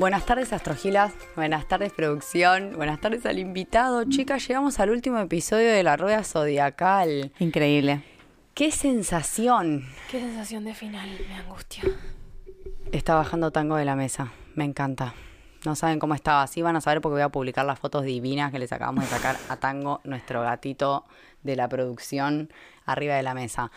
Buenas 0.00 0.24
tardes, 0.24 0.52
Astrogilas. 0.54 1.12
Buenas 1.36 1.68
tardes, 1.68 1.92
producción. 1.92 2.72
Buenas 2.74 3.02
tardes 3.02 3.26
al 3.26 3.38
invitado. 3.38 4.04
Chicas, 4.04 4.48
llegamos 4.48 4.80
al 4.80 4.88
último 4.88 5.18
episodio 5.18 5.70
de 5.70 5.82
La 5.82 5.98
Rueda 5.98 6.24
Zodiacal. 6.24 7.32
Increíble. 7.38 8.02
¡Qué 8.54 8.70
sensación! 8.72 9.86
Qué 10.10 10.20
sensación 10.20 10.64
de 10.64 10.74
final, 10.74 11.08
me 11.28 11.34
angustia. 11.34 11.84
Está 12.92 13.14
bajando 13.14 13.52
tango 13.52 13.76
de 13.76 13.84
la 13.84 13.96
mesa. 13.96 14.32
Me 14.54 14.64
encanta. 14.64 15.14
No 15.64 15.76
saben 15.76 15.98
cómo 15.98 16.14
estaba. 16.14 16.46
Sí 16.46 16.60
van 16.60 16.76
a 16.76 16.80
saber 16.80 17.00
porque 17.00 17.14
voy 17.14 17.22
a 17.22 17.28
publicar 17.28 17.64
las 17.64 17.78
fotos 17.78 18.04
divinas 18.04 18.50
que 18.50 18.58
les 18.58 18.72
acabamos 18.72 19.04
de 19.04 19.10
sacar 19.10 19.36
a 19.48 19.56
Tango, 19.56 20.00
nuestro 20.04 20.42
gatito 20.42 21.04
de 21.42 21.56
la 21.56 21.68
producción, 21.68 22.52
arriba 22.84 23.14
de 23.14 23.22
la 23.22 23.34
mesa. 23.34 23.70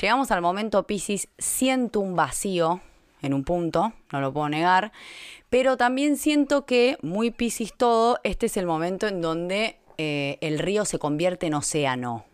Llegamos 0.00 0.30
al 0.30 0.42
momento, 0.42 0.86
Piscis. 0.86 1.28
Siento 1.38 2.00
un 2.00 2.14
vacío 2.14 2.80
en 3.22 3.34
un 3.34 3.44
punto, 3.44 3.92
no 4.12 4.20
lo 4.20 4.32
puedo 4.32 4.48
negar. 4.48 4.92
Pero 5.48 5.76
también 5.76 6.16
siento 6.16 6.66
que, 6.66 6.96
muy 7.02 7.30
Piscis 7.30 7.74
todo, 7.74 8.18
este 8.22 8.46
es 8.46 8.56
el 8.56 8.66
momento 8.66 9.08
en 9.08 9.20
donde 9.20 9.78
eh, 9.98 10.38
el 10.40 10.58
río 10.58 10.84
se 10.84 10.98
convierte 10.98 11.46
en 11.46 11.54
océano. 11.54 12.24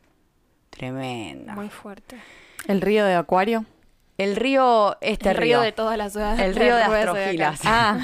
Tremenda. 0.76 1.54
Muy 1.54 1.68
fuerte. 1.68 2.16
El 2.68 2.80
río 2.80 3.04
de 3.04 3.14
Acuario. 3.14 3.64
El 4.18 4.34
río, 4.36 4.96
este 5.02 5.30
el 5.30 5.36
río 5.36 5.60
de 5.60 5.72
todas 5.72 5.98
las 5.98 6.12
ciudades. 6.12 6.40
El 6.40 6.56
río 6.56 6.74
de 6.74 6.86
Rueda 6.86 7.10
Astrogilas. 7.12 7.60
Ah. 7.64 7.98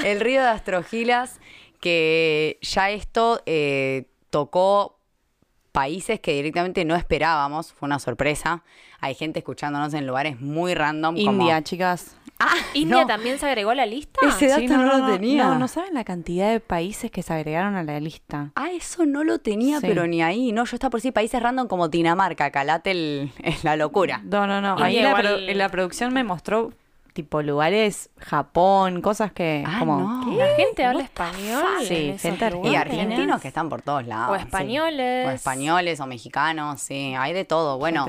el 0.04 0.20
río 0.20 0.42
de 0.42 0.48
Astrogilas, 0.48 1.40
que 1.80 2.58
ya 2.62 2.90
esto 2.90 3.42
eh, 3.46 4.06
tocó 4.30 5.00
países 5.72 6.20
que 6.20 6.32
directamente 6.34 6.84
no 6.84 6.94
esperábamos, 6.94 7.72
fue 7.72 7.86
una 7.86 7.98
sorpresa. 7.98 8.62
Hay 9.00 9.14
gente 9.14 9.38
escuchándonos 9.40 9.94
en 9.94 10.06
lugares 10.06 10.40
muy 10.40 10.74
random. 10.74 11.16
como- 11.16 11.42
India, 11.42 11.62
chicas. 11.62 12.16
Ah, 12.40 12.54
¿India 12.74 13.02
no. 13.02 13.06
también 13.06 13.38
se 13.38 13.46
agregó 13.46 13.70
a 13.70 13.74
la 13.74 13.84
lista? 13.86 14.18
Ese 14.26 14.48
dato 14.48 14.60
Sí, 14.62 14.66
no, 14.66 14.82
lo 14.82 15.12
tenía. 15.12 15.44
No, 15.44 15.58
no 15.58 15.68
saben 15.68 15.92
la 15.94 16.04
cantidad 16.04 16.50
de 16.50 16.58
países 16.58 17.10
que 17.10 17.22
se 17.22 17.32
agregaron 17.34 17.76
a 17.76 17.82
la 17.84 18.00
lista. 18.00 18.50
Ah, 18.56 18.70
eso 18.72 19.04
no 19.06 19.24
lo 19.24 19.38
tenía, 19.40 19.78
Sí. 19.80 19.86
pero 19.86 20.06
ni 20.06 20.22
ahí. 20.22 20.50
No, 20.52 20.64
yo 20.64 20.74
estaba 20.76 20.90
por 20.90 20.98
decir 21.00 21.12
países 21.12 21.42
random 21.42 21.68
como 21.68 21.88
Dinamarca, 21.88 22.50
calate 22.50 22.92
el, 22.92 23.30
es 23.42 23.62
la 23.62 23.76
locura. 23.76 24.22
No, 24.24 24.46
no, 24.46 24.60
no. 24.60 24.72
India 24.72 24.84
Ahí 24.86 24.98
en 24.98 25.04
la, 25.04 25.38
en 25.52 25.58
la 25.58 25.68
producción 25.68 26.12
me 26.14 26.24
mostró 26.24 26.72
tipo 27.12 27.42
lugares, 27.42 28.10
Japón, 28.18 29.00
cosas 29.02 29.32
que 29.32 29.64
Ah, 29.66 29.76
como... 29.80 29.98
no. 30.00 30.32
La 30.36 30.54
gente 30.56 30.84
habla 30.84 31.02
español. 31.02 31.64
Sí, 31.86 32.14
gente 32.18 32.50
lugares? 32.50 32.72
Y 32.72 32.76
argentinos 32.76 33.40
que 33.40 33.48
están 33.48 33.68
por 33.68 33.82
todos 33.82 34.06
lados. 34.06 34.30
O 34.30 34.36
sí. 34.38 34.44
españoles. 34.44 35.26
O 35.28 35.30
españoles 35.30 36.00
o 36.00 36.06
mexicanos, 36.06 36.80
sí, 36.80 37.14
hay 37.18 37.32
de 37.32 37.44
todo. 37.44 37.78
Bueno, 37.78 38.06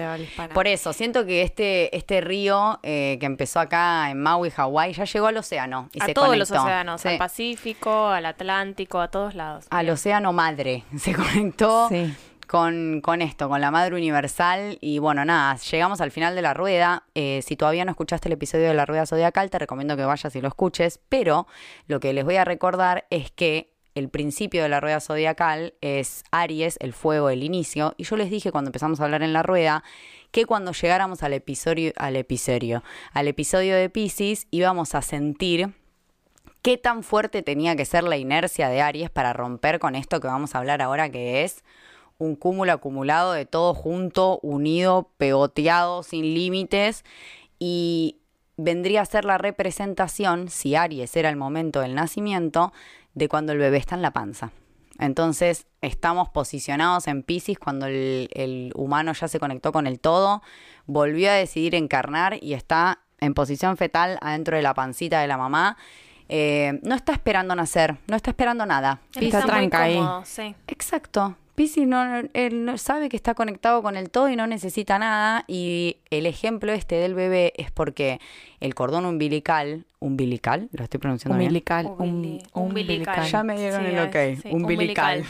por 0.54 0.68
eso, 0.68 0.94
siento 0.94 1.26
que 1.26 1.42
este, 1.42 1.96
este 1.96 2.22
río 2.22 2.80
eh, 2.84 3.18
que 3.20 3.26
empezó 3.26 3.60
acá 3.60 4.10
en 4.12 4.22
Maui, 4.22 4.50
Hawái, 4.52 4.94
ya 4.94 5.06
llegó 5.06 5.28
al 5.28 5.38
océano 5.38 5.90
y 5.94 6.02
a 6.02 6.06
se 6.06 6.14
todos 6.14 6.38
los 6.38 6.52
océanos, 6.52 7.02
Sí. 7.02 7.08
al 7.10 7.18
Pacífico, 7.18 8.08
al 8.10 8.26
Atlántico, 8.26 9.00
a 9.00 9.08
todos 9.10 9.36
lados. 9.36 9.66
Al 9.70 9.90
océano 9.90 10.32
madre. 10.34 10.84
Se 10.98 11.14
conectó 11.14 11.90
Sí. 11.90 12.14
Con, 12.52 13.00
con 13.00 13.22
esto, 13.22 13.48
con 13.48 13.62
la 13.62 13.72
madre 13.72 13.96
universal. 13.96 14.78
Y 14.82 15.00
bueno, 15.00 15.24
nada, 15.24 15.56
llegamos 15.56 16.02
al 16.02 16.12
final 16.12 16.36
de 16.36 16.42
la 16.42 16.54
rueda. 16.54 17.06
Eh, 17.16 17.42
si 17.46 17.56
todavía 17.56 17.86
no 17.86 17.92
escuchaste 17.92 18.28
el 18.28 18.34
episodio 18.34 18.68
de 18.68 18.74
la 18.74 18.86
rueda 18.86 19.06
zodiacal, 19.06 19.50
te 19.50 19.58
recomiendo 19.58 19.96
que 19.96 20.04
vayas 20.04 20.36
y 20.36 20.42
lo 20.42 20.50
escuches. 20.50 21.00
Pero 21.08 21.48
lo 21.88 22.02
que 22.02 22.12
les 22.12 22.26
voy 22.26 22.36
a 22.36 22.44
recordar 22.44 23.08
es 23.10 23.32
que 23.32 23.72
el 23.96 24.10
principio 24.10 24.64
de 24.64 24.68
la 24.68 24.82
rueda 24.82 25.00
zodiacal 25.00 25.76
es 25.80 26.26
Aries, 26.32 26.76
el 26.82 26.92
fuego, 26.92 27.30
el 27.30 27.44
inicio. 27.44 27.94
Y 27.96 28.04
yo 28.04 28.18
les 28.18 28.30
dije 28.30 28.52
cuando 28.52 28.68
empezamos 28.68 29.00
a 29.00 29.06
hablar 29.06 29.24
en 29.24 29.32
la 29.32 29.44
rueda 29.44 29.86
que 30.32 30.46
cuando 30.46 30.74
llegáramos 30.74 31.24
al 31.24 31.32
episodio, 31.32 31.94
al 31.96 32.18
episodio, 32.18 32.84
al 33.14 33.30
episodio 33.30 33.78
de 33.78 33.90
Pisces, 33.90 34.48
íbamos 34.52 34.94
a 34.94 35.02
sentir 35.02 35.74
qué 36.62 36.78
tan 36.78 37.04
fuerte 37.04 37.44
tenía 37.44 37.78
que 37.78 37.86
ser 37.86 38.04
la 38.04 38.18
inercia 38.18 38.68
de 38.68 38.82
Aries 38.82 39.10
para 39.10 39.32
romper 39.32 39.80
con 39.80 39.96
esto 39.96 40.20
que 40.20 40.28
vamos 40.28 40.54
a 40.54 40.58
hablar 40.58 40.82
ahora, 40.82 41.10
que 41.10 41.46
es 41.46 41.64
un 42.22 42.36
cúmulo 42.36 42.72
acumulado 42.72 43.34
de 43.34 43.46
todo 43.46 43.74
junto, 43.74 44.40
unido, 44.44 45.10
pegoteado, 45.18 46.04
sin 46.04 46.34
límites. 46.34 47.04
Y 47.60 48.18
vendría 48.58 49.02
a 49.02 49.06
ser 49.06 49.26
la 49.26 49.38
representación, 49.38 50.50
si 50.50 50.76
Aries 50.76 51.16
era 51.16 51.30
el 51.30 51.36
momento 51.36 51.82
del 51.82 51.96
nacimiento, 51.96 52.74
de 53.16 53.28
cuando 53.28 53.52
el 53.54 53.58
bebé 53.58 53.78
está 53.78 53.96
en 53.96 54.02
la 54.02 54.12
panza. 54.12 54.52
Entonces 55.00 55.66
estamos 55.82 56.30
posicionados 56.30 57.08
en 57.08 57.24
Pisces 57.24 57.58
cuando 57.58 57.88
el, 57.88 58.30
el 58.34 58.72
humano 58.76 59.14
ya 59.14 59.28
se 59.28 59.40
conectó 59.40 59.72
con 59.72 59.88
el 59.88 60.00
todo, 60.00 60.44
volvió 60.86 61.32
a 61.32 61.34
decidir 61.34 61.74
encarnar 61.74 62.38
y 62.42 62.54
está 62.54 63.00
en 63.20 63.34
posición 63.34 63.78
fetal 63.78 64.20
adentro 64.22 64.58
de 64.58 64.62
la 64.62 64.76
pancita 64.76 65.22
de 65.22 65.28
la 65.28 65.38
mamá. 65.38 65.78
Eh, 66.30 66.80
no 66.84 66.96
está 66.96 67.14
esperando 67.14 67.56
nacer, 67.56 67.98
no 68.08 68.16
está 68.16 68.30
esperando 68.32 68.66
nada. 68.66 69.02
Él 69.16 69.26
Está 69.26 69.40
está 69.40 69.52
tranca 69.52 69.82
ahí. 69.84 70.00
sí. 70.24 70.56
Exacto. 70.68 71.36
Piscis 71.56 71.88
no, 71.88 72.24
él 72.34 72.66
no- 72.66 72.78
sabe 72.78 73.10
que 73.10 73.16
está 73.18 73.34
conectado 73.34 73.82
con 73.84 73.96
el 73.98 74.10
todo 74.10 74.30
y 74.30 74.36
no 74.36 74.48
necesita 74.48 74.98
nada. 75.00 75.44
Y 75.48 75.98
el 76.10 76.26
ejemplo 76.26 76.72
este 76.72 76.96
del 76.96 77.14
bebé 77.14 77.54
es 77.58 77.72
porque 77.72 78.20
el 78.60 78.74
cordón 78.76 79.06
umbilical, 79.06 79.86
umbilical, 80.00 80.70
lo 80.72 80.84
estoy 80.84 81.00
pronunciando 81.00 81.38
bien. 81.38 81.50
Umbilical. 81.50 81.86
Umbili- 81.88 82.44
um- 82.54 82.64
umbilical. 82.68 83.28
Ya 83.28 83.44
me 83.44 83.58
dieron 83.58 83.82
Sí, 83.86 83.92
el 83.92 84.00
ok. 84.00 84.42
sí, 84.42 84.50
umbilical. 84.52 85.18
umbilical. 85.20 85.26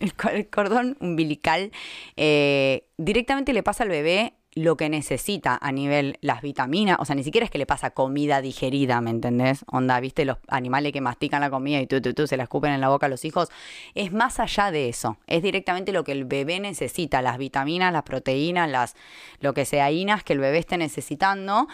El 0.32 0.48
cordón 0.48 0.96
umbilical 1.00 1.72
eh, 2.16 2.84
directamente 2.96 3.52
le 3.52 3.62
pasa 3.62 3.82
al 3.84 3.90
bebé 3.90 4.32
lo 4.54 4.76
que 4.76 4.88
necesita 4.88 5.58
a 5.60 5.70
nivel 5.70 6.18
las 6.22 6.42
vitaminas, 6.42 6.96
o 6.98 7.04
sea, 7.04 7.14
ni 7.14 7.22
siquiera 7.22 7.44
es 7.44 7.50
que 7.50 7.58
le 7.58 7.66
pasa 7.66 7.90
comida 7.90 8.40
digerida, 8.40 9.00
¿me 9.00 9.10
entendés? 9.10 9.64
Onda, 9.68 10.00
¿viste 10.00 10.24
los 10.24 10.38
animales 10.48 10.92
que 10.92 11.00
mastican 11.00 11.40
la 11.40 11.50
comida 11.50 11.80
y 11.80 11.86
tú, 11.86 12.00
tú, 12.00 12.14
tú, 12.14 12.26
se 12.26 12.36
la 12.36 12.44
escupen 12.44 12.72
en 12.72 12.80
la 12.80 12.88
boca 12.88 13.06
a 13.06 13.08
los 13.08 13.24
hijos? 13.24 13.48
Es 13.94 14.12
más 14.12 14.40
allá 14.40 14.72
de 14.72 14.88
eso, 14.88 15.18
es 15.26 15.42
directamente 15.42 15.92
lo 15.92 16.02
que 16.02 16.12
el 16.12 16.24
bebé 16.24 16.58
necesita, 16.58 17.22
las 17.22 17.38
vitaminas, 17.38 17.92
las 17.92 18.02
proteínas, 18.02 18.68
las, 18.68 18.96
lo 19.38 19.54
que 19.54 19.64
sea, 19.64 19.90
inas 19.92 20.24
que 20.24 20.32
el 20.32 20.40
bebé 20.40 20.58
esté 20.58 20.76
necesitando. 20.76 21.68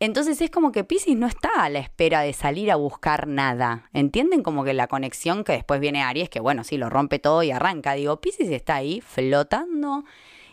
Entonces 0.00 0.40
es 0.42 0.50
como 0.50 0.72
que 0.72 0.84
Pisces 0.84 1.16
no 1.16 1.26
está 1.26 1.48
a 1.56 1.70
la 1.70 1.78
espera 1.78 2.20
de 2.20 2.34
salir 2.34 2.70
a 2.70 2.76
buscar 2.76 3.26
nada. 3.26 3.88
¿Entienden? 3.94 4.42
Como 4.42 4.64
que 4.64 4.74
la 4.74 4.88
conexión 4.88 5.44
que 5.44 5.52
después 5.52 5.80
viene 5.80 6.02
Aries, 6.02 6.28
que 6.28 6.40
bueno, 6.40 6.64
sí, 6.64 6.76
lo 6.76 6.90
rompe 6.90 7.18
todo 7.18 7.42
y 7.42 7.52
arranca. 7.52 7.94
Digo, 7.94 8.20
Pisces 8.20 8.50
está 8.50 8.74
ahí 8.74 9.00
flotando 9.00 10.04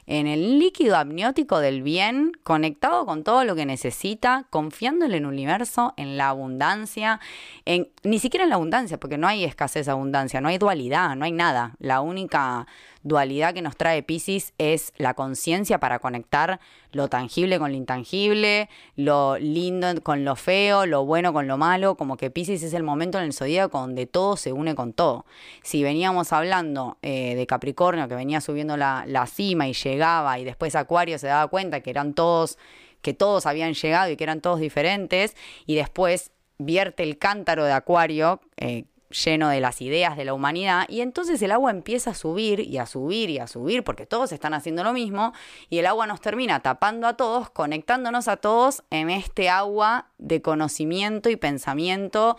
en 0.06 0.28
el 0.28 0.60
líquido 0.60 0.98
amniótico 0.98 1.60
del 1.60 1.82
bien, 1.82 2.32
conectado 2.44 3.06
con 3.06 3.24
todo 3.24 3.44
lo 3.44 3.56
que 3.56 3.66
necesita, 3.66 4.46
confiando 4.50 5.06
en 5.06 5.14
el 5.14 5.26
universo, 5.26 5.94
en 5.98 6.18
la 6.18 6.30
abundancia, 6.30 7.20
en 7.66 7.90
ni 8.04 8.20
siquiera 8.20 8.44
en 8.44 8.50
la 8.50 8.56
abundancia, 8.56 9.00
porque 9.00 9.18
no 9.18 9.28
hay 9.28 9.44
escasez 9.44 9.88
abundancia, 9.88 10.42
no 10.42 10.50
hay 10.50 10.58
dualidad, 10.58 11.16
no 11.16 11.26
hay 11.26 11.32
nada. 11.32 11.76
La 11.80 12.02
única 12.02 12.68
dualidad 13.04 13.54
que 13.54 13.62
nos 13.62 13.76
trae 13.76 14.04
Pisces 14.04 14.54
es 14.58 14.94
la 14.98 15.14
conciencia 15.14 15.80
para 15.80 16.00
conectar 16.00 16.60
lo 16.92 17.08
tangible 17.08 17.58
con 17.58 17.72
lo 17.72 17.78
intangible, 17.78 18.70
lo 18.96 19.38
lindo 19.38 19.88
con 20.04 20.26
lo 20.26 20.36
feo, 20.36 20.86
lo 20.86 21.06
bueno 21.06 21.34
con 21.34 21.48
lo 21.48 21.58
malo, 21.58 21.96
como 21.96 22.18
que 22.18 22.30
Pisces 22.30 22.64
es 22.64 22.74
el 22.74 22.84
momento 22.84 23.18
en 23.18 23.26
el 23.26 23.34
zodíaco 23.34 23.80
donde 23.80 24.06
todo 24.06 24.38
se 24.38 24.52
une 24.52 24.76
con 24.76 24.94
todo. 24.94 25.26
Si 25.64 25.84
veníamos 25.84 26.34
hablando 26.34 26.98
eh, 27.02 27.36
de 27.36 27.48
Capricornio, 27.48 28.08
que 28.08 28.16
venía 28.16 28.42
subiendo 28.42 28.78
la, 28.78 29.06
la 29.08 29.26
cima 29.26 29.68
y 29.68 29.74
llegaba, 29.74 30.38
y 30.40 30.44
después 30.44 30.76
Acuario 30.76 31.18
se 31.18 31.28
daba 31.28 31.48
cuenta 31.48 31.82
que 31.82 31.90
eran 31.90 32.14
todos, 32.14 32.58
que 33.02 33.14
todos 33.14 33.46
habían 33.46 33.74
llegado 33.74 34.12
y 34.12 34.18
que 34.18 34.24
eran 34.24 34.42
todos 34.42 34.60
diferentes, 34.60 35.36
y 35.66 35.76
después 35.76 36.32
vierte 36.58 37.04
el 37.04 37.18
cántaro 37.18 37.66
de 37.66 37.72
Acuario, 37.72 38.42
eh, 38.58 38.86
lleno 39.12 39.50
de 39.50 39.60
las 39.60 39.82
ideas 39.82 40.18
de 40.18 40.26
la 40.26 40.34
humanidad 40.34 40.86
y 40.90 41.02
entonces 41.02 41.42
el 41.42 41.52
agua 41.52 41.72
empieza 41.72 42.12
a 42.12 42.16
subir 42.16 42.60
y 42.62 42.78
a 42.78 42.86
subir 42.86 43.30
y 43.30 43.40
a 43.40 43.48
subir 43.48 43.84
porque 43.84 44.06
todos 44.06 44.32
están 44.32 44.54
haciendo 44.54 44.84
lo 44.84 44.94
mismo 44.94 45.34
y 45.70 45.80
el 45.80 45.86
agua 45.86 46.08
nos 46.08 46.22
termina 46.22 46.62
tapando 46.62 47.08
a 47.08 47.16
todos, 47.16 47.50
conectándonos 47.50 48.28
a 48.28 48.38
todos 48.38 48.84
en 48.90 49.10
este 49.10 49.50
agua 49.50 50.10
de 50.18 50.42
conocimiento 50.42 51.30
y 51.30 51.36
pensamiento 51.36 52.38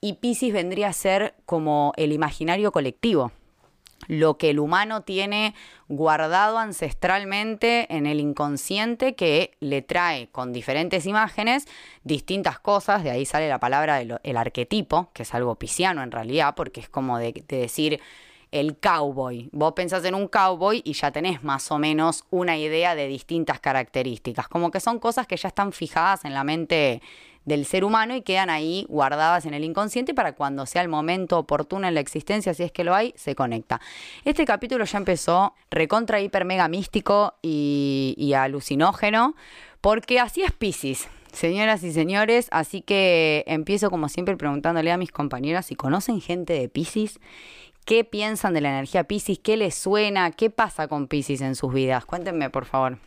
y 0.00 0.14
Pisces 0.14 0.52
vendría 0.52 0.88
a 0.88 0.92
ser 0.92 1.34
como 1.46 1.92
el 1.96 2.12
imaginario 2.12 2.72
colectivo 2.72 3.32
lo 4.06 4.38
que 4.38 4.50
el 4.50 4.58
humano 4.58 5.02
tiene 5.02 5.54
guardado 5.88 6.58
ancestralmente 6.58 7.94
en 7.94 8.06
el 8.06 8.20
inconsciente 8.20 9.14
que 9.14 9.56
le 9.60 9.82
trae 9.82 10.28
con 10.28 10.52
diferentes 10.52 11.06
imágenes 11.06 11.66
distintas 12.02 12.58
cosas, 12.58 13.04
de 13.04 13.10
ahí 13.10 13.26
sale 13.26 13.48
la 13.48 13.60
palabra 13.60 13.96
del 13.96 14.18
el 14.22 14.36
arquetipo, 14.36 15.10
que 15.12 15.22
es 15.22 15.34
algo 15.34 15.56
pisciano 15.56 16.02
en 16.02 16.10
realidad, 16.10 16.54
porque 16.54 16.80
es 16.80 16.88
como 16.88 17.18
de, 17.18 17.44
de 17.46 17.56
decir, 17.58 18.00
el 18.54 18.78
cowboy. 18.78 19.50
Vos 19.52 19.72
pensás 19.72 20.04
en 20.04 20.14
un 20.14 20.28
cowboy 20.28 20.80
y 20.84 20.92
ya 20.92 21.10
tenés 21.10 21.42
más 21.42 21.72
o 21.72 21.78
menos 21.78 22.24
una 22.30 22.56
idea 22.56 22.94
de 22.94 23.08
distintas 23.08 23.58
características. 23.58 24.46
Como 24.46 24.70
que 24.70 24.78
son 24.78 25.00
cosas 25.00 25.26
que 25.26 25.36
ya 25.36 25.48
están 25.48 25.72
fijadas 25.72 26.24
en 26.24 26.34
la 26.34 26.44
mente 26.44 27.02
del 27.44 27.66
ser 27.66 27.84
humano 27.84 28.14
y 28.14 28.22
quedan 28.22 28.50
ahí 28.50 28.86
guardadas 28.88 29.46
en 29.46 29.54
el 29.54 29.64
inconsciente 29.64 30.14
para 30.14 30.32
cuando 30.32 30.66
sea 30.66 30.82
el 30.82 30.88
momento 30.88 31.38
oportuno 31.38 31.86
en 31.86 31.94
la 31.94 32.00
existencia, 32.00 32.54
si 32.54 32.62
es 32.62 32.72
que 32.72 32.84
lo 32.84 32.94
hay, 32.94 33.14
se 33.16 33.34
conecta. 33.34 33.80
Este 34.24 34.44
capítulo 34.44 34.84
ya 34.84 34.98
empezó 34.98 35.54
recontra, 35.70 36.20
hiper, 36.20 36.44
mega 36.44 36.68
místico 36.68 37.34
y, 37.42 38.32
alucinógeno, 38.36 39.34
porque 39.80 40.20
así 40.20 40.42
es 40.42 40.52
Pisces. 40.52 41.08
Señoras 41.32 41.82
y 41.82 41.92
señores, 41.92 42.48
así 42.52 42.80
que 42.80 43.42
empiezo 43.48 43.90
como 43.90 44.08
siempre 44.08 44.36
preguntándole 44.36 44.92
a 44.92 44.96
mis 44.96 45.10
compañeras 45.10 45.66
si 45.66 45.74
conocen 45.74 46.20
gente 46.20 46.52
de 46.52 46.68
Pisces, 46.68 47.18
qué 47.84 48.04
piensan 48.04 48.54
de 48.54 48.60
la 48.60 48.70
energía 48.70 49.04
Pisces, 49.04 49.40
qué 49.40 49.56
les 49.56 49.74
suena, 49.74 50.30
qué 50.30 50.50
pasa 50.50 50.86
con 50.86 51.08
Pisces 51.08 51.40
en 51.40 51.56
sus 51.56 51.72
vidas. 51.72 52.04
Cuéntenme, 52.06 52.50
por 52.50 52.66
favor. 52.66 52.98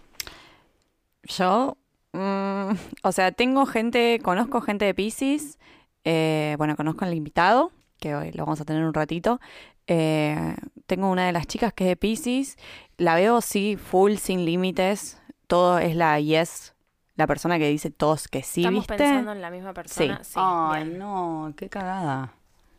Yo, 1.23 1.77
mm, 2.13 2.71
o 3.03 3.11
sea, 3.11 3.31
tengo 3.31 3.65
gente, 3.65 4.19
conozco 4.23 4.61
gente 4.61 4.85
de 4.85 4.93
Pisces. 4.93 5.57
eh, 6.03 6.55
bueno, 6.57 6.75
conozco 6.77 7.03
al 7.05 7.13
invitado, 7.13 7.71
que 7.99 8.15
hoy 8.15 8.31
lo 8.31 8.45
vamos 8.45 8.61
a 8.61 8.65
tener 8.65 8.83
un 8.83 8.93
ratito. 8.93 9.39
eh, 9.87 10.55
tengo 10.85 11.09
una 11.09 11.25
de 11.27 11.31
las 11.33 11.47
chicas 11.47 11.73
que 11.73 11.85
es 11.85 11.89
de 11.89 11.95
Pisces. 11.97 12.57
La 12.97 13.15
veo, 13.15 13.41
sí, 13.41 13.77
full, 13.77 14.15
sin 14.15 14.45
límites. 14.45 15.21
Todo 15.47 15.79
es 15.79 15.95
la 15.95 16.19
yes, 16.19 16.73
la 17.15 17.25
persona 17.27 17.57
que 17.57 17.67
dice 17.69 17.89
todos 17.89 18.27
que 18.27 18.43
sí, 18.43 18.61
Estamos 18.61 18.81
¿viste? 18.87 18.97
pensando 18.97 19.31
en 19.31 19.41
la 19.41 19.49
misma 19.49 19.73
persona. 19.73 20.21
Sí, 20.23 20.33
Ay, 20.35 20.83
bien. 20.85 20.99
no, 20.99 21.53
qué 21.57 21.69
cagada. 21.69 22.33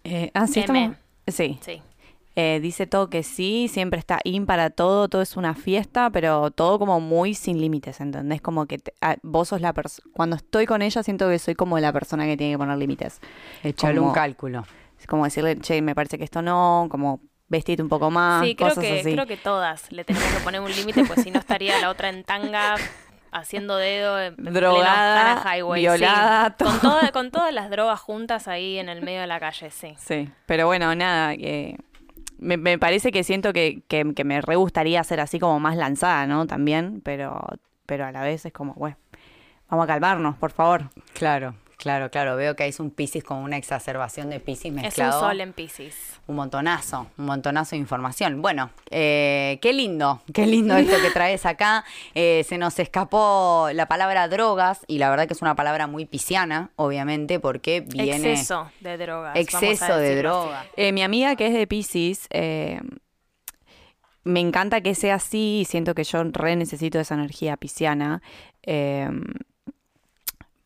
Eh, 0.05 0.31
ah, 0.35 0.47
sí, 0.47 0.61
estamos- 0.61 0.97
Sí. 1.27 1.59
Sí. 1.63 1.83
Eh, 2.40 2.61
dice 2.61 2.87
todo 2.87 3.11
que 3.11 3.25
sí, 3.25 3.67
siempre 3.67 3.99
está 3.99 4.20
in 4.23 4.46
para 4.46 4.70
todo, 4.70 5.08
todo 5.08 5.23
es 5.23 5.37
una 5.37 5.55
fiesta, 5.55 6.08
pero 6.11 6.52
todo 6.52 6.79
como 6.79 7.00
muy 7.00 7.35
sin 7.35 7.61
límites, 7.61 8.00
¿entendés? 8.00 8.40
Como 8.40 8.67
que 8.67 8.79
te- 8.79 8.93
ah, 9.00 9.17
vos 9.23 9.49
sos 9.49 9.61
la 9.61 9.73
persona, 9.73 10.08
cuando 10.14 10.37
estoy 10.37 10.64
con 10.64 10.81
ella 10.81 11.02
siento 11.02 11.29
que 11.29 11.40
soy 11.40 11.56
como 11.56 11.81
la 11.81 11.93
persona 11.93 12.26
que 12.26 12.37
tiene 12.37 12.52
que 12.52 12.58
poner 12.58 12.79
límites. 12.79 13.20
Echale 13.64 13.99
un 13.99 14.12
cálculo. 14.12 14.64
Es 15.00 15.06
como 15.08 15.25
decirle, 15.25 15.58
che, 15.58 15.82
me 15.82 15.96
parece 15.96 16.17
que 16.17 16.23
esto 16.23 16.40
no, 16.40 16.87
como 16.88 17.20
vestirte 17.49 17.82
un 17.82 17.88
poco 17.88 18.08
más, 18.11 18.44
sí, 18.44 18.55
creo 18.55 18.69
cosas 18.69 18.84
que, 18.84 19.00
así. 19.00 19.12
creo 19.14 19.26
que 19.26 19.37
todas 19.37 19.91
le 19.91 20.05
tenemos 20.05 20.29
que 20.32 20.38
poner 20.44 20.61
un 20.61 20.70
límite, 20.70 21.05
pues 21.06 21.23
si 21.25 21.32
no 21.32 21.41
estaría 21.41 21.81
la 21.81 21.91
otra 21.91 22.08
en 22.08 22.23
tanga 22.23 22.76
haciendo 23.32 23.76
dedo 23.76 24.20
en 24.20 24.37
Drogada, 24.37 25.43
Highway. 25.56 25.81
sí. 25.82 25.88
violada, 25.88 26.50
todo. 26.56 26.69
Con, 26.70 26.81
toda- 26.81 27.11
con 27.12 27.31
todas 27.31 27.52
las 27.52 27.69
drogas 27.70 28.00
juntas 28.00 28.49
ahí 28.49 28.79
en 28.79 28.88
el 28.88 29.02
medio 29.02 29.20
de 29.23 29.26
la 29.26 29.41
calle, 29.41 29.70
sí. 29.70 29.94
Sí, 29.99 30.31
pero 30.46 30.67
bueno, 30.67 30.94
nada, 30.94 31.34
eh, 31.34 31.76
me, 32.38 32.56
me 32.56 32.79
parece 32.79 33.12
que 33.12 33.25
siento 33.25 33.52
que, 33.52 33.82
que, 33.88 34.14
que 34.14 34.25
me 34.25 34.40
re 34.40 34.56
gustaría 34.56 35.02
ser 35.05 35.20
así 35.20 35.38
como 35.38 35.61
más 35.61 35.76
lanzada, 35.76 36.26
¿no? 36.26 36.46
También, 36.46 37.00
pero, 37.05 37.40
pero 37.87 38.06
a 38.06 38.12
la 38.12 38.23
vez 38.23 38.46
es 38.46 38.52
como, 38.52 38.75
bueno, 38.75 38.96
vamos 39.69 39.85
a 39.85 39.87
calmarnos, 39.87 40.37
por 40.37 40.50
favor. 40.50 40.90
Claro, 41.14 41.55
claro, 41.79 42.11
claro. 42.11 42.37
Veo 42.37 42.55
que 42.55 42.65
hay 42.65 42.75
un 42.79 42.91
Pisces 42.91 43.25
con 43.25 43.39
una 43.39 43.57
exacerbación 43.57 44.29
de 44.29 44.41
Pisces 44.41 44.67
Es 44.67 44.71
un 44.71 44.75
mezclado. 44.83 45.21
sol 45.21 45.41
en 45.41 45.53
Pisces. 45.55 45.95
Un 46.27 46.37
montonazo, 46.37 47.07
un 47.17 47.25
montonazo 47.25 47.71
de 47.71 47.79
información. 47.79 48.43
Bueno, 48.43 48.71
eh, 48.91 49.59
qué 49.63 49.73
lindo, 49.73 50.21
qué 50.35 50.47
lindo 50.47 50.77
esto 50.77 50.97
que 51.01 51.11
traes 51.11 51.47
acá. 51.47 51.85
Eh, 52.15 52.45
se 52.47 52.59
nos 52.59 52.79
escapó 52.79 53.69
la 53.73 53.87
palabra 53.87 54.29
drogas 54.29 54.81
y 54.87 54.99
la 54.99 55.09
verdad 55.09 55.27
que 55.27 55.33
es 55.33 55.41
una 55.41 55.55
palabra 55.55 55.87
muy 55.87 56.05
pisciana, 56.05 56.71
obviamente, 56.77 57.41
porque 57.41 57.81
viene... 57.81 58.33
Exceso 58.33 58.71
de 58.81 58.99
drogas. 58.99 59.37
Exceso 59.37 59.97
de 59.97 60.03
decirlo 60.11 60.31
así. 60.31 60.43
droga. 60.49 60.67
Eh, 60.77 60.93
mi 60.93 61.03
amiga 61.03 61.35
que 61.37 61.47
es 61.47 61.55
de 61.55 61.67
Pisces, 61.67 62.27
eh, 62.31 62.81
me 64.25 64.41
encanta 64.41 64.83
que 64.83 64.95
sea 64.95 65.15
así 65.15 65.61
y 65.61 65.65
siento 65.65 65.95
que 65.95 66.05
yo 66.05 66.23
re 66.25 66.57
necesito 66.57 66.99
esa 67.01 67.15
energía 67.15 67.57
pisciana. 67.57 68.21
eh, 68.63 69.09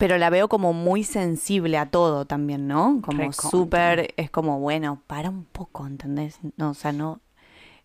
pero 0.03 0.17
la 0.17 0.29
veo 0.29 0.49
como 0.49 0.73
muy 0.73 1.05
sensible 1.05 1.77
a 1.77 1.85
todo 1.85 2.25
también, 2.25 2.67
¿no? 2.67 2.99
Como 3.01 3.31
súper, 3.31 4.13
es 4.17 4.29
como, 4.29 4.59
bueno, 4.59 5.01
para 5.07 5.29
un 5.29 5.45
poco, 5.45 5.87
¿entendés? 5.87 6.39
No, 6.57 6.71
o 6.71 6.73
sea, 6.73 6.91
no, 6.91 7.21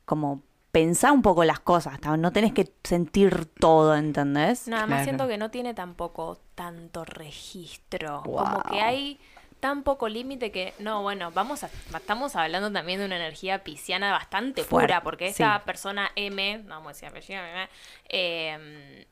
como 0.04 0.42
pensá 0.72 1.12
un 1.12 1.22
poco 1.22 1.44
las 1.44 1.60
cosas, 1.60 2.00
no 2.18 2.32
tenés 2.32 2.52
que 2.52 2.72
sentir 2.82 3.46
todo, 3.46 3.94
¿entendés? 3.94 4.66
Nada 4.66 4.86
Claro. 4.86 4.96
más 4.96 5.04
siento 5.04 5.28
que 5.28 5.38
no 5.38 5.52
tiene 5.52 5.74
tampoco 5.74 6.40
tanto 6.56 7.04
registro. 7.04 8.22
Wow. 8.24 8.36
Como 8.36 8.62
que 8.64 8.80
hay 8.80 9.20
tan 9.60 9.84
poco 9.84 10.08
límite 10.08 10.50
que, 10.50 10.74
no, 10.80 11.02
bueno, 11.02 11.30
vamos 11.30 11.62
a, 11.62 11.70
estamos 11.94 12.34
hablando 12.34 12.72
también 12.72 12.98
de 12.98 13.06
una 13.06 13.14
energía 13.14 13.62
pisciana 13.62 14.10
bastante 14.10 14.64
pura, 14.64 15.04
porque 15.04 15.28
esta 15.28 15.58
sí. 15.58 15.62
persona 15.64 16.10
M, 16.16 16.64
no 16.64 16.70
vamos 16.70 16.88
a 16.88 16.92
decir 16.94 17.08
apellido, 17.10 17.42
M, 17.44 17.68
eh. 18.08 19.06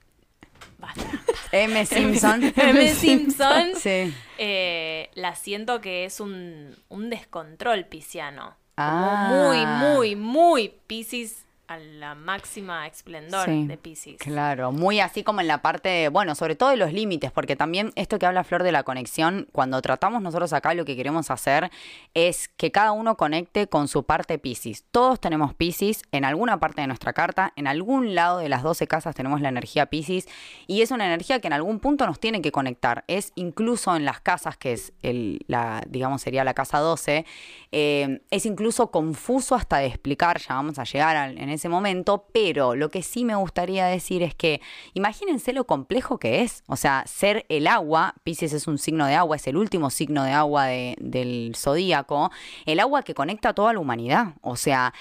M. 1.53 1.87
Simpson. 1.87 2.53
M. 2.57 2.95
Simpson, 2.95 3.73
Sí. 3.77 4.13
eh, 4.39 5.11
la 5.15 5.35
siento 5.35 5.81
que 5.81 6.05
es 6.05 6.21
un, 6.21 6.77
un 6.89 7.11
descontrol 7.11 7.87
pisciano. 7.87 8.57
Como 8.77 8.87
Ah. 8.89 9.29
muy, 9.31 10.15
muy, 10.15 10.17
muy 10.17 10.75
Piscis 10.87 11.46
a 11.69 11.79
la 11.79 12.15
máxima 12.15 12.87
esplendor 12.87 13.45
Sí, 13.47 13.67
de 13.67 13.77
Piscis. 13.77 14.19
Claro, 14.19 14.73
muy 14.73 15.01
así 15.01 15.23
como 15.25 15.41
en 15.41 15.49
la 15.49 15.63
parte, 15.63 15.89
de- 15.89 16.09
bueno, 16.09 16.35
sobre 16.35 16.55
todo 16.57 16.71
de 16.71 16.77
los 16.77 16.93
límites, 16.93 17.33
porque 17.33 17.57
también 17.57 17.93
esto 17.97 18.19
que 18.19 18.27
habla 18.27 18.45
Flor 18.45 18.63
de 18.63 18.73
la 18.73 18.83
conexión, 18.85 19.49
cuando 19.53 19.81
tratamos 19.83 20.23
nosotros 20.23 20.53
acá 20.53 20.75
lo 20.75 20.85
que 20.85 20.97
queremos 20.97 21.31
hacer 21.31 21.71
es 22.15 22.49
que 22.57 22.71
cada 22.71 22.93
uno 22.93 23.17
conecte 23.17 23.67
con 23.69 23.89
su 23.89 24.05
parte 24.05 24.39
Piscis. 24.39 24.85
Todos 24.91 25.21
tenemos 25.21 25.55
Piscis 25.55 26.03
en 26.13 26.25
alguna 26.25 26.61
parte 26.61 26.81
de 26.83 26.87
nuestra 26.87 27.13
carta, 27.13 27.53
en 27.57 27.67
algún 27.67 28.15
lado 28.15 28.39
de 28.39 28.49
las 28.49 28.63
12 28.63 28.87
casas 28.87 29.15
tenemos 29.15 29.41
la 29.41 29.49
energía 29.49 29.87
Piscis 29.87 30.29
y 30.67 30.83
es 30.83 30.91
una 30.91 31.07
energía 31.07 31.41
que 31.41 31.47
en 31.49 31.53
algún 31.53 31.81
punto 31.81 32.07
nos 32.07 32.21
tiene 32.21 32.43
que 32.43 32.53
conectar. 32.53 33.05
Es 33.09 33.33
incluso 33.35 33.95
en 33.97 34.05
las 34.05 34.21
casas, 34.21 34.57
que 34.57 34.73
es 34.73 34.93
el, 35.03 35.41
la, 35.49 35.83
digamos, 35.89 36.23
sería 36.23 36.45
la 36.45 36.55
casa 36.55 36.79
12, 36.79 37.25
eh, 37.73 38.21
es 38.31 38.47
incluso 38.47 38.91
confuso 38.91 39.55
hasta 39.55 39.79
de 39.79 39.87
explicar, 39.87 40.39
ya 40.41 40.55
vamos 40.55 40.79
a 40.79 40.85
llegar 40.85 41.31
en 41.37 41.49
ese 41.57 41.69
momento, 41.69 42.27
pero 42.33 42.75
lo 42.77 42.89
que 42.91 43.03
sí 43.03 43.25
me 43.25 43.35
gustaría 43.35 43.87
decir 43.87 44.23
es 44.23 44.35
que 44.35 44.61
imagínense 44.95 45.53
lo 45.53 45.65
complejo 45.67 46.19
que 46.19 46.43
es, 46.43 46.63
o 46.69 46.77
sea, 46.77 47.05
ser 47.07 47.45
el 47.49 47.67
agua, 47.67 48.15
Pisces 48.25 48.53
es 48.53 48.67
un 48.67 48.79
signo 48.79 49.05
de 49.07 49.15
agua, 49.15 49.37
es 49.37 49.47
el 49.47 49.57
último 49.57 49.91
signo 49.91 50.25
de 50.25 50.31
agua 50.33 50.67
de- 50.67 50.97
del 51.01 51.55
zodíaco, 51.57 52.31
el 52.65 52.81
agua 52.81 53.03
que 53.03 53.15
conecta 53.15 53.51
a 53.51 53.55
toda 53.55 53.73
la 53.73 53.81
humanidad, 53.81 54.35
o 54.41 54.57
sea, 54.57 54.95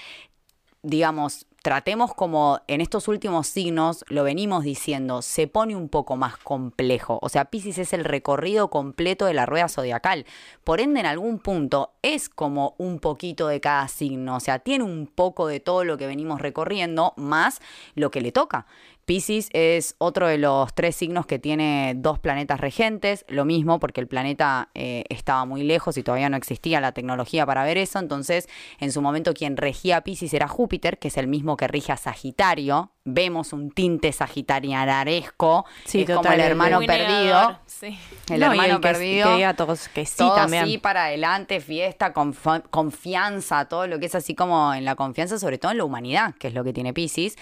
digamos, 0.82 1.45
tratemos 1.66 2.14
como 2.14 2.60
en 2.68 2.80
estos 2.80 3.08
últimos 3.08 3.48
signos, 3.48 4.04
lo 4.06 4.22
venimos 4.22 4.62
diciendo, 4.62 5.20
se 5.20 5.48
pone 5.48 5.74
un 5.74 5.88
poco 5.88 6.14
más 6.14 6.36
complejo. 6.36 7.18
O 7.22 7.28
sea, 7.28 7.46
Pisces 7.46 7.78
es 7.78 7.92
el 7.92 8.04
recorrido 8.04 8.70
completo 8.70 9.26
de 9.26 9.34
la 9.34 9.46
rueda 9.46 9.68
zodiacal. 9.68 10.26
Por 10.62 10.80
ende, 10.80 11.00
en 11.00 11.06
algún 11.06 11.40
punto 11.40 11.90
es 12.02 12.28
como 12.28 12.76
un 12.78 13.00
poquito 13.00 13.48
de 13.48 13.60
cada 13.60 13.88
signo. 13.88 14.36
O 14.36 14.40
sea, 14.40 14.60
tiene 14.60 14.84
un 14.84 15.08
poco 15.08 15.48
de 15.48 15.58
todo 15.58 15.82
lo 15.82 15.98
que 15.98 16.06
venimos 16.06 16.40
recorriendo, 16.40 17.14
más 17.16 17.60
lo 17.96 18.12
que 18.12 18.20
le 18.20 18.30
toca. 18.30 18.68
Pisces 19.06 19.48
es 19.52 19.94
otro 19.98 20.26
de 20.26 20.36
los 20.36 20.74
tres 20.74 20.96
signos 20.96 21.26
que 21.26 21.38
tiene 21.38 21.94
dos 21.96 22.18
planetas 22.18 22.60
regentes, 22.60 23.24
lo 23.28 23.44
mismo 23.44 23.78
porque 23.78 24.00
el 24.00 24.08
planeta 24.08 24.68
eh, 24.74 25.04
estaba 25.08 25.44
muy 25.44 25.62
lejos 25.62 25.96
y 25.96 26.02
todavía 26.02 26.28
no 26.28 26.36
existía 26.36 26.80
la 26.80 26.90
tecnología 26.90 27.46
para 27.46 27.62
ver 27.64 27.78
eso, 27.78 28.00
entonces 28.00 28.48
en 28.80 28.90
su 28.90 29.00
momento 29.02 29.32
quien 29.32 29.56
regía 29.56 29.98
a 29.98 30.00
Pisces 30.00 30.34
era 30.34 30.48
Júpiter, 30.48 30.98
que 30.98 31.06
es 31.08 31.16
el 31.18 31.28
mismo 31.28 31.56
que 31.56 31.68
rige 31.68 31.92
a 31.92 31.96
Sagitario, 31.96 32.90
vemos 33.04 33.52
un 33.52 33.70
tinte 33.70 34.10
sagitarianesco, 34.12 35.64
Sí, 35.84 36.00
es 36.00 36.06
como 36.06 36.22
total, 36.22 36.34
el 36.34 36.40
el- 36.40 36.46
hermano 36.50 36.80
perdido, 36.80 37.60
Sí. 37.66 37.96
el 38.28 38.40
No, 38.40 38.46
y 38.46 38.50
hermano 38.58 38.74
el 38.74 38.80
que- 38.80 38.88
perdido. 38.88 39.28
Que 39.28 39.34
diga 39.36 39.54
todos 39.54 39.88
que 39.88 40.04
sí 40.04 40.16
todo 40.18 40.34
también. 40.34 40.64
así 40.64 40.78
para 40.78 41.04
adelante, 41.04 41.60
fiesta, 41.60 42.12
conf- 42.12 42.64
confianza, 42.70 43.66
todo 43.66 43.86
lo 43.86 44.00
que 44.00 44.06
es 44.06 44.14
así 44.16 44.34
como 44.34 44.74
en 44.74 44.84
la 44.84 44.96
confianza, 44.96 45.38
sobre 45.38 45.58
todo 45.58 45.70
en 45.70 45.78
la 45.78 45.84
humanidad, 45.84 46.34
que 46.34 46.48
es 46.48 46.54
lo 46.54 46.64
que 46.64 46.72
tiene 46.72 46.92
Pisces. 46.92 47.36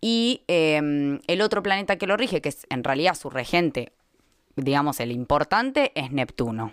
Y 0.00 0.44
eh, 0.48 1.20
el 1.26 1.42
otro 1.42 1.62
planeta 1.62 1.96
que 1.96 2.06
lo 2.06 2.16
rige, 2.16 2.40
que 2.40 2.48
es 2.48 2.66
en 2.70 2.84
realidad 2.84 3.14
su 3.14 3.30
regente, 3.30 3.92
digamos 4.56 5.00
el 5.00 5.12
importante, 5.12 5.92
es 5.94 6.10
Neptuno. 6.10 6.72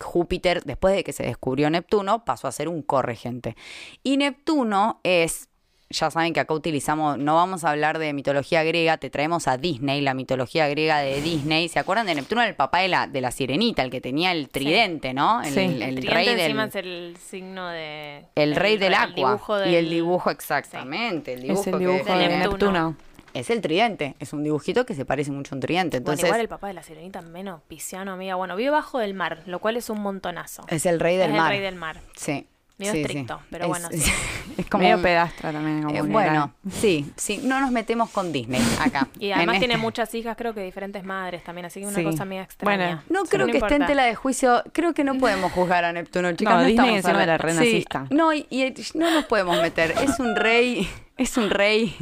Júpiter, 0.00 0.64
después 0.64 0.94
de 0.94 1.04
que 1.04 1.12
se 1.12 1.24
descubrió 1.24 1.68
Neptuno, 1.68 2.24
pasó 2.24 2.48
a 2.48 2.52
ser 2.52 2.68
un 2.68 2.82
corregente. 2.82 3.56
Y 4.02 4.16
Neptuno 4.16 5.00
es, 5.02 5.49
ya 5.92 6.08
saben 6.10 6.32
que 6.32 6.38
acá 6.40 6.54
utilizamos, 6.54 7.18
no 7.18 7.34
vamos 7.34 7.64
a 7.64 7.70
hablar 7.70 7.98
de 7.98 8.12
mitología 8.12 8.62
griega, 8.62 8.96
te 8.98 9.10
traemos 9.10 9.48
a 9.48 9.56
Disney, 9.58 10.00
la 10.00 10.14
mitología 10.14 10.68
griega 10.68 10.98
de 11.00 11.20
Disney. 11.20 11.68
¿Se 11.68 11.80
acuerdan 11.80 12.06
de 12.06 12.14
Neptuno? 12.14 12.42
El 12.42 12.54
papá 12.54 12.78
de 12.78 12.88
la, 12.88 13.06
de 13.08 13.20
la 13.20 13.32
sirenita, 13.32 13.82
el 13.82 13.90
que 13.90 14.00
tenía 14.00 14.30
el 14.32 14.48
tridente, 14.48 15.12
¿no? 15.12 15.42
El, 15.42 15.52
Sí. 15.52 15.60
el- 15.60 15.82
El, 15.82 15.88
el 15.88 15.94
tridente 15.96 16.14
rey 16.14 16.26
del... 16.28 16.40
encima 16.40 16.64
es 16.66 16.74
el 16.76 17.16
signo 17.18 17.68
de... 17.70 18.24
El 18.36 18.54
rey 18.54 18.76
del 18.76 18.94
agua. 18.94 19.14
dibujo 19.32 19.58
Y 19.58 19.74
el 19.74 19.84
del- 19.86 19.90
dibujo, 19.90 20.30
exactamente. 20.30 21.34
El 21.34 21.42
dibujo 21.42 21.60
es 21.60 21.66
el 21.66 21.72
que- 21.72 21.78
dibujo 21.78 22.04
de 22.12 22.18
de 22.18 22.28
Neptuno. 22.28 22.50
Neptuno. 22.50 22.96
Es 23.32 23.48
el 23.50 23.60
tridente. 23.60 24.14
Es 24.18 24.32
un 24.32 24.42
dibujito 24.42 24.84
que 24.86 24.94
se 24.94 25.04
parece 25.04 25.30
mucho 25.32 25.54
a 25.54 25.56
un 25.56 25.60
tridente. 25.60 25.98
Bueno, 25.98 26.12
Entonces, 26.12 26.26
igual 26.26 26.40
el 26.40 26.48
papá 26.48 26.66
de 26.68 26.74
la 26.74 26.82
sirenita 26.82 27.20
menos 27.22 27.62
pisciano, 27.68 28.12
amiga. 28.12 28.34
Bueno, 28.36 28.56
vive 28.56 28.70
bajo 28.70 28.98
del 28.98 29.14
mar, 29.14 29.42
lo 29.46 29.58
cual 29.60 29.76
es 29.76 29.88
un 29.90 30.00
montonazo. 30.00 30.64
es 30.68 30.84
el 30.86 30.98
rey 30.98 31.16
del 31.16 31.30
Es 31.30 31.36
mar. 31.36 31.52
el 31.52 31.58
rey 31.58 31.64
del 31.64 31.76
mar. 31.76 32.00
Sí. 32.16 32.46
Medio 32.80 32.92
Sí, 32.92 32.98
sí. 32.98 33.02
estricto, 33.04 33.40
pero 33.50 33.64
Es- 33.64 33.68
bueno, 33.68 33.88
sí. 33.92 34.02
Es 34.58 34.66
como 34.66 34.82
Medio 34.82 34.96
un- 34.96 35.02
pedastra 35.02 35.52
también. 35.52 35.82
como 35.84 35.94
eh, 35.96 36.02
bueno, 36.02 36.52
sí, 36.70 37.10
sí, 37.16 37.40
no 37.44 37.60
nos 37.60 37.70
metemos 37.70 38.10
con 38.10 38.32
Disney 38.32 38.60
acá. 38.80 39.06
Y 39.20 39.30
además 39.32 39.54
En 39.54 39.60
tiene 39.60 39.74
este- 39.74 39.82
muchas 39.84 40.14
hijas, 40.14 40.36
creo 40.36 40.52
que 40.54 40.60
diferentes 40.62 41.04
madres 41.04 41.44
también, 41.44 41.66
así 41.66 41.80
que 41.80 41.86
una 41.86 41.96
Sí. 41.96 42.04
cosa 42.04 42.24
media 42.24 42.42
extraña. 42.42 42.76
Bueno, 42.76 43.02
No 43.08 43.24
Sí, 43.24 43.30
creo 43.30 43.46
no 43.46 43.52
que 43.52 43.58
esté 43.58 43.74
en 43.76 43.86
tela 43.86 44.02
de 44.04 44.14
juicio. 44.16 44.62
Creo 44.72 44.92
que 44.92 45.04
no 45.04 45.14
podemos 45.18 45.52
juzgar 45.52 45.84
a 45.84 45.92
Neptuno, 45.92 46.32
chicas. 46.32 46.54
No, 46.54 46.60
No, 46.60 46.66
Disney 46.66 46.94
estamos 46.96 47.04
encima 47.04 47.22
era 47.22 47.38
re 47.38 47.52
Sí, 47.52 47.58
nazista. 47.58 48.06
no, 48.10 48.32
y, 48.32 48.46
y 48.50 48.74
no 48.94 49.10
nos 49.10 49.24
podemos 49.26 49.60
meter. 49.62 49.92
Es 50.02 50.18
un 50.18 50.34
rey, 50.36 50.88
es 51.16 51.36
un 51.36 51.48
rey 51.50 51.96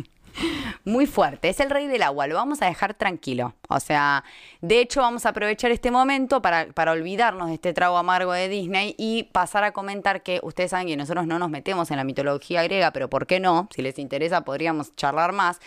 muy 0.84 1.06
fuerte. 1.06 1.48
Es 1.48 1.60
el 1.60 1.70
rey 1.70 1.86
del 1.86 2.02
agua. 2.02 2.26
Lo 2.26 2.34
vamos 2.34 2.62
a 2.62 2.66
dejar 2.66 2.94
tranquilo. 2.94 3.54
O 3.68 3.80
sea, 3.80 4.24
de 4.60 4.80
hecho, 4.80 5.00
vamos 5.00 5.26
a 5.26 5.30
aprovechar 5.30 5.70
este 5.70 5.90
momento 5.90 6.42
para, 6.42 6.66
para 6.68 6.92
olvidarnos 6.92 7.48
de 7.48 7.54
este 7.54 7.72
trago 7.72 7.98
amargo 7.98 8.32
de 8.32 8.48
Disney 8.48 8.94
y 8.98 9.24
pasar 9.24 9.64
a 9.64 9.72
comentar 9.72 10.22
que 10.22 10.40
ustedes 10.42 10.70
saben 10.70 10.86
que 10.86 10.96
nosotros 10.96 11.26
no 11.26 11.38
nos 11.38 11.50
metemos 11.50 11.90
en 11.90 11.96
la 11.96 12.04
mitología 12.04 12.62
griega, 12.62 12.92
pero 12.92 13.10
¿por 13.10 13.26
qué 13.26 13.40
no? 13.40 13.68
Si 13.74 13.82
les 13.82 13.98
interesa, 13.98 14.42
podríamos 14.42 14.94
charlar 14.96 15.32
más. 15.32 15.60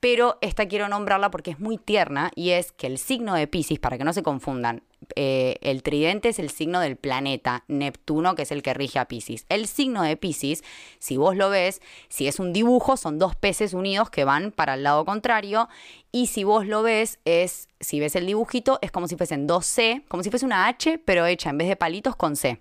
Pero 0.00 0.38
esta 0.40 0.66
quiero 0.66 0.88
nombrarla 0.88 1.30
porque 1.30 1.52
es 1.52 1.58
muy 1.58 1.78
tierna 1.78 2.30
y 2.34 2.50
es 2.50 2.72
que 2.72 2.86
el 2.86 2.98
signo 2.98 3.34
de 3.34 3.46
Pisces, 3.46 3.78
para 3.78 3.96
que 3.98 4.04
no 4.04 4.12
se 4.12 4.22
confundan, 4.22 4.82
eh, 5.14 5.58
el 5.60 5.82
tridente 5.82 6.30
es 6.30 6.38
el 6.38 6.50
signo 6.50 6.80
del 6.80 6.96
planeta 6.96 7.64
Neptuno, 7.68 8.34
que 8.34 8.42
es 8.42 8.50
el 8.50 8.62
que 8.62 8.74
rige 8.74 8.98
a 8.98 9.06
Pisces. 9.06 9.46
El 9.48 9.66
signo 9.66 10.02
de 10.02 10.16
Pisces, 10.16 10.64
si 10.98 11.16
vos 11.16 11.36
lo 11.36 11.50
ves, 11.50 11.80
si 12.08 12.26
es 12.28 12.40
un 12.40 12.52
dibujo, 12.52 12.96
son 12.96 13.18
dos 13.18 13.36
peces 13.36 13.74
unidos 13.74 14.10
que 14.10 14.24
van 14.24 14.52
para 14.52 14.74
el 14.74 14.82
lado 14.82 15.04
contrario. 15.04 15.68
Y 16.12 16.26
si 16.26 16.44
vos 16.44 16.66
lo 16.66 16.82
ves, 16.82 17.18
es, 17.24 17.68
si 17.80 18.00
ves 18.00 18.16
el 18.16 18.26
dibujito, 18.26 18.78
es 18.82 18.90
como 18.90 19.06
si 19.08 19.16
fuesen 19.16 19.46
dos 19.46 19.66
C, 19.66 20.04
como 20.08 20.22
si 20.22 20.30
fuese 20.30 20.46
una 20.46 20.66
H, 20.66 20.98
pero 21.04 21.26
hecha 21.26 21.50
en 21.50 21.58
vez 21.58 21.68
de 21.68 21.76
palitos 21.76 22.16
con 22.16 22.36
C. 22.36 22.58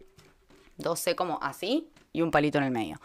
Dos 0.77 0.99
C 0.99 1.15
como 1.15 1.39
así 1.41 1.89
y 2.11 2.21
un 2.21 2.31
palito 2.31 2.57
en 2.57 2.65
el 2.65 2.71
medio. 2.71 2.99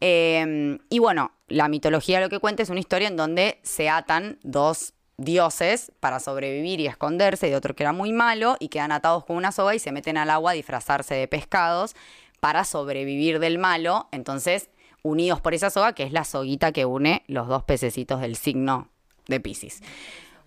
Eh, 0.00 0.78
y 0.88 0.98
bueno, 0.98 1.32
la 1.48 1.68
mitología 1.68 2.20
lo 2.20 2.30
que 2.30 2.38
cuenta 2.38 2.62
es 2.62 2.70
una 2.70 2.80
historia 2.80 3.08
en 3.08 3.16
donde 3.16 3.58
se 3.62 3.90
atan 3.90 4.38
dos 4.42 4.94
dioses 5.20 5.92
para 6.00 6.18
sobrevivir 6.18 6.80
y 6.80 6.86
esconderse 6.86 7.46
de 7.46 7.56
otro 7.56 7.76
que 7.76 7.82
era 7.82 7.92
muy 7.92 8.12
malo 8.12 8.56
y 8.58 8.68
quedan 8.68 8.90
atados 8.90 9.24
con 9.26 9.36
una 9.36 9.52
soga 9.52 9.74
y 9.74 9.78
se 9.78 9.92
meten 9.92 10.16
al 10.16 10.30
agua 10.30 10.52
a 10.52 10.54
disfrazarse 10.54 11.14
de 11.14 11.28
pescados 11.28 11.94
para 12.40 12.64
sobrevivir 12.64 13.38
del 13.38 13.58
malo. 13.58 14.08
Entonces, 14.12 14.70
unidos 15.02 15.40
por 15.40 15.52
esa 15.52 15.68
soga, 15.68 15.92
que 15.92 16.04
es 16.04 16.12
la 16.12 16.24
soguita 16.24 16.72
que 16.72 16.86
une 16.86 17.22
los 17.26 17.48
dos 17.48 17.62
pececitos 17.64 18.20
del 18.22 18.34
signo 18.34 18.88
de 19.26 19.40
Pisces. 19.40 19.82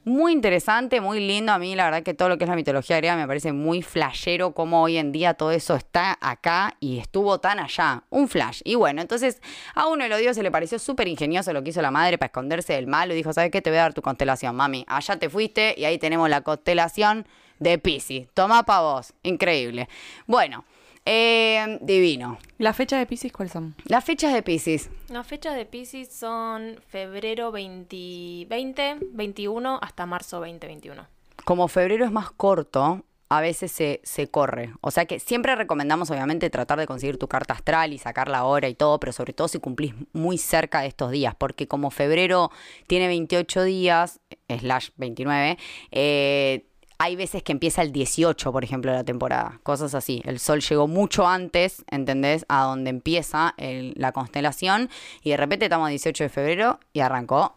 Muy 0.05 0.33
interesante, 0.33 1.00
muy 1.00 1.25
lindo. 1.25 1.53
A 1.53 1.60
mí 1.60 1.75
la 1.75 1.86
verdad 1.86 2.03
que 2.03 2.13
todo 2.13 2.27
lo 2.27 2.38
que 2.38 2.43
es 2.43 2.50
la 2.50 2.57
mitología 2.57 2.98
griega 2.98 3.15
me 3.15 3.25
parece 3.25 3.53
muy 3.53 3.81
flashero 3.81 4.53
como 4.53 4.83
hoy 4.83 4.98
en 4.98 5.13
día 5.13 5.33
todo 5.36 5.51
eso 5.51 5.75
está 5.75 6.17
acá 6.19 6.75
y 6.81 7.00
estuvo 7.00 7.39
tan 7.39 7.60
allá. 7.60 8.03
Un 8.10 8.27
flash. 8.27 8.60
Y 8.65 8.75
bueno, 8.75 9.01
entonces 9.01 9.41
a 9.74 9.88
uno 9.88 10.03
de 10.03 10.10
los 10.10 10.19
dioses 10.19 10.43
le 10.43 10.51
pareció 10.51 10.77
súper 10.77 11.07
ingenioso 11.07 11.53
lo 11.53 11.63
que 11.63 11.69
hizo 11.69 11.81
la 11.81 11.89
madre 11.89 12.17
para 12.17 12.27
esconderse 12.27 12.74
del 12.74 12.86
malo 12.86 13.13
y 13.13 13.15
dijo, 13.15 13.31
¿sabes 13.31 13.50
qué? 13.50 13.62
Te 13.62 13.69
voy 13.69 13.79
a 13.79 13.83
dar 13.83 13.93
tu 13.93 14.01
constelación, 14.01 14.57
mami. 14.57 14.83
Allá 14.89 15.15
te 15.15 15.29
fuiste 15.29 15.74
y 15.77 15.86
ahí 15.86 15.98
tenemos 15.98 16.29
la 16.29 16.41
constelación 16.41 17.25
de 17.60 17.77
Pisces. 17.77 18.27
Toma 18.33 18.63
pa' 18.63 18.81
vos. 18.81 19.13
Increíble. 19.24 19.88
Bueno, 20.27 20.65
eh, 21.05 21.77
divino. 21.81 22.38
¿Las 22.57 22.75
fechas 22.75 23.00
de 23.00 23.05
Pisces 23.05 23.31
cuáles 23.31 23.53
son? 23.53 23.75
Las 23.86 24.03
fechas 24.03 24.33
de 24.33 24.41
Pisces. 24.41 24.89
Las 25.10 25.27
fechas 25.27 25.55
de 25.55 25.65
Pisces 25.65 26.12
son 26.13 26.77
febrero 26.88 27.51
20, 27.51 28.45
20, 28.48 28.98
21 29.12 29.79
hasta 29.81 30.05
marzo 30.05 30.39
2021. 30.39 31.05
como 31.45 31.67
febrero 31.67 32.05
es 32.05 32.12
más 32.12 32.31
corto, 32.31 33.03
a 33.29 33.41
veces 33.41 33.72
se, 33.72 34.00
se 34.03 34.27
corre. 34.27 34.74
O 34.81 34.91
sea 34.91 35.05
que 35.05 35.19
siempre 35.19 35.55
recomendamos, 35.55 36.12
obviamente, 36.12 36.50
tratar 36.50 36.77
de 36.79 36.86
conseguir 36.86 37.17
tu 37.17 37.27
carta 37.27 37.53
astral 37.55 37.91
y 37.91 37.98
sacar 37.98 38.29
la 38.29 38.43
hora 38.45 38.69
y 38.69 38.75
todo, 38.75 39.00
pero 39.00 39.12
sobre 39.12 39.33
todo 39.33 39.48
si 39.48 39.60
cumplís 39.60 39.95
muy 40.13 40.38
cerca 40.38 40.81
de 40.81 40.88
estos 40.88 41.12
días, 41.12 41.33
porque 41.36 41.67
como 41.67 41.89
febrero 41.89 42.51
tiene 42.88 43.07
28 43.07 43.63
días, 43.63 44.19
slash 44.48 44.89
29, 44.98 45.57
eh, 45.91 46.65
hay 47.03 47.15
veces 47.17 47.43
que 47.43 47.51
empieza 47.51 47.81
el 47.81 47.91
18, 47.91 48.51
por 48.51 48.63
ejemplo, 48.63 48.91
de 48.91 48.98
la 48.98 49.03
temporada. 49.03 49.60
Cosas 49.63 49.93
así. 49.93 50.22
El 50.25 50.39
sol 50.39 50.62
llegó 50.62 50.88
mucho 50.88 51.27
antes, 51.27 51.83
¿entendés? 51.91 52.45
A 52.48 52.63
donde 52.63 52.89
empieza 52.89 53.53
el- 53.57 53.93
la 53.98 54.12
constelación 54.13 54.89
y 55.22 55.31
de 55.31 55.38
repente 55.38 55.65
estamos 55.65 55.88
a 55.88 55.89
18 55.89 56.24
de 56.24 56.29
febrero 56.29 56.79
y 56.93 57.01
arrancó 57.01 57.55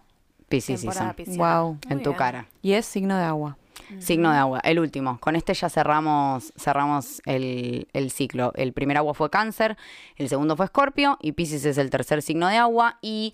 Pisces 0.48 0.80
Season. 0.80 1.14
Wow. 1.36 1.78
en 1.88 1.96
Muy 1.96 2.02
tu 2.02 2.10
bien. 2.10 2.18
cara. 2.18 2.46
Y 2.62 2.72
es 2.72 2.86
signo 2.86 3.16
de 3.16 3.24
agua. 3.24 3.56
Signo 4.00 4.32
de 4.32 4.38
agua, 4.38 4.60
el 4.64 4.80
último. 4.80 5.18
Con 5.20 5.36
este 5.36 5.54
ya 5.54 5.68
cerramos, 5.68 6.52
cerramos 6.56 7.22
el, 7.24 7.86
el 7.92 8.10
ciclo. 8.10 8.52
El 8.56 8.72
primer 8.72 8.96
agua 8.96 9.14
fue 9.14 9.30
cáncer, 9.30 9.76
el 10.16 10.28
segundo 10.28 10.56
fue 10.56 10.64
escorpio 10.66 11.18
y 11.22 11.32
Pisces 11.32 11.64
es 11.64 11.78
el 11.78 11.88
tercer 11.90 12.20
signo 12.22 12.48
de 12.48 12.56
agua. 12.56 12.98
Y 13.00 13.32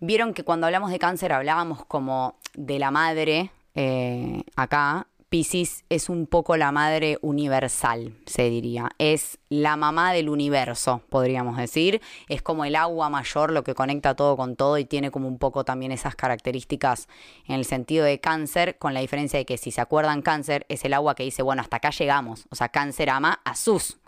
vieron 0.00 0.34
que 0.34 0.44
cuando 0.44 0.66
hablamos 0.66 0.90
de 0.90 0.98
cáncer 0.98 1.32
hablábamos 1.32 1.84
como 1.86 2.36
de 2.54 2.78
la 2.78 2.90
madre 2.90 3.50
eh, 3.74 4.42
acá. 4.56 5.06
Pisces 5.28 5.84
es 5.90 6.08
un 6.08 6.26
poco 6.26 6.56
la 6.56 6.72
madre 6.72 7.18
universal, 7.20 8.16
se 8.24 8.48
diría. 8.48 8.88
Es 8.96 9.38
la 9.50 9.76
mamá 9.76 10.14
del 10.14 10.30
universo, 10.30 11.02
podríamos 11.10 11.58
decir. 11.58 12.00
Es 12.28 12.40
como 12.40 12.64
el 12.64 12.74
agua 12.74 13.10
mayor, 13.10 13.52
lo 13.52 13.62
que 13.62 13.74
conecta 13.74 14.14
todo 14.14 14.38
con 14.38 14.56
todo 14.56 14.78
y 14.78 14.86
tiene 14.86 15.10
como 15.10 15.28
un 15.28 15.38
poco 15.38 15.64
también 15.64 15.92
esas 15.92 16.16
características 16.16 17.08
en 17.46 17.56
el 17.56 17.66
sentido 17.66 18.06
de 18.06 18.20
cáncer, 18.20 18.78
con 18.78 18.94
la 18.94 19.00
diferencia 19.00 19.38
de 19.38 19.44
que 19.44 19.58
si 19.58 19.70
se 19.70 19.82
acuerdan 19.82 20.22
cáncer, 20.22 20.64
es 20.70 20.86
el 20.86 20.94
agua 20.94 21.14
que 21.14 21.24
dice, 21.24 21.42
bueno, 21.42 21.60
hasta 21.60 21.76
acá 21.76 21.90
llegamos. 21.90 22.46
O 22.50 22.56
sea, 22.56 22.70
cáncer 22.70 23.10
ama 23.10 23.40
a 23.44 23.54
sus 23.54 23.98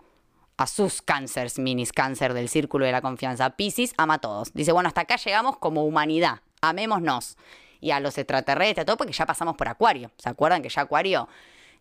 a 0.57 0.67
sus 0.67 1.01
cánceres, 1.01 1.57
minis 1.57 1.91
cáncer 1.91 2.33
del 2.33 2.47
círculo 2.47 2.85
de 2.85 2.91
la 2.91 3.01
confianza. 3.01 3.51
Pisces 3.51 3.93
ama 3.97 4.15
a 4.15 4.19
todos. 4.19 4.53
Dice, 4.53 4.71
bueno, 4.71 4.87
hasta 4.87 5.01
acá 5.01 5.15
llegamos 5.17 5.57
como 5.57 5.85
humanidad. 5.85 6.41
Amémonos. 6.61 7.35
Y 7.81 7.91
a 7.91 7.99
los 7.99 8.17
extraterrestres, 8.17 8.85
todo 8.85 8.95
porque 8.95 9.11
ya 9.11 9.25
pasamos 9.25 9.57
por 9.57 9.67
Acuario. 9.67 10.11
¿Se 10.17 10.29
acuerdan 10.29 10.61
que 10.61 10.69
ya 10.69 10.83
Acuario 10.83 11.27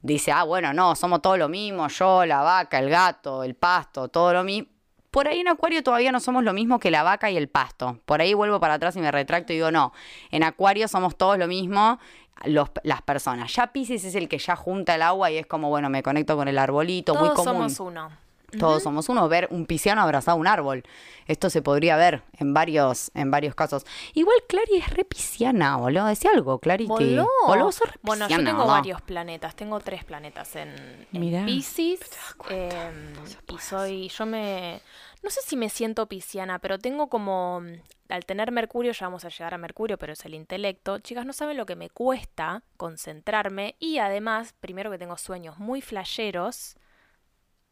dice, 0.03 0.33
ah, 0.33 0.43
bueno, 0.45 0.73
no, 0.73 0.97
somos 0.97 1.21
todo 1.23 1.37
lo 1.37 1.49
mismo, 1.49 1.87
yo, 1.89 2.25
la 2.27 2.41
vaca, 2.41 2.79
el 2.79 2.91
gato, 2.91 3.45
el 3.45 3.55
pasto, 3.55 4.09
todo 4.09 4.33
lo 4.33 4.43
mismo? 4.43 4.69
Por 5.11 5.29
ahí 5.29 5.41
en 5.41 5.49
Acuario 5.49 5.83
todavía 5.83 6.11
no 6.13 6.21
somos 6.21 6.43
lo 6.45 6.53
mismo 6.53 6.79
que 6.79 6.91
la 6.91 7.03
vaca 7.03 7.31
y 7.31 7.37
el 7.37 7.49
pasto. 7.49 7.99
Por 8.07 8.21
ahí 8.21 8.33
vuelvo 8.33 8.61
para 8.61 8.75
atrás 8.75 8.97
y 8.97 9.01
me 9.01 9.11
retracto 9.11 9.53
y 9.53 9.57
digo, 9.57 9.71
no, 9.71 9.93
en 10.31 10.43
Acuario 10.45 10.87
somos 10.89 11.17
todos 11.19 11.37
lo 11.37 11.47
mismo, 11.49 11.99
los- 12.45 12.71
las 12.85 13.03
personas. 13.03 13.53
Ya 13.55 13.67
Pisces 13.73 14.05
es 14.05 14.15
el 14.15 14.29
que 14.29 14.39
ya 14.39 14.55
junta 14.57 14.95
el 14.95 15.03
agua 15.03 15.31
y 15.31 15.37
es 15.37 15.47
como, 15.47 15.69
bueno, 15.69 15.91
me 15.91 16.03
conecto 16.03 16.37
con 16.37 16.47
el 16.49 16.57
arbolito, 16.59 17.15
muy 17.15 17.25
Todos 17.25 17.35
común. 17.45 17.71
somos 17.71 17.81
uno. 17.81 18.11
Todos 18.59 18.83
somos 18.83 19.09
uno, 19.09 19.29
ver 19.29 19.49
un 19.51 19.67
pisciano 19.67 20.03
abrazado 20.03 20.37
a 20.37 20.41
un 20.41 20.47
árbol. 20.47 20.85
Esto 21.27 21.51
se 21.51 21.63
podría 21.63 21.97
ver 21.97 22.23
en 22.39 22.53
varios, 22.53 23.11
en 23.15 23.31
varios 23.31 23.55
casos. 23.55 23.87
Igual 24.15 24.37
Clary 24.49 24.77
es 24.79 24.91
re 24.91 25.05
pisciana, 25.05 25.77
boludo. 25.77 26.07
Decía 26.07 26.31
algo, 26.35 26.59
Clary, 26.59 26.85
que... 26.85 26.91
Boló. 26.91 27.29
Boludo, 27.47 27.73
sos 27.73 27.89
re 27.89 27.99
Bueno, 28.03 28.29
yo 28.29 28.37
tengo 28.37 28.65
¿no? 28.65 28.67
varios 28.67 29.01
planetas, 29.03 29.55
tengo 29.55 29.79
tres 29.81 30.05
planetas 30.05 30.57
en, 30.57 31.07
en. 31.13 31.47
Pisces. 31.47 32.01
em, 32.49 33.13
y 33.49 33.59
soy, 33.59 34.09
yo 34.09 34.27
me, 34.27 34.81
no 35.23 35.31
sé 35.31 35.41
si 35.45 35.57
me 35.57 35.69
siento 35.69 36.07
pisciana, 36.07 36.59
pero 36.59 36.79
tengo 36.79 37.09
como, 37.09 37.63
al 38.09 38.25
tener 38.25 38.53
Mercurio, 38.53 38.93
ya 38.93 39.07
vamos 39.07 39.25
a 39.25 39.29
llegar 39.29 39.53
a 39.53 39.59
Mercurio, 39.59 39.99
pero 39.99 40.15
es 40.15 40.25
el 40.25 40.35
intelecto. 40.35 40.99
Chicas, 40.99 41.27
no 41.27 41.33
saben 41.33 41.57
lo 41.57 41.67
que 41.67 41.77
me 41.77 41.91
cuesta 41.91 42.63
concentrarme 42.77 43.77
y 43.79 43.99
además, 43.99 44.55
primero 44.61 44.91
que 44.91 44.99
tengo 44.99 45.17
sueños 45.19 45.59
muy 45.59 45.83
flasheros 45.83 46.77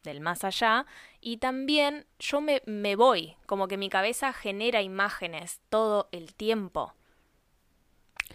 del 0.03 0.21
más 0.21 0.45
allá 0.45 0.87
y 1.21 1.39
también 1.39 2.07
yo 2.19 2.41
me, 2.41 2.63
me 2.67 2.97
voy, 2.97 3.37
como 3.47 3.69
que 3.69 3.77
mi 3.77 3.89
cabeza 3.89 4.33
genera 4.33 4.83
imágenes 4.83 5.61
todo 5.69 6.09
el 6.13 6.35
tiempo. 6.35 6.95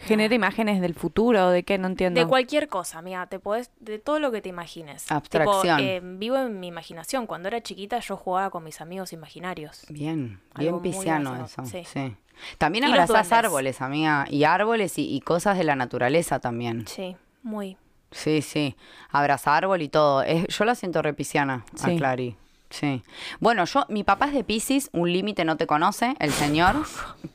¿Genera 0.00 0.34
imágenes 0.34 0.80
del 0.80 0.94
futuro? 0.94 1.50
¿De 1.50 1.62
qué? 1.62 1.78
No 1.78 1.86
entiendo. 1.86 2.20
De 2.20 2.26
cualquier 2.26 2.68
cosa, 2.68 2.98
amiga, 2.98 3.28
te 3.28 3.38
podés, 3.38 3.70
de 3.78 4.00
todo 4.00 4.18
lo 4.18 4.32
que 4.32 4.42
te 4.42 4.48
imagines. 4.48 5.10
Abstracción. 5.10 5.78
Tipo, 5.78 5.88
eh, 5.88 6.00
vivo 6.02 6.36
en 6.36 6.58
mi 6.58 6.66
imaginación. 6.66 7.28
Cuando 7.28 7.46
era 7.46 7.62
chiquita 7.62 8.00
yo 8.00 8.16
jugaba 8.16 8.50
con 8.50 8.64
mis 8.64 8.80
amigos 8.80 9.12
imaginarios. 9.12 9.86
Bien, 9.88 10.40
Algo 10.54 10.80
bien 10.80 10.92
pisciano 10.94 11.44
eso. 11.44 11.64
Sí. 11.64 11.84
sí. 11.84 12.16
También 12.58 12.84
abrazás 12.84 13.30
árboles, 13.30 13.80
amiga. 13.80 14.26
Y 14.28 14.42
árboles 14.42 14.98
y, 14.98 15.14
y 15.14 15.20
cosas 15.20 15.56
de 15.56 15.62
la 15.62 15.76
naturaleza 15.76 16.40
también. 16.40 16.88
Sí, 16.88 17.16
muy. 17.44 17.78
Sí, 18.14 18.40
sí. 18.42 18.76
Abraza 19.10 19.56
árbol 19.56 19.82
y 19.82 19.88
todo. 19.88 20.22
Es- 20.22 20.46
yo 20.48 20.64
la 20.64 20.74
siento 20.74 21.02
re 21.02 21.12
pisciana 21.14 21.64
a 21.82 21.86
Sí. 21.88 21.96
Clary. 21.96 22.36
Sí. 22.70 23.02
Bueno, 23.40 23.64
yo, 23.66 23.84
mi 23.88 24.02
papá 24.02 24.26
es 24.26 24.32
de 24.32 24.42
Pisces, 24.42 24.88
un 24.92 25.12
límite 25.12 25.44
no 25.44 25.56
te 25.56 25.66
conoce, 25.66 26.14
el 26.18 26.32
señor. 26.32 26.74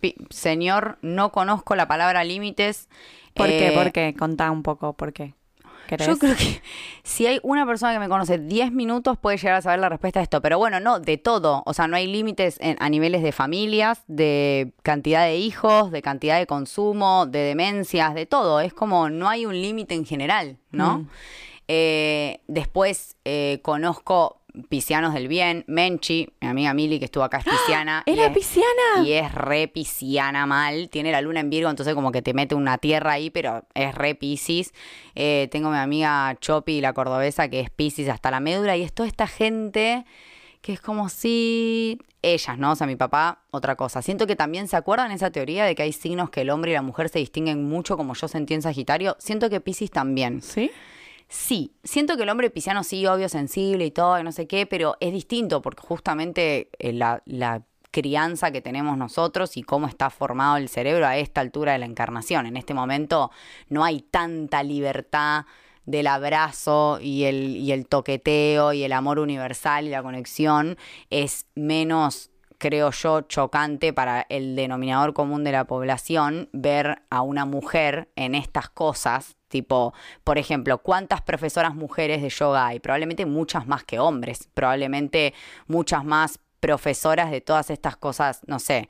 Pi- 0.01 0.15
señor, 0.29 0.98
no 1.01 1.31
conozco 1.31 1.75
la 1.75 1.88
palabra 1.88 2.24
límites. 2.24 2.89
¿Por 3.36 3.48
qué? 3.48 3.69
Eh, 3.69 3.71
¿Por 3.77 3.91
qué? 3.93 4.15
Contá 4.17 4.51
un 4.51 4.63
poco 4.63 4.93
por 4.93 5.13
qué. 5.13 5.33
¿Querés? 5.89 6.08
Yo 6.08 6.17
creo 6.19 6.36
que 6.36 6.62
si 7.03 7.25
hay 7.25 7.39
una 7.41 7.65
persona 7.65 7.91
que 7.93 8.00
me 8.00 8.08
conoce 8.08 8.38
10 8.38 8.72
minutos 8.72 9.17
puede 9.17 9.38
llegar 9.38 9.55
a 9.55 9.62
saber 9.62 9.79
la 9.79 9.89
respuesta 9.89 10.19
a 10.19 10.24
esto. 10.24 10.39
Pero 10.41 10.60
bueno, 10.60 10.79
no, 10.79 11.00
de 11.00 11.17
todo. 11.17 11.63
O 11.65 11.74
sea, 11.74 11.88
no 11.88 11.96
hay 11.96 12.05
límites 12.05 12.58
en- 12.62 12.77
a 12.79 12.89
niveles 12.89 13.24
de 13.24 13.31
familias, 13.31 14.03
de 14.08 14.72
cantidad 14.84 15.25
de 15.25 15.38
hijos, 15.38 15.89
de 15.91 16.01
cantidad 16.03 16.38
de 16.38 16.46
consumo, 16.46 17.25
de 17.25 17.39
demencias, 17.39 18.13
de 18.13 18.25
todo. 18.27 18.60
Es 18.60 18.74
como 18.74 19.10
no 19.10 19.27
hay 19.27 19.46
un 19.48 19.60
límite 19.60 19.96
en 19.96 20.05
general, 20.05 20.58
¿no? 20.72 21.00
Mm. 21.00 21.08
Eh, 21.67 22.41
después 22.48 23.15
eh, 23.25 23.60
conozco 23.63 24.38
piscianos 24.69 25.13
del 25.13 25.27
bien. 25.27 25.63
Menchi, 25.67 26.29
mi 26.41 26.47
amiga 26.47 26.73
Mili, 26.73 26.99
que 26.99 27.05
estuvo 27.05 27.23
acá, 27.23 27.37
es 27.39 27.45
pisciana. 27.45 28.03
y 28.05 28.11
¡Era 28.11 28.25
es- 28.27 28.33
pisciana! 28.33 29.03
Y 29.05 29.13
es 29.13 29.33
re 29.33 29.67
pisciana 29.67 30.45
mal. 30.45 30.89
Tiene 30.89 31.11
la 31.11 31.21
luna 31.21 31.39
en 31.39 31.49
Virgo, 31.49 31.69
entonces 31.69 31.93
como 31.95 32.11
que 32.11 32.21
te 32.21 32.33
mete 32.33 32.55
una 32.55 32.77
tierra 32.77 33.13
ahí, 33.13 33.29
pero 33.29 33.63
es 33.73 33.93
re 33.95 34.15
piscis. 34.15 34.73
Eh, 35.15 35.47
tengo 35.51 35.69
mi 35.69 35.77
amiga 35.77 36.35
Chopi, 36.39 36.81
la 36.81 36.93
cordobesa, 36.93 37.47
que 37.49 37.59
es 37.59 37.69
piscis 37.69 38.09
hasta 38.09 38.31
la 38.31 38.39
médula. 38.39 38.75
Y 38.77 38.83
es 38.83 38.93
toda 38.93 39.07
esta 39.07 39.27
gente 39.27 40.05
que 40.61 40.73
es 40.73 40.81
como 40.81 41.09
si... 41.09 41.99
Ellas, 42.21 42.57
¿no? 42.57 42.73
O 42.73 42.75
sea, 42.75 42.85
mi 42.85 42.97
papá, 42.97 43.39
otra 43.49 43.77
cosa. 43.77 44.01
Siento 44.01 44.27
que 44.27 44.35
también 44.35 44.67
se 44.67 44.75
acuerdan 44.75 45.11
esa 45.13 45.31
teoría 45.31 45.63
de 45.63 45.73
que 45.73 45.83
hay 45.83 45.93
signos 45.93 46.29
que 46.31 46.41
el 46.41 46.49
hombre 46.49 46.71
y 46.71 46.73
la 46.73 46.81
mujer 46.81 47.07
se 47.07 47.17
distinguen 47.19 47.63
mucho, 47.63 47.95
como 47.95 48.13
yo 48.13 48.27
sentí 48.27 48.53
en 48.55 48.61
Sagitario. 48.61 49.15
Siento 49.19 49.49
que 49.49 49.61
Piscis 49.61 49.89
también. 49.89 50.41
¿Sí? 50.41 50.69
Sí, 51.29 51.75
siento 51.83 52.17
que 52.17 52.24
el 52.24 52.29
hombre 52.29 52.50
pisciano 52.50 52.83
sí, 52.83 53.05
obvio, 53.05 53.29
sensible 53.29 53.86
y 53.86 53.91
todo, 53.91 54.19
y 54.19 54.24
no 54.24 54.31
sé 54.31 54.48
qué, 54.48 54.65
pero 54.65 54.98
es 55.00 55.13
distinto 55.13 55.62
porque 55.62 55.83
justamente 55.83 56.69
eh, 56.79 56.91
la, 56.91 57.21
la 57.25 57.62
crianza 57.91 58.51
que 58.51 58.62
tenemos 58.62 58.98
nosotros 58.98 59.55
y 59.55 59.62
cómo 59.62 59.88
está 59.88 60.09
formado 60.09 60.57
el 60.57 60.69
cerebro 60.69 61.05
a 61.05 61.17
esta 61.17 61.41
altura 61.41 61.74
de 61.74 61.79
la 61.79 61.86
encarnación. 61.86 62.48
En 62.48 62.57
este 62.57 62.74
momento 62.74 63.29
no 63.67 63.83
hay 63.83 64.01
tanta 64.01 64.63
libertad 64.63 65.45
del 65.86 66.07
abrazo 66.07 67.00
y 67.00 67.25
el, 67.25 67.57
y 67.57 67.71
el 67.74 67.88
toqueteo 67.88 68.74
y 68.74 68.83
el 68.83 68.91
amor 68.91 69.19
universal 69.19 69.86
y 69.86 69.91
la 69.91 70.01
conexión. 70.01 70.77
Es 71.12 71.45
menos 71.53 72.31
creo 72.57 72.91
yo, 72.91 73.21
chocante 73.21 73.93
para 73.93 74.25
el 74.29 74.55
denominador 74.55 75.13
común 75.13 75.43
de 75.43 75.53
la 75.53 75.65
población 75.65 76.50
ver 76.51 77.03
a 77.09 77.21
una 77.21 77.45
mujer 77.45 78.09
en 78.15 78.36
estas 78.36 78.69
cosas. 78.69 79.38
Tipo, 79.49 79.93
por 80.23 80.37
ejemplo, 80.37 80.77
¿cuántas 80.77 81.21
profesoras 81.21 81.75
mujeres 81.75 82.21
de 82.21 82.29
yoga 82.29 82.67
hay? 82.67 82.79
Probablemente 82.79 83.25
muchas 83.25 83.67
más 83.67 83.83
que 83.83 83.99
hombres. 83.99 84.49
Probablemente 84.53 85.33
muchas 85.67 86.05
más 86.05 86.39
profesoras 86.59 87.31
de 87.31 87.41
todas 87.41 87.69
estas 87.69 87.97
cosas, 87.97 88.41
no 88.47 88.59
sé. 88.59 88.89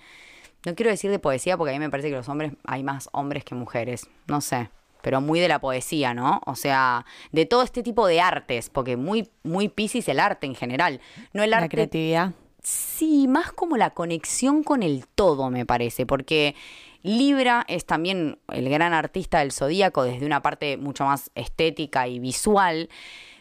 No 0.65 0.75
quiero 0.75 0.91
decir 0.91 1.09
de 1.09 1.19
poesía 1.19 1.57
porque 1.57 1.71
a 1.71 1.73
mí 1.73 1.79
me 1.79 1.89
parece 1.89 2.09
que 2.09 2.15
los 2.15 2.27
hombres 2.29 2.53
hay 2.65 2.83
más 2.83 3.09
hombres 3.13 3.43
que 3.43 3.55
mujeres. 3.55 4.07
No 4.27 4.41
sé. 4.41 4.69
Pero 5.01 5.21
muy 5.21 5.39
de 5.39 5.47
la 5.47 5.59
poesía, 5.59 6.13
¿no? 6.13 6.41
O 6.45 6.55
sea, 6.55 7.05
de 7.31 7.45
todo 7.45 7.63
este 7.63 7.83
tipo 7.83 8.05
de 8.05 8.19
artes, 8.19 8.69
porque 8.69 8.97
muy, 8.97 9.29
muy 9.43 9.69
piscis 9.69 10.09
el 10.09 10.19
arte 10.19 10.45
en 10.45 10.55
general. 10.55 10.99
No 11.31 11.41
el 11.41 11.51
La 11.51 11.57
arte 11.57 11.69
creatividad. 11.69 12.33
Sí, 12.61 13.27
más 13.29 13.53
como 13.53 13.77
la 13.77 13.91
conexión 13.91 14.63
con 14.63 14.83
el 14.83 15.07
todo, 15.07 15.49
me 15.49 15.65
parece, 15.65 16.05
porque 16.05 16.55
Libra 17.01 17.65
es 17.67 17.85
también 17.85 18.39
el 18.49 18.69
gran 18.69 18.93
artista 18.93 19.39
del 19.39 19.51
zodíaco 19.51 20.03
desde 20.03 20.25
una 20.25 20.41
parte 20.41 20.77
mucho 20.77 21.05
más 21.05 21.31
estética 21.35 22.07
y 22.07 22.19
visual. 22.19 22.89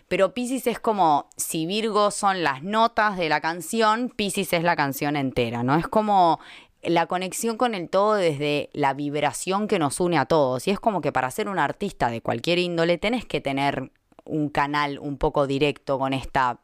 Pero 0.08 0.32
Pisces 0.32 0.66
es 0.66 0.80
como 0.80 1.28
si 1.36 1.66
Virgo 1.66 2.10
son 2.10 2.42
las 2.42 2.62
notas 2.62 3.18
de 3.18 3.28
la 3.28 3.40
canción, 3.40 4.08
Pisces 4.08 4.52
es 4.52 4.62
la 4.62 4.76
canción 4.76 5.16
entera, 5.16 5.62
¿no? 5.62 5.76
Es 5.76 5.86
como 5.86 6.40
la 6.82 7.06
conexión 7.06 7.56
con 7.56 7.74
el 7.74 7.90
todo 7.90 8.14
desde 8.14 8.70
la 8.72 8.94
vibración 8.94 9.68
que 9.68 9.78
nos 9.78 10.00
une 10.00 10.16
a 10.16 10.24
todos. 10.24 10.66
Y 10.66 10.70
es 10.70 10.80
como 10.80 11.00
que 11.00 11.12
para 11.12 11.30
ser 11.30 11.48
un 11.48 11.58
artista 11.58 12.08
de 12.08 12.22
cualquier 12.22 12.58
índole 12.58 12.96
tenés 12.96 13.26
que 13.26 13.40
tener 13.40 13.90
un 14.24 14.48
canal 14.48 14.98
un 14.98 15.18
poco 15.18 15.46
directo 15.46 15.98
con 15.98 16.14
esta 16.14 16.60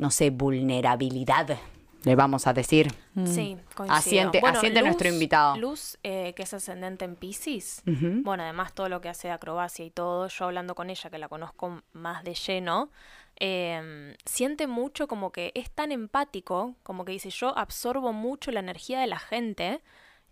no 0.00 0.10
sé, 0.10 0.30
vulnerabilidad, 0.30 1.58
le 2.04 2.16
vamos 2.16 2.46
a 2.46 2.52
decir. 2.52 2.92
Sí, 3.26 3.56
coincido. 3.74 3.96
Asiente- 3.98 4.40
Bueno, 4.40 4.58
asiente 4.58 4.82
nuestro 4.82 5.08
invitado. 5.08 5.56
Luz, 5.56 5.98
eh, 6.02 6.32
que 6.34 6.42
es 6.44 6.54
ascendente 6.54 7.04
en 7.04 7.16
Pisces. 7.16 7.82
Bueno, 7.84 8.42
además 8.42 8.72
todo 8.74 8.88
lo 8.88 9.00
que 9.00 9.08
hace 9.08 9.28
de 9.28 9.34
acrobacia 9.34 9.84
y 9.84 9.90
todo, 9.90 10.28
yo 10.28 10.44
hablando 10.46 10.74
con 10.74 10.90
ella, 10.90 11.10
que 11.10 11.18
la 11.18 11.28
conozco 11.28 11.82
más 11.92 12.24
de 12.24 12.34
lleno, 12.34 12.90
eh, 13.38 14.14
siente 14.24 14.66
mucho 14.66 15.08
como 15.08 15.32
que 15.32 15.52
es 15.54 15.70
tan 15.70 15.92
empático, 15.92 16.74
como 16.82 17.04
que 17.04 17.12
dice, 17.12 17.30
yo 17.30 17.56
absorbo 17.56 18.12
mucho 18.12 18.50
la 18.50 18.60
energía 18.60 19.00
de 19.00 19.06
la 19.06 19.18
gente, 19.18 19.80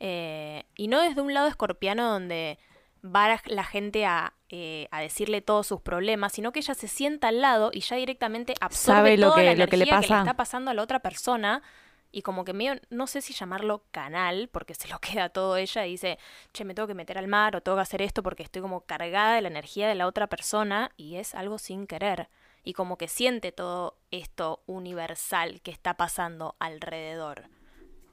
eh, 0.00 0.64
y 0.76 0.88
no 0.88 1.00
desde 1.02 1.20
un 1.20 1.32
lado 1.34 1.48
escorpiano 1.48 2.10
donde 2.10 2.58
va 3.04 3.40
la 3.46 3.64
gente 3.64 4.06
a, 4.06 4.34
eh, 4.50 4.88
a 4.90 5.00
decirle 5.00 5.40
todos 5.42 5.66
sus 5.66 5.80
problemas, 5.80 6.32
sino 6.32 6.52
que 6.52 6.60
ella 6.60 6.74
se 6.74 6.88
sienta 6.88 7.28
al 7.28 7.40
lado 7.42 7.70
y 7.72 7.80
ya 7.80 7.96
directamente 7.96 8.54
absorbe 8.60 8.96
Sabe 8.98 9.16
lo 9.18 9.26
toda 9.30 9.36
que- 9.40 9.44
la 9.44 9.54
lo 9.54 9.66
que 9.68 9.76
le 9.76 9.84
energía 9.84 10.00
pasa. 10.08 10.18
está 10.20 10.34
pasando 10.36 10.70
a 10.70 10.74
la 10.74 10.82
otra 10.82 11.00
persona 11.00 11.62
y 12.10 12.22
como 12.22 12.44
que 12.46 12.54
medio, 12.54 12.80
no 12.88 13.06
sé 13.06 13.20
si 13.20 13.34
llamarlo 13.34 13.84
canal, 13.90 14.48
porque 14.50 14.74
se 14.74 14.88
lo 14.88 14.98
queda 15.22 15.28
todo 15.28 15.56
ella 15.58 15.86
y 15.86 15.90
dice, 15.90 16.18
che, 16.54 16.64
me 16.64 16.74
tengo 16.74 16.86
que 16.88 16.94
meter 16.94 17.18
al 17.18 17.28
mar 17.28 17.54
o 17.56 17.60
tengo 17.60 17.76
que 17.76 17.82
hacer 17.82 18.00
esto 18.00 18.22
porque 18.22 18.42
estoy 18.42 18.62
como 18.62 18.80
cargada 18.80 19.34
de 19.34 19.42
la 19.42 19.48
energía 19.48 19.86
de 19.86 19.94
la 19.94 20.06
otra 20.06 20.26
persona 20.28 20.90
y 20.96 21.16
es 21.16 21.34
algo 21.34 21.58
sin 21.58 21.86
querer. 21.86 22.28
Y 22.64 22.72
como 22.72 22.96
que 22.98 23.08
siente 23.08 23.52
todo 23.52 23.98
esto 24.10 24.62
universal 24.66 25.60
que 25.62 25.70
está 25.70 25.94
pasando 25.94 26.56
alrededor. 26.58 27.48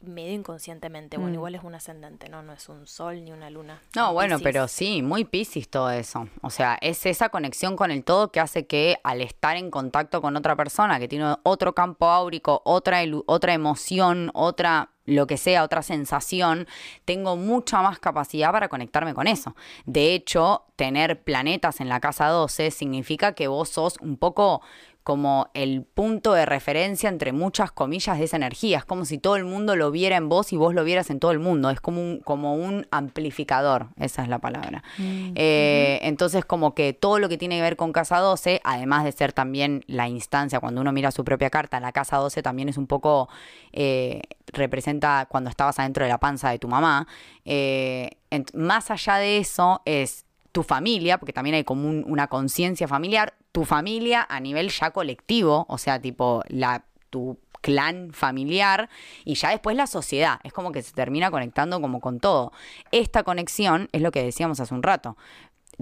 Medio 0.03 0.33
inconscientemente. 0.33 1.17
Bueno, 1.17 1.31
Mm. 1.31 1.35
igual 1.35 1.55
es 1.55 1.63
un 1.63 1.73
ascendente, 1.75 2.29
¿no? 2.29 2.43
No 2.43 2.53
es 2.53 2.67
un 2.69 2.85
sol 2.85 3.23
ni 3.23 3.31
una 3.31 3.49
luna. 3.49 3.81
No, 3.95 4.09
en 4.09 4.13
bueno, 4.13 4.39
pero 4.39 4.67
sí, 4.67 5.01
muy 5.01 5.25
piscis 5.25 5.69
todo 5.69 5.89
eso. 5.89 6.27
O 6.41 6.49
sea, 6.49 6.77
es 6.81 7.05
esa 7.05 7.29
conexión 7.29 7.75
con 7.75 7.91
el 7.91 8.03
todo 8.03 8.31
que 8.31 8.39
hace 8.39 8.67
que 8.67 8.97
al 9.03 9.21
estar 9.21 9.55
en 9.57 9.71
contacto 9.71 10.21
con 10.21 10.35
otra 10.35 10.55
persona 10.55 10.99
que 10.99 11.07
tiene 11.07 11.35
otro 11.43 11.73
campo 11.73 12.07
áurico, 12.09 12.61
otra, 12.65 12.99
otra 13.25 13.53
emoción, 13.53 14.31
otra 14.33 14.91
lo 15.05 15.27
que 15.27 15.37
sea, 15.37 15.63
otra 15.63 15.83
sensación, 15.83 16.67
tengo 17.05 17.35
mucha 17.35 17.81
más 17.83 17.99
capacidad 17.99 18.51
para 18.51 18.69
conectarme 18.69 19.13
con 19.13 19.27
eso. 19.27 19.55
De 19.85 20.15
hecho, 20.15 20.65
tener 20.75 21.21
planetas 21.23 21.79
en 21.79 21.89
la 21.89 21.99
casa 21.99 22.27
12 22.29 22.71
significa 22.71 23.33
que 23.33 23.47
vos 23.47 23.69
sos 23.69 23.97
un 24.01 24.17
poco 24.17 24.61
como 25.05 25.51
el 25.53 25.83
punto 25.83 26.33
de 26.33 26.47
referencia 26.47 27.09
entre 27.09 27.31
muchas 27.31 27.71
comillas 27.71 28.17
de 28.17 28.23
esa 28.23 28.37
energía. 28.37 28.79
Es 28.79 28.85
como 28.85 29.05
si 29.05 29.19
todo 29.19 29.35
el 29.35 29.45
mundo 29.45 29.75
lo 29.75 29.91
viera 29.91 30.17
en 30.17 30.29
vos 30.29 30.51
y 30.51 30.57
vos 30.57 30.73
lo 30.73 30.83
vieras 30.83 31.11
en 31.11 31.19
todo 31.19 31.29
el 31.29 31.37
mundo. 31.37 31.69
Es 31.69 31.79
como 31.79 32.01
un, 32.01 32.21
como 32.21 32.55
un 32.55 32.87
amplificador, 32.89 33.89
esa 33.97 34.23
es 34.23 34.29
la 34.29 34.39
palabra. 34.39 34.83
Eh, 34.97 35.99
Entonces, 36.01 36.43
como 36.43 36.73
que 36.73 36.93
todo 36.93 37.19
lo 37.19 37.29
que 37.29 37.37
tiene 37.37 37.57
que 37.57 37.61
ver 37.61 37.75
con 37.75 37.93
casa 37.93 38.17
12, 38.17 38.61
además 38.63 39.03
de 39.03 39.11
ser 39.11 39.31
también 39.31 39.83
la 39.85 40.07
instancia, 40.07 40.59
cuando 40.59 40.81
uno 40.81 40.91
mira 40.91 41.11
su 41.11 41.23
propia 41.23 41.51
carta, 41.51 41.79
la 41.79 41.91
casa 41.91 42.17
12 42.17 42.41
también 42.41 42.69
es 42.69 42.77
un 42.77 42.87
poco, 42.87 43.29
eh, 43.73 44.23
representa 44.47 45.27
cuando 45.29 45.51
estabas 45.51 45.77
adentro 45.77 46.03
de 46.03 46.09
la 46.09 46.17
panza 46.17 46.49
de 46.49 46.57
tu 46.57 46.67
mamá. 46.67 47.07
Eh, 47.45 48.09
más 48.55 48.89
allá 48.89 49.17
de 49.17 49.37
eso, 49.37 49.83
es 49.85 50.24
tu 50.55 50.63
familia, 50.63 51.17
porque 51.17 51.33
también 51.33 51.53
hay 51.57 51.65
como 51.65 51.89
un- 51.89 52.05
una 52.07 52.27
conciencia 52.27 52.87
familiar, 52.87 53.33
tu 53.51 53.65
familia 53.65 54.25
a 54.29 54.39
nivel 54.39 54.69
ya 54.69 54.91
colectivo, 54.91 55.65
o 55.67 55.77
sea, 55.77 55.99
tipo 55.99 56.43
la 56.47 56.85
tu 57.09 57.37
clan 57.59 58.11
familiar 58.13 58.89
y 59.25 59.35
ya 59.35 59.49
después 59.49 59.75
la 59.75 59.85
sociedad, 59.85 60.39
es 60.43 60.53
como 60.53 60.71
que 60.71 60.81
se 60.81 60.93
termina 60.93 61.29
conectando 61.29 61.81
como 61.81 61.99
con 61.99 62.21
todo. 62.21 62.53
Esta 62.91 63.23
conexión 63.23 63.89
es 63.91 64.01
lo 64.01 64.11
que 64.11 64.23
decíamos 64.23 64.61
hace 64.61 64.73
un 64.73 64.81
rato. 64.81 65.17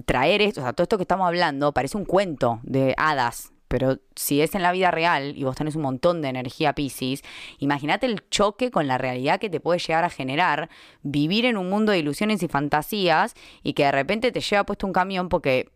Traer 0.06 0.42
esto, 0.42 0.62
o 0.62 0.64
sea, 0.64 0.74
todo 0.74 0.84
esto 0.84 0.98
que 0.98 1.04
estamos 1.04 1.28
hablando 1.28 1.72
parece 1.72 1.98
un 1.98 2.06
cuento 2.06 2.60
de 2.64 2.96
hadas, 2.98 3.53
pero 3.74 3.98
si 4.16 4.40
es 4.40 4.54
en 4.54 4.62
la 4.62 4.72
vida 4.72 4.92
real 4.92 5.36
y 5.36 5.46
vos 5.46 5.56
tenés 5.56 5.76
un 5.76 5.82
montón 5.82 6.22
de 6.22 6.28
energía 6.28 6.76
Pisces, 6.76 7.24
imagínate 7.58 8.06
el 8.06 8.30
choque 8.30 8.70
con 8.70 8.86
la 8.86 9.00
realidad 9.00 9.40
que 9.40 9.50
te 9.50 9.60
puede 9.60 9.80
llegar 9.80 10.04
a 10.04 10.12
generar 10.12 10.70
vivir 11.02 11.46
en 11.46 11.58
un 11.58 11.72
mundo 11.72 11.92
de 11.92 11.98
ilusiones 11.98 12.44
y 12.44 12.48
fantasías 12.48 13.34
y 13.64 13.74
que 13.74 13.86
de 13.86 13.92
repente 13.92 14.32
te 14.32 14.42
lleva 14.42 14.64
puesto 14.64 14.86
un 14.86 14.94
camión 14.94 15.28
porque 15.28 15.72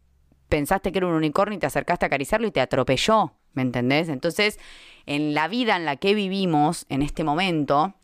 pensaste 0.48 0.92
que 0.92 1.00
era 1.00 1.08
un 1.08 1.16
unicornio 1.16 1.58
y 1.58 1.60
te 1.60 1.66
acercaste 1.66 2.06
a 2.06 2.08
acariciarlo 2.08 2.46
y 2.46 2.52
te 2.52 2.62
atropelló, 2.62 3.34
¿me 3.54 3.64
entendés? 3.64 4.10
Entonces, 4.10 4.60
en 5.08 5.34
la 5.34 5.48
vida 5.48 5.76
en 5.76 5.86
la 5.86 5.96
que 5.96 6.14
vivimos 6.14 6.86
en 6.90 7.02
este 7.02 7.24
momento, 7.24 7.96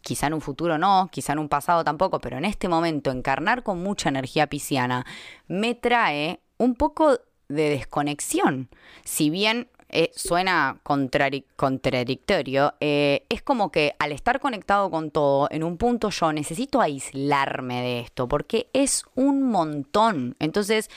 quizá 0.00 0.28
en 0.28 0.32
un 0.32 0.40
futuro 0.40 0.78
no, 0.78 1.10
quizá 1.12 1.34
en 1.34 1.40
un 1.40 1.50
pasado 1.50 1.84
tampoco, 1.84 2.18
pero 2.18 2.38
en 2.38 2.46
este 2.46 2.66
momento 2.66 3.10
encarnar 3.10 3.62
con 3.62 3.82
mucha 3.82 4.08
energía 4.08 4.46
pisciana 4.46 5.04
me 5.48 5.74
trae 5.74 6.40
un 6.56 6.74
poco 6.76 7.18
de 7.48 7.70
desconexión. 7.70 8.68
Si 9.04 9.30
bien 9.30 9.68
eh, 9.90 10.10
suena 10.14 10.76
contrari- 10.84 11.44
contradictorio, 11.56 12.74
eh, 12.80 13.24
es 13.30 13.40
como 13.42 13.70
que 13.72 13.94
al 13.98 14.12
estar 14.12 14.38
conectado 14.38 14.90
con 14.90 15.10
todo, 15.10 15.48
en 15.50 15.64
un 15.64 15.78
punto 15.78 16.10
yo 16.10 16.32
necesito 16.32 16.80
aislarme 16.80 17.80
de 17.82 18.00
esto, 18.00 18.28
porque 18.28 18.68
es 18.74 19.04
un 19.14 19.44
montón. 19.44 20.36
Entonces, 20.40 20.90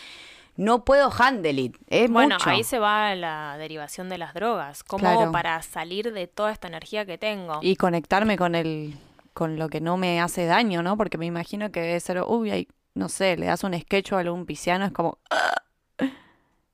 no 0.58 0.84
puedo 0.84 1.10
handle 1.18 1.62
it. 1.62 1.78
Es 1.88 2.12
Bueno, 2.12 2.36
mucho. 2.36 2.50
ahí 2.50 2.64
se 2.66 2.80
va 2.80 3.16
la 3.16 3.56
derivación 3.58 4.10
de 4.10 4.18
las 4.18 4.34
drogas. 4.34 4.84
¿Cómo 4.84 5.08
hago 5.08 5.32
para 5.32 5.62
salir 5.62 6.12
de 6.12 6.28
toda 6.28 6.52
esta 6.52 6.68
energía 6.68 7.06
que 7.06 7.18
tengo? 7.18 7.60
Y 7.62 7.78
conectarme 7.78 8.38
con 8.38 8.56
el 8.56 8.96
con 9.34 9.58
lo 9.58 9.70
que 9.70 9.80
no 9.80 9.96
me 9.96 10.20
hace 10.20 10.46
daño, 10.46 10.84
¿no? 10.84 10.98
Porque 10.98 11.18
me 11.18 11.26
imagino 11.26 11.72
que 11.72 11.80
debe 11.80 12.00
ser, 12.02 12.22
uy, 12.28 12.52
hay, 12.52 12.68
no 12.96 13.08
sé, 13.08 13.38
le 13.38 13.46
das 13.46 13.64
un 13.64 13.74
sketch 13.80 14.12
a 14.12 14.20
algún 14.20 14.46
pisciano, 14.46 14.84
es 14.84 14.92
como 14.92 15.20
"Ah, 15.30 15.54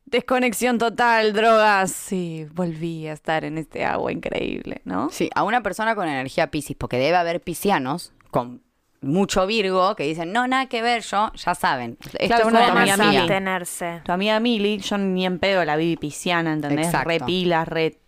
desconexión 0.07 0.77
total, 0.77 1.33
drogas. 1.33 1.91
Sí, 1.91 2.47
volví 2.53 3.07
a 3.07 3.13
estar 3.13 3.43
en 3.45 3.57
este 3.57 3.85
agua 3.85 4.11
increíble, 4.11 4.81
¿no? 4.85 5.09
Sí, 5.11 5.29
a 5.35 5.43
una 5.43 5.61
persona 5.61 5.95
con 5.95 6.07
energía 6.07 6.49
Piscis, 6.49 6.75
porque 6.75 6.97
debe 6.97 7.17
haber 7.17 7.41
piscianos 7.41 8.13
con 8.31 8.61
mucho 9.01 9.45
Virgo 9.45 9.95
que 9.95 10.03
dicen, 10.03 10.31
no, 10.33 10.47
nada 10.47 10.65
que 10.65 10.81
ver, 10.81 11.03
yo, 11.03 11.31
ya 11.35 11.53
saben. 11.53 11.97
Esto 12.01 12.17
Claro, 12.27 12.41
es 12.43 12.47
una 12.47 12.59
de 12.61 12.65
mis 12.71 12.73
energía. 12.81 13.03
amigas. 13.05 13.21
abstenerse. 13.21 14.01
Tu 14.03 14.11
amiga 14.11 14.39
Mili, 14.39 14.79
yo 14.79 14.97
ni 14.97 15.25
en 15.25 15.37
pedo 15.39 15.63
la 15.65 15.75
vi 15.75 15.95
pisciana, 15.97 16.51
¿entendés? 16.53 16.87
Exacto. 16.87 17.09
Re 17.09 17.19
pilas, 17.19 17.67
re 17.67 17.99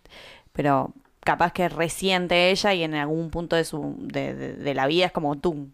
pero 0.52 0.92
capaz 1.20 1.52
que 1.52 1.68
resiente 1.68 2.50
ella 2.50 2.74
y 2.74 2.82
en 2.82 2.94
algún 2.94 3.30
punto 3.30 3.54
de 3.54 3.64
su 3.64 3.94
de, 3.98 4.34
de- 4.34 4.54
de 4.54 4.74
la 4.74 4.86
vida 4.88 5.06
es 5.06 5.12
como 5.12 5.36
tú, 5.38 5.68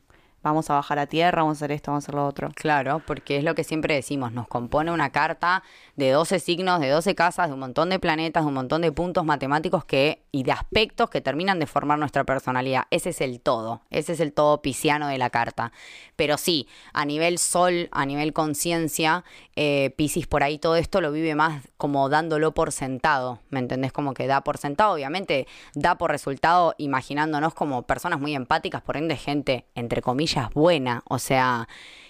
vamos 0.50 0.70
a 0.70 0.74
bajar 0.74 0.98
a 0.98 1.06
tierra, 1.06 1.42
vamos 1.42 1.56
a 1.56 1.58
hacer 1.58 1.72
esto, 1.72 1.90
vamos 1.90 2.04
a 2.04 2.06
hacer 2.06 2.14
lo 2.14 2.26
otro. 2.26 2.50
Claro, 2.54 3.02
porque 3.06 3.36
es 3.36 3.44
lo 3.44 3.54
que 3.54 3.64
siempre 3.64 3.94
decimos, 3.94 4.32
nos 4.32 4.48
compone 4.48 4.92
una 4.92 5.10
carta 5.10 5.62
de 5.96 6.10
12 6.10 6.38
signos, 6.40 6.80
de 6.80 6.90
12 6.90 7.14
casas, 7.14 7.48
de 7.48 7.54
un 7.54 7.60
montón 7.60 7.90
de 7.90 7.98
planetas, 7.98 8.44
de 8.44 8.48
un 8.48 8.54
montón 8.54 8.82
de 8.82 8.92
puntos 8.92 9.24
matemáticos 9.24 9.84
que 9.84 10.22
y 10.30 10.42
de 10.42 10.52
aspectos 10.52 11.10
que 11.10 11.20
terminan 11.20 11.58
de 11.58 11.66
formar 11.66 11.98
nuestra 11.98 12.24
personalidad. 12.24 12.84
Ese 12.90 13.10
es 13.10 13.20
el 13.20 13.40
todo, 13.40 13.82
ese 13.90 14.12
es 14.12 14.20
el 14.20 14.32
todo 14.32 14.60
pisciano 14.60 15.08
de 15.08 15.18
la 15.18 15.30
carta. 15.30 15.72
Pero 16.14 16.36
sí, 16.36 16.68
a 16.92 17.04
nivel 17.04 17.38
sol, 17.38 17.88
a 17.90 18.04
nivel 18.04 18.32
conciencia, 18.32 19.24
eh, 19.56 19.94
Piscis 19.96 20.26
por 20.26 20.42
ahí 20.42 20.58
todo 20.58 20.76
esto 20.76 21.00
lo 21.00 21.10
vive 21.10 21.34
más 21.34 21.62
como 21.76 22.08
dándolo 22.08 22.52
por 22.52 22.72
sentado, 22.72 23.40
¿me 23.48 23.60
entendés? 23.60 23.92
Como 23.92 24.14
que 24.14 24.26
da 24.26 24.42
por 24.42 24.58
sentado, 24.58 24.92
obviamente 24.92 25.46
da 25.74 25.96
por 25.96 26.10
resultado 26.10 26.74
imaginándonos 26.78 27.54
como 27.54 27.82
personas 27.82 28.20
muy 28.20 28.34
empáticas, 28.34 28.82
por 28.82 28.96
ende 28.96 29.16
gente, 29.16 29.66
entre 29.74 30.02
comillas, 30.02 30.35
buena, 30.54 31.02
o 31.08 31.18
sea 31.18 31.68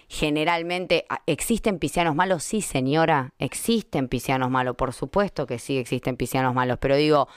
generalmente 0.08 1.04
ah, 1.08 1.22
existen 1.26 1.78
piscianos 1.78 2.14
malos, 2.14 2.44
sí 2.44 2.62
señora, 2.62 3.32
existen 3.38 4.08
piscianos 4.08 4.50
malos, 4.50 4.76
por 4.76 4.92
supuesto 4.92 5.46
que 5.46 5.58
sí 5.58 5.78
existen 5.78 6.16
piscianos 6.16 6.54
malos, 6.54 6.78
pero 6.80 6.96
digo, 6.96 7.28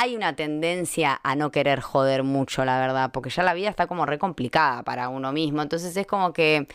hay 0.00 0.14
una 0.14 0.36
tendencia 0.36 1.20
a 1.24 1.34
no 1.34 1.50
querer 1.50 1.80
joder 1.80 2.22
mucho, 2.22 2.64
la 2.64 2.78
verdad, 2.78 3.10
porque 3.12 3.30
ya 3.30 3.42
la 3.42 3.52
vida 3.52 3.68
está 3.68 3.88
como 3.88 4.06
re 4.06 4.16
complicada 4.16 4.84
para 4.84 5.08
uno 5.08 5.32
mismo, 5.32 5.60
entonces 5.60 5.96
es 5.96 6.06
como 6.06 6.32
que 6.32 6.68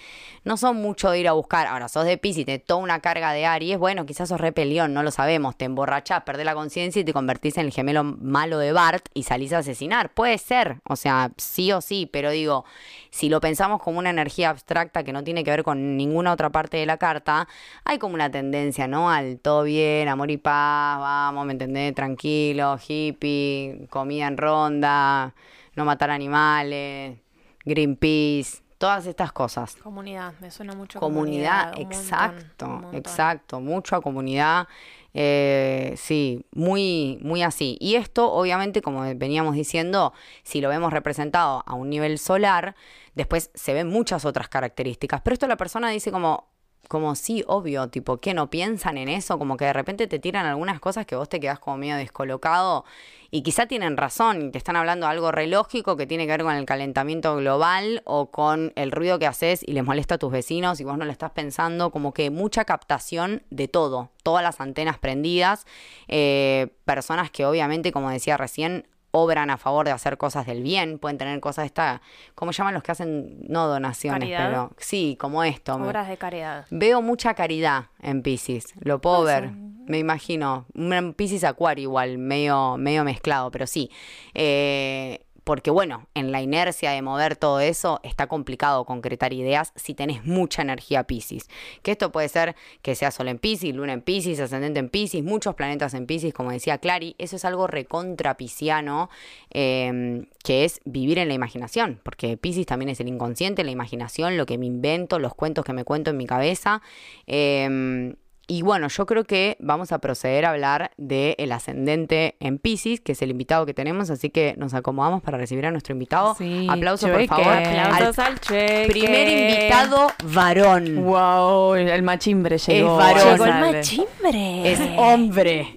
no 0.44 0.58
son 0.58 0.76
mucho 0.76 1.10
de 1.10 1.22
ir 1.22 1.30
a 1.30 1.32
buscar, 1.32 1.68
ahora 1.68 1.88
sos 1.88 2.04
de 2.04 2.18
Piscis, 2.18 2.46
te 2.46 2.60
toda 2.60 2.82
una 2.82 3.00
carga 3.00 3.32
de 3.32 3.46
Aries, 3.46 3.78
bueno, 3.78 4.06
quizás 4.06 4.28
sos 4.28 4.42
re 4.42 4.52
peleón, 4.52 4.94
no 4.94 5.04
lo 5.04 5.12
sabemos, 5.12 5.56
te 5.56 5.64
emborrachás, 5.64 6.24
perdés 6.24 6.46
la 6.46 6.54
conciencia 6.54 7.00
y 7.00 7.06
te 7.06 7.14
convertís 7.14 7.58
en 7.58 7.68
el 7.68 7.72
gemelo 7.72 8.04
malo 8.04 8.58
de 8.58 8.74
Bart 8.74 9.08
y 9.14 9.24
salís 9.24 9.54
a 9.54 9.60
asesinar, 9.60 10.14
puede 10.14 10.38
ser, 10.38 10.82
o 10.84 10.98
sea, 10.98 11.32
sí 11.38 11.72
o 11.72 11.80
sí, 11.80 12.10
pero 12.12 12.30
digo, 12.30 12.66
si 13.10 13.30
lo 13.30 13.40
pensamos 13.40 13.82
como 13.82 14.00
una 14.00 14.10
energía 14.10 14.50
abstracta 14.50 15.06
que 15.06 15.14
no 15.14 15.24
tiene 15.24 15.46
que 15.46 15.52
ver 15.52 15.64
con 15.64 15.96
ninguna 15.96 16.34
otra 16.34 16.50
parte 16.50 16.76
de 16.76 16.86
la 16.86 16.98
carta, 16.98 17.48
hay 17.86 18.00
como 18.00 18.16
una 18.16 18.30
tendencia, 18.30 18.86
¿no? 18.88 19.10
Al 19.10 19.40
todo 19.40 19.64
bien, 19.64 20.10
amor 20.10 20.30
y 20.30 20.36
paz, 20.36 21.00
vamos, 21.00 21.46
¿me 21.46 21.54
entendés? 21.54 21.96
Tranquilo, 21.96 22.78
hippie, 23.14 23.88
comida 23.90 24.28
en 24.28 24.38
ronda, 24.38 25.34
no 25.76 25.86
matar 25.86 26.12
animales, 26.12 27.18
Greenpeace, 27.66 28.62
todas 28.78 29.06
estas 29.06 29.32
cosas. 29.32 29.76
Comunidad, 29.78 30.34
me 30.42 30.52
suena 30.52 30.74
mucho 30.74 31.00
Comunidad, 31.00 31.74
un 31.78 31.84
montón, 31.84 31.92
exacto, 32.00 32.68
montón. 32.68 32.96
exacto, 32.96 33.62
mucho 33.62 33.96
a 33.96 34.02
comunidad, 34.02 34.68
eh, 35.14 35.94
sí, 35.96 36.46
muy, 36.52 37.18
muy 37.22 37.44
así. 37.44 37.78
Y 37.80 37.96
esto, 37.96 38.32
obviamente, 38.32 38.82
como 38.82 39.02
veníamos 39.16 39.56
diciendo, 39.56 40.14
si 40.44 40.60
lo 40.60 40.70
vemos 40.70 40.92
representado 40.92 41.64
a 41.66 41.74
un 41.76 41.90
nivel 41.90 42.18
solar, 42.18 42.76
después 43.16 43.52
se 43.54 43.74
ven 43.74 43.88
muchas 43.88 44.26
otras 44.26 44.50
características. 44.50 45.22
Pero 45.22 45.34
esto 45.34 45.48
la 45.48 45.58
persona 45.58 45.90
dice 45.90 46.12
como, 46.12 46.53
como 46.88 47.16
sí, 47.16 47.44
obvio, 47.48 47.88
tipo, 47.88 48.18
¿qué 48.18 48.34
no 48.34 48.50
piensan 48.50 48.98
en 48.98 49.10
eso? 49.10 49.40
Como 49.40 49.58
que 49.58 49.66
de 49.66 49.74
repente 49.74 50.08
te 50.08 50.20
tiran 50.20 50.46
algunas 50.46 50.80
cosas 50.80 51.06
que 51.06 51.16
vos 51.16 51.30
te 51.30 51.40
quedás 51.40 51.60
como 51.60 51.78
medio 51.78 51.96
descolocado 51.96 52.86
y 53.32 53.42
quizá 53.42 53.66
tienen 53.66 53.98
razón 53.98 54.44
y 54.44 54.52
te 54.52 54.60
están 54.60 54.76
hablando 54.76 55.08
algo 55.08 55.32
re 55.32 55.48
lógico 55.48 55.98
que 55.98 56.06
tiene 56.06 56.26
que 56.26 56.34
ver 56.34 56.44
con 56.44 56.56
el 56.56 56.66
calentamiento 56.66 57.36
global 57.38 58.04
o 58.06 58.30
con 58.30 58.74
el 58.76 58.92
ruido 58.92 59.18
que 59.18 59.26
haces 59.26 59.64
y 59.66 59.74
les 59.74 59.84
molesta 59.84 60.16
a 60.16 60.18
tus 60.20 60.32
vecinos 60.32 60.80
y 60.80 60.84
vos 60.84 60.98
no 60.98 61.06
lo 61.06 61.12
estás 61.12 61.32
pensando, 61.32 61.90
como 61.90 62.14
que 62.14 62.30
mucha 62.30 62.64
captación 62.66 63.42
de 63.50 63.68
todo, 63.68 64.12
todas 64.22 64.44
las 64.44 64.62
antenas 64.62 65.00
prendidas, 65.00 65.66
eh, 66.08 66.68
personas 66.86 67.32
que 67.32 67.46
obviamente, 67.46 67.92
como 67.92 68.12
decía 68.12 68.38
recién, 68.38 68.86
obran 69.16 69.52
a 69.52 69.58
favor 69.58 69.86
de 69.86 69.92
hacer 69.92 70.18
cosas 70.18 70.48
del 70.48 70.64
bien, 70.64 70.98
pueden 70.98 71.20
tener 71.20 71.40
cosas 71.40 71.66
esta, 71.66 72.02
¿cómo 72.34 72.52
llaman 72.52 72.74
los 72.74 72.82
que 72.82 72.92
hacen 72.92 73.46
no 73.48 73.68
donaciones, 73.68 74.22
Caridad. 74.22 74.48
pero 74.48 74.72
sí, 74.78 75.16
como 75.20 75.44
esto. 75.44 75.76
Obras 75.76 76.08
de 76.08 76.18
caridad. 76.18 76.66
Veo 76.72 77.02
mucha 77.04 77.36
caridad 77.36 77.86
en 78.02 78.24
Pisces, 78.24 78.74
lo 78.80 79.00
puedo 79.00 79.24
ver, 79.24 79.52
me 79.52 80.00
imagino. 80.00 80.66
Un 80.74 81.14
Pisces 81.14 81.44
Acuario 81.44 81.84
igual, 81.84 82.18
medio, 82.18 82.76
medio 82.78 83.04
mezclado, 83.04 83.52
pero 83.52 83.68
sí. 83.68 83.92
Eh, 84.34 85.24
porque 85.44 85.72
bueno, 85.72 86.08
en 86.14 86.32
la 86.32 86.42
inercia 86.42 86.92
de 86.92 87.02
mover 87.02 87.36
todo 87.36 87.60
eso 87.60 88.00
está 88.04 88.28
complicado 88.28 88.86
concretar 88.86 89.34
ideas 89.34 89.74
si 89.76 89.94
tenés 89.94 90.26
mucha 90.26 90.62
energía 90.62 91.04
Pisces. 91.04 91.50
Que 91.82 91.92
esto 91.92 92.12
puede 92.12 92.30
ser 92.30 92.56
que 92.82 92.96
sea 92.96 93.12
Sol 93.12 93.28
en 93.28 93.40
Pisces, 93.40 93.76
Luna 93.76 93.94
en 93.94 94.02
Pisces, 94.02 94.40
Ascendente 94.40 94.80
en 94.80 94.90
Pisces, 94.90 95.24
muchos 95.24 95.56
planetas 95.56 95.94
en 95.94 96.06
Pisces, 96.06 96.34
como 96.34 96.52
decía 96.52 96.78
Clary, 96.78 97.16
eso 97.18 97.36
es 97.36 97.46
algo 97.46 97.68
recontra 97.68 98.38
pisciano, 98.38 99.10
eh, 99.52 100.26
que 100.44 100.66
es 100.66 100.82
vivir 100.86 101.20
en 101.20 101.28
la 101.28 101.34
imaginación, 101.34 102.00
porque 102.04 102.38
Pisces 102.38 102.66
también 102.66 102.90
es 102.90 103.00
el 103.00 103.08
inconsciente, 103.08 103.64
la 103.64 103.72
imaginación, 103.72 104.38
lo 104.38 104.46
que 104.46 104.58
me 104.58 104.66
invento, 104.66 105.20
los 105.20 105.36
cuentos 105.36 105.66
que 105.66 105.74
me 105.74 105.84
cuento 105.84 106.12
en 106.12 106.18
mi 106.18 106.26
cabeza. 106.26 106.82
Eh, 107.28 108.16
y 108.48 108.62
bueno, 108.62 108.90
yo 108.90 109.06
creo 109.06 109.24
que 109.24 109.56
vamos 109.62 109.92
a 109.94 110.00
proceder 110.00 110.46
a 110.46 110.50
hablar 110.52 110.92
del 110.98 111.52
ascendente 111.52 112.36
en 112.42 112.58
Pisces, 112.60 113.00
que 113.00 113.14
es 113.14 113.22
el 113.22 113.32
invitado 113.32 113.66
que 113.66 113.74
tenemos, 113.74 114.10
así 114.10 114.30
que 114.30 114.54
nos 114.58 114.74
acomodamos 114.74 115.22
para 115.22 115.38
recibir 115.38 115.66
a 115.66 115.72
nuestro 115.72 115.94
invitado. 115.94 116.36
Sí, 116.36 116.68
Aplauso, 116.70 117.08
cheque. 117.08 117.28
por 117.28 117.38
favor. 117.38 117.54
Aplausos 117.54 118.20
al 118.20 118.34
al 118.34 118.40
cheque. 118.42 118.88
primer 118.92 119.28
invitado 119.30 120.08
varón. 120.26 121.04
Wow, 121.06 121.76
el, 121.76 122.04
machimbre 122.04 122.58
llegó. 122.58 122.98
varón. 122.98 123.32
Llegó 123.32 123.46
el 123.46 123.60
machimbre. 123.60 124.72
Es 124.72 124.80
hombre. 124.98 125.68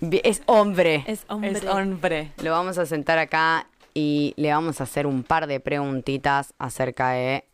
Vi- 0.00 0.20
Es 0.22 0.42
hombre. 0.46 1.02
Es 1.06 1.24
hombre. 1.28 1.50
Es 1.52 1.64
hombre. 1.64 2.32
Lo 2.42 2.50
vamos 2.50 2.76
a 2.78 2.84
sentar 2.84 3.18
acá 3.18 3.66
y 3.94 4.34
le 4.36 4.52
vamos 4.52 4.80
a 4.80 4.84
hacer 4.84 5.06
un 5.06 5.22
par 5.22 5.46
de 5.46 5.58
preguntitas 5.60 6.52
acerca 6.58 7.10
de 7.12 7.44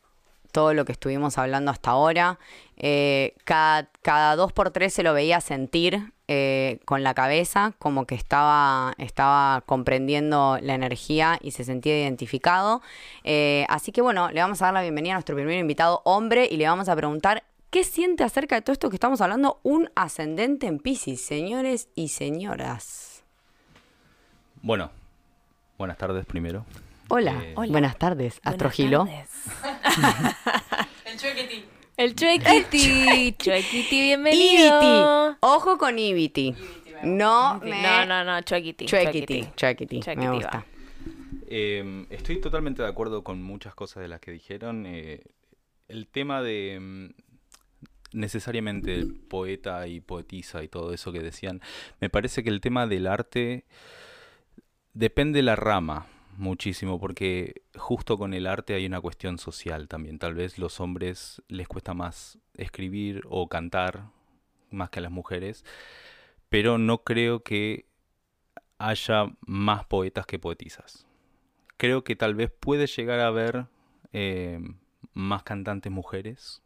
todo 0.51 0.75
lo 0.75 0.85
que 0.85 0.93
estuvimos 0.93 1.39
hablando 1.39 1.71
hasta 1.71 1.93
ahora. 1.93 2.39
Eh, 2.83 3.35
cada, 3.45 3.89
cada 4.03 4.37
dos 4.37 4.53
por 4.53 4.71
tres 4.71 4.93
se 4.93 5.03
lo 5.05 5.15
veía 5.15 5.41
sentir 5.41 6.13
eh, 6.27 6.81
con 6.85 7.03
la 7.03 7.15
cabeza, 7.15 7.75
como 7.79 8.07
que 8.07 8.15
estaba, 8.17 8.95
estaba 8.99 9.63
comprendiendo 9.67 10.59
la 10.61 10.75
energía 10.75 11.39
y 11.41 11.53
se 11.53 11.63
sentía 11.65 11.97
identificado. 12.01 12.83
Eh, 13.23 13.67
así 13.69 13.93
que 13.93 14.03
bueno, 14.03 14.31
le 14.31 14.41
vamos 14.41 14.61
a 14.63 14.67
dar 14.67 14.75
la 14.75 14.83
bienvenida 14.83 15.13
a 15.13 15.17
nuestro 15.17 15.37
primer 15.37 15.59
invitado, 15.59 16.03
hombre, 16.05 16.49
y 16.51 16.57
le 16.57 16.67
vamos 16.67 16.89
a 16.89 16.97
preguntar 16.97 17.45
qué 17.71 17.85
siente 17.85 18.25
acerca 18.25 18.57
de 18.57 18.63
todo 18.63 18.73
esto 18.73 18.91
que 18.91 18.97
estamos 18.97 19.21
hablando, 19.21 19.61
un 19.63 19.91
ascendente 19.95 20.67
en 20.67 20.79
Pisces, 20.79 21.25
señores 21.25 21.89
y 21.95 22.09
señoras. 22.09 23.23
Bueno, 24.61 24.91
buenas 25.79 25.99
tardes 25.99 26.27
primero. 26.27 26.65
Hola, 27.09 27.43
Eh, 27.45 27.55
buenas 27.69 27.97
tardes, 27.97 28.41
Astrogilo. 28.43 29.07
El 31.05 31.19
Chuequiti. 31.97 33.35
Chuequiti, 33.39 34.01
bienvenido. 34.01 34.79
Ibiti. 34.81 35.37
Ojo 35.41 35.79
con 35.79 35.99
Ibiti. 35.99 36.55
No 37.05 37.61
me... 37.61 37.83
No, 37.83 38.07
no, 38.07 38.25
no, 38.25 38.41
Chuequiti. 38.43 38.87
Chuequiti. 38.87 39.49
Chuequiti. 39.57 40.01
Chuequiti 40.01 40.27
Me 40.27 40.31
gusta. 40.35 40.65
eh, 41.47 42.07
estoy 42.11 42.41
totalmente 42.41 42.83
de 42.83 42.89
acuerdo 42.89 43.23
con 43.23 43.43
muchas 43.43 43.75
cosas 43.75 44.03
de 44.03 44.09
las 44.09 44.21
que 44.21 44.31
dijeron. 44.31 44.85
eh, 44.87 45.21
el 45.89 46.07
tema 46.09 46.41
de 46.43 46.79
mm, 46.81 47.11
necesariamente 48.19 48.95
el 48.95 49.13
poeta 49.15 49.87
y 49.87 50.01
poetisa 50.01 50.63
y 50.63 50.69
todo 50.69 50.95
eso 50.95 51.13
que 51.13 51.21
decían, 51.21 51.61
me 52.01 52.09
parece 52.09 52.43
que 52.43 52.49
el 52.51 52.61
tema 52.61 52.87
del 52.87 53.07
arte 53.07 53.65
depende 54.95 55.43
la 55.43 55.57
rama 55.57 56.07
muchísimo, 56.37 56.99
porque 56.99 57.63
justo 57.77 58.19
con 58.19 58.35
el 58.35 58.47
arte 58.47 58.75
hay 58.75 58.87
una 58.87 59.01
cuestión 59.01 59.39
social 59.39 59.89
también. 59.89 60.19
Tal 60.19 60.35
vez 60.35 60.59
los 60.59 60.81
hombres 60.81 61.43
les 61.49 61.69
cuesta 61.69 61.95
más 61.95 62.39
escribir 62.57 63.23
o 63.29 63.49
cantar 63.49 64.11
más 64.71 64.91
que 64.91 65.01
a 65.01 65.03
las 65.03 65.13
mujeres, 65.13 65.65
pero 66.49 66.79
no 66.79 67.05
creo 67.05 67.43
que 67.43 67.87
haya 68.79 69.27
más 69.47 69.85
poetas 69.85 70.27
que 70.27 70.39
poetisas. 70.39 71.07
Creo 71.77 72.05
que 72.05 72.17
tal 72.17 72.35
vez 72.35 72.51
puede 72.51 72.87
llegar 72.87 73.21
a 73.21 73.29
haber 73.29 73.67
eh, 74.13 74.61
más 75.15 75.43
cantantes 75.43 75.93
mujeres, 75.93 76.62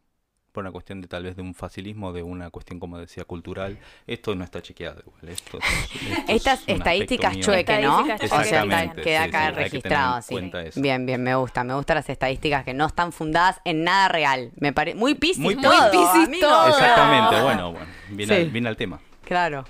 por 0.57 0.63
una 0.63 0.71
cuestión 0.71 1.01
de 1.01 1.07
tal 1.07 1.21
vez 1.21 1.35
de 1.35 1.43
un 1.43 1.53
facilismo, 1.53 2.11
de 2.11 2.23
una 2.23 2.49
cuestión, 2.49 2.79
como 2.79 2.97
decía, 2.97 3.23
cultural. 3.25 3.77
Esto 4.07 4.33
no 4.33 4.43
está 4.43 4.59
chequeado 4.59 5.01
igual. 5.05 5.29
Esto, 5.29 5.59
es- 5.59 5.63
esto 5.93 6.09
es 6.17 6.23
Estas 6.29 6.63
estadísticas 6.65 7.37
chueque, 7.39 7.79
¿no? 7.79 7.99
Estadísticas 7.99 8.31
O 8.31 8.43
sea, 8.43 8.61
Exactamente, 8.63 8.85
está- 8.87 9.01
queda 9.03 9.23
sí, 9.23 9.29
acá 9.29 9.37
sí, 9.39 9.45
hay 9.45 9.45
que 9.45 9.53
tener 9.53 9.71
registrado, 9.71 10.17
en 10.17 10.23
sí. 10.51 10.57
eso. 10.69 10.81
Bien, 10.81 11.05
bien, 11.05 11.21
me 11.21 11.35
gusta. 11.35 11.63
Me 11.63 11.75
gustan 11.75 11.95
las 11.97 12.09
estadísticas 12.09 12.63
que 12.65 12.73
no 12.73 12.87
están 12.87 13.11
fundadas 13.11 13.61
en 13.65 13.83
nada 13.83 14.07
real. 14.07 14.49
Me 14.59 14.73
parece 14.73 14.97
muy 14.97 15.13
piscis 15.13 15.43
Muy 15.43 15.55
todo, 15.57 15.91
piscis 15.91 16.25
amigo. 16.27 16.47
todo. 16.47 16.69
Exactamente, 16.69 17.41
bueno, 17.43 17.71
bueno, 17.73 17.85
viene, 18.09 18.35
Sí. 18.35 18.41
al, 18.41 18.49
viene 18.49 18.67
al 18.69 18.77
tema. 18.77 18.99
Claro. 19.25 19.63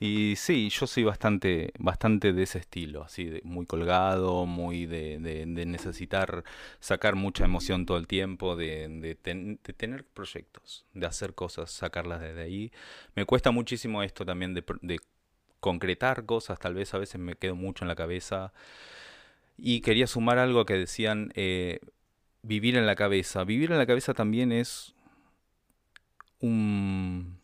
Y 0.00 0.36
sí, 0.36 0.68
yo 0.70 0.86
soy 0.86 1.02
bastante, 1.04 1.72
bastante 1.78 2.32
de 2.32 2.44
ese 2.44 2.58
estilo, 2.58 3.02
así, 3.02 3.24
de, 3.24 3.40
muy 3.44 3.66
colgado, 3.66 4.46
muy 4.46 4.86
de, 4.86 5.18
de- 5.18 5.44
de 5.46 5.66
necesitar 5.66 6.44
sacar 6.80 7.16
mucha 7.16 7.44
emoción 7.44 7.84
todo 7.84 7.98
el 7.98 8.06
tiempo, 8.06 8.54
de, 8.56 9.16
ten- 9.20 9.58
de 9.64 9.72
tener 9.72 10.04
proyectos, 10.04 10.86
de 10.94 11.06
hacer 11.06 11.34
cosas, 11.34 11.70
sacarlas 11.72 12.20
desde 12.20 12.42
ahí. 12.42 12.72
Me 13.16 13.24
cuesta 13.24 13.50
muchísimo 13.50 14.02
esto 14.04 14.24
también 14.24 14.54
de 14.54 14.64
concretar 15.60 16.24
cosas, 16.26 16.58
tal 16.60 16.74
vez 16.74 16.94
a 16.94 16.98
veces 16.98 17.20
me 17.20 17.34
quedo 17.34 17.56
mucho 17.56 17.84
en 17.84 17.88
la 17.88 17.96
cabeza. 17.96 18.52
Y 19.56 19.80
quería 19.80 20.06
sumar 20.06 20.38
algo 20.38 20.64
que 20.64 20.74
decían, 20.74 21.32
eh, 21.34 21.80
vivir 22.42 22.76
en 22.76 22.86
la 22.86 22.96
cabeza. 22.96 23.44
Vivir 23.44 23.72
en 23.72 23.78
la 23.78 23.86
cabeza 23.86 24.14
también 24.14 24.52
es 24.52 24.94
un 26.40 27.37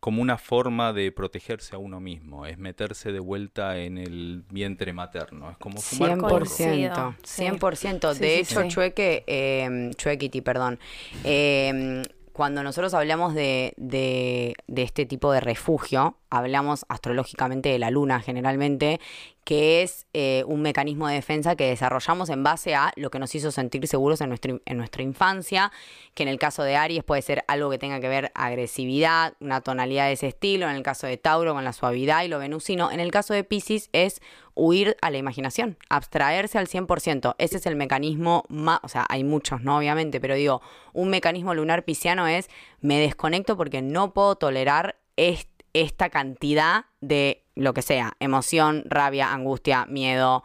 como 0.00 0.22
una 0.22 0.38
forma 0.38 0.92
de 0.92 1.10
protegerse 1.10 1.74
a 1.74 1.78
uno 1.78 1.98
mismo, 2.00 2.46
es 2.46 2.56
meterse 2.58 3.10
de 3.10 3.18
vuelta 3.20 3.78
en 3.78 3.98
el 3.98 4.44
vientre 4.50 4.92
materno, 4.92 5.50
es 5.50 5.56
como 5.58 5.80
fumar 5.80 6.10
100%, 6.12 6.20
porro. 6.20 6.38
Coincido, 6.38 7.14
sí. 7.24 7.42
100%. 7.44 8.14
Sí, 8.14 8.20
de 8.20 8.28
sí, 8.28 8.40
hecho, 8.40 8.62
sí. 8.62 8.68
Chueque, 8.68 9.24
eh, 9.26 9.90
Chuequiti, 9.96 10.40
perdón, 10.40 10.78
eh, 11.24 12.02
cuando 12.32 12.62
nosotros 12.62 12.94
hablamos 12.94 13.34
de, 13.34 13.74
de- 13.76 14.54
de 14.68 14.82
este 14.82 15.06
tipo 15.06 15.32
de 15.32 15.40
refugio, 15.40 16.16
hablamos 16.30 16.84
astrológicamente 16.88 17.68
de 17.70 17.78
la 17.78 17.90
luna 17.90 18.20
generalmente, 18.20 19.00
que 19.44 19.82
es 19.82 20.06
eh, 20.12 20.44
un 20.46 20.60
mecanismo 20.60 21.08
de 21.08 21.14
defensa 21.14 21.56
que 21.56 21.68
desarrollamos 21.68 22.28
en 22.28 22.42
base 22.42 22.74
a 22.74 22.92
lo 22.96 23.10
que 23.10 23.18
nos 23.18 23.34
hizo 23.34 23.50
sentir 23.50 23.86
seguros 23.88 24.20
en 24.20 24.28
nuestra, 24.28 24.54
en 24.64 24.76
nuestra 24.76 25.02
infancia, 25.02 25.72
que 26.14 26.22
en 26.24 26.28
el 26.28 26.38
caso 26.38 26.62
de 26.64 26.76
Aries 26.76 27.02
puede 27.02 27.22
ser 27.22 27.44
algo 27.48 27.70
que 27.70 27.78
tenga 27.78 27.98
que 27.98 28.08
ver 28.08 28.30
agresividad, 28.34 29.34
una 29.40 29.62
tonalidad 29.62 30.06
de 30.06 30.12
ese 30.12 30.26
estilo, 30.28 30.68
en 30.68 30.76
el 30.76 30.82
caso 30.82 31.06
de 31.06 31.16
Tauro 31.16 31.54
con 31.54 31.64
la 31.64 31.72
suavidad 31.72 32.24
y 32.24 32.28
lo 32.28 32.38
venusino, 32.38 32.90
en 32.90 33.00
el 33.00 33.10
caso 33.10 33.32
de 33.32 33.42
Pisces 33.44 33.88
es 33.92 34.20
huir 34.54 34.96
a 35.00 35.10
la 35.10 35.16
imaginación, 35.18 35.78
abstraerse 35.88 36.58
al 36.58 36.66
100%. 36.66 37.34
Ese 37.38 37.56
es 37.56 37.64
el 37.66 37.76
mecanismo 37.76 38.44
más, 38.48 38.80
o 38.82 38.88
sea, 38.88 39.06
hay 39.08 39.24
muchos, 39.24 39.62
¿no? 39.62 39.78
Obviamente, 39.78 40.20
pero 40.20 40.34
digo, 40.34 40.60
un 40.92 41.08
mecanismo 41.08 41.54
lunar 41.54 41.84
pisciano 41.84 42.26
es 42.26 42.50
me 42.80 42.98
desconecto 43.00 43.56
porque 43.56 43.80
no 43.80 44.12
puedo 44.12 44.36
tolerar 44.36 44.96
est- 45.16 45.48
esta 45.72 46.10
cantidad 46.10 46.86
de 47.00 47.44
lo 47.54 47.74
que 47.74 47.82
sea, 47.82 48.16
emoción, 48.20 48.84
rabia, 48.86 49.32
angustia, 49.32 49.86
miedo, 49.86 50.44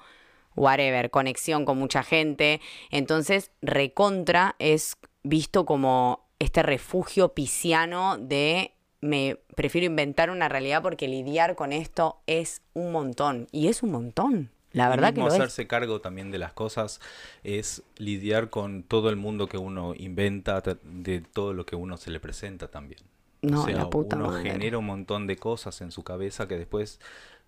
whatever, 0.55 1.09
conexión 1.09 1.65
con 1.65 1.77
mucha 1.77 2.03
gente. 2.03 2.61
Entonces, 2.91 3.51
recontra 3.61 4.55
es 4.59 4.97
visto 5.23 5.65
como 5.65 6.27
este 6.39 6.63
refugio 6.63 7.33
pisciano 7.33 8.17
de 8.17 8.73
me 9.01 9.37
prefiero 9.55 9.85
inventar 9.85 10.29
una 10.29 10.47
realidad 10.47 10.81
porque 10.81 11.07
lidiar 11.07 11.55
con 11.55 11.73
esto 11.73 12.21
es 12.25 12.61
un 12.73 12.91
montón. 12.91 13.47
Y 13.51 13.67
es 13.67 13.83
un 13.83 13.91
montón. 13.91 14.49
La 14.71 14.87
Y 14.87 14.89
verdad 14.89 15.13
que 15.13 15.19
lo 15.19 15.27
es. 15.27 15.33
hacerse 15.33 15.67
cargo 15.67 16.01
también 16.01 16.31
de 16.31 16.39
las 16.39 16.53
cosas 16.53 16.99
es 17.43 17.83
lidiar 17.97 18.49
con 18.49 18.83
todo 18.83 19.09
el 19.09 19.17
mundo 19.17 19.47
que 19.47 19.57
uno 19.57 19.93
inventa, 19.95 20.61
de 20.61 21.21
todo 21.21 21.53
lo 21.53 21.65
que 21.65 21.75
uno 21.75 21.97
se 21.97 22.11
le 22.11 22.19
presenta 22.19 22.69
también. 22.69 23.01
No, 23.43 23.61
o 23.61 23.65
sea, 23.65 23.75
la 23.75 23.89
puta 23.89 24.15
uno 24.15 24.27
madre. 24.29 24.51
genera 24.51 24.77
un 24.77 24.85
montón 24.85 25.27
de 25.27 25.35
cosas 25.37 25.79
en 25.81 25.91
su 25.91 26.03
cabeza 26.03 26.47
que 26.47 26.57
después, 26.57 26.99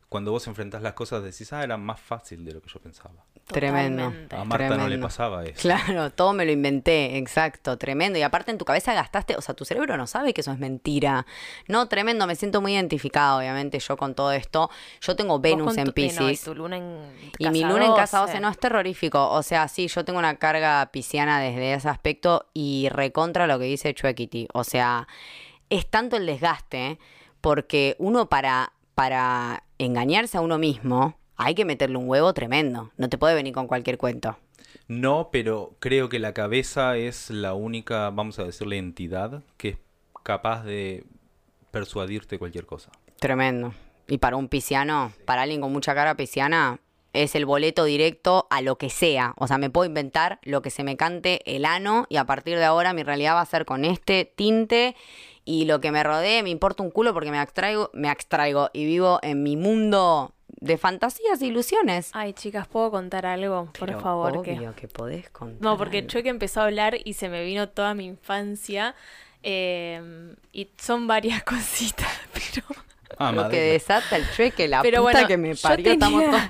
cuando 0.10 0.32
vos 0.32 0.46
enfrentás 0.48 0.82
las 0.82 0.94
cosas, 0.94 1.24
decís, 1.24 1.52
ah, 1.54 1.64
era 1.64 1.78
más 1.78 2.00
fácil 2.00 2.46
de 2.46 2.54
lo 2.54 2.62
que 2.62 2.70
yo 2.70 2.80
pensaba. 2.80 3.26
Tremendo. 3.48 4.12
A 4.32 4.44
Marta 4.44 4.70
no 4.70 4.76
le 4.76 4.80
Tremendo. 4.82 5.06
pasaba 5.08 5.46
eso. 5.46 5.62
Claro, 5.62 6.10
todo 6.10 6.34
me 6.34 6.46
lo 6.46 6.52
inventé, 6.52 7.18
exacto, 7.18 7.78
tremendo. 7.78 8.18
Y 8.18 8.24
aparte 8.24 8.50
en 8.50 8.58
tu 8.58 8.66
cabeza 8.66 8.96
gastaste, 8.96 9.36
o 9.36 9.42
sea, 9.42 9.54
tu 9.54 9.66
cerebro 9.66 9.98
no 9.98 10.08
sabe 10.08 10.34
que 10.34 10.42
eso 10.42 10.52
es 10.52 10.58
mentira. 10.58 11.28
No, 11.68 11.88
tremendo, 11.88 12.26
me 12.26 12.36
siento 12.36 12.60
muy 12.60 12.74
identificada, 12.74 13.38
obviamente, 13.38 13.78
yo 13.80 13.98
con 13.98 14.16
todo 14.16 14.32
esto. 14.32 14.72
Yo 15.02 15.16
tengo 15.16 15.40
Venus 15.40 15.78
en 15.78 15.82
eh, 15.82 15.84
no, 15.86 15.90
y 15.92 15.94
Pisces. 15.94 16.42
tu 16.44 16.56
luna 16.56 16.78
en 16.78 16.98
Y 17.38 17.50
mi 17.52 17.64
luna 17.64 17.86
en 17.86 17.94
casa 17.94 18.18
12. 18.20 18.32
12 18.34 18.42
no 18.42 18.50
es 18.50 18.58
terrorífico. 18.58 19.30
O 19.30 19.44
sea, 19.44 19.68
sí, 19.68 19.88
yo 19.90 20.04
tengo 20.04 20.18
una 20.18 20.38
carga 20.38 20.90
pisciana 20.92 21.40
desde 21.40 21.74
ese 21.74 21.88
aspecto 21.90 22.48
y 22.54 22.90
recontra 22.90 23.46
lo 23.46 23.60
que 23.60 23.66
dice 23.66 23.94
Chuequiti. 23.94 24.48
O 24.54 24.64
sea, 24.64 25.08
es 25.70 25.88
tanto 25.88 26.18
el 26.18 26.26
desgaste 26.26 27.00
porque 27.42 27.96
uno 28.00 28.28
para, 28.28 28.74
para 28.96 29.64
engañarse 29.78 30.38
a 30.38 30.42
uno 30.42 30.58
mismo 30.58 31.18
hay 31.38 31.56
que 31.56 31.66
meterle 31.66 31.98
un 31.98 32.10
huevo 32.10 32.34
tremendo. 32.34 32.92
No 32.98 33.10
te 33.10 33.18
puede 33.18 33.36
venir 33.36 33.54
con 33.54 33.68
cualquier 33.68 33.98
cuento. 33.98 34.38
No, 34.88 35.30
pero 35.32 35.76
creo 35.80 36.10
que 36.10 36.20
la 36.20 36.34
cabeza 36.34 36.98
es 36.98 37.30
la 37.30 37.54
única, 37.54 38.10
vamos 38.10 38.40
a 38.40 38.44
decirle, 38.44 38.78
entidad 38.78 39.44
que 39.58 39.70
es 39.70 39.78
capaz 40.24 40.64
de 40.64 41.06
persuadirte 41.72 42.40
cualquier 42.40 42.66
cosa. 42.66 42.92
Tremendo. 43.20 43.74
Y 44.08 44.20
para 44.20 44.36
un 44.38 44.48
pisciano, 44.48 45.12
para 45.26 45.42
alguien 45.42 45.62
con 45.62 45.72
mucha 45.72 45.96
cara 45.96 46.16
pisciana, 46.16 46.80
es 47.14 47.36
el 47.36 47.46
boleto 47.46 47.86
directo 47.86 48.46
a 48.50 48.62
lo 48.62 48.78
que 48.78 48.90
sea. 48.90 49.34
O 49.38 49.48
sea, 49.48 49.58
me 49.58 49.70
puedo 49.70 49.88
inventar 49.88 50.40
lo 50.44 50.62
que 50.62 50.70
se 50.70 50.84
me 50.84 50.98
cante 50.98 51.42
el 51.56 51.66
ano 51.66 52.06
y 52.10 52.18
a 52.18 52.26
partir 52.26 52.58
de 52.58 52.66
ahora 52.66 52.94
mi 52.94 53.04
realidad 53.04 53.36
va 53.36 53.42
a 53.42 53.46
ser 53.46 53.66
con 53.66 53.86
este 53.86 54.26
tinte 54.36 54.96
y 55.46 55.66
lo 55.66 55.80
que 55.80 55.92
me 55.92 56.04
rodee 56.04 56.42
me 56.44 56.50
importa 56.50 56.84
un 56.84 56.92
culo 56.92 57.14
porque 57.14 57.32
me 57.32 57.40
abstraigo, 57.40 57.90
me 57.94 58.10
abstraigo 58.10 58.70
y 58.74 58.86
vivo 58.86 59.20
en 59.22 59.44
mi 59.44 59.56
mundo 59.56 60.34
de 60.48 60.78
fantasías 60.78 61.42
e 61.42 61.46
ilusiones. 61.48 62.10
Ay, 62.14 62.34
chicas, 62.34 62.68
¿puedo 62.68 62.90
contar 62.92 63.26
algo? 63.26 63.70
Por 63.78 64.02
favor. 64.02 64.42
que- 64.42 64.54
Obvio 64.58 64.76
que 64.76 64.88
podés 64.88 65.30
contar. 65.30 65.62
No, 65.62 65.78
porque 65.78 65.98
algo. 66.00 66.08
Chueque 66.10 66.30
empezó 66.30 66.62
a 66.62 66.66
hablar 66.66 66.98
y 67.04 67.14
se 67.14 67.30
me 67.30 67.44
vino 67.46 67.70
toda 67.70 67.94
mi 67.94 68.06
infancia. 68.06 68.96
eh, 69.48 70.34
y 70.52 70.70
son 70.78 71.06
varias 71.06 71.44
cositas, 71.46 72.10
pero... 72.34 72.66
Ah, 73.20 73.32
Lo 73.32 73.48
que 73.48 73.62
desata 73.62 74.18
el 74.18 74.26
chueque, 74.32 74.68
la 74.68 74.82
Pero 74.82 75.02
puta 75.04 75.12
bueno, 75.14 75.28
que 75.28 75.38
me 75.38 75.54
yo 75.54 75.62
parió, 75.62 75.92
estamos 75.92 76.20
tenía 76.24 76.38
todos- 76.38 76.50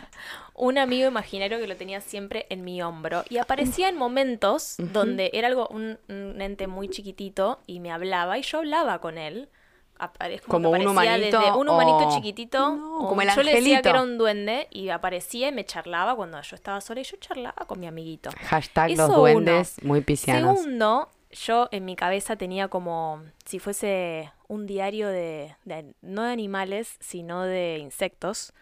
un 0.57 0.77
amigo 0.77 1.07
imaginario 1.07 1.59
que 1.59 1.67
lo 1.67 1.75
tenía 1.75 1.99
siempre 2.01 2.45
en 2.49 2.63
mi 2.63 2.81
hombro 2.81 3.23
y 3.29 3.37
aparecía 3.39 3.89
en 3.89 3.97
momentos 3.97 4.75
donde 4.77 5.29
era 5.33 5.47
algo 5.49 5.67
un, 5.67 5.99
un 6.07 6.41
ente 6.41 6.67
muy 6.67 6.87
chiquitito 6.89 7.59
y 7.67 7.79
me 7.81 7.91
hablaba 7.91 8.37
y 8.37 8.41
yo 8.41 8.59
hablaba 8.59 8.99
con 9.01 9.17
él. 9.17 9.49
Apare- 9.97 10.41
Como 10.41 10.71
un 10.71 10.85
humanito 10.87 11.39
desde 11.39 11.51
un 11.57 11.69
humanito 11.69 12.07
o- 12.09 12.15
chiquitito, 12.15 12.75
No, 12.75 12.97
o 12.99 13.07
como 13.07 13.21
el 13.21 13.29
yo 13.29 13.43
le 13.43 13.55
decía 13.55 13.81
que 13.81 13.87
era 13.89 14.01
un 14.01 14.17
duende 14.17 14.67
y 14.69 14.89
aparecía 14.89 15.47
y 15.47 15.51
me 15.53 15.63
charlaba 15.65 16.15
cuando 16.17 16.41
yo 16.41 16.55
estaba 16.55 16.81
sola 16.81 16.99
y 16.99 17.03
yo 17.05 17.15
charlaba 17.17 17.65
con 17.65 17.79
mi 17.79 17.87
amiguito. 17.87 18.29
Hashtag 18.49 18.91
Eso 18.91 19.03
los 19.03 19.09
uno. 19.11 19.19
duendes 19.19 19.77
muy 19.83 20.01
piscianos. 20.01 20.59
Segundo, 20.59 21.09
yo 21.31 21.69
en 21.71 21.85
mi 21.85 21.95
cabeza 21.95 22.35
tenía 22.35 22.67
como 22.67 23.23
si 23.45 23.59
fuese 23.59 24.31
un 24.49 24.65
diario 24.67 25.07
de, 25.07 25.55
de- 25.63 25.93
no 26.01 26.23
de 26.23 26.31
animales, 26.33 26.97
sino 26.99 27.43
de 27.43 27.77
insectos. 27.79 28.53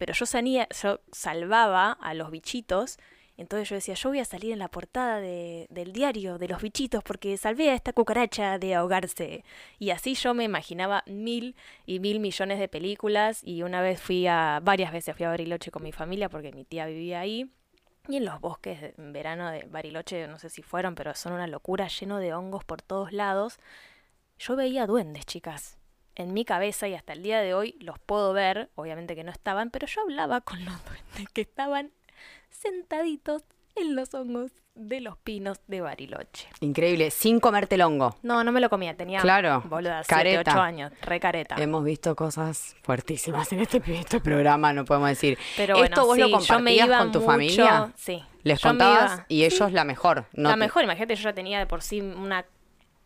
Pero 0.00 0.14
yo, 0.14 0.24
sanía, 0.24 0.66
yo 0.82 1.00
salvaba 1.12 1.92
a 1.92 2.14
los 2.14 2.30
bichitos. 2.30 2.96
Entonces 3.36 3.68
yo 3.68 3.74
decía, 3.74 3.92
yo 3.94 4.08
voy 4.08 4.18
a 4.18 4.24
salir 4.24 4.52
en 4.52 4.58
la 4.58 4.68
portada 4.68 5.20
de- 5.20 5.66
del 5.68 5.92
diario 5.92 6.38
de 6.38 6.48
los 6.48 6.62
bichitos 6.62 7.02
porque 7.04 7.36
salvé 7.36 7.68
a 7.68 7.74
esta 7.74 7.92
cucaracha 7.92 8.58
de 8.58 8.74
ahogarse. 8.74 9.44
Y 9.78 9.90
así 9.90 10.14
yo 10.14 10.32
me 10.32 10.44
imaginaba 10.44 11.02
mil 11.06 11.54
y 11.84 12.00
mil 12.00 12.18
millones 12.18 12.58
de 12.58 12.68
películas. 12.68 13.42
Y 13.44 13.62
una 13.62 13.82
vez 13.82 14.00
fui 14.00 14.26
a, 14.26 14.60
varias 14.62 14.90
veces 14.90 15.14
fui 15.14 15.26
a 15.26 15.28
Bariloche 15.28 15.70
con 15.70 15.82
mi 15.82 15.92
familia 15.92 16.30
porque 16.30 16.50
mi 16.52 16.64
tía 16.64 16.86
vivía 16.86 17.20
ahí. 17.20 17.50
Y 18.08 18.16
en 18.16 18.24
los 18.24 18.40
bosques 18.40 18.94
en 18.96 19.12
verano 19.12 19.50
de 19.50 19.64
Bariloche, 19.66 20.26
no 20.28 20.38
sé 20.38 20.48
si 20.48 20.62
fueron, 20.62 20.94
pero 20.94 21.14
son 21.14 21.34
una 21.34 21.46
locura, 21.46 21.88
lleno 21.88 22.16
de 22.18 22.32
hongos 22.32 22.64
por 22.64 22.80
todos 22.80 23.12
lados. 23.12 23.58
Yo 24.38 24.56
veía 24.56 24.86
duendes, 24.86 25.26
chicas. 25.26 25.76
En 26.16 26.34
mi 26.34 26.44
cabeza 26.44 26.88
y 26.88 26.94
hasta 26.94 27.12
el 27.12 27.22
día 27.22 27.40
de 27.40 27.54
hoy 27.54 27.76
los 27.80 27.98
puedo 27.98 28.32
ver, 28.32 28.68
obviamente 28.74 29.14
que 29.14 29.24
no 29.24 29.30
estaban, 29.30 29.70
pero 29.70 29.86
yo 29.86 30.02
hablaba 30.02 30.40
con 30.40 30.64
los 30.64 30.74
duendes 30.84 31.28
que 31.32 31.40
estaban 31.40 31.92
sentaditos 32.50 33.42
en 33.76 33.94
los 33.96 34.12
hongos 34.14 34.50
de 34.74 35.00
los 35.00 35.16
pinos 35.18 35.58
de 35.66 35.80
Bariloche. 35.80 36.48
Increíble, 36.60 37.10
sin 37.10 37.40
comerte 37.40 37.74
el 37.76 37.82
hongo. 37.82 38.16
No, 38.22 38.44
no 38.44 38.52
me 38.52 38.60
lo 38.60 38.70
comía, 38.70 38.96
tenía 38.96 39.20
Claro, 39.20 39.62
boluda, 39.66 40.02
7, 40.04 40.08
careta. 40.08 40.50
8 40.52 40.60
años, 40.60 40.92
re 41.02 41.20
careta. 41.20 41.56
Hemos 41.56 41.84
visto 41.84 42.14
cosas 42.16 42.76
fuertísimas 42.82 43.52
en 43.52 43.60
este, 43.60 43.82
este 43.86 44.20
programa, 44.20 44.72
no 44.72 44.84
podemos 44.84 45.08
decir. 45.10 45.38
Pero 45.56 45.82
¿Esto 45.82 46.06
bueno, 46.06 46.06
vos 46.06 46.18
lo 46.18 46.26
sí, 46.26 46.32
me 46.32 46.38
compartías 46.78 46.98
con 46.98 47.12
tu 47.12 47.18
mucho- 47.20 47.30
familia? 47.30 47.92
Sí. 47.96 48.22
Les 48.42 48.60
Yo 48.60 48.68
contabas 48.70 49.22
y 49.28 49.38
sí. 49.40 49.44
ellos 49.44 49.72
la 49.72 49.84
mejor. 49.84 50.26
No 50.32 50.48
la 50.50 50.54
te- 50.54 50.60
mejor, 50.60 50.84
imagínate, 50.84 51.14
yo 51.16 51.22
ya 51.24 51.34
tenía 51.34 51.58
de 51.58 51.66
por 51.66 51.82
sí 51.82 52.00
una 52.00 52.44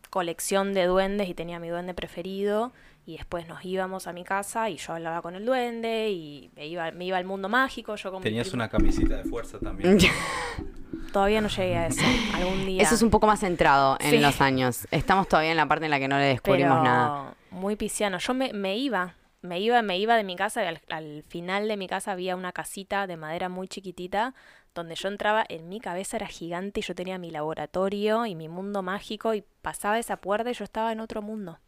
colección 0.09 0.73
de 0.73 0.85
duendes 0.85 1.27
y 1.29 1.33
tenía 1.33 1.59
mi 1.59 1.67
duende 1.69 1.93
preferido 1.93 2.71
y 3.05 3.17
después 3.17 3.47
nos 3.47 3.63
íbamos 3.63 4.07
a 4.07 4.13
mi 4.13 4.23
casa 4.23 4.69
y 4.69 4.77
yo 4.77 4.93
hablaba 4.93 5.21
con 5.21 5.35
el 5.35 5.45
duende 5.45 6.09
y 6.09 6.49
me 6.55 6.67
iba, 6.67 6.91
me 6.91 7.05
iba 7.05 7.17
al 7.17 7.25
mundo 7.25 7.49
mágico, 7.49 7.95
yo 7.95 8.11
con 8.11 8.21
Tenías 8.23 8.53
una 8.53 8.67
camisita 8.69 9.17
de 9.17 9.23
fuerza 9.23 9.59
también. 9.59 9.97
Todavía 11.11 11.39
no 11.41 11.47
llegué 11.47 11.77
a 11.77 11.87
eso, 11.87 12.01
algún 12.33 12.65
día. 12.65 12.81
Eso 12.81 12.95
es 12.95 13.01
un 13.01 13.09
poco 13.09 13.25
más 13.27 13.39
centrado 13.39 13.97
en 14.01 14.11
Sí. 14.11 14.17
los 14.19 14.41
años. 14.41 14.87
Estamos 14.91 15.27
todavía 15.27 15.51
en 15.51 15.57
la 15.57 15.67
parte 15.67 15.85
en 15.85 15.91
la 15.91 15.99
que 15.99 16.07
no 16.07 16.17
le 16.17 16.25
descubrimos 16.25 16.71
pero 16.79 16.83
nada. 16.83 17.35
muy 17.51 17.75
pisciano. 17.75 18.17
Yo 18.17 18.33
me, 18.33 18.51
me 18.53 18.75
iba, 18.77 19.15
me 19.41 19.59
iba, 19.59 19.81
me 19.81 19.97
iba 19.97 20.17
de 20.17 20.23
mi 20.23 20.35
casa 20.35 20.63
y 20.63 20.67
al, 20.67 20.81
al 20.89 21.23
final 21.27 21.67
de 21.69 21.77
mi 21.77 21.87
casa 21.87 22.11
había 22.11 22.35
una 22.35 22.51
casita 22.51 23.07
de 23.07 23.15
madera 23.17 23.47
muy 23.49 23.67
chiquitita 23.67 24.33
donde 24.73 24.95
yo 24.95 25.07
entraba, 25.07 25.45
en 25.47 25.69
mi 25.69 25.79
cabeza 25.79 26.17
era 26.17 26.27
gigante 26.27 26.81
y 26.81 26.83
yo 26.83 26.93
tenía 26.95 27.17
mi 27.17 27.31
laboratorio 27.31 28.25
y 28.25 28.35
mi 28.35 28.49
mundo 28.49 28.81
mágico 28.83 29.33
y 29.33 29.41
pasaba 29.61 29.97
esa 29.99 30.17
puerta 30.17 30.49
y 30.49 30.53
yo 30.53 30.65
estaba 30.65 30.91
en 30.91 30.99
otro 30.99 31.21
mundo. 31.21 31.59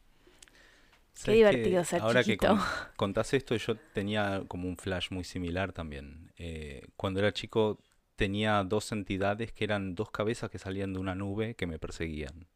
Qué 1.17 1.21
¿Sabés 1.21 1.35
que 1.51 1.57
divertido 1.57 1.83
ser 1.83 2.01
Ahora 2.01 2.23
chiquito. 2.23 2.41
que 2.47 2.47
con- 2.47 2.59
contás 2.95 3.33
esto, 3.33 3.55
yo 3.55 3.75
tenía 3.93 4.43
como 4.47 4.67
un 4.67 4.77
flash 4.77 5.07
muy 5.11 5.23
similar 5.23 5.73
también. 5.73 6.31
Eh, 6.37 6.87
cuando 6.95 7.19
era 7.19 7.33
chico 7.33 7.79
tenía 8.15 8.63
dos 8.63 8.91
entidades 8.91 9.51
que 9.51 9.63
eran 9.63 9.95
dos 9.95 10.09
cabezas 10.11 10.49
que 10.49 10.59
salían 10.59 10.93
de 10.93 10.99
una 10.99 11.15
nube 11.15 11.55
que 11.55 11.67
me 11.67 11.79
perseguían. 11.79 12.47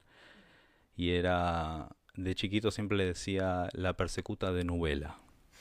Y 0.95 1.11
era, 1.11 1.89
de 2.15 2.35
chiquito 2.35 2.71
siempre 2.71 2.97
le 2.97 3.05
decía 3.05 3.69
la 3.73 3.93
persecuta 3.93 4.51
de 4.51 4.63
Nubela. 4.63 5.17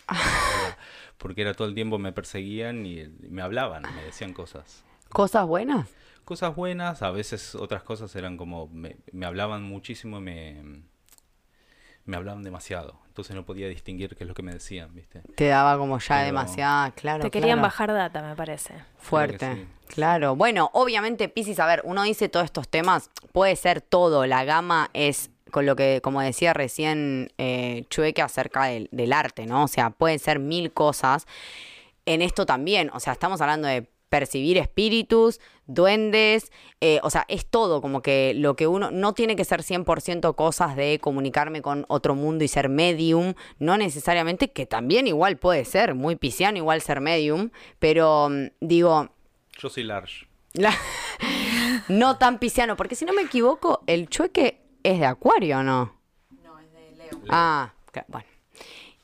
Porque 1.19 1.43
era 1.43 1.55
todo 1.55 1.69
el 1.69 1.75
tiempo 1.75 1.99
me 1.99 2.13
perseguían 2.13 2.85
y 2.87 3.07
me 3.29 3.43
hablaban, 3.43 3.83
me 3.95 4.03
decían 4.05 4.33
cosas. 4.33 4.85
¿Cosas 5.11 5.47
buenas? 5.47 5.89
Cosas 6.25 6.55
buenas, 6.55 7.03
a 7.03 7.11
veces 7.11 7.55
otras 7.55 7.83
cosas 7.83 8.15
eran 8.17 8.37
como, 8.37 8.69
me, 8.69 8.97
me 9.13 9.27
hablaban 9.27 9.63
muchísimo 9.63 10.19
y 10.19 10.21
me, 10.21 10.83
me 12.05 12.17
hablaban 12.17 12.43
demasiado. 12.43 12.99
Entonces 13.09 13.37
no 13.37 13.45
podía 13.45 13.69
distinguir 13.69 14.17
qué 14.17 14.25
es 14.25 14.29
lo 14.29 14.35
que 14.35 14.43
me 14.43 14.53
decían, 14.53 14.95
¿viste? 14.95 15.21
Te 15.35 15.49
daba 15.49 15.77
como 15.77 15.99
ya 15.99 16.09
Pero- 16.17 16.27
demasiada, 16.27 16.91
claro. 16.93 17.23
Te 17.23 17.31
querían 17.31 17.59
claro. 17.59 17.63
bajar 17.63 17.93
data, 17.93 18.23
me 18.23 18.35
parece. 18.35 18.75
Fuerte, 18.99 19.55
sí. 19.55 19.67
claro. 19.89 20.37
Bueno, 20.37 20.71
obviamente, 20.73 21.29
Piscis, 21.29 21.59
a 21.61 21.67
ver, 21.67 21.83
uno 21.85 22.03
dice 22.03 22.29
todos 22.29 22.45
estos 22.47 22.69
temas, 22.69 23.11
puede 23.33 23.57
ser 23.57 23.81
todo, 23.81 24.27
la 24.27 24.45
gama 24.45 24.91
es 24.95 25.31
con 25.51 25.67
lo 25.67 25.75
que, 25.77 26.01
como 26.03 26.21
decía 26.21 26.53
recién 26.55 27.33
eh, 27.37 27.85
Chueque 27.91 28.23
acerca 28.23 28.65
del, 28.65 28.89
del 28.93 29.13
arte, 29.13 29.47
¿no? 29.47 29.65
O 29.65 29.69
sea, 29.69 29.91
pueden 29.91 30.19
ser 30.21 30.39
mil 30.39 30.73
cosas. 30.73 31.27
En 32.07 32.23
esto 32.23 32.47
también, 32.47 32.91
o 32.95 33.01
sea, 33.01 33.13
estamos 33.13 33.41
hablando 33.41 33.67
de 33.69 33.91
percibir 34.11 34.59
espíritus, 34.59 35.41
duendes, 35.67 36.53
eh, 36.83 37.01
o 37.03 37.09
sea, 37.11 37.25
es 37.29 37.47
todo, 37.47 37.81
como 37.81 38.03
que 38.03 38.35
lo 38.35 38.57
que 38.57 38.67
uno, 38.67 38.91
no 38.91 39.15
tiene 39.15 39.37
que 39.37 39.45
ser 39.45 39.63
100% 39.63 40.35
cosas 40.35 40.77
de 40.77 40.99
comunicarme 41.01 41.63
con 41.63 41.87
otro 41.89 42.15
mundo 42.15 42.45
y 42.45 42.49
ser 42.49 42.69
medium, 42.69 43.35
no 43.59 43.79
necesariamente, 43.79 44.51
que 44.51 44.67
también 44.67 45.07
igual 45.07 45.39
puede 45.39 45.65
ser, 45.65 45.95
muy 45.95 46.17
pisciano 46.17 46.59
igual 46.59 46.83
ser 46.83 47.01
medium, 47.01 47.51
pero 47.79 48.29
mm, 48.29 48.47
digo, 48.61 49.11
Yo 49.59 49.69
soy 49.71 49.85
large. 49.85 50.27
la- 50.55 50.75
no 51.89 52.19
tan 52.19 52.39
pisciano, 52.39 52.77
porque 52.77 52.97
si 52.97 53.05
no 53.05 53.13
me 53.13 53.23
equivoco, 53.23 53.83
el 53.87 54.09
chueque 54.09 54.61
es 54.83 54.99
de 54.99 55.07
acuario, 55.07 55.59
¿o 55.59 55.63
¿no? 55.63 55.95
No, 56.43 56.59
es 56.59 56.73
de 56.73 56.91
Leo. 56.97 57.11
Ah, 57.29 57.73
cla- 57.93 58.05
bueno. 58.09 58.27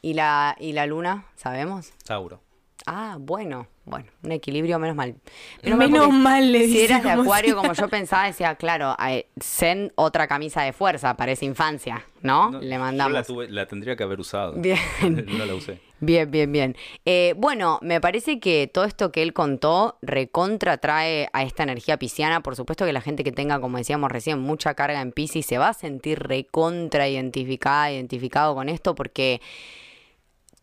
¿Y 0.03 0.14
la, 0.14 0.57
¿Y 0.61 0.73
la 0.73 0.87
luna, 0.87 1.27
sabemos? 1.37 1.92
Tauro. 2.05 2.40
Ah, 2.87 3.16
bueno, 3.21 3.66
bueno, 3.87 4.07
un 4.22 4.33
equilibrio, 4.33 4.79
menos 4.79 4.96
mal. 4.96 5.14
Menos 5.62 5.79
porque 6.07 6.12
mal, 6.12 6.53
le 6.53 6.66
Si 6.66 6.81
eras 6.83 7.03
de 7.03 7.09
como 7.11 7.22
acuario, 7.22 7.57
como 7.57 7.72
yo 7.72 7.88
pensaba, 7.88 8.27
decía, 8.27 8.55
claro, 8.57 8.94
eh, 9.09 9.27
Zen, 9.40 9.92
otra 9.94 10.27
camisa 10.27 10.62
de 10.62 10.72
fuerza, 10.72 11.16
parece 11.16 11.44
infancia, 11.46 12.05
¿no? 12.20 12.51
No, 12.51 12.61
Le 12.61 12.75
Yo 12.75 12.81
mandamos. 12.81 13.12
la, 13.12 13.25
tuve- 13.25 13.49
la 13.49 13.66
tendría 13.66 13.96
que 13.96 14.03
haber 14.03 14.18
usado. 14.20 14.53
Bien. 14.55 14.79
no 15.03 15.46
la 15.46 15.55
usé. 15.55 15.81
Bien, 16.01 16.31
bien, 16.31 16.53
bien. 16.53 16.77
Eh, 17.07 17.33
bueno, 17.38 17.79
me 17.81 18.01
parece 18.03 18.38
que 18.38 18.68
todo 18.70 18.85
esto 18.85 19.12
que 19.12 19.22
él 19.22 19.33
contó 19.33 19.96
recontra 20.03 20.77
trae 20.77 21.29
a 21.33 21.42
esta 21.42 21.62
energía 21.62 21.96
pisciana. 21.96 22.42
Por 22.42 22.55
supuesto 22.55 22.85
que 22.85 22.92
la 22.92 23.01
gente 23.01 23.25
que 23.25 23.33
tenga, 23.33 23.61
como 23.61 23.79
decíamos 23.79 24.12
recién, 24.12 24.38
mucha 24.40 24.75
carga 24.75 25.01
en 25.01 25.12
Piscis 25.12 25.46
se 25.46 25.57
va 25.57 25.68
a 25.68 25.75
sentir 25.75 26.18
recontra 26.18 27.09
identificada, 27.09 27.90
identificado 27.92 28.55
con 28.55 28.68
esto, 28.68 28.94
porque 28.94 29.40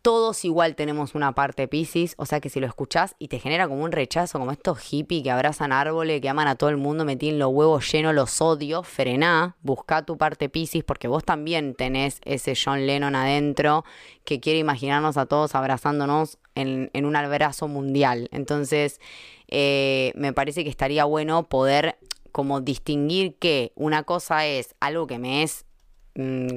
todos 0.04 0.44
igual 0.44 0.76
tenemos 0.76 1.14
una 1.14 1.34
parte 1.34 1.66
Piscis. 1.66 2.14
O 2.18 2.26
sea 2.26 2.38
que 2.38 2.50
si 2.50 2.60
lo 2.60 2.66
escuchás 2.66 3.16
y 3.18 3.28
te 3.28 3.38
genera 3.38 3.66
como 3.66 3.82
un 3.84 3.90
rechazo, 3.90 4.38
como 4.38 4.52
estos 4.52 4.78
hippies 4.80 5.22
que 5.22 5.30
abrazan 5.30 5.72
árboles, 5.72 6.20
que 6.20 6.28
aman 6.28 6.46
a 6.46 6.56
todo 6.56 6.68
el 6.68 6.76
mundo, 6.76 7.06
me 7.06 7.16
tienen 7.16 7.38
los 7.38 7.48
huevos 7.48 7.90
llenos, 7.90 8.14
los 8.14 8.42
odio, 8.42 8.82
frená, 8.82 9.56
busca 9.62 10.04
tu 10.04 10.18
parte 10.18 10.50
Piscis, 10.50 10.84
porque 10.84 11.08
vos 11.08 11.24
también 11.24 11.74
tenés 11.74 12.20
ese 12.26 12.52
John 12.54 12.86
Lennon 12.86 13.14
adentro 13.14 13.86
que 14.26 14.40
quiere 14.40 14.58
imaginarnos 14.58 15.16
a 15.16 15.24
todos 15.24 15.54
abrazándonos 15.54 16.36
en, 16.54 16.90
en 16.92 17.06
un 17.06 17.16
abrazo 17.16 17.66
mundial. 17.66 18.28
Entonces, 18.30 19.00
eh, 19.48 20.12
me 20.16 20.34
parece 20.34 20.64
que 20.64 20.70
estaría 20.70 21.06
bueno 21.06 21.48
poder 21.48 21.96
como 22.30 22.60
distinguir 22.60 23.36
que 23.38 23.72
una 23.74 24.02
cosa 24.02 24.44
es 24.44 24.74
algo 24.80 25.06
que 25.06 25.18
me 25.18 25.44
es, 25.44 25.64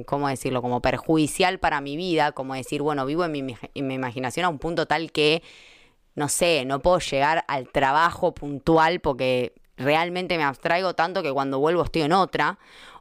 ¿cómo 0.06 0.28
decirlo? 0.28 0.62
Como 0.62 0.80
perjudicial 0.80 1.58
para 1.58 1.80
mi 1.80 1.96
vida, 1.96 2.32
como 2.32 2.54
decir, 2.54 2.82
bueno, 2.82 3.04
vivo 3.06 3.24
en 3.24 3.32
mi, 3.32 3.56
imaginación 3.74 4.46
a 4.46 4.48
un 4.48 4.58
punto 4.58 4.86
tal 4.86 5.10
que, 5.10 5.42
no 6.14 6.28
sé, 6.28 6.64
no 6.64 6.80
puedo 6.80 6.98
llegar 7.00 7.44
al 7.48 7.68
trabajo 7.68 8.34
puntual 8.34 9.00
porque 9.00 9.52
realmente 9.76 10.36
me 10.36 10.44
abstraigo 10.44 10.94
tanto 10.94 11.22
que 11.22 11.32
cuando 11.32 11.58
vuelvo 11.58 11.82
estoy 11.84 12.02
en 12.02 12.12
otra 12.12 12.58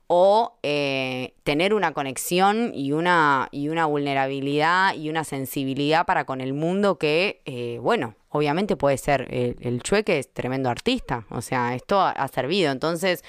o 0.08 0.58
eh, 0.64 1.34
tener 1.44 1.74
una 1.74 1.92
conexión 1.94 2.72
y 2.74 2.94
una, 2.94 3.50
y 3.52 3.68
una 3.70 3.86
vulnerabilidad 3.86 4.96
y 4.96 5.10
una 5.10 5.26
sensibilidad 5.26 6.06
para 6.06 6.26
con 6.26 6.40
el 6.40 6.54
mundo 6.54 6.98
que, 6.98 7.42
eh, 7.46 7.78
bueno, 7.82 8.16
obviamente 8.30 8.78
puede 8.78 8.98
ser, 8.98 9.28
el, 9.30 9.84
chueque 9.84 10.18
es 10.20 10.34
tremendo 10.34 10.70
artista, 10.70 11.26
o 11.30 11.42
sea, 11.42 11.76
esto 11.76 12.00
ha 12.02 12.28
servido, 12.30 12.72
entonces 12.72 13.24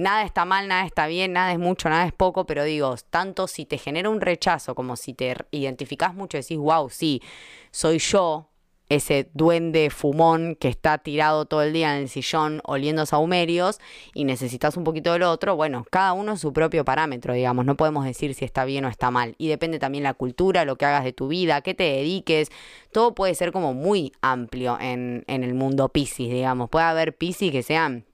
nada 0.00 0.22
está 0.22 0.44
mal, 0.44 0.66
nada 0.66 0.86
está 0.86 1.06
bien, 1.06 1.32
nada 1.32 1.52
es 1.52 1.58
mucho, 1.58 1.88
nada 1.88 2.06
es 2.06 2.12
poco, 2.12 2.46
pero 2.46 2.64
digo, 2.64 2.94
tanto 3.10 3.46
si 3.46 3.66
te 3.66 3.78
genera 3.78 4.08
un 4.08 4.20
rechazo 4.20 4.74
como 4.74 4.96
si 4.96 5.14
te 5.14 5.36
identificás 5.50 6.14
mucho 6.14 6.36
y 6.36 6.40
decís, 6.40 6.58
wow, 6.58 6.88
sí, 6.88 7.22
soy 7.70 7.98
yo, 7.98 8.48
ese 8.88 9.30
duende 9.34 9.88
fumón 9.90 10.56
que 10.56 10.68
está 10.68 10.98
tirado 10.98 11.44
todo 11.44 11.62
el 11.62 11.72
día 11.72 11.94
en 11.94 12.02
el 12.02 12.08
sillón 12.08 12.60
oliendo 12.64 13.06
saumerios 13.06 13.78
y 14.14 14.24
necesitas 14.24 14.76
un 14.76 14.82
poquito 14.82 15.12
del 15.12 15.22
otro, 15.22 15.54
bueno, 15.54 15.86
cada 15.90 16.12
uno 16.12 16.36
su 16.36 16.52
propio 16.52 16.84
parámetro, 16.84 17.34
digamos, 17.34 17.66
no 17.66 17.76
podemos 17.76 18.04
decir 18.04 18.34
si 18.34 18.44
está 18.44 18.64
bien 18.64 18.84
o 18.86 18.88
está 18.88 19.12
mal. 19.12 19.36
Y 19.38 19.48
depende 19.48 19.78
también 19.78 20.02
la 20.02 20.14
cultura, 20.14 20.64
lo 20.64 20.76
que 20.76 20.86
hagas 20.86 21.04
de 21.04 21.12
tu 21.12 21.28
vida, 21.28 21.60
qué 21.60 21.74
te 21.74 21.84
dediques, 21.84 22.50
todo 22.90 23.14
puede 23.14 23.34
ser 23.34 23.52
como 23.52 23.74
muy 23.74 24.12
amplio 24.22 24.76
en, 24.80 25.24
en 25.28 25.44
el 25.44 25.54
mundo 25.54 25.90
Piscis, 25.90 26.32
digamos. 26.32 26.68
Puede 26.68 26.86
haber 26.86 27.16
Piscis 27.16 27.52
que 27.52 27.62
sean 27.62 28.09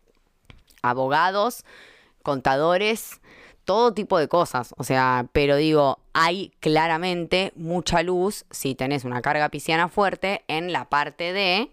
abogados, 0.83 1.65
contadores, 2.23 3.21
todo 3.65 3.93
tipo 3.93 4.19
de 4.19 4.29
cosas. 4.29 4.75
O 4.79 4.85
sea, 4.85 5.29
pero 5.33 5.57
digo, 5.57 5.99
hay 6.13 6.53
claramente 6.61 7.53
mucha 7.57 8.03
luz 8.03 8.47
si 8.51 8.75
tenés 8.75 9.05
una 9.05 9.21
carga 9.23 9.49
pisciana 9.49 9.89
fuerte 9.89 10.45
en 10.49 10.73
la 10.73 10.89
parte 10.89 11.33
de 11.33 11.73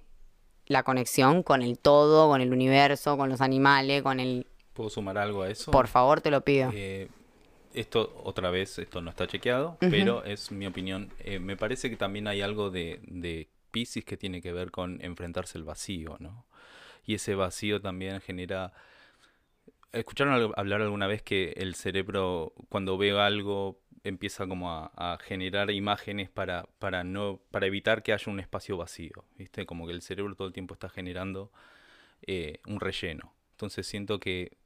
la 0.65 0.83
conexión 0.83 1.43
con 1.43 1.61
el 1.61 1.77
todo, 1.77 2.27
con 2.29 2.41
el 2.41 2.51
universo, 2.51 3.17
con 3.17 3.29
los 3.29 3.41
animales, 3.41 4.01
con 4.01 4.19
el... 4.19 4.47
¿Puedo 4.73 4.89
sumar 4.89 5.17
algo 5.17 5.43
a 5.43 5.49
eso? 5.49 5.71
Por 5.71 5.87
favor, 5.87 6.21
te 6.21 6.31
lo 6.31 6.41
pido. 6.41 6.71
Eh, 6.73 7.09
esto, 7.73 8.19
otra 8.23 8.49
vez, 8.49 8.79
esto 8.79 9.01
no 9.01 9.11
está 9.11 9.27
chequeado, 9.27 9.77
pero 9.79 10.23
es 10.23 10.51
mi 10.51 10.65
opinión. 10.65 11.11
Eh, 11.19 11.39
me 11.39 11.57
parece 11.57 11.89
que 11.89 11.95
también 11.95 12.27
hay 12.27 12.41
algo 12.41 12.71
de, 12.71 13.01
de 13.03 13.49
Pisces 13.71 14.03
que 14.03 14.17
tiene 14.17 14.41
que 14.41 14.51
ver 14.51 14.71
con 14.71 14.99
enfrentarse 15.03 15.57
al 15.57 15.63
vacío, 15.63 16.17
¿no? 16.19 16.45
Y 17.05 17.15
ese 17.15 17.35
vacío 17.35 17.81
también 17.81 18.19
genera... 18.21 18.73
¿Escucharon 19.93 20.51
hablar 20.57 20.81
alguna 20.81 21.07
vez 21.07 21.21
que 21.21 21.53
el 21.57 21.75
cerebro, 21.75 22.53
cuando 22.69 22.97
ve 22.97 23.11
algo, 23.11 23.79
empieza 24.03 24.47
como 24.47 24.71
a, 24.71 24.91
a 24.95 25.17
generar 25.19 25.69
imágenes 25.71 26.29
para, 26.29 26.63
para, 26.79 27.03
no, 27.03 27.41
para 27.51 27.67
evitar 27.67 28.01
que 28.03 28.11
haya 28.13 28.31
un 28.31 28.39
espacio 28.39 28.75
vacío? 28.77 29.25
¿Viste? 29.37 29.65
Como 29.67 29.85
que 29.87 29.93
el 29.93 30.01
cerebro 30.01 30.35
todo 30.35 30.47
el 30.47 30.53
tiempo 30.53 30.73
está 30.73 30.89
generando 30.89 31.51
eh, 32.23 32.59
un 32.67 32.79
relleno. 32.79 33.33
Entonces 33.51 33.87
siento 33.87 34.19
que 34.19 34.57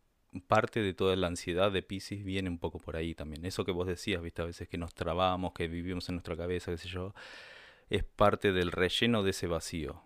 parte 0.48 0.82
de 0.82 0.94
toda 0.94 1.16
la 1.16 1.28
ansiedad 1.28 1.72
de 1.72 1.84
Pisces 1.84 2.24
viene 2.24 2.50
un 2.50 2.60
poco 2.60 2.80
por 2.80 2.98
ahí 2.98 3.16
también. 3.16 3.46
Eso 3.46 3.66
que 3.66 3.72
vos 3.72 3.88
decías, 3.88 4.22
viste, 4.22 4.42
a 4.42 4.46
veces 4.46 4.70
que 4.70 4.78
nos 4.78 4.94
trabamos, 4.96 5.54
que 5.54 5.68
vivimos 5.68 6.10
en 6.10 6.16
nuestra 6.16 6.38
cabeza, 6.38 6.72
qué 6.72 6.78
sé 6.78 6.90
yo, 6.90 7.14
es 7.90 8.04
parte 8.04 8.54
del 8.54 8.72
relleno 8.72 9.24
de 9.24 9.32
ese 9.32 9.48
vacío. 9.48 10.02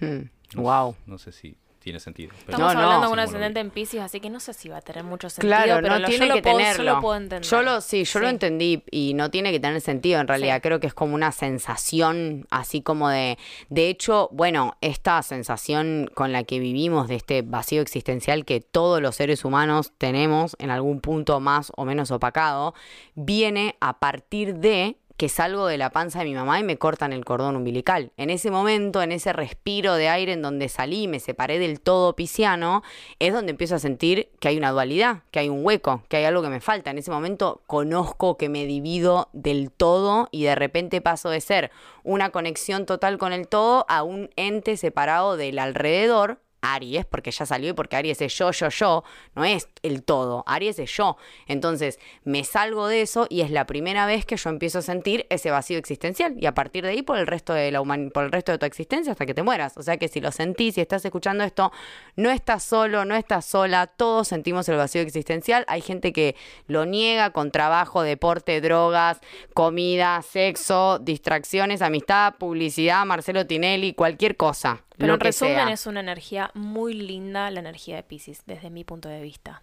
Hmm, 0.00 0.28
No, 0.52 0.62
Wow. 0.62 0.62
s- 0.62 0.98
No 1.06 1.18
sé 1.18 1.32
si 1.32 1.56
tiene 1.84 2.00
sentido. 2.00 2.30
pero- 2.46 2.56
Estamos 2.58 2.74
No, 2.74 2.80
no. 2.80 2.84
hablando 2.86 3.06
de 3.08 3.12
un 3.12 3.18
ascendente 3.20 3.60
en 3.60 3.70
Pisces, 3.70 4.00
así 4.00 4.18
que 4.18 4.30
no 4.30 4.40
sé 4.40 4.54
si 4.54 4.68
va 4.68 4.78
a 4.78 4.80
tener 4.80 5.04
mucho 5.04 5.28
sentido, 5.30 5.48
Claro, 5.54 5.76
pero 5.82 5.88
no 5.94 5.98
lo- 6.00 6.08
tiene 6.08 6.26
yo 6.28 6.34
que 6.34 6.38
lo 6.40 6.42
puedo, 6.42 6.58
yo 6.58 6.64
tenerlo. 6.64 6.94
lo 6.94 7.00
puedo 7.00 7.16
entender. 7.16 7.42
Yo 7.50 7.62
lo, 7.62 7.80
sí, 7.80 8.04
yo 8.04 8.18
lo 8.20 8.28
entendí 8.28 8.82
y 8.90 9.14
no 9.14 9.30
tiene 9.30 9.52
que 9.52 9.60
tener 9.60 9.80
sentido 9.80 10.18
en 10.20 10.26
realidad. 10.26 10.56
Sí. 10.56 10.60
Creo 10.62 10.80
que 10.80 10.86
es 10.86 10.94
como 10.94 11.14
una 11.14 11.30
sensación 11.32 12.46
así 12.50 12.82
como 12.82 13.08
de... 13.08 13.38
De 13.68 13.88
hecho, 13.88 14.28
bueno, 14.32 14.76
esta 14.80 15.22
sensación 15.22 16.10
con 16.14 16.32
la 16.32 16.44
que 16.44 16.58
vivimos 16.58 17.08
de 17.08 17.16
este 17.16 17.42
vacío 17.42 17.82
existencial 17.82 18.44
que 18.44 18.60
todos 18.60 19.00
los 19.02 19.16
seres 19.16 19.44
humanos 19.44 19.92
tenemos 19.98 20.56
en 20.58 20.70
algún 20.70 21.00
punto 21.00 21.40
más 21.40 21.70
o 21.76 21.84
menos 21.84 22.10
opacado, 22.10 22.74
viene 23.14 23.76
a 23.80 23.98
partir 23.98 24.54
de 24.56 24.96
que 25.16 25.28
salgo 25.28 25.66
de 25.66 25.78
la 25.78 25.90
panza 25.90 26.20
de 26.20 26.24
mi 26.24 26.34
mamá 26.34 26.58
y 26.58 26.64
me 26.64 26.76
cortan 26.76 27.12
el 27.12 27.24
cordón 27.24 27.56
umbilical. 27.56 28.12
En 28.16 28.30
ese 28.30 28.50
momento, 28.50 29.02
en 29.02 29.12
ese 29.12 29.32
respiro 29.32 29.94
de 29.94 30.08
aire 30.08 30.32
en 30.32 30.42
donde 30.42 30.68
salí 30.68 31.02
y 31.02 31.08
me 31.08 31.20
separé 31.20 31.58
del 31.58 31.80
todo 31.80 32.16
pisciano, 32.16 32.82
es 33.18 33.32
donde 33.32 33.50
empiezo 33.50 33.76
a 33.76 33.78
sentir 33.78 34.30
que 34.40 34.48
hay 34.48 34.56
una 34.56 34.72
dualidad, 34.72 35.22
que 35.30 35.38
hay 35.38 35.48
un 35.48 35.64
hueco, 35.64 36.02
que 36.08 36.16
hay 36.16 36.24
algo 36.24 36.42
que 36.42 36.48
me 36.48 36.60
falta. 36.60 36.90
En 36.90 36.98
ese 36.98 37.10
momento 37.10 37.62
conozco 37.66 38.36
que 38.36 38.48
me 38.48 38.66
divido 38.66 39.28
del 39.32 39.70
todo 39.70 40.28
y 40.30 40.44
de 40.44 40.54
repente 40.54 41.00
paso 41.00 41.30
de 41.30 41.40
ser 41.40 41.70
una 42.02 42.30
conexión 42.30 42.86
total 42.86 43.18
con 43.18 43.32
el 43.32 43.48
todo 43.48 43.86
a 43.88 44.02
un 44.02 44.30
ente 44.36 44.76
separado 44.76 45.36
del 45.36 45.58
alrededor 45.58 46.40
Aries, 46.64 47.04
porque 47.06 47.30
ya 47.30 47.46
salió 47.46 47.70
y 47.70 47.72
porque 47.74 47.96
Aries 47.96 48.20
es 48.20 48.36
yo, 48.36 48.50
yo, 48.50 48.68
yo, 48.70 49.04
no 49.34 49.44
es 49.44 49.68
el 49.82 50.02
todo, 50.02 50.42
Aries 50.46 50.78
es 50.78 50.90
yo. 50.96 51.16
Entonces 51.46 51.98
me 52.24 52.42
salgo 52.44 52.88
de 52.88 53.02
eso 53.02 53.26
y 53.28 53.42
es 53.42 53.50
la 53.50 53.66
primera 53.66 54.06
vez 54.06 54.24
que 54.26 54.36
yo 54.36 54.50
empiezo 54.50 54.78
a 54.78 54.82
sentir 54.82 55.26
ese 55.30 55.50
vacío 55.50 55.78
existencial 55.78 56.34
y 56.38 56.46
a 56.46 56.54
partir 56.54 56.84
de 56.84 56.90
ahí 56.90 57.02
por 57.02 57.18
el 57.18 57.26
resto 57.26 57.52
de 57.52 57.70
la 57.70 57.80
human- 57.80 58.10
por 58.10 58.24
el 58.24 58.32
resto 58.32 58.52
de 58.52 58.58
tu 58.58 58.66
existencia 58.66 59.12
hasta 59.12 59.26
que 59.26 59.34
te 59.34 59.42
mueras. 59.42 59.76
O 59.76 59.82
sea 59.82 59.96
que 59.96 60.08
si 60.08 60.20
lo 60.20 60.32
sentís, 60.32 60.74
si 60.74 60.80
estás 60.80 61.04
escuchando 61.04 61.44
esto, 61.44 61.72
no 62.16 62.30
estás 62.30 62.62
solo, 62.62 63.04
no 63.04 63.14
estás 63.14 63.44
sola, 63.44 63.86
todos 63.86 64.28
sentimos 64.28 64.68
el 64.68 64.76
vacío 64.76 65.02
existencial. 65.02 65.64
Hay 65.68 65.80
gente 65.82 66.12
que 66.12 66.36
lo 66.66 66.86
niega 66.86 67.30
con 67.30 67.50
trabajo, 67.50 68.02
deporte, 68.02 68.60
drogas, 68.60 69.20
comida, 69.52 70.22
sexo, 70.22 70.98
distracciones, 70.98 71.82
amistad, 71.82 72.34
publicidad, 72.38 73.04
Marcelo 73.04 73.46
Tinelli, 73.46 73.94
cualquier 73.94 74.36
cosa. 74.36 74.82
Pero 74.96 75.08
lo 75.08 75.14
en 75.14 75.18
que 75.20 75.24
resumen 75.24 75.54
sea. 75.54 75.70
es 75.72 75.86
una 75.86 76.00
energía 76.00 76.50
muy 76.54 76.94
linda, 76.94 77.50
la 77.50 77.60
energía 77.60 77.96
de 77.96 78.02
Pisces, 78.02 78.42
desde 78.46 78.70
mi 78.70 78.84
punto 78.84 79.08
de 79.08 79.20
vista. 79.22 79.62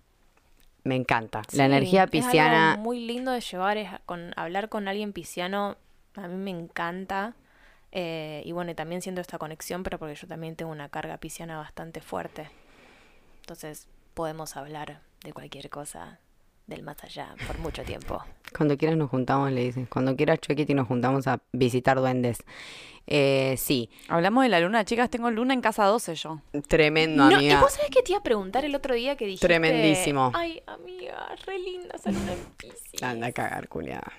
Me 0.84 0.96
encanta. 0.96 1.44
Sí, 1.48 1.58
la 1.58 1.66
energía 1.66 2.04
es 2.04 2.04
algo 2.04 2.12
pisciana. 2.12 2.76
muy 2.78 3.00
lindo 3.06 3.32
de 3.32 3.40
llevar, 3.42 3.78
es 3.78 3.90
con 4.06 4.34
hablar 4.36 4.68
con 4.70 4.88
alguien 4.88 5.14
pisciano, 5.14 5.78
a 6.16 6.28
mí 6.28 6.36
me 6.36 6.52
encanta. 6.52 7.36
eh, 7.94 8.42
y 8.46 8.52
bueno, 8.54 8.72
y 8.72 8.76
también 8.76 9.02
siento 9.02 9.22
esta 9.22 9.38
conexión, 9.38 9.84
pero 9.84 10.00
porque 10.00 10.16
yo 10.16 10.28
también 10.28 10.56
tengo 10.56 10.72
una 10.72 10.90
carga 10.90 11.18
pisciana 11.18 11.58
bastante 11.58 12.02
fuerte. 12.02 12.50
Entonces 13.42 13.88
podemos 14.14 14.56
hablar 14.58 15.02
de 15.24 15.34
cualquier 15.34 15.70
cosa 15.70 16.20
del 16.68 16.84
más 16.84 17.04
allá 17.04 17.36
por 17.48 17.58
mucho 17.60 17.84
tiempo. 17.84 18.24
Cuando 18.56 18.78
quieras 18.78 18.98
nos 18.98 19.10
juntamos, 19.10 19.52
le 19.52 19.62
dicen. 19.64 19.86
Cuando 19.86 20.16
quieras, 20.16 20.40
Chuequiti, 20.40 20.74
nos 20.74 20.88
juntamos 20.88 21.28
a 21.28 21.40
visitar 21.54 21.98
duendes. 21.98 22.40
Eh, 23.08 23.56
sí, 23.58 23.90
Hablamos 24.10 24.44
de 24.44 24.50
la 24.50 24.60
luna, 24.60 24.86
chicas. 24.86 25.10
Tengo 25.10 25.32
luna 25.32 25.54
en 25.54 25.62
casa 25.62 25.86
12 25.86 26.16
yo. 26.16 26.42
tremendo, 26.68 27.24
No, 27.26 27.32
y 27.32 27.36
amiga. 27.36 27.60
vos 27.62 27.72
sabés 27.74 27.90
que 27.90 28.04
te 28.04 28.12
iba 28.12 28.20
a 28.20 28.24
preguntar 28.24 28.64
el 28.66 28.76
otro 28.76 28.94
día 28.94 29.16
que 29.18 29.26
dijiste. 29.26 29.48
Tremendísimo. 29.48 30.32
Ay, 30.36 30.62
amiga, 30.68 31.28
re 31.46 31.58
linda 31.60 31.96
esa 31.96 32.12
luna 32.12 32.34
en 32.34 32.40
Piscis. 32.58 33.02
Anda 33.02 33.28
a 33.28 33.32
cagar, 33.32 33.68
culiada. 33.70 34.12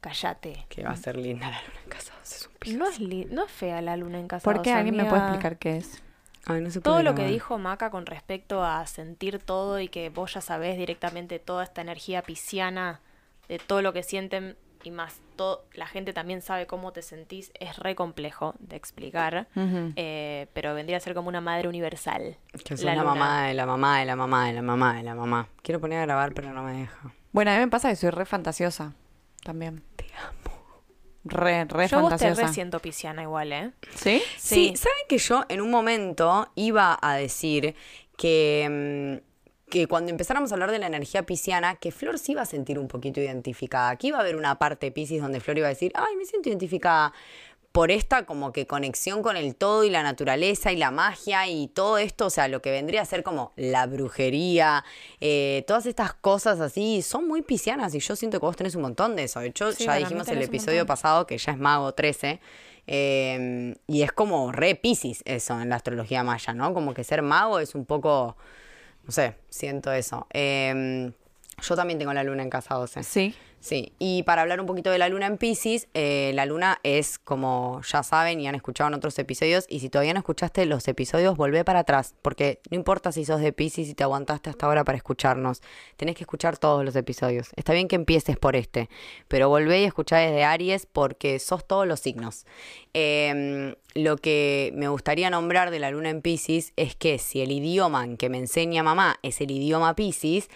Cállate. 0.00 0.66
Que 0.68 0.82
va 0.84 0.90
a 0.90 0.96
ser 0.96 1.16
linda 1.16 1.48
la 1.50 1.60
luna 1.62 1.80
en 1.84 1.90
casa. 1.90 2.12
Es 2.22 2.46
un 2.46 2.54
piso. 2.58 2.78
No 2.78 2.86
es, 2.88 3.00
li- 3.00 3.26
no 3.30 3.44
es 3.44 3.50
fea 3.52 3.80
la 3.82 3.96
luna 3.96 4.18
en 4.18 4.28
casa. 4.28 4.44
¿Por 4.44 4.62
qué? 4.62 4.70
dos, 4.70 4.78
¿Alguien 4.78 4.96
me 4.96 5.04
puede 5.04 5.22
explicar 5.22 5.58
qué 5.58 5.76
es? 5.78 6.02
Ay, 6.50 6.60
no 6.60 6.70
se 6.70 6.80
Todo 6.80 7.02
lo 7.02 7.14
que 7.14 7.26
dijo 7.26 7.58
Maca 7.58 7.90
con 7.90 8.06
respecto 8.06 8.64
a 8.64 8.86
sentir 8.86 9.38
todo 9.38 9.80
y 9.80 9.88
que 9.88 10.10
vos 10.10 10.34
ya 10.34 10.40
sabés 10.40 10.76
directamente 10.76 11.38
toda 11.38 11.64
esta 11.64 11.80
energía 11.80 12.22
pisciana, 12.22 13.00
de 13.48 13.58
todo 13.58 13.82
lo 13.82 13.92
que 13.92 14.02
sienten 14.02 14.56
y 14.82 14.90
más 14.90 15.20
todo, 15.36 15.64
la 15.74 15.86
gente 15.86 16.12
también 16.12 16.40
sabe 16.42 16.66
cómo 16.66 16.92
te 16.92 17.02
sentís, 17.02 17.52
es 17.60 17.78
re 17.78 17.94
complejo 17.94 18.54
de 18.60 18.76
explicar, 18.76 19.46
eh, 19.96 20.46
pero 20.54 20.74
vendría 20.74 20.96
a 20.96 21.00
ser 21.00 21.14
como 21.14 21.28
una 21.28 21.40
madre 21.40 21.68
universal. 21.68 22.36
Que 22.64 22.76
sos 22.76 22.84
la 22.84 23.02
mamá 23.02 23.46
de 23.46 23.54
la 23.54 23.66
mamá 23.66 23.98
de 23.98 24.06
la 24.06 24.16
mamá 24.16 24.46
de 24.46 24.54
la 24.54 24.62
mamá 24.62 24.96
de 24.96 25.02
la 25.02 25.14
mamá. 25.14 25.48
Quiero 25.62 25.80
poner 25.80 25.98
a 25.98 26.02
grabar, 26.02 26.32
pero 26.32 26.52
no 26.52 26.62
me 26.62 26.72
deja. 26.72 27.12
Bueno, 27.32 27.50
a 27.50 27.54
mí 27.54 27.60
me 27.60 27.68
pasa 27.68 27.90
que 27.90 27.96
soy 27.96 28.10
re 28.10 28.24
fantasiosa 28.24 28.94
también. 29.44 29.82
Te 29.96 30.06
amo. 30.16 30.49
Re, 31.24 31.64
re 31.66 31.86
Yo 31.88 32.00
vos 32.00 32.16
te 32.16 32.32
re 32.34 32.48
siento 32.48 32.80
pisciana 32.80 33.22
igual, 33.22 33.52
¿eh? 33.52 33.70
¿Sí? 33.94 34.22
Sí, 34.38 34.72
Sí. 34.72 34.76
¿saben 34.76 35.04
que 35.08 35.18
yo 35.18 35.44
en 35.48 35.60
un 35.60 35.70
momento 35.70 36.50
iba 36.54 36.98
a 37.00 37.14
decir 37.16 37.74
que, 38.16 39.20
mm, 39.20 39.70
que 39.70 39.86
cuando 39.86 40.10
empezáramos 40.10 40.50
a 40.50 40.54
hablar 40.54 40.70
de 40.70 40.78
la 40.78 40.86
energía 40.86 41.24
pisciana, 41.24 41.76
que 41.76 41.92
Flor 41.92 42.18
se 42.18 42.32
iba 42.32 42.42
a 42.42 42.46
sentir 42.46 42.78
un 42.78 42.88
poquito 42.88 43.20
identificada? 43.20 43.96
Que 43.96 44.08
iba 44.08 44.16
a 44.16 44.20
haber 44.22 44.36
una 44.36 44.58
parte 44.58 44.90
Piscis 44.90 45.20
donde 45.20 45.40
Flor 45.40 45.58
iba 45.58 45.66
a 45.66 45.70
decir, 45.70 45.92
ay, 45.94 46.16
me 46.16 46.24
siento 46.24 46.48
identificada 46.48 47.12
por 47.72 47.90
esta 47.92 48.26
como 48.26 48.52
que 48.52 48.66
conexión 48.66 49.22
con 49.22 49.36
el 49.36 49.54
todo 49.54 49.84
y 49.84 49.90
la 49.90 50.02
naturaleza 50.02 50.72
y 50.72 50.76
la 50.76 50.90
magia 50.90 51.46
y 51.48 51.68
todo 51.68 51.98
esto, 51.98 52.26
o 52.26 52.30
sea, 52.30 52.48
lo 52.48 52.60
que 52.62 52.70
vendría 52.72 53.02
a 53.02 53.04
ser 53.04 53.22
como 53.22 53.52
la 53.56 53.86
brujería, 53.86 54.84
eh, 55.20 55.64
todas 55.68 55.86
estas 55.86 56.12
cosas 56.14 56.60
así, 56.60 57.00
son 57.02 57.28
muy 57.28 57.42
piscianas 57.42 57.94
y 57.94 58.00
yo 58.00 58.16
siento 58.16 58.40
que 58.40 58.46
vos 58.46 58.56
tenés 58.56 58.74
un 58.74 58.82
montón 58.82 59.14
de 59.14 59.24
eso. 59.24 59.38
De 59.40 59.48
hecho, 59.48 59.70
Sí, 59.72 59.84
ya 59.84 59.94
dijimos 59.94 60.26
el 60.28 60.42
episodio 60.42 60.84
pasado 60.84 61.26
que 61.26 61.38
ya 61.38 61.52
es 61.52 61.58
Mago 61.58 61.92
13. 61.92 62.40
eh, 62.86 63.76
y 63.86 64.02
es 64.02 64.10
como 64.12 64.50
re 64.50 64.74
piscis 64.74 65.22
eso 65.24 65.60
en 65.60 65.68
la 65.68 65.76
astrología 65.76 66.24
maya, 66.24 66.52
¿no? 66.54 66.74
Como 66.74 66.92
que 66.92 67.04
ser 67.04 67.22
mago 67.22 67.60
es 67.60 67.76
un 67.76 67.84
poco, 67.84 68.36
no 69.04 69.12
sé, 69.12 69.36
siento 69.48 69.92
eso. 69.92 70.26
Eh, 70.32 71.12
yo 71.62 71.76
también 71.76 71.98
tengo 71.98 72.12
la 72.12 72.24
luna 72.24 72.42
en 72.42 72.50
casa 72.50 72.74
12. 72.74 73.02
Sí. 73.02 73.34
Sí, 73.60 73.92
y 73.98 74.22
para 74.22 74.40
hablar 74.40 74.58
un 74.58 74.66
poquito 74.66 74.90
de 74.90 74.96
la 74.96 75.10
luna 75.10 75.26
en 75.26 75.36
Pisces, 75.36 75.86
eh, 75.92 76.32
la 76.34 76.46
luna 76.46 76.80
es, 76.82 77.18
como 77.18 77.82
ya 77.86 78.02
saben 78.02 78.40
y 78.40 78.48
han 78.48 78.54
escuchado 78.54 78.88
en 78.88 78.94
otros 78.94 79.18
episodios, 79.18 79.66
y 79.68 79.80
si 79.80 79.90
todavía 79.90 80.14
no 80.14 80.20
escuchaste 80.20 80.64
los 80.64 80.88
episodios, 80.88 81.36
volvé 81.36 81.62
para 81.62 81.80
atrás, 81.80 82.14
porque 82.22 82.60
no 82.70 82.76
importa 82.76 83.12
si 83.12 83.26
sos 83.26 83.42
de 83.42 83.52
Pisces 83.52 83.88
y 83.88 83.94
te 83.94 84.02
aguantaste 84.02 84.48
hasta 84.48 84.64
ahora 84.64 84.82
para 84.82 84.96
escucharnos, 84.96 85.60
tenés 85.98 86.16
que 86.16 86.22
escuchar 86.22 86.56
todos 86.56 86.86
los 86.86 86.96
episodios. 86.96 87.50
Está 87.54 87.74
bien 87.74 87.86
que 87.86 87.96
empieces 87.96 88.38
por 88.38 88.56
este, 88.56 88.88
pero 89.28 89.50
volvé 89.50 89.82
y 89.82 89.84
escuchá 89.84 90.16
desde 90.16 90.42
Aries 90.42 90.86
porque 90.86 91.38
sos 91.38 91.66
todos 91.66 91.86
los 91.86 92.00
signos. 92.00 92.46
Eh, 92.94 93.76
lo 93.94 94.16
que 94.16 94.72
me 94.74 94.88
gustaría 94.88 95.28
nombrar 95.28 95.70
de 95.70 95.80
la 95.80 95.90
luna 95.90 96.08
en 96.08 96.22
Pisces 96.22 96.72
es 96.76 96.96
que 96.96 97.18
si 97.18 97.42
el 97.42 97.52
idioma 97.52 98.04
en 98.04 98.16
que 98.16 98.30
me 98.30 98.38
enseña 98.38 98.82
mamá 98.82 99.18
es 99.22 99.42
el 99.42 99.50
idioma 99.50 99.94
Pisces, 99.94 100.48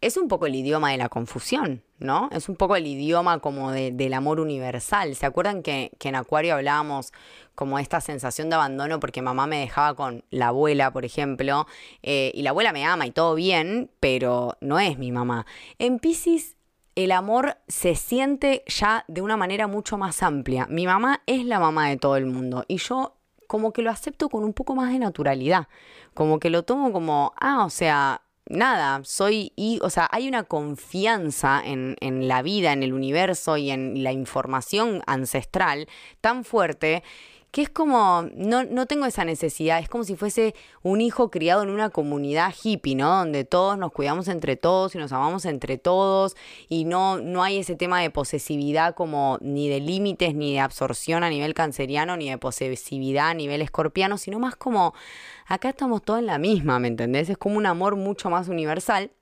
es 0.00 0.16
un 0.16 0.28
poco 0.28 0.46
el 0.46 0.54
idioma 0.54 0.90
de 0.90 0.98
la 0.98 1.08
confusión, 1.08 1.82
¿no? 1.98 2.28
Es 2.32 2.48
un 2.48 2.56
poco 2.56 2.76
el 2.76 2.86
idioma 2.86 3.38
como 3.38 3.70
de- 3.70 3.90
del 3.90 4.12
amor 4.14 4.40
universal. 4.40 5.14
¿Se 5.16 5.26
acuerdan 5.26 5.62
que, 5.62 5.92
que 5.98 6.08
en 6.10 6.16
Acuario 6.16 6.54
hablábamos 6.54 7.12
como 7.54 7.78
esta 7.78 8.00
sensación 8.00 8.50
de 8.50 8.56
abandono 8.56 9.00
porque 9.00 9.22
mamá 9.22 9.46
me 9.46 9.60
dejaba 9.60 9.94
con 9.94 10.24
la 10.30 10.48
abuela, 10.48 10.92
por 10.92 11.04
ejemplo, 11.04 11.66
eh, 12.02 12.32
y 12.34 12.42
la 12.42 12.50
abuela 12.50 12.72
me 12.72 12.84
ama 12.84 13.06
y 13.06 13.12
todo 13.12 13.34
bien, 13.34 13.90
pero 14.00 14.56
no 14.60 14.78
es 14.78 14.98
mi 14.98 15.10
mamá? 15.12 15.46
En 15.78 15.98
Pisces 15.98 16.56
el 16.96 17.10
amor 17.10 17.56
se 17.66 17.94
siente 17.96 18.62
ya 18.66 19.04
de 19.08 19.20
una 19.22 19.36
manera 19.36 19.66
mucho 19.66 19.98
más 19.98 20.22
amplia. 20.22 20.66
Mi 20.68 20.86
mamá 20.86 21.22
es 21.26 21.44
la 21.44 21.58
mamá 21.58 21.88
de 21.88 21.96
todo 21.96 22.16
el 22.16 22.26
mundo 22.26 22.64
y 22.68 22.76
yo 22.76 23.16
como 23.46 23.72
que 23.72 23.82
lo 23.82 23.90
acepto 23.90 24.28
con 24.28 24.44
un 24.44 24.52
poco 24.52 24.74
más 24.74 24.92
de 24.92 24.98
naturalidad. 24.98 25.68
Como 26.14 26.38
que 26.38 26.50
lo 26.50 26.62
tomo 26.62 26.92
como, 26.92 27.32
ah, 27.40 27.64
o 27.64 27.70
sea, 27.70 28.22
nada, 28.46 29.00
soy, 29.04 29.52
y, 29.56 29.78
o 29.82 29.90
sea, 29.90 30.08
hay 30.10 30.28
una 30.28 30.44
confianza 30.44 31.62
en, 31.64 31.96
en 32.00 32.28
la 32.28 32.42
vida, 32.42 32.72
en 32.72 32.82
el 32.82 32.92
universo 32.92 33.56
y 33.56 33.70
en 33.70 34.02
la 34.02 34.12
información 34.12 35.02
ancestral 35.06 35.88
tan 36.20 36.44
fuerte 36.44 37.02
que 37.54 37.62
es 37.62 37.70
como, 37.70 38.28
no, 38.34 38.64
no 38.64 38.86
tengo 38.86 39.06
esa 39.06 39.24
necesidad, 39.24 39.78
es 39.78 39.88
como 39.88 40.02
si 40.02 40.16
fuese 40.16 40.56
un 40.82 41.00
hijo 41.00 41.30
criado 41.30 41.62
en 41.62 41.70
una 41.70 41.90
comunidad 41.90 42.52
hippie, 42.52 42.96
¿no? 42.96 43.18
Donde 43.18 43.44
todos 43.44 43.78
nos 43.78 43.92
cuidamos 43.92 44.26
entre 44.26 44.56
todos 44.56 44.96
y 44.96 44.98
nos 44.98 45.12
amamos 45.12 45.44
entre 45.44 45.78
todos 45.78 46.34
y 46.68 46.84
no, 46.84 47.18
no 47.18 47.44
hay 47.44 47.58
ese 47.58 47.76
tema 47.76 48.00
de 48.02 48.10
posesividad 48.10 48.96
como 48.96 49.38
ni 49.40 49.68
de 49.68 49.78
límites, 49.78 50.34
ni 50.34 50.52
de 50.52 50.58
absorción 50.58 51.22
a 51.22 51.30
nivel 51.30 51.54
canceriano, 51.54 52.16
ni 52.16 52.28
de 52.28 52.38
posesividad 52.38 53.28
a 53.28 53.34
nivel 53.34 53.62
escorpiano, 53.62 54.18
sino 54.18 54.40
más 54.40 54.56
como, 54.56 54.92
acá 55.46 55.68
estamos 55.68 56.02
todos 56.02 56.18
en 56.18 56.26
la 56.26 56.38
misma, 56.38 56.80
¿me 56.80 56.88
entendés? 56.88 57.30
Es 57.30 57.38
como 57.38 57.56
un 57.56 57.66
amor 57.66 57.94
mucho 57.94 58.30
más 58.30 58.48
universal 58.48 59.12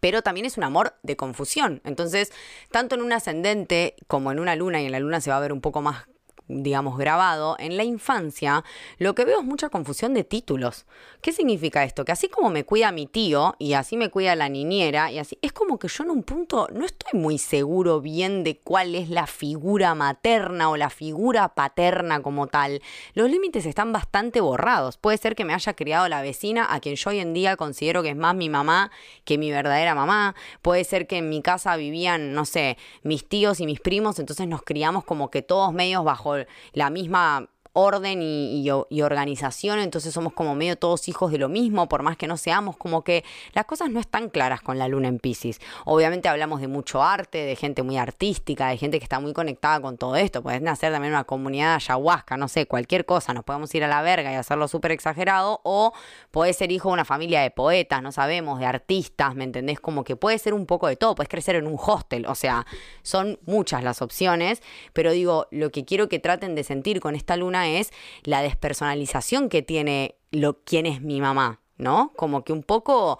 pero 0.00 0.22
también 0.22 0.46
es 0.46 0.56
un 0.56 0.62
amor 0.62 0.94
de 1.02 1.16
confusión. 1.16 1.80
Entonces, 1.84 2.30
tanto 2.70 2.94
en 2.94 3.02
un 3.02 3.12
ascendente 3.12 3.96
como 4.06 4.30
en 4.30 4.38
una 4.38 4.54
luna, 4.54 4.80
y 4.82 4.86
en 4.86 4.92
la 4.92 5.00
luna 5.00 5.20
se 5.20 5.30
va 5.30 5.38
a 5.38 5.40
ver 5.40 5.52
un 5.52 5.60
poco 5.60 5.80
más 5.80 6.06
digamos, 6.48 6.96
grabado, 6.96 7.56
en 7.58 7.76
la 7.76 7.84
infancia, 7.84 8.64
lo 8.98 9.14
que 9.14 9.24
veo 9.24 9.40
es 9.40 9.44
mucha 9.44 9.68
confusión 9.68 10.14
de 10.14 10.24
títulos. 10.24 10.86
¿Qué 11.20 11.32
significa 11.32 11.84
esto? 11.84 12.04
Que 12.04 12.12
así 12.12 12.28
como 12.28 12.50
me 12.50 12.64
cuida 12.64 12.92
mi 12.92 13.06
tío 13.06 13.56
y 13.58 13.72
así 13.72 13.96
me 13.96 14.10
cuida 14.10 14.36
la 14.36 14.48
niñera 14.48 15.10
y 15.10 15.18
así, 15.18 15.38
es 15.42 15.52
como 15.52 15.78
que 15.78 15.88
yo 15.88 16.04
en 16.04 16.10
un 16.10 16.22
punto 16.22 16.68
no 16.72 16.84
estoy 16.84 17.18
muy 17.18 17.38
seguro 17.38 18.00
bien 18.00 18.44
de 18.44 18.58
cuál 18.58 18.94
es 18.94 19.08
la 19.08 19.26
figura 19.26 19.94
materna 19.94 20.70
o 20.70 20.76
la 20.76 20.90
figura 20.90 21.48
paterna 21.54 22.22
como 22.22 22.46
tal. 22.46 22.80
Los 23.14 23.30
límites 23.30 23.66
están 23.66 23.92
bastante 23.92 24.40
borrados. 24.40 24.98
Puede 24.98 25.18
ser 25.18 25.34
que 25.34 25.44
me 25.44 25.54
haya 25.54 25.74
criado 25.74 26.08
la 26.08 26.22
vecina 26.22 26.72
a 26.72 26.80
quien 26.80 26.94
yo 26.94 27.10
hoy 27.10 27.18
en 27.18 27.32
día 27.32 27.56
considero 27.56 28.02
que 28.02 28.10
es 28.10 28.16
más 28.16 28.34
mi 28.34 28.48
mamá 28.48 28.90
que 29.24 29.38
mi 29.38 29.50
verdadera 29.50 29.94
mamá. 29.94 30.34
Puede 30.62 30.84
ser 30.84 31.06
que 31.06 31.18
en 31.18 31.28
mi 31.28 31.42
casa 31.42 31.76
vivían, 31.76 32.34
no 32.34 32.44
sé, 32.44 32.76
mis 33.02 33.28
tíos 33.28 33.60
y 33.60 33.66
mis 33.66 33.80
primos, 33.80 34.18
entonces 34.18 34.46
nos 34.46 34.62
criamos 34.62 35.04
como 35.04 35.30
que 35.30 35.42
todos 35.42 35.72
medios 35.72 36.04
bajo 36.04 36.35
la 36.72 36.90
misma 36.90 37.46
orden 37.78 38.22
y, 38.22 38.70
organización, 39.02 39.80
entonces 39.80 40.14
somos 40.14 40.32
como 40.32 40.54
medio 40.54 40.76
todos 40.76 41.08
hijos 41.08 41.30
de 41.30 41.36
lo 41.36 41.50
mismo, 41.50 41.90
por 41.90 42.02
más 42.02 42.16
que 42.16 42.26
no 42.26 42.38
seamos, 42.38 42.74
como 42.78 43.04
que 43.04 43.22
las 43.52 43.66
cosas 43.66 43.90
no 43.90 44.00
están 44.00 44.30
claras 44.30 44.62
con 44.62 44.78
la 44.78 44.88
luna 44.88 45.08
en 45.08 45.18
Pisces. 45.18 45.60
Obviamente 45.84 46.30
hablamos 46.30 46.62
de 46.62 46.68
mucho 46.68 47.02
arte, 47.02 47.36
de 47.36 47.54
gente 47.54 47.82
muy 47.82 47.98
artística, 47.98 48.68
de 48.68 48.78
gente 48.78 48.98
que 48.98 49.04
está 49.04 49.20
muy 49.20 49.34
conectada 49.34 49.78
con 49.80 49.98
todo 49.98 50.16
esto, 50.16 50.42
puedes 50.42 50.62
nacer 50.62 50.90
también 50.90 51.12
una 51.12 51.24
comunidad 51.24 51.74
ayahuasca, 51.74 52.38
no 52.38 52.48
sé, 52.48 52.64
cualquier 52.64 53.04
cosa, 53.04 53.34
nos 53.34 53.44
podemos 53.44 53.74
ir 53.74 53.84
a 53.84 53.88
la 53.88 54.00
verga 54.00 54.32
y 54.32 54.36
hacerlo 54.36 54.68
súper 54.68 54.92
exagerado, 54.92 55.60
o 55.62 55.92
puedes 56.30 56.56
ser 56.56 56.72
hijo 56.72 56.88
de 56.88 56.94
una 56.94 57.04
familia 57.04 57.42
de 57.42 57.50
poetas, 57.50 58.02
no 58.02 58.10
sabemos, 58.10 58.58
de 58.58 58.64
artistas, 58.64 59.34
¿me 59.34 59.44
entendés? 59.44 59.80
Como 59.80 60.02
que 60.02 60.16
puede 60.16 60.38
ser 60.38 60.54
un 60.54 60.64
poco 60.64 60.88
de 60.88 60.96
todo, 60.96 61.14
puedes 61.14 61.28
crecer 61.28 61.56
en 61.56 61.66
un 61.66 61.76
hostel, 61.78 62.24
o 62.24 62.34
sea, 62.34 62.66
son 63.02 63.38
muchas 63.44 63.84
las 63.84 64.00
opciones, 64.00 64.62
pero 64.94 65.12
digo, 65.12 65.46
lo 65.50 65.70
que 65.70 65.84
quiero 65.84 66.08
que 66.08 66.18
traten 66.18 66.54
de 66.54 66.64
sentir 66.64 67.00
con 67.00 67.14
esta 67.14 67.36
luna 67.36 67.65
es 67.66 67.92
la 68.22 68.42
despersonalización 68.42 69.48
que 69.48 69.62
tiene 69.62 70.16
lo, 70.30 70.62
quién 70.64 70.86
es 70.86 71.00
mi 71.00 71.20
mamá, 71.20 71.60
¿no? 71.76 72.12
Como 72.16 72.44
que 72.44 72.52
un 72.52 72.62
poco 72.62 73.18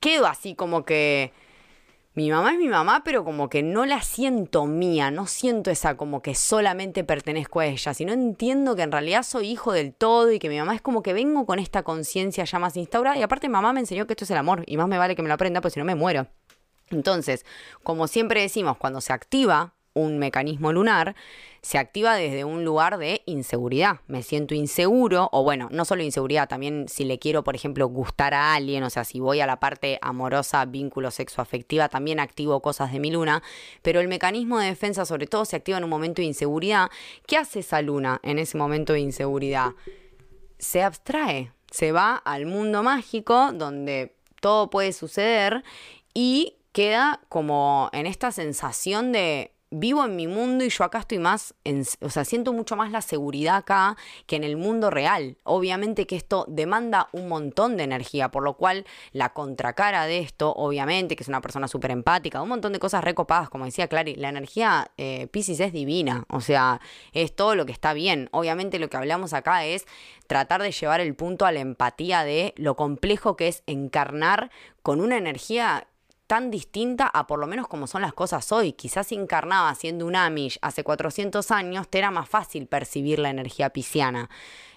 quedo 0.00 0.26
así 0.26 0.54
como 0.54 0.84
que 0.84 1.32
mi 2.16 2.30
mamá 2.30 2.52
es 2.52 2.58
mi 2.58 2.68
mamá, 2.68 3.02
pero 3.04 3.24
como 3.24 3.50
que 3.50 3.62
no 3.62 3.84
la 3.84 4.00
siento 4.00 4.64
mía, 4.64 5.10
no 5.10 5.26
siento 5.26 5.70
esa 5.70 5.98
como 5.98 6.22
que 6.22 6.34
solamente 6.34 7.04
pertenezco 7.04 7.60
a 7.60 7.66
ella, 7.66 7.92
sino 7.92 8.14
entiendo 8.14 8.74
que 8.74 8.82
en 8.82 8.90
realidad 8.90 9.22
soy 9.22 9.48
hijo 9.50 9.72
del 9.72 9.92
todo 9.92 10.32
y 10.32 10.38
que 10.38 10.48
mi 10.48 10.58
mamá 10.58 10.74
es 10.74 10.80
como 10.80 11.02
que 11.02 11.12
vengo 11.12 11.44
con 11.44 11.58
esta 11.58 11.82
conciencia 11.82 12.44
ya 12.44 12.58
más 12.58 12.74
instaurada 12.78 13.18
y 13.18 13.22
aparte 13.22 13.50
mamá 13.50 13.74
me 13.74 13.80
enseñó 13.80 14.06
que 14.06 14.14
esto 14.14 14.24
es 14.24 14.30
el 14.30 14.38
amor 14.38 14.64
y 14.66 14.78
más 14.78 14.88
me 14.88 14.96
vale 14.96 15.14
que 15.14 15.20
me 15.20 15.28
lo 15.28 15.34
aprenda, 15.34 15.60
pues 15.60 15.74
si 15.74 15.80
no 15.80 15.84
me 15.84 15.94
muero. 15.94 16.26
Entonces, 16.90 17.44
como 17.82 18.08
siempre 18.08 18.40
decimos, 18.40 18.78
cuando 18.78 19.02
se 19.02 19.12
activa 19.12 19.74
un 19.92 20.18
mecanismo 20.18 20.72
lunar, 20.72 21.16
se 21.66 21.78
activa 21.78 22.14
desde 22.14 22.44
un 22.44 22.64
lugar 22.64 22.96
de 22.96 23.22
inseguridad. 23.26 23.98
Me 24.06 24.22
siento 24.22 24.54
inseguro, 24.54 25.28
o 25.32 25.42
bueno, 25.42 25.68
no 25.72 25.84
solo 25.84 26.04
inseguridad, 26.04 26.48
también 26.48 26.86
si 26.88 27.04
le 27.04 27.18
quiero, 27.18 27.42
por 27.42 27.56
ejemplo, 27.56 27.88
gustar 27.88 28.34
a 28.34 28.54
alguien, 28.54 28.84
o 28.84 28.90
sea, 28.90 29.02
si 29.02 29.18
voy 29.18 29.40
a 29.40 29.48
la 29.48 29.58
parte 29.58 29.98
amorosa, 30.00 30.64
vínculo 30.64 31.10
sexoafectiva, 31.10 31.88
también 31.88 32.20
activo 32.20 32.62
cosas 32.62 32.92
de 32.92 33.00
mi 33.00 33.10
luna, 33.10 33.42
pero 33.82 33.98
el 33.98 34.06
mecanismo 34.06 34.60
de 34.60 34.68
defensa 34.68 35.04
sobre 35.04 35.26
todo 35.26 35.44
se 35.44 35.56
activa 35.56 35.78
en 35.78 35.82
un 35.82 35.90
momento 35.90 36.22
de 36.22 36.26
inseguridad. 36.26 36.88
¿Qué 37.26 37.36
hace 37.36 37.58
esa 37.58 37.82
luna 37.82 38.20
en 38.22 38.38
ese 38.38 38.56
momento 38.56 38.92
de 38.92 39.00
inseguridad? 39.00 39.72
Se 40.60 40.84
abstrae, 40.84 41.50
se 41.72 41.90
va 41.90 42.14
al 42.14 42.46
mundo 42.46 42.84
mágico 42.84 43.50
donde 43.52 44.14
todo 44.40 44.70
puede 44.70 44.92
suceder 44.92 45.64
y 46.14 46.58
queda 46.70 47.22
como 47.28 47.90
en 47.92 48.06
esta 48.06 48.30
sensación 48.30 49.10
de 49.10 49.55
vivo 49.70 50.04
en 50.04 50.16
mi 50.16 50.26
mundo 50.26 50.64
y 50.64 50.68
yo 50.68 50.84
acá 50.84 50.98
estoy 50.98 51.18
más, 51.18 51.54
o 52.00 52.10
sea, 52.10 52.24
siento 52.24 52.52
mucho 52.52 52.76
más 52.76 52.90
la 52.92 53.00
seguridad 53.00 53.56
acá 53.56 53.96
que 54.26 54.36
en 54.36 54.44
el 54.44 54.56
mundo 54.56 54.90
real. 54.90 55.38
Obviamente 55.42 56.06
que 56.06 56.16
esto 56.16 56.44
demanda 56.48 57.08
un 57.12 57.28
montón 57.28 57.76
de 57.76 57.84
energía, 57.84 58.30
por 58.30 58.42
lo 58.42 58.54
cual 58.54 58.86
la 59.12 59.32
contracara 59.32 60.06
de 60.06 60.18
esto, 60.18 60.52
obviamente, 60.54 61.16
que 61.16 61.22
es 61.22 61.28
una 61.28 61.40
persona 61.40 61.68
súper 61.68 61.90
empática, 61.90 62.42
un 62.42 62.48
montón 62.48 62.72
de 62.72 62.78
cosas 62.78 63.02
recopadas, 63.02 63.48
como 63.50 63.64
decía 63.64 63.88
Clary, 63.88 64.14
la 64.14 64.28
energía 64.28 64.90
eh, 64.96 65.26
Pisces 65.28 65.60
es 65.60 65.72
divina, 65.72 66.24
o 66.28 66.40
sea, 66.40 66.80
es 67.12 67.34
todo 67.34 67.54
lo 67.54 67.66
que 67.66 67.72
está 67.72 67.92
bien. 67.92 68.28
Obviamente 68.32 68.78
lo 68.78 68.88
que 68.88 68.96
hablamos 68.96 69.32
acá 69.32 69.64
es 69.64 69.86
tratar 70.26 70.62
de 70.62 70.70
llevar 70.70 71.00
el 71.00 71.14
punto 71.14 71.46
a 71.46 71.52
la 71.52 71.60
empatía 71.60 72.24
de 72.24 72.54
lo 72.56 72.76
complejo 72.76 73.36
que 73.36 73.48
es 73.48 73.62
encarnar 73.66 74.50
con 74.82 75.00
una 75.00 75.16
energía 75.16 75.88
tan 76.26 76.50
distinta 76.50 77.06
a 77.06 77.26
por 77.26 77.38
lo 77.38 77.46
menos 77.46 77.68
como 77.68 77.86
son 77.86 78.02
las 78.02 78.12
cosas 78.12 78.50
hoy. 78.52 78.72
Quizás 78.72 79.12
encarnaba 79.12 79.74
siendo 79.74 80.06
un 80.06 80.16
Amish 80.16 80.58
hace 80.62 80.84
400 80.84 81.50
años, 81.50 81.88
te 81.88 81.98
era 81.98 82.10
más 82.10 82.28
fácil 82.28 82.66
percibir 82.66 83.18
la 83.18 83.30
energía 83.30 83.70
pisciana. 83.70 84.28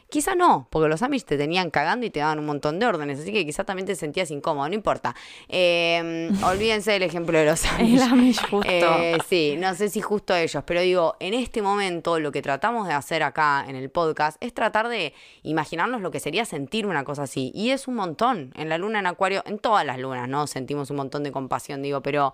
Quizá 0.09 0.33
no, 0.33 0.67
porque 0.71 0.89
los 0.89 1.03
Amish 1.03 1.23
te 1.23 1.37
tenían 1.37 1.69
cagando 1.69 2.05
y 2.05 2.09
te 2.09 2.19
daban 2.19 2.39
un 2.39 2.45
montón 2.47 2.79
de 2.79 2.85
órdenes, 2.87 3.19
así 3.19 3.31
que 3.31 3.45
quizá 3.45 3.63
también 3.63 3.85
te 3.85 3.95
sentías 3.95 4.31
incómodo, 4.31 4.67
no 4.67 4.73
importa. 4.73 5.15
Eh, 5.47 6.31
olvídense 6.43 6.91
del 6.91 7.03
ejemplo 7.03 7.37
de 7.37 7.45
los 7.45 7.63
Amish. 7.65 7.93
El 7.93 8.01
Amish 8.01 8.41
justo. 8.49 8.69
Eh, 8.69 9.17
sí, 9.27 9.55
no 9.59 9.75
sé 9.75 9.89
si 9.89 10.01
justo 10.01 10.35
ellos, 10.35 10.63
pero 10.65 10.81
digo, 10.81 11.15
en 11.19 11.33
este 11.35 11.61
momento 11.61 12.19
lo 12.19 12.31
que 12.31 12.41
tratamos 12.41 12.87
de 12.87 12.93
hacer 12.93 13.21
acá 13.21 13.65
en 13.67 13.75
el 13.75 13.91
podcast 13.91 14.37
es 14.41 14.53
tratar 14.53 14.89
de 14.89 15.13
imaginarnos 15.43 16.01
lo 16.01 16.09
que 16.09 16.19
sería 16.19 16.45
sentir 16.45 16.87
una 16.87 17.03
cosa 17.03 17.23
así. 17.23 17.51
Y 17.53 17.69
es 17.69 17.87
un 17.87 17.95
montón. 17.95 18.51
En 18.55 18.69
la 18.69 18.77
luna 18.77 18.99
en 18.99 19.05
Acuario, 19.05 19.43
en 19.45 19.59
todas 19.59 19.85
las 19.85 19.99
lunas, 19.99 20.27
¿no? 20.27 20.47
Sentimos 20.47 20.89
un 20.89 20.97
montón 20.97 21.23
de 21.23 21.31
compasión, 21.31 21.81
digo, 21.81 22.01
pero 22.01 22.33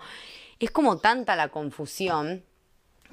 es 0.60 0.72
como 0.72 0.98
tanta 0.98 1.36
la 1.36 1.50
confusión. 1.50 2.44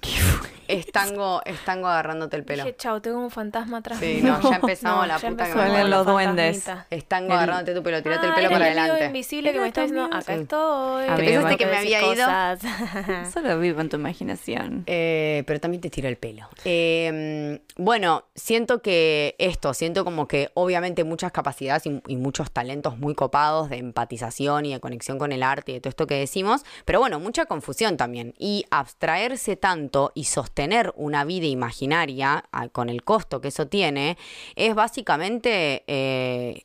Estango, 0.68 1.42
estango 1.44 1.86
agarrándote 1.88 2.36
el 2.36 2.44
pelo. 2.44 2.64
Dije, 2.64 2.76
chao, 2.76 3.02
tengo 3.02 3.18
un 3.18 3.30
fantasma 3.30 3.78
atrás. 3.78 3.98
Sí, 3.98 4.20
mío". 4.22 4.38
no, 4.42 4.50
ya 4.50 4.56
empezamos 4.62 5.06
la 5.06 5.18
ya 5.18 5.28
puta 5.28 5.44
que 5.44 5.54
me 5.54 5.80
con 5.82 5.90
los 5.90 6.06
duendes. 6.06 6.64
Estango 6.88 7.26
El- 7.26 7.32
agarrándote 7.32 7.74
tu 7.74 7.82
pelo, 7.82 8.02
tirate 8.02 8.24
el 8.26 8.32
Ah, 8.32 8.34
pelo 8.36 8.50
para 8.50 8.68
el 8.70 8.78
amigo 8.78 8.92
adelante. 8.94 9.06
invisible 9.06 9.52
que 9.52 9.60
me 9.60 9.66
está 9.68 9.82
diciendo, 9.82 10.04
acá 10.06 10.34
Sí. 10.34 10.40
estoy. 10.40 11.06
¿Te 11.08 11.16
Te 11.16 11.22
pensaste 11.24 11.56
que 11.58 11.66
me 11.66 11.76
había 11.76 12.00
ido? 12.14 12.26
Solo 13.32 13.58
vivo 13.58 13.80
en 13.82 13.88
tu 13.90 13.96
imaginación. 13.96 14.84
Eh, 14.86 15.42
pero 15.46 15.60
también 15.60 15.82
te 15.82 15.90
tira 15.90 16.08
el 16.08 16.16
pelo. 16.16 16.48
Eh, 16.64 17.60
bueno, 17.76 18.24
siento 18.34 18.80
que 18.80 19.34
esto, 19.38 19.74
siento 19.74 20.04
como 20.04 20.26
que 20.26 20.50
obviamente 20.54 21.04
muchas 21.04 21.32
capacidades 21.32 21.84
y, 21.86 22.00
y 22.06 22.16
muchos 22.16 22.50
talentos 22.50 22.96
muy 22.96 23.14
copados 23.14 23.68
de 23.68 23.76
empatización 23.76 24.64
y 24.64 24.72
de 24.72 24.80
conexión 24.80 25.18
con 25.18 25.32
el 25.32 25.42
arte 25.42 25.72
y 25.72 25.74
de 25.74 25.80
todo 25.80 25.90
esto 25.90 26.06
que 26.06 26.14
decimos, 26.14 26.64
pero 26.86 26.98
bueno, 27.00 27.20
mucha 27.20 27.44
confusión 27.44 27.98
también. 27.98 28.32
Y 28.38 28.64
abstraerse 28.70 29.56
tanto 29.56 29.91
y 30.14 30.24
sostener 30.24 30.92
una 30.96 31.24
vida 31.24 31.46
imaginaria 31.46 32.44
ah, 32.52 32.68
con 32.68 32.88
el 32.88 33.04
costo 33.04 33.40
que 33.40 33.48
eso 33.48 33.66
tiene, 33.66 34.16
es 34.56 34.74
básicamente... 34.74 35.84
eh, 35.86 36.64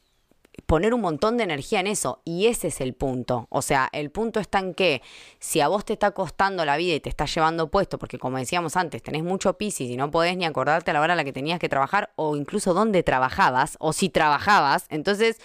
poner 0.65 0.93
un 0.93 1.01
montón 1.01 1.37
de 1.37 1.43
energía 1.43 1.79
en 1.79 1.87
eso. 1.87 2.21
Y 2.25 2.47
ese 2.47 2.67
es 2.67 2.81
el 2.81 2.93
punto. 2.93 3.47
O 3.49 3.61
sea, 3.61 3.89
el 3.93 4.11
punto 4.11 4.39
está 4.39 4.59
en 4.59 4.73
que 4.73 5.01
si 5.39 5.61
a 5.61 5.67
vos 5.67 5.85
te 5.85 5.93
está 5.93 6.11
costando 6.11 6.65
la 6.65 6.77
vida 6.77 6.95
y 6.95 6.99
te 6.99 7.09
está 7.09 7.25
llevando 7.25 7.69
puesto, 7.69 7.97
porque 7.97 8.19
como 8.19 8.37
decíamos 8.37 8.75
antes, 8.75 9.01
tenés 9.01 9.23
mucho 9.23 9.53
piscis 9.53 9.89
y 9.89 9.97
no 9.97 10.11
podés 10.11 10.35
ni 10.35 10.45
acordarte 10.45 10.91
a 10.91 10.93
la 10.93 11.01
hora 11.01 11.13
a 11.13 11.15
la 11.15 11.23
que 11.23 11.33
tenías 11.33 11.59
que 11.59 11.69
trabajar 11.69 12.11
o 12.15 12.35
incluso 12.35 12.73
dónde 12.73 13.01
trabajabas 13.03 13.77
o 13.79 13.93
si 13.93 14.09
trabajabas, 14.09 14.85
entonces... 14.89 15.37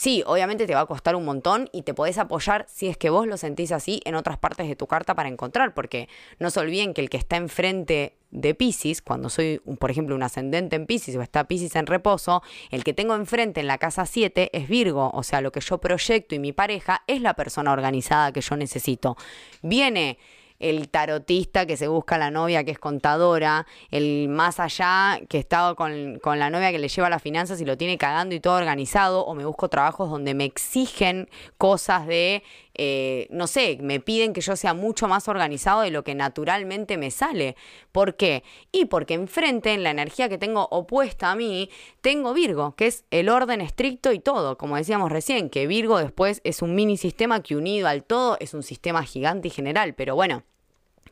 Sí, 0.00 0.22
obviamente 0.24 0.66
te 0.66 0.74
va 0.74 0.80
a 0.80 0.86
costar 0.86 1.14
un 1.14 1.26
montón 1.26 1.68
y 1.72 1.82
te 1.82 1.92
podés 1.92 2.16
apoyar 2.16 2.64
si 2.70 2.88
es 2.88 2.96
que 2.96 3.10
vos 3.10 3.26
lo 3.26 3.36
sentís 3.36 3.70
así 3.70 4.00
en 4.06 4.14
otras 4.14 4.38
partes 4.38 4.66
de 4.66 4.74
tu 4.74 4.86
carta 4.86 5.14
para 5.14 5.28
encontrar, 5.28 5.74
porque 5.74 6.08
no 6.38 6.48
se 6.48 6.58
olviden 6.58 6.94
que 6.94 7.02
el 7.02 7.10
que 7.10 7.18
está 7.18 7.36
enfrente 7.36 8.16
de 8.30 8.54
Pisces, 8.54 9.02
cuando 9.02 9.28
soy, 9.28 9.60
por 9.78 9.90
ejemplo, 9.90 10.14
un 10.14 10.22
ascendente 10.22 10.74
en 10.76 10.86
Pisces 10.86 11.16
o 11.16 11.20
está 11.20 11.44
Pisces 11.44 11.76
en 11.76 11.84
reposo, 11.84 12.42
el 12.70 12.82
que 12.82 12.94
tengo 12.94 13.14
enfrente 13.14 13.60
en 13.60 13.66
la 13.66 13.76
casa 13.76 14.06
7 14.06 14.48
es 14.54 14.68
Virgo, 14.70 15.10
o 15.12 15.22
sea, 15.22 15.42
lo 15.42 15.52
que 15.52 15.60
yo 15.60 15.76
proyecto 15.76 16.34
y 16.34 16.38
mi 16.38 16.54
pareja 16.54 17.02
es 17.06 17.20
la 17.20 17.34
persona 17.34 17.70
organizada 17.70 18.32
que 18.32 18.40
yo 18.40 18.56
necesito. 18.56 19.18
Viene 19.60 20.16
el 20.60 20.88
tarotista 20.88 21.66
que 21.66 21.76
se 21.76 21.88
busca 21.88 22.18
la 22.18 22.30
novia 22.30 22.62
que 22.64 22.70
es 22.70 22.78
contadora, 22.78 23.66
el 23.90 24.28
más 24.28 24.60
allá 24.60 25.20
que 25.28 25.38
estaba 25.38 25.74
con, 25.74 26.18
con 26.20 26.38
la 26.38 26.50
novia 26.50 26.70
que 26.70 26.78
le 26.78 26.88
lleva 26.88 27.10
las 27.10 27.22
finanzas 27.22 27.60
y 27.60 27.64
lo 27.64 27.76
tiene 27.76 27.98
cagando 27.98 28.34
y 28.34 28.40
todo 28.40 28.56
organizado, 28.56 29.24
o 29.24 29.34
me 29.34 29.44
busco 29.44 29.68
trabajos 29.68 30.10
donde 30.10 30.34
me 30.34 30.44
exigen 30.44 31.28
cosas 31.58 32.06
de, 32.06 32.42
eh, 32.74 33.26
no 33.30 33.46
sé, 33.46 33.78
me 33.80 34.00
piden 34.00 34.32
que 34.32 34.40
yo 34.40 34.54
sea 34.54 34.74
mucho 34.74 35.08
más 35.08 35.28
organizado 35.28 35.80
de 35.80 35.90
lo 35.90 36.04
que 36.04 36.14
naturalmente 36.14 36.98
me 36.98 37.10
sale. 37.10 37.56
¿Por 37.90 38.16
qué? 38.16 38.44
Y 38.70 38.84
porque 38.84 39.14
enfrente, 39.14 39.72
en 39.72 39.82
la 39.82 39.90
energía 39.90 40.28
que 40.28 40.38
tengo 40.38 40.68
opuesta 40.70 41.30
a 41.30 41.34
mí, 41.36 41.70
tengo 42.00 42.34
Virgo, 42.34 42.74
que 42.76 42.86
es 42.86 43.04
el 43.10 43.28
orden 43.28 43.60
estricto 43.60 44.12
y 44.12 44.20
todo, 44.20 44.58
como 44.58 44.76
decíamos 44.76 45.10
recién, 45.10 45.50
que 45.50 45.66
Virgo 45.66 45.98
después 45.98 46.40
es 46.44 46.62
un 46.62 46.74
mini 46.74 46.96
sistema 46.96 47.42
que 47.42 47.56
unido 47.56 47.88
al 47.88 48.04
todo 48.04 48.36
es 48.40 48.54
un 48.54 48.62
sistema 48.62 49.02
gigante 49.04 49.48
y 49.48 49.50
general, 49.50 49.94
pero 49.94 50.14
bueno. 50.14 50.44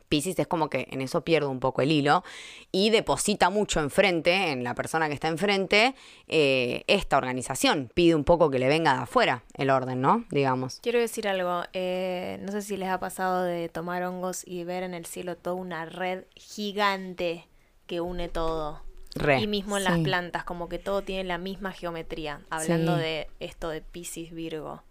Pisces 0.09 0.37
es 0.39 0.47
como 0.47 0.69
que 0.69 0.87
en 0.91 1.01
eso 1.01 1.23
pierdo 1.23 1.49
un 1.49 1.59
poco 1.59 1.81
el 1.81 1.91
hilo 1.91 2.23
y 2.71 2.89
deposita 2.89 3.49
mucho 3.49 3.79
enfrente, 3.79 4.51
en 4.51 4.63
la 4.63 4.73
persona 4.75 5.07
que 5.07 5.13
está 5.13 5.27
enfrente, 5.27 5.95
eh, 6.27 6.83
esta 6.87 7.17
organización. 7.17 7.91
Pide 7.93 8.15
un 8.15 8.23
poco 8.23 8.49
que 8.49 8.59
le 8.59 8.67
venga 8.67 8.93
de 8.95 8.99
afuera 9.03 9.43
el 9.53 9.69
orden, 9.69 10.01
¿no? 10.01 10.25
Digamos. 10.31 10.79
Quiero 10.81 10.99
decir 10.99 11.27
algo, 11.27 11.63
eh, 11.73 12.39
no 12.41 12.51
sé 12.51 12.61
si 12.63 12.75
les 12.75 12.89
ha 12.89 12.99
pasado 12.99 13.43
de 13.43 13.69
tomar 13.69 14.03
hongos 14.03 14.43
y 14.45 14.63
ver 14.63 14.83
en 14.83 14.93
el 14.93 15.05
cielo 15.05 15.37
toda 15.37 15.55
una 15.55 15.85
red 15.85 16.23
gigante 16.35 17.47
que 17.87 18.01
une 18.01 18.27
todo. 18.29 18.81
Re. 19.15 19.39
Y 19.41 19.47
mismo 19.47 19.77
en 19.77 19.83
las 19.83 19.97
plantas, 19.99 20.43
como 20.43 20.69
que 20.69 20.77
todo 20.77 21.01
tiene 21.01 21.23
la 21.23 21.37
misma 21.39 21.71
geometría, 21.71 22.41
hablando 22.51 22.95
Sí. 22.95 23.01
de 23.01 23.27
esto 23.39 23.69
de 23.69 23.81
Pisces, 23.81 24.31
Virgo. 24.31 24.83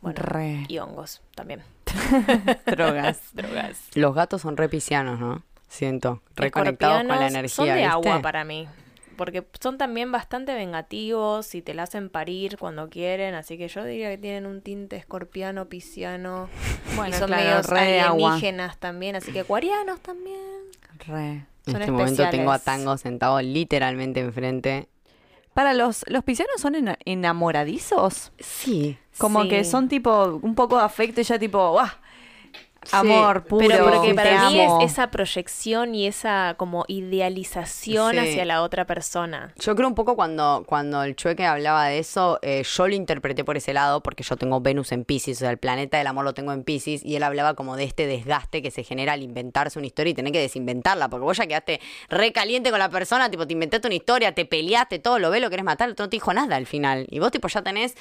Bueno, 0.00 0.20
Re. 0.22 0.64
y 0.68 0.78
hongos 0.78 1.22
también. 1.34 1.62
Drogas. 2.66 3.20
Drogas. 3.32 3.80
Los 3.94 4.14
gatos 4.14 4.42
son 4.42 4.56
re 4.56 4.68
piscianos, 4.68 5.18
¿no? 5.20 5.42
Siento. 5.68 6.22
Reconectados 6.36 6.98
con 7.04 7.08
la 7.08 7.26
energía. 7.28 7.48
Son 7.48 7.66
de 7.66 7.72
¿viste? 7.74 7.86
agua 7.86 8.22
para 8.22 8.44
mí. 8.44 8.66
Porque 9.16 9.44
son 9.60 9.78
también 9.78 10.12
bastante 10.12 10.54
vengativos 10.54 11.54
y 11.56 11.60
te 11.62 11.74
la 11.74 11.82
hacen 11.82 12.08
parir 12.08 12.56
cuando 12.56 12.88
quieren. 12.88 13.34
Así 13.34 13.58
que 13.58 13.66
yo 13.68 13.84
diría 13.84 14.10
que 14.10 14.18
tienen 14.18 14.46
un 14.46 14.62
tinte 14.62 14.96
escorpiano, 14.96 15.66
pisciano. 15.66 16.48
Bueno, 16.96 17.14
y 17.14 17.18
son 17.18 17.28
claro, 17.28 17.44
medios 17.44 17.66
re 17.68 17.82
de 17.84 18.00
agua. 18.00 18.14
alienígenas 18.34 18.78
también. 18.78 19.14
Así 19.16 19.30
que 19.32 19.40
acuarianos 19.40 20.00
también. 20.00 20.40
Re. 21.06 21.44
En 21.66 21.76
este 21.76 21.90
momento 21.92 22.28
tengo 22.30 22.50
a. 22.50 22.58
Tango 22.58 22.96
sentado 22.96 23.40
literalmente 23.42 24.20
enfrente. 24.20 24.88
Para 25.52 25.74
los, 25.74 26.04
los 26.08 26.24
piscianos 26.24 26.60
son 26.60 26.76
ena- 26.76 26.98
enamoradizos. 27.04 28.32
Sí. 28.38 28.98
Como 29.18 29.42
Sí. 29.42 29.48
que 29.48 29.64
son 29.64 29.88
tipo 29.88 30.38
un 30.42 30.54
poco 30.54 30.78
de 30.78 30.84
afecto 30.84 31.20
y 31.20 31.24
ya 31.24 31.38
tipo, 31.38 31.70
¡guau! 31.72 31.86
Amor 32.92 33.44
puro. 33.44 33.66
Pero 33.68 33.84
porque 33.90 34.14
para 34.14 34.48
mí 34.50 34.60
amo. 34.60 34.80
es 34.82 34.92
esa 34.92 35.10
proyección 35.10 35.94
y 35.94 36.06
esa 36.06 36.54
como 36.56 36.84
idealización 36.88 38.12
Sí. 38.12 38.18
hacia 38.18 38.44
la 38.44 38.62
otra 38.62 38.86
persona. 38.86 39.52
Yo 39.58 39.74
creo 39.74 39.88
un 39.88 39.94
poco 39.94 40.16
cuando, 40.16 40.64
cuando 40.66 41.02
el 41.02 41.16
Chueque 41.16 41.44
hablaba 41.44 41.86
de 41.86 41.98
eso, 41.98 42.38
eh, 42.42 42.62
yo 42.64 42.88
lo 42.88 42.94
interpreté 42.94 43.44
por 43.44 43.56
ese 43.56 43.72
lado, 43.72 44.02
porque 44.02 44.22
yo 44.22 44.36
tengo 44.36 44.60
Venus 44.60 44.92
en 44.92 45.04
Pisces, 45.04 45.38
o 45.38 45.40
sea, 45.40 45.50
el 45.50 45.58
planeta 45.58 45.98
del 45.98 46.06
amor 46.06 46.24
lo 46.24 46.34
tengo 46.34 46.52
en 46.52 46.64
Pisces, 46.64 47.04
y 47.04 47.16
él 47.16 47.22
hablaba 47.22 47.54
como 47.54 47.76
de 47.76 47.84
este 47.84 48.06
desgaste 48.06 48.62
que 48.62 48.70
se 48.70 48.82
genera 48.84 49.12
al 49.12 49.22
inventarse 49.22 49.78
una 49.78 49.86
historia 49.86 50.10
y 50.10 50.14
tener 50.14 50.32
que 50.32 50.40
desinventarla, 50.40 51.08
porque 51.08 51.24
vos 51.24 51.36
ya 51.36 51.46
quedaste 51.46 51.80
re 52.08 52.32
caliente 52.32 52.70
con 52.70 52.78
la 52.78 52.88
persona, 52.88 53.30
tipo, 53.30 53.46
te 53.46 53.52
inventaste 53.52 53.86
una 53.88 53.94
historia, 53.96 54.34
te 54.34 54.44
peleaste, 54.44 54.98
todo 54.98 55.18
lo 55.18 55.30
ves, 55.30 55.40
lo 55.42 55.50
querés 55.50 55.64
matar, 55.64 55.86
el 55.88 55.92
otro 55.92 56.04
no 56.06 56.10
te 56.10 56.16
dijo 56.16 56.32
nada 56.32 56.56
al 56.56 56.66
final. 56.66 57.06
Y 57.10 57.18
vos, 57.18 57.30
tipo, 57.30 57.48
ya 57.48 57.62
tenés 57.62 57.94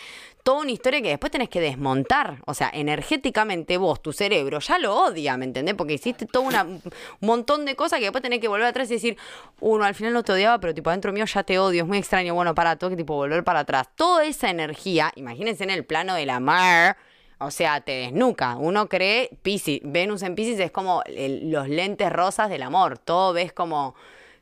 toda 0.43 0.61
una 0.61 0.71
historia 0.71 1.01
que 1.01 1.09
después 1.09 1.31
tenés 1.31 1.49
que 1.49 1.59
desmontar. 1.61 2.41
O 2.45 2.53
sea, 2.53 2.69
energéticamente 2.73 3.77
vos, 3.77 4.01
tu 4.01 4.13
cerebro, 4.13 4.59
ya 4.59 4.76
lo 4.79 4.95
odia, 4.95 5.37
¿me 5.37 5.45
entendés? 5.45 5.75
Porque 5.75 5.93
hiciste 5.93 6.25
todo 6.25 6.43
una- 6.43 6.63
un 6.63 6.81
montón 7.21 7.65
de 7.65 7.75
cosas 7.75 7.99
que 7.99 8.05
después 8.05 8.21
tenés 8.21 8.39
que 8.39 8.47
volver 8.47 8.67
atrás 8.67 8.89
y 8.91 8.95
decir, 8.95 9.17
uno, 9.59 9.83
al 9.85 9.95
final 9.95 10.13
no 10.13 10.23
te 10.23 10.31
odiaba, 10.31 10.59
pero 10.59 10.73
tipo, 10.73 10.89
adentro 10.89 11.11
mío 11.13 11.25
ya 11.25 11.43
te 11.43 11.59
odio, 11.59 11.83
es 11.83 11.87
muy 11.87 11.97
extraño. 11.97 12.33
Bueno, 12.33 12.53
para, 12.55 12.75
tengo 12.75 12.91
que 12.91 12.97
tipo 12.97 13.15
volver 13.15 13.43
para 13.43 13.61
atrás. 13.61 13.87
Toda 13.95 14.25
esa 14.25 14.49
energía, 14.49 15.11
imagínense 15.15 15.63
en 15.63 15.69
el 15.69 15.85
plano 15.85 16.13
de 16.15 16.25
la 16.25 16.39
mar. 16.39 16.97
O 17.39 17.51
sea, 17.51 17.81
te 17.81 17.91
desnuca. 17.91 18.55
Uno 18.55 18.89
cree, 18.89 19.29
Piscis, 19.43 19.81
Venus 19.83 20.23
en 20.23 20.33
Pisces 20.33 20.59
es 20.59 20.71
como 20.71 21.03
el- 21.05 21.51
los 21.51 21.69
lentes 21.69 22.11
rosas 22.11 22.49
del 22.49 22.63
amor. 22.63 22.97
Todo 22.97 23.33
ves 23.33 23.53
como, 23.53 23.93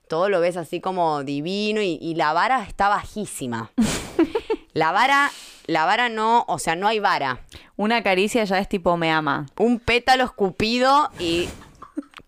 todo 0.07 0.29
lo 0.29 0.39
ves 0.39 0.55
así 0.55 0.79
como 0.79 1.23
divino 1.23 1.81
y, 1.81 1.97
y 2.01 2.15
la 2.15 2.31
vara 2.31 2.63
está 2.63 2.87
bajísima. 2.87 3.71
La 4.73 4.91
vara, 4.91 5.31
la 5.67 5.85
vara 5.85 6.09
no, 6.09 6.45
o 6.47 6.59
sea, 6.59 6.75
no 6.75 6.87
hay 6.87 6.99
vara. 6.99 7.39
Una 7.75 8.03
caricia 8.03 8.43
ya 8.43 8.59
es 8.59 8.69
tipo 8.69 8.97
me 8.97 9.11
ama. 9.11 9.45
Un 9.57 9.79
pétalo 9.79 10.23
escupido 10.23 11.09
y 11.19 11.49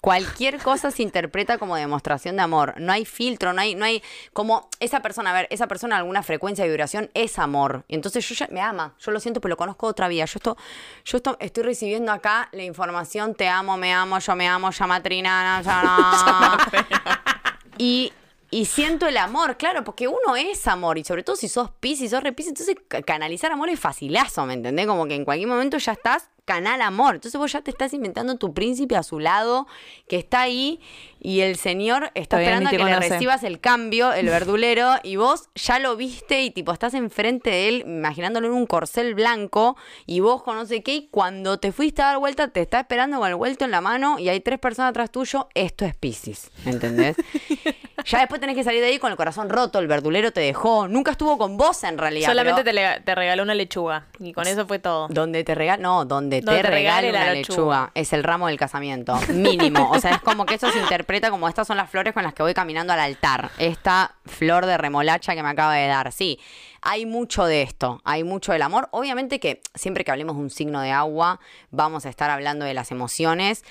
cualquier 0.01 0.59
cosa 0.59 0.91
se 0.91 1.03
interpreta 1.03 1.57
como 1.57 1.75
demostración 1.75 2.38
de 2.38 2.41
amor. 2.41 2.75
No 2.77 2.93
hay 2.93 3.03
filtro, 3.05 3.53
no 3.53 3.61
hay, 3.61 3.75
no 3.75 3.85
hay 3.85 4.01
como 4.33 4.69
esa 4.79 5.01
persona, 5.01 5.31
a 5.31 5.33
ver, 5.33 5.47
esa 5.49 5.67
persona 5.67 5.97
alguna 5.97 6.23
frecuencia 6.23 6.63
de 6.63 6.69
vibración 6.69 7.09
es 7.13 7.38
amor. 7.39 7.83
Y 7.88 7.95
entonces 7.95 8.27
yo 8.27 8.35
ya 8.35 8.47
me 8.51 8.61
ama, 8.61 8.95
yo 8.99 9.11
lo 9.11 9.19
siento, 9.19 9.41
pero 9.41 9.49
lo 9.49 9.57
conozco 9.57 9.88
otra 9.88 10.07
vía. 10.07 10.25
Yo 10.25 10.38
esto, 10.38 10.57
yo 11.03 11.17
esto 11.17 11.38
estoy 11.39 11.63
recibiendo 11.63 12.11
acá 12.11 12.49
la 12.51 12.63
información, 12.63 13.35
te 13.35 13.49
amo, 13.49 13.77
me 13.77 13.93
amo, 13.93 14.19
yo 14.19 14.35
me 14.35 14.47
amo, 14.47 14.71
llama 14.71 15.03
Trinana, 15.03 15.61
ya 15.61 15.83
no. 15.83 16.57
Y, 17.79 18.11
y 18.49 18.65
siento 18.65 19.07
el 19.07 19.17
amor, 19.17 19.57
claro, 19.57 19.83
porque 19.83 20.07
uno 20.07 20.35
es 20.37 20.67
amor, 20.67 20.97
y 20.97 21.03
sobre 21.03 21.23
todo 21.23 21.35
si 21.35 21.47
sos 21.47 21.71
pis, 21.79 21.99
si 21.99 22.07
sos 22.09 22.23
repis, 22.23 22.47
entonces 22.47 22.75
ca- 22.87 23.01
canalizar 23.01 23.51
amor 23.51 23.69
es 23.69 23.79
facilazo, 23.79 24.45
¿me 24.45 24.53
entendés? 24.53 24.87
Como 24.87 25.05
que 25.07 25.15
en 25.15 25.25
cualquier 25.25 25.49
momento 25.49 25.77
ya 25.77 25.91
estás 25.93 26.29
canal 26.47 26.81
amor. 26.81 27.15
Entonces 27.15 27.37
vos 27.37 27.51
ya 27.51 27.61
te 27.61 27.69
estás 27.69 27.93
inventando 27.93 28.37
tu 28.37 28.53
príncipe 28.53 28.95
a 28.95 29.03
su 29.03 29.19
lado, 29.19 29.67
que 30.07 30.15
está 30.17 30.41
ahí, 30.41 30.79
y 31.19 31.41
el 31.41 31.57
señor 31.57 32.09
está 32.15 32.37
Todavía 32.37 32.47
esperando 32.47 32.69
a 32.69 32.71
que 32.71 32.77
te 32.77 32.83
le 32.85 32.89
conoce. 32.89 33.09
recibas 33.09 33.43
el 33.43 33.59
cambio, 33.59 34.13
el 34.13 34.27
verdulero, 34.27 34.93
y 35.03 35.17
vos 35.17 35.49
ya 35.55 35.77
lo 35.77 35.97
viste 35.97 36.43
y 36.43 36.51
tipo 36.51 36.71
estás 36.71 36.93
enfrente 36.93 37.49
de 37.49 37.67
él, 37.67 37.83
imaginándolo 37.85 38.47
en 38.47 38.53
un 38.53 38.65
corcel 38.65 39.13
blanco, 39.13 39.75
y 40.05 40.21
vos 40.21 40.41
con 40.41 40.55
no 40.55 40.65
sé 40.65 40.81
qué, 40.83 40.95
y 40.95 41.07
cuando 41.09 41.59
te 41.59 41.73
fuiste 41.73 42.01
a 42.01 42.05
dar 42.05 42.17
vuelta, 42.19 42.47
te 42.47 42.61
está 42.61 42.79
esperando 42.79 43.19
con 43.19 43.27
el 43.27 43.35
vuelto 43.35 43.65
en 43.65 43.71
la 43.71 43.81
mano, 43.81 44.17
y 44.17 44.29
hay 44.29 44.39
tres 44.39 44.57
personas 44.57 44.91
atrás 44.91 45.11
tuyo, 45.11 45.49
esto 45.53 45.83
es 45.83 45.95
Pisces, 45.97 46.49
¿entendés? 46.65 47.17
ya 48.05 48.19
después 48.19 48.39
tenés 48.39 48.55
que 48.55 48.63
salir 48.63 48.79
de 48.79 48.87
ahí 48.87 48.99
con 48.99 49.11
el 49.11 49.17
corazón 49.17 49.49
roto, 49.49 49.79
el 49.79 49.87
verdulero 49.87 50.31
te 50.31 50.39
dejó, 50.39 50.87
nunca 50.87 51.11
estuvo 51.11 51.37
con 51.37 51.57
vos 51.57 51.83
en 51.83 51.97
realidad. 51.97 52.29
Solamente 52.29 52.63
pero 52.63 52.95
te, 52.95 53.01
te 53.01 53.15
regaló 53.15 53.43
una 53.43 53.53
lechuga 53.53 54.07
y 54.19 54.31
con 54.31 54.47
eso 54.47 54.65
fue 54.65 54.79
todo. 54.79 55.09
Donde 55.09 55.43
te 55.43 55.55
regala, 55.55 55.81
no, 55.83 56.05
donde, 56.05 56.36
Donde 56.41 56.61
te 56.61 56.67
te 56.67 56.73
regale 56.75 57.11
regale 57.11 57.25
la 57.27 57.33
lechuga. 57.33 57.57
lechuga. 57.57 57.91
Es 57.95 58.13
el 58.13 58.23
ramo 58.23 58.47
del 58.47 58.57
casamiento, 58.57 59.17
mínimo. 59.33 59.91
O 59.91 59.99
sea, 59.99 60.11
es 60.11 60.21
como 60.21 60.45
que 60.45 60.55
eso 60.55 60.71
se 60.71 60.79
interpreta 60.79 61.29
como 61.29 61.47
estas 61.47 61.67
son 61.67 61.77
las 61.77 61.89
flores 61.89 62.13
con 62.13 62.23
las 62.23 62.33
que 62.33 62.43
voy 62.43 62.53
caminando 62.53 62.93
al 62.93 62.99
altar. 62.99 63.51
Esta 63.57 64.15
flor 64.25 64.65
de 64.65 64.77
remolacha 64.77 65.35
que 65.35 65.43
me 65.43 65.49
acaba 65.49 65.73
de 65.75 65.88
dar. 65.88 66.11
Sí, 66.11 66.39
hay 66.81 67.05
mucho 67.05 67.45
de 67.45 67.61
esto, 67.61 68.01
hay 68.03 68.23
mucho 68.23 68.51
del 68.51 68.61
amor. 68.61 68.88
Obviamente 68.91 69.39
que 69.39 69.61
siempre 69.75 70.03
que 70.03 70.11
hablemos 70.11 70.35
de 70.35 70.41
un 70.43 70.49
signo 70.49 70.81
de 70.81 70.91
agua, 70.91 71.39
vamos 71.71 72.05
a 72.05 72.09
estar 72.09 72.29
hablando 72.29 72.65
de 72.65 72.73
las 72.73 72.91
emociones. 72.91 73.63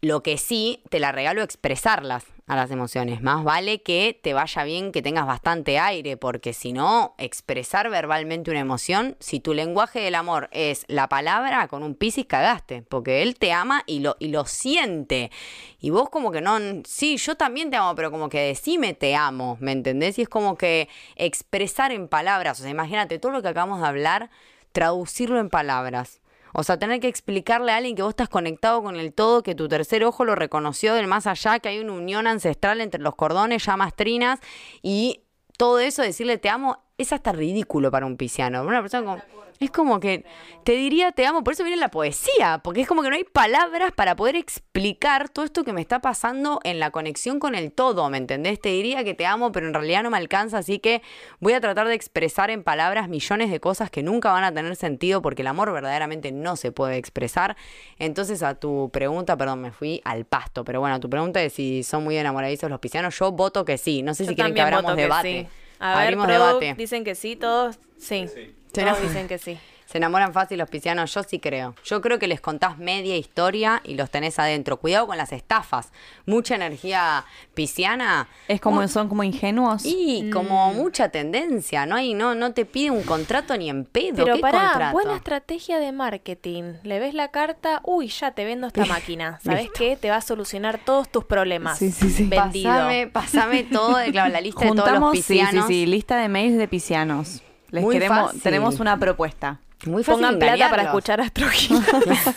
Lo 0.00 0.22
que 0.22 0.38
sí, 0.38 0.82
te 0.90 1.00
la 1.00 1.12
regalo 1.12 1.42
expresarlas 1.42 2.24
a 2.48 2.56
las 2.56 2.70
emociones. 2.70 3.22
Más 3.22 3.44
vale 3.44 3.82
que 3.82 4.18
te 4.20 4.32
vaya 4.32 4.64
bien, 4.64 4.90
que 4.90 5.02
tengas 5.02 5.26
bastante 5.26 5.78
aire, 5.78 6.16
porque 6.16 6.54
si 6.54 6.72
no, 6.72 7.14
expresar 7.18 7.90
verbalmente 7.90 8.50
una 8.50 8.60
emoción, 8.60 9.16
si 9.20 9.38
tu 9.38 9.52
lenguaje 9.52 10.00
del 10.00 10.14
amor 10.14 10.48
es 10.50 10.84
la 10.88 11.08
palabra, 11.08 11.68
con 11.68 11.82
un 11.82 11.94
piscis 11.94 12.26
cagaste, 12.26 12.82
porque 12.82 13.22
él 13.22 13.38
te 13.38 13.52
ama 13.52 13.84
y 13.86 14.00
lo, 14.00 14.16
y 14.18 14.28
lo 14.28 14.46
siente. 14.46 15.30
Y 15.78 15.90
vos 15.90 16.08
como 16.08 16.32
que 16.32 16.40
no, 16.40 16.58
sí, 16.84 17.18
yo 17.18 17.36
también 17.36 17.70
te 17.70 17.76
amo, 17.76 17.94
pero 17.94 18.10
como 18.10 18.30
que 18.30 18.40
decime 18.40 18.94
te 18.94 19.14
amo, 19.14 19.58
¿me 19.60 19.72
entendés? 19.72 20.18
Y 20.18 20.22
es 20.22 20.28
como 20.28 20.56
que 20.56 20.88
expresar 21.16 21.92
en 21.92 22.08
palabras, 22.08 22.58
o 22.58 22.62
sea, 22.62 22.70
imagínate 22.70 23.18
todo 23.18 23.30
lo 23.30 23.42
que 23.42 23.48
acabamos 23.48 23.82
de 23.82 23.86
hablar, 23.86 24.30
traducirlo 24.72 25.38
en 25.38 25.50
palabras. 25.50 26.20
O 26.52 26.62
sea, 26.62 26.78
tener 26.78 27.00
que 27.00 27.08
explicarle 27.08 27.72
a 27.72 27.76
alguien 27.76 27.96
que 27.96 28.02
vos 28.02 28.10
estás 28.10 28.28
conectado 28.28 28.82
con 28.82 28.96
el 28.96 29.12
todo, 29.12 29.42
que 29.42 29.54
tu 29.54 29.68
tercer 29.68 30.04
ojo 30.04 30.24
lo 30.24 30.34
reconoció 30.34 30.94
del 30.94 31.06
más 31.06 31.26
allá, 31.26 31.58
que 31.58 31.68
hay 31.68 31.78
una 31.78 31.92
unión 31.92 32.26
ancestral 32.26 32.80
entre 32.80 33.00
los 33.00 33.14
cordones, 33.14 33.64
llamas 33.64 33.94
trinas 33.94 34.40
y 34.82 35.22
todo 35.56 35.80
eso, 35.80 36.02
decirle 36.02 36.38
te 36.38 36.48
amo, 36.48 36.82
es 36.98 37.12
hasta 37.12 37.32
ridículo 37.32 37.90
para 37.90 38.06
un 38.06 38.16
pisciano. 38.16 38.62
Una 38.64 38.80
persona 38.80 39.04
como, 39.04 39.22
es 39.60 39.70
como 39.70 40.00
que 40.00 40.24
te 40.64 40.72
diría 40.72 41.12
te 41.12 41.26
amo, 41.26 41.44
por 41.44 41.52
eso 41.52 41.62
viene 41.62 41.80
la 41.80 41.90
poesía, 41.90 42.60
porque 42.62 42.80
es 42.80 42.88
como 42.88 43.02
que 43.02 43.08
no 43.08 43.14
hay 43.14 43.24
palabras 43.24 43.92
para 43.92 44.16
poder 44.16 44.34
explicar 44.34 45.28
todo 45.28 45.44
esto 45.44 45.62
que 45.62 45.72
me 45.72 45.80
está 45.80 46.00
pasando 46.00 46.60
en 46.64 46.80
la 46.80 46.90
conexión 46.90 47.38
con 47.38 47.54
el 47.54 47.70
todo, 47.70 48.10
¿me 48.10 48.18
entendés? 48.18 48.60
Te 48.60 48.70
diría 48.70 49.04
que 49.04 49.14
te 49.14 49.26
amo, 49.26 49.52
pero 49.52 49.68
en 49.68 49.74
realidad 49.74 50.02
no 50.02 50.10
me 50.10 50.18
alcanza, 50.18 50.58
así 50.58 50.80
que 50.80 51.00
voy 51.38 51.52
a 51.52 51.60
tratar 51.60 51.86
de 51.86 51.94
expresar 51.94 52.50
en 52.50 52.64
palabras 52.64 53.08
millones 53.08 53.50
de 53.50 53.60
cosas 53.60 53.90
que 53.90 54.02
nunca 54.02 54.32
van 54.32 54.42
a 54.42 54.52
tener 54.52 54.74
sentido 54.74 55.22
porque 55.22 55.42
el 55.42 55.48
amor 55.48 55.72
verdaderamente 55.72 56.32
no 56.32 56.56
se 56.56 56.72
puede 56.72 56.96
expresar. 56.96 57.56
Entonces 57.98 58.42
a 58.42 58.56
tu 58.56 58.90
pregunta, 58.92 59.36
perdón, 59.36 59.60
me 59.60 59.70
fui 59.70 60.00
al 60.04 60.24
pasto, 60.24 60.64
pero 60.64 60.80
bueno, 60.80 60.96
a 60.96 61.00
tu 61.00 61.08
pregunta 61.08 61.38
de 61.38 61.50
si 61.50 61.84
son 61.84 62.02
muy 62.02 62.16
enamoradizos 62.16 62.68
los 62.68 62.80
piscianos, 62.80 63.16
yo 63.16 63.30
voto 63.30 63.64
que 63.64 63.78
sí, 63.78 64.02
no 64.02 64.14
sé 64.14 64.24
Yo 64.24 64.30
si 64.30 64.34
quieren 64.34 64.52
que 64.52 64.60
abramos 64.62 64.96
debate. 64.96 65.48
sí. 65.48 65.67
A 65.78 65.90
ver, 65.98 66.04
Abrimos 66.04 66.26
debate. 66.26 66.74
dicen 66.74 67.04
que 67.04 67.14
sí, 67.14 67.36
todos 67.36 67.78
sí. 67.98 68.26
Sí, 68.32 68.54
Todos 68.72 69.00
dicen 69.02 69.28
que 69.28 69.38
sí. 69.38 69.58
¿Se 69.88 69.96
enamoran 69.96 70.34
fácil 70.34 70.58
los 70.58 70.68
piscianos? 70.68 71.14
Yo 71.14 71.22
sí 71.22 71.40
creo. 71.40 71.74
Yo 71.82 72.02
creo 72.02 72.18
que 72.18 72.26
les 72.28 72.42
contás 72.42 72.76
media 72.76 73.16
historia 73.16 73.80
y 73.84 73.94
los 73.94 74.10
tenés 74.10 74.38
adentro. 74.38 74.76
Cuidado 74.76 75.06
con 75.06 75.16
las 75.16 75.32
estafas. 75.32 75.92
Mucha 76.26 76.56
energía 76.56 77.24
pisciana. 77.54 78.28
Es 78.48 78.60
como, 78.60 78.86
son 78.88 79.08
como 79.08 79.24
ingenuos. 79.24 79.86
Y 79.86 80.28
como 80.30 80.74
mucha 80.74 81.08
tendencia, 81.08 81.86
no 81.86 81.96
hay, 81.96 82.12
no, 82.12 82.34
no 82.34 82.52
te 82.52 82.66
pide 82.66 82.90
un 82.90 83.02
contrato 83.02 83.56
ni 83.56 83.70
en 83.70 83.86
pedo. 83.86 84.16
Pero 84.24 84.34
¿Qué 84.34 84.40
pará, 84.42 84.68
contrato? 84.68 84.92
buena 84.92 85.16
estrategia 85.16 85.78
de 85.78 85.90
marketing. 85.92 86.74
Le 86.82 86.98
ves 86.98 87.14
la 87.14 87.28
carta, 87.30 87.80
uy, 87.82 88.08
ya 88.08 88.32
te 88.32 88.44
vendo 88.44 88.66
esta 88.66 88.84
máquina. 88.84 89.38
¿Sabes 89.42 89.70
qué? 89.74 89.96
Te 89.96 90.10
va 90.10 90.16
a 90.16 90.20
solucionar 90.20 90.78
todos 90.84 91.08
tus 91.08 91.24
problemas. 91.24 91.78
Sí, 91.78 91.92
sí, 91.92 92.10
sí. 92.10 92.26
Vendido. 92.26 92.70
Pasame, 92.70 93.06
pasame 93.06 93.64
todo, 93.64 93.96
de, 93.96 94.12
claro, 94.12 94.30
la 94.30 94.42
lista 94.42 94.66
de 94.66 94.72
todos 94.72 94.76
los 94.80 94.86
Juntamos, 94.86 95.16
sí, 95.16 95.22
sí, 95.22 95.32
piscianos. 95.32 95.66
sí, 95.66 95.86
lista 95.86 96.18
de 96.18 96.28
mails 96.28 96.58
de 96.58 96.68
piscianos. 96.68 97.42
Les 97.70 97.82
Muy 97.82 97.94
queremos, 97.94 98.26
fácil. 98.26 98.42
tenemos 98.42 98.80
una 98.80 98.98
propuesta. 98.98 99.60
Muy 99.88 100.04
fácil 100.04 100.22
Pongan 100.22 100.38
plata 100.38 100.70
para 100.70 100.82
escuchar 100.84 101.20
astrología. 101.20 101.80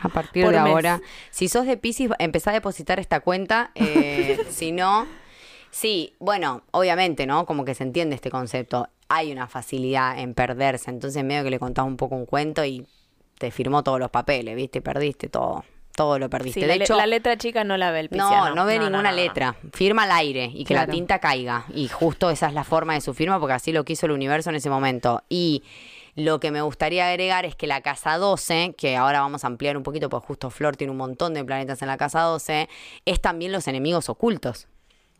A 0.00 0.08
partir 0.08 0.44
Por 0.44 0.52
de 0.54 0.60
mes. 0.60 0.72
ahora, 0.72 1.00
si 1.30 1.48
sos 1.48 1.64
de 1.64 1.76
Pisces, 1.76 2.10
empezá 2.18 2.50
a 2.50 2.54
depositar 2.54 2.98
esta 2.98 3.20
cuenta. 3.20 3.70
eh, 3.76 4.36
si 4.50 4.72
no, 4.72 5.06
sí, 5.70 6.14
bueno, 6.18 6.62
obviamente, 6.72 7.24
¿no? 7.26 7.46
Como 7.46 7.64
que 7.64 7.74
se 7.74 7.84
entiende 7.84 8.16
este 8.16 8.30
concepto. 8.30 8.88
Hay 9.08 9.30
una 9.30 9.46
facilidad 9.46 10.18
en 10.18 10.34
perderse. 10.34 10.90
Entonces, 10.90 11.22
medio 11.22 11.44
que 11.44 11.50
le 11.50 11.58
contás 11.60 11.84
un 11.86 11.96
poco 11.96 12.16
un 12.16 12.26
cuento 12.26 12.64
y 12.64 12.84
te 13.38 13.50
firmó 13.52 13.84
todos 13.84 14.00
los 14.00 14.10
papeles, 14.10 14.56
¿viste? 14.56 14.80
Perdiste 14.80 15.28
todo. 15.28 15.64
Todo 15.94 16.18
lo 16.18 16.30
perdiste. 16.30 16.60
Sí, 16.60 16.66
de 16.66 16.78
la, 16.78 16.84
hecho, 16.84 16.96
la 16.96 17.06
letra 17.06 17.36
chica 17.36 17.62
no 17.64 17.76
la 17.76 17.90
ve 17.90 18.00
el 18.00 18.08
pisciano. 18.08 18.48
no, 18.48 18.54
no 18.54 18.64
ve 18.64 18.78
no, 18.78 18.84
ninguna 18.88 19.10
no. 19.10 19.16
letra. 19.16 19.54
Firma 19.74 20.04
al 20.04 20.12
aire 20.12 20.50
y 20.52 20.64
que 20.64 20.72
la 20.74 20.86
tinta 20.86 21.18
caiga. 21.18 21.66
Y 21.74 21.86
justo 21.88 22.30
esa 22.30 22.48
es 22.48 22.54
la 22.54 22.64
forma 22.64 22.94
de 22.94 23.02
su 23.02 23.12
firma 23.12 23.38
porque 23.38 23.52
así 23.52 23.72
lo 23.72 23.84
quiso 23.84 24.06
el 24.06 24.12
universo 24.12 24.48
en 24.50 24.56
ese 24.56 24.70
momento. 24.70 25.22
Y 25.28 25.62
lo 26.14 26.40
que 26.40 26.50
me 26.50 26.60
gustaría 26.60 27.08
agregar 27.08 27.44
es 27.46 27.56
que 27.56 27.66
la 27.66 27.80
casa 27.80 28.18
12, 28.18 28.74
que 28.76 28.96
ahora 28.96 29.20
vamos 29.20 29.44
a 29.44 29.46
ampliar 29.46 29.76
un 29.76 29.82
poquito 29.82 30.08
porque 30.08 30.26
justo 30.26 30.50
Flor 30.50 30.76
tiene 30.76 30.90
un 30.90 30.98
montón 30.98 31.34
de 31.34 31.44
planetas 31.44 31.80
en 31.82 31.88
la 31.88 31.96
casa 31.96 32.20
12, 32.22 32.68
es 33.04 33.20
también 33.20 33.52
los 33.52 33.66
enemigos 33.68 34.08
ocultos. 34.08 34.68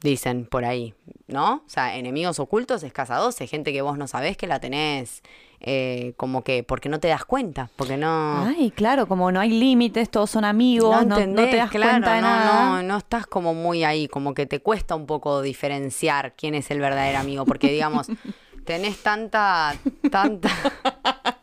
Dicen 0.03 0.47
por 0.47 0.65
ahí, 0.65 0.95
¿no? 1.29 1.63
O 1.65 1.69
sea, 1.69 1.97
enemigos 1.97 2.41
ocultos 2.41 2.83
es 2.83 2.93
casa 2.93 3.17
12, 3.17 3.47
gente 3.47 3.73
que 3.73 3.83
vos 3.83 3.97
no 3.97 4.09
sabés 4.09 4.37
que 4.37 4.49
la 4.49 4.59
tenés 4.59 5.23
eh, 5.61 6.15
como 6.17 6.43
que 6.43 6.65
porque 6.65 6.89
no 6.89 6.99
te 6.99 7.07
das 7.07 7.25
cuenta, 7.25 7.71
porque 7.77 7.97
no... 7.97 8.45
Ay, 8.45 8.73
claro, 8.73 9.07
como 9.07 9.31
no 9.31 9.39
hay 9.39 9.51
límites, 9.51 10.11
todos 10.11 10.29
son 10.29 10.45
amigos, 10.45 10.91
no, 10.91 11.05
no 11.05 11.15
entendés, 11.15 11.51
te 11.53 11.57
das 11.57 11.71
claro, 11.71 11.93
cuenta 11.93 12.15
de 12.15 12.21
no, 12.21 12.27
nada. 12.27 12.65
No, 12.65 12.83
no 12.83 12.97
estás 12.99 13.29
como 13.29 13.55
muy 13.55 13.85
ahí, 13.85 14.09
como 14.09 14.35
que 14.35 14.45
te 14.45 14.59
cuesta 14.59 14.97
un 14.97 15.07
poco 15.07 15.41
diferenciar 15.41 16.35
quién 16.37 16.57
es 16.57 16.73
el 16.73 16.81
verdadero 16.81 17.21
amigo, 17.21 17.45
porque 17.45 17.71
digamos, 17.71 18.09
tenés 18.65 18.99
tanta, 19.03 19.75
tanta... 20.11 20.51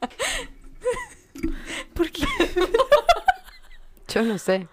¿Por 1.93 2.09
qué? 2.11 2.25
Yo 4.13 4.23
no 4.23 4.37
sé. 4.37 4.67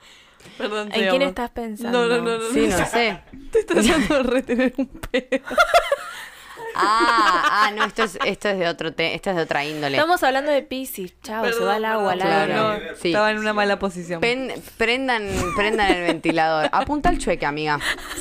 Perdón, 0.56 0.90
¿En 0.92 1.10
quién 1.10 1.22
estás 1.22 1.50
pensando? 1.50 2.06
No, 2.06 2.18
no, 2.18 2.22
no, 2.22 2.38
no. 2.38 2.50
Sí, 2.52 2.68
no 2.68 2.86
sé. 2.86 3.20
Te 3.52 3.58
estoy 3.58 3.82
tratando 3.84 4.14
de 4.14 4.22
retener 4.22 4.74
un 4.76 4.86
pedo. 4.86 5.44
Ah, 6.78 7.42
ah, 7.66 7.70
no, 7.74 7.84
esto 7.84 8.02
es, 8.04 8.18
esto 8.24 8.48
es 8.48 8.58
de 8.58 8.68
otro 8.68 8.92
te- 8.92 9.14
esto 9.14 9.30
es 9.30 9.36
de 9.36 9.42
otra 9.42 9.64
índole. 9.64 9.96
Estamos 9.96 10.22
hablando 10.22 10.50
de 10.50 10.62
Pisces. 10.62 11.14
Chao, 11.22 11.44
se 11.52 11.64
va 11.64 11.76
el 11.78 11.84
agua 11.84 12.12
al. 12.12 12.18
Claro. 12.18 12.54
No, 12.54 12.78
Sí. 13.00 13.08
Estaba 13.08 13.30
en 13.30 13.38
una 13.38 13.52
mala 13.52 13.78
posición. 13.78 14.20
Pen- 14.20 14.52
prendan, 14.76 15.26
prendan 15.56 15.90
el 15.90 16.02
ventilador. 16.02 16.68
Apunta 16.72 17.08
al 17.08 17.18
chueque, 17.18 17.46
amiga. 17.46 17.78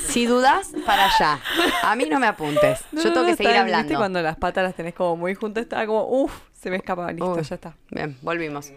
Si 0.08 0.26
dudas, 0.26 0.70
para 0.86 1.06
allá. 1.06 1.40
A 1.82 1.94
mí 1.96 2.06
no 2.06 2.18
me 2.18 2.26
apuntes. 2.26 2.80
No, 2.92 3.02
Yo 3.02 3.12
tengo 3.12 3.22
no, 3.22 3.26
que 3.30 3.36
seguir 3.36 3.52
bien, 3.52 3.64
¿viste? 3.66 3.76
hablando. 3.76 3.98
cuando 3.98 4.22
las 4.22 4.36
patas 4.36 4.64
las 4.64 4.74
tenés 4.74 4.94
como 4.94 5.16
muy 5.16 5.34
juntas, 5.34 5.62
estaba 5.64 5.84
como, 5.86 6.04
uff, 6.08 6.32
se 6.52 6.70
me 6.70 6.76
escapa, 6.76 7.10
listo, 7.12 7.32
Uy. 7.32 7.42
ya 7.42 7.54
está. 7.54 7.74
Bien, 7.90 8.16
volvimos. 8.22 8.72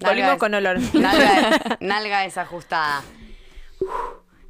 Volvimos 0.00 0.36
con 0.38 0.52
olor. 0.54 0.78
Nalga, 0.94 1.78
nalga 1.80 2.20
desajustada. 2.20 3.02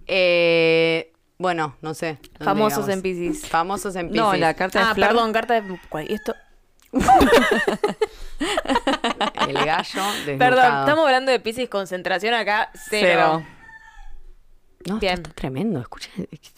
Eh, 0.07 1.11
bueno, 1.39 1.77
no 1.83 1.95
sé. 1.95 2.19
¿dónde 2.39 2.45
Famosos 2.45 2.89
en 2.89 3.03
Pisces. 3.03 3.49
Famosos 3.49 3.97
en 3.97 4.09
Pisces. 4.09 4.23
No, 4.23 4.35
la 4.35 4.55
carta 4.55 4.79
de 4.81 4.85
Ah, 4.87 4.95
Flor. 4.95 5.09
perdón, 5.09 5.33
carta 5.33 5.61
de... 5.61 5.79
¿cuál? 5.89 6.11
¿Y 6.11 6.15
esto? 6.15 6.35
El 9.49 9.55
gallo 9.55 10.03
desnucado. 10.27 10.39
Perdón, 10.39 10.81
estamos 10.81 11.05
hablando 11.07 11.33
de 11.33 11.41
Pisces, 11.41 11.69
concentración 11.69 12.35
acá, 12.35 12.71
cero. 12.75 13.09
Cero. 13.41 13.47
No, 14.87 14.99
Bien. 14.99 15.15
está, 15.15 15.29
está 15.31 15.35
tremendo. 15.41 15.81
Escucha. 15.81 16.09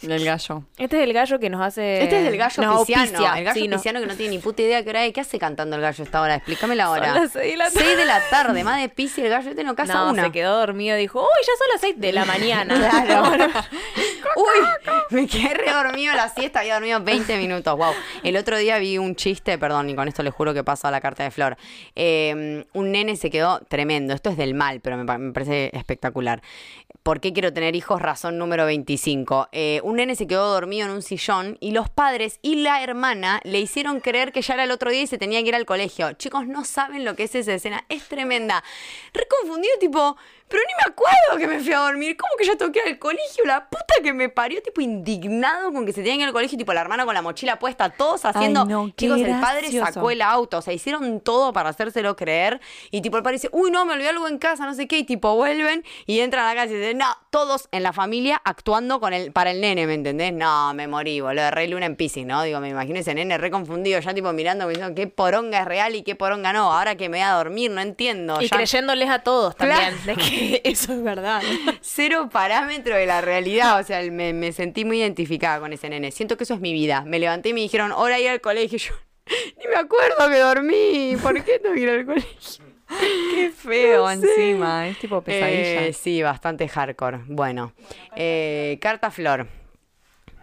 El 0.02 0.24
gallo. 0.24 0.64
Este 0.78 0.96
es 0.98 1.02
el 1.04 1.12
gallo 1.12 1.38
que 1.38 1.48
nos 1.50 1.60
hace... 1.62 2.02
Este 2.02 2.20
es 2.22 2.28
el 2.28 2.36
gallo 2.36 2.62
auspicia. 2.64 3.04
El 3.38 3.44
gallo 3.44 3.54
Sí, 3.60 3.68
no. 3.68 3.80
que 4.00 4.06
no 4.06 4.14
tiene 4.16 4.30
ni 4.36 4.38
puta 4.40 4.62
idea 4.62 4.82
qué 4.82 4.90
hora 4.90 5.04
es. 5.04 5.12
¿Qué 5.12 5.20
hace 5.20 5.38
cantando 5.38 5.76
el 5.76 5.82
gallo 5.82 6.02
a 6.02 6.04
esta 6.04 6.20
hora? 6.20 6.34
Explícame 6.36 6.74
la 6.76 6.90
hora. 6.90 7.14
las 7.14 7.32
seis 7.32 7.52
de 7.52 7.56
la 7.56 7.64
tarde. 7.70 7.78
Seis 7.84 7.96
de 7.96 8.04
la 8.04 8.20
tarde. 8.30 8.64
Más 8.64 8.80
de 8.80 8.88
pis 8.88 9.16
y 9.18 9.22
el 9.22 9.28
gallo 9.30 9.50
este 9.50 9.62
no 9.64 9.74
casa 9.76 9.94
No, 9.94 10.10
una. 10.10 10.24
se 10.24 10.32
quedó 10.32 10.58
dormido, 10.58 10.96
dijo, 10.96 11.20
uy, 11.20 11.26
ya 11.46 11.52
son 11.58 11.68
las 11.72 11.80
6 11.80 11.94
de 12.00 12.12
la 12.12 12.24
mañana. 12.24 12.74
Claro. 13.06 13.46
Uy, 14.36 14.66
me 15.10 15.26
quedé 15.26 15.54
re 15.54 15.72
dormido 15.72 16.14
la 16.14 16.28
siesta, 16.28 16.60
había 16.60 16.74
dormido 16.74 17.00
20 17.00 17.38
minutos. 17.38 17.76
Wow. 17.76 17.92
El 18.22 18.36
otro 18.36 18.58
día 18.58 18.78
vi 18.78 18.98
un 18.98 19.14
chiste, 19.16 19.56
perdón, 19.56 19.88
y 19.88 19.94
con 19.94 20.08
esto 20.08 20.22
le 20.22 20.30
juro 20.30 20.52
que 20.52 20.62
paso 20.64 20.88
a 20.88 20.90
la 20.90 21.00
carta 21.00 21.22
de 21.22 21.30
Flor. 21.30 21.56
Eh, 21.94 22.64
un 22.72 22.92
nene 22.92 23.16
se 23.16 23.30
quedó 23.30 23.60
tremendo. 23.60 24.12
Esto 24.14 24.30
es 24.30 24.36
del 24.36 24.54
mal, 24.54 24.80
pero 24.80 24.96
me 24.96 25.32
parece 25.32 25.70
espectacular. 25.74 26.42
¿Por 27.06 27.20
qué 27.20 27.32
quiero 27.32 27.52
tener 27.52 27.76
hijos? 27.76 28.02
Razón 28.02 28.36
número 28.36 28.66
25. 28.66 29.50
Eh, 29.52 29.80
un 29.84 29.94
nene 29.94 30.16
se 30.16 30.26
quedó 30.26 30.50
dormido 30.52 30.86
en 30.86 30.92
un 30.92 31.02
sillón 31.02 31.56
y 31.60 31.70
los 31.70 31.88
padres 31.88 32.40
y 32.42 32.56
la 32.56 32.82
hermana 32.82 33.40
le 33.44 33.60
hicieron 33.60 34.00
creer 34.00 34.32
que 34.32 34.42
ya 34.42 34.54
era 34.54 34.64
el 34.64 34.72
otro 34.72 34.90
día 34.90 35.02
y 35.02 35.06
se 35.06 35.16
tenía 35.16 35.40
que 35.40 35.50
ir 35.50 35.54
al 35.54 35.66
colegio. 35.66 36.14
Chicos, 36.14 36.48
no 36.48 36.64
saben 36.64 37.04
lo 37.04 37.14
que 37.14 37.22
es 37.22 37.36
esa 37.36 37.54
escena. 37.54 37.84
Es 37.88 38.08
tremenda. 38.08 38.64
Re 39.14 39.24
confundido, 39.28 39.72
tipo, 39.78 40.16
pero 40.48 40.62
ni 40.66 40.74
me 40.74 40.92
acuerdo 40.92 41.38
que 41.38 41.46
me 41.46 41.60
fui 41.62 41.72
a 41.72 41.78
dormir. 41.78 42.16
¿Cómo 42.16 42.30
que 42.38 42.46
ya 42.46 42.56
toqué 42.56 42.80
al 42.80 42.98
colegio? 42.98 43.44
La 43.44 43.68
puta 43.68 43.94
que 44.02 44.12
me 44.12 44.28
parió, 44.28 44.62
tipo, 44.62 44.80
indignado 44.80 45.72
con 45.72 45.84
que 45.84 45.92
se 45.92 46.02
tenían 46.02 46.18
que 46.18 46.22
ir 46.22 46.28
al 46.28 46.32
colegio, 46.32 46.56
tipo, 46.56 46.72
la 46.72 46.80
hermana 46.80 47.04
con 47.04 47.14
la 47.14 47.22
mochila 47.22 47.58
puesta, 47.58 47.90
todos 47.90 48.24
haciendo. 48.24 48.60
Ay, 48.62 48.68
no, 48.68 48.90
Chicos, 48.90 49.20
el 49.20 49.40
padre 49.40 49.70
sacó 49.72 50.10
el 50.10 50.22
auto, 50.22 50.58
o 50.58 50.62
sea, 50.62 50.72
hicieron 50.72 51.20
todo 51.20 51.52
para 51.52 51.70
hacérselo 51.70 52.14
creer. 52.14 52.60
Y 52.90 53.00
tipo, 53.00 53.16
el 53.16 53.22
padre 53.22 53.36
dice, 53.36 53.48
uy, 53.52 53.70
no, 53.70 53.84
me 53.84 53.94
olvidé 53.94 54.10
algo 54.10 54.28
en 54.28 54.38
casa, 54.38 54.66
no 54.66 54.74
sé 54.74 54.86
qué. 54.86 54.98
Y 54.98 55.04
tipo, 55.04 55.34
vuelven 55.34 55.84
y 56.06 56.20
entran 56.20 56.44
a 56.46 56.54
la 56.54 56.62
casa 56.62 56.72
y 56.72 56.76
dicen, 56.76 56.98
no, 56.98 57.06
todos 57.30 57.68
en 57.72 57.82
la 57.82 57.92
familia 57.92 58.40
actuando 58.44 59.00
con 59.00 59.12
el, 59.12 59.32
para 59.32 59.50
el 59.50 59.60
nene, 59.60 59.86
¿me 59.86 59.94
entendés? 59.94 60.32
No, 60.32 60.72
me 60.74 60.86
morí, 60.86 61.20
boludo. 61.20 61.50
Rey 61.50 61.68
Luna 61.68 61.86
en 61.86 61.96
Pisces, 61.96 62.24
¿no? 62.24 62.42
Digo, 62.42 62.60
me 62.60 62.68
imagino 62.68 62.98
ese 62.98 63.14
nene 63.14 63.36
re 63.36 63.50
confundido, 63.50 63.98
ya 64.00 64.14
tipo 64.14 64.32
mirando, 64.32 64.68
diciendo, 64.68 64.94
qué 64.94 65.06
poronga 65.06 65.60
es 65.60 65.64
real 65.66 65.94
y 65.94 66.02
qué 66.02 66.14
poronga 66.14 66.52
no. 66.52 66.72
Ahora 66.72 66.94
que 66.94 67.08
me 67.08 67.18
voy 67.18 67.26
a 67.26 67.32
dormir, 67.32 67.70
no 67.70 67.80
entiendo. 67.80 68.40
Y 68.40 68.48
ya 68.48 68.56
creyéndoles 68.56 69.10
a 69.10 69.18
todos 69.20 69.56
también, 69.56 69.96
Claro. 70.04 70.20
eso 70.64 70.92
es 70.92 71.02
verdad. 71.02 71.42
cero 71.80 72.28
parámetro 72.32 72.94
de 72.96 73.06
la 73.06 73.20
realidad. 73.20 73.80
O 73.80 73.82
sea, 73.84 74.00
me, 74.10 74.32
me 74.32 74.52
sentí 74.52 74.84
muy 74.84 75.00
identificada 75.00 75.60
con 75.60 75.72
ese 75.72 75.88
nene. 75.88 76.10
Siento 76.10 76.36
que 76.36 76.44
eso 76.44 76.54
es 76.54 76.60
mi 76.60 76.72
vida. 76.72 77.02
Me 77.06 77.18
levanté 77.18 77.50
y 77.50 77.52
me 77.54 77.60
dijeron, 77.60 77.92
hora 77.92 78.18
ir 78.18 78.28
al 78.28 78.40
colegio. 78.40 78.76
Y 78.76 78.78
yo, 78.80 78.94
ni 79.58 79.66
me 79.68 79.76
acuerdo 79.76 80.28
que 80.30 80.38
dormí. 80.38 81.16
¿Por 81.22 81.42
qué 81.44 81.58
tengo 81.58 81.74
que 81.74 81.80
ir 81.80 81.90
al 81.90 82.06
colegio? 82.06 82.64
Qué 83.34 83.50
feo 83.50 84.08
No 84.14 84.20
sé. 84.20 84.28
encima, 84.28 84.86
es 84.88 84.98
tipo 84.98 85.20
pesadilla. 85.20 85.86
Eh, 85.86 85.92
sí, 85.92 86.22
bastante 86.22 86.68
hardcore. 86.68 87.20
Bueno, 87.26 87.72
eh, 88.14 88.78
carta 88.80 89.10
flor. 89.10 89.48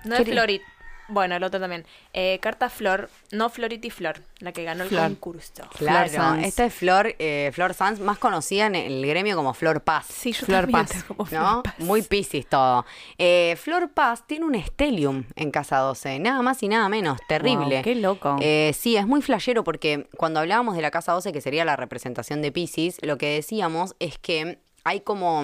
No 0.04 0.16
es 0.16 0.24
¿Qué- 0.26 0.32
Florit. 0.34 0.62
Bueno, 1.08 1.36
el 1.36 1.43
otro 1.43 1.60
también. 1.60 1.86
Eh, 2.14 2.39
carta 2.41 2.70
Flor, 2.70 3.10
no 3.32 3.49
Florit 3.49 3.84
y 3.86 3.89
Flor, 3.89 4.22
la 4.39 4.51
que 4.51 4.64
ganó 4.64 4.84
el 4.84 4.89
Flor. 4.89 5.04
concurso. 5.10 5.64
Claro, 5.78 6.10
Sanz. 6.10 6.45
esta 6.45 6.66
es 6.66 6.74
Flor, 6.74 7.16
eh, 7.20 7.51
Flor 7.54 7.74
Sanz, 7.74 7.99
más 7.99 8.18
conocida 8.18 8.68
en 8.68 8.76
el 8.76 9.06
gremio 9.06 9.36
como 9.36 9.54
Flor 9.54 9.82
Paz. 9.82 10.06
Sí, 10.10 10.32
yo 10.32 10.45
Flor 10.45 10.62
también 10.62 10.86
Paz, 10.86 11.04
como 11.04 11.24
¿no? 11.24 11.28
Flor 11.30 11.64
Paz. 11.64 11.76
Muy 11.80 12.01
piscis 12.01 12.47
todo. 12.47 12.86
Eh, 13.18 13.58
Flor 13.62 13.89
Paz 13.91 14.26
tiene 14.26 14.45
un 14.45 14.56
estelium 14.56 15.26
en 15.36 15.51
casa 15.51 15.78
12, 15.78 16.20
nada 16.20 16.41
más 16.41 16.64
y 16.64 16.68
nada 16.68 16.88
menos, 16.89 17.20
terrible. 17.28 17.76
Wow, 17.76 17.84
qué 17.84 17.95
loco. 17.95 18.36
Eh, 18.39 18.74
sí, 18.78 18.95
es 18.95 19.06
muy 19.06 19.22
flashero 19.22 19.64
porque 19.64 20.08
cuando 20.18 20.39
hablábamos 20.39 20.76
de 20.76 20.82
la 20.82 20.91
casa 20.91 21.12
12, 21.14 21.32
que 21.34 21.41
sería 21.41 21.66
la 21.66 21.76
representación 21.76 22.41
de 22.41 22.51
Pisces, 22.51 22.97
lo 23.01 23.18
que 23.18 23.28
decíamos 23.36 23.95
es 23.99 24.18
que 24.18 24.60
hay 24.84 25.01
como... 25.01 25.43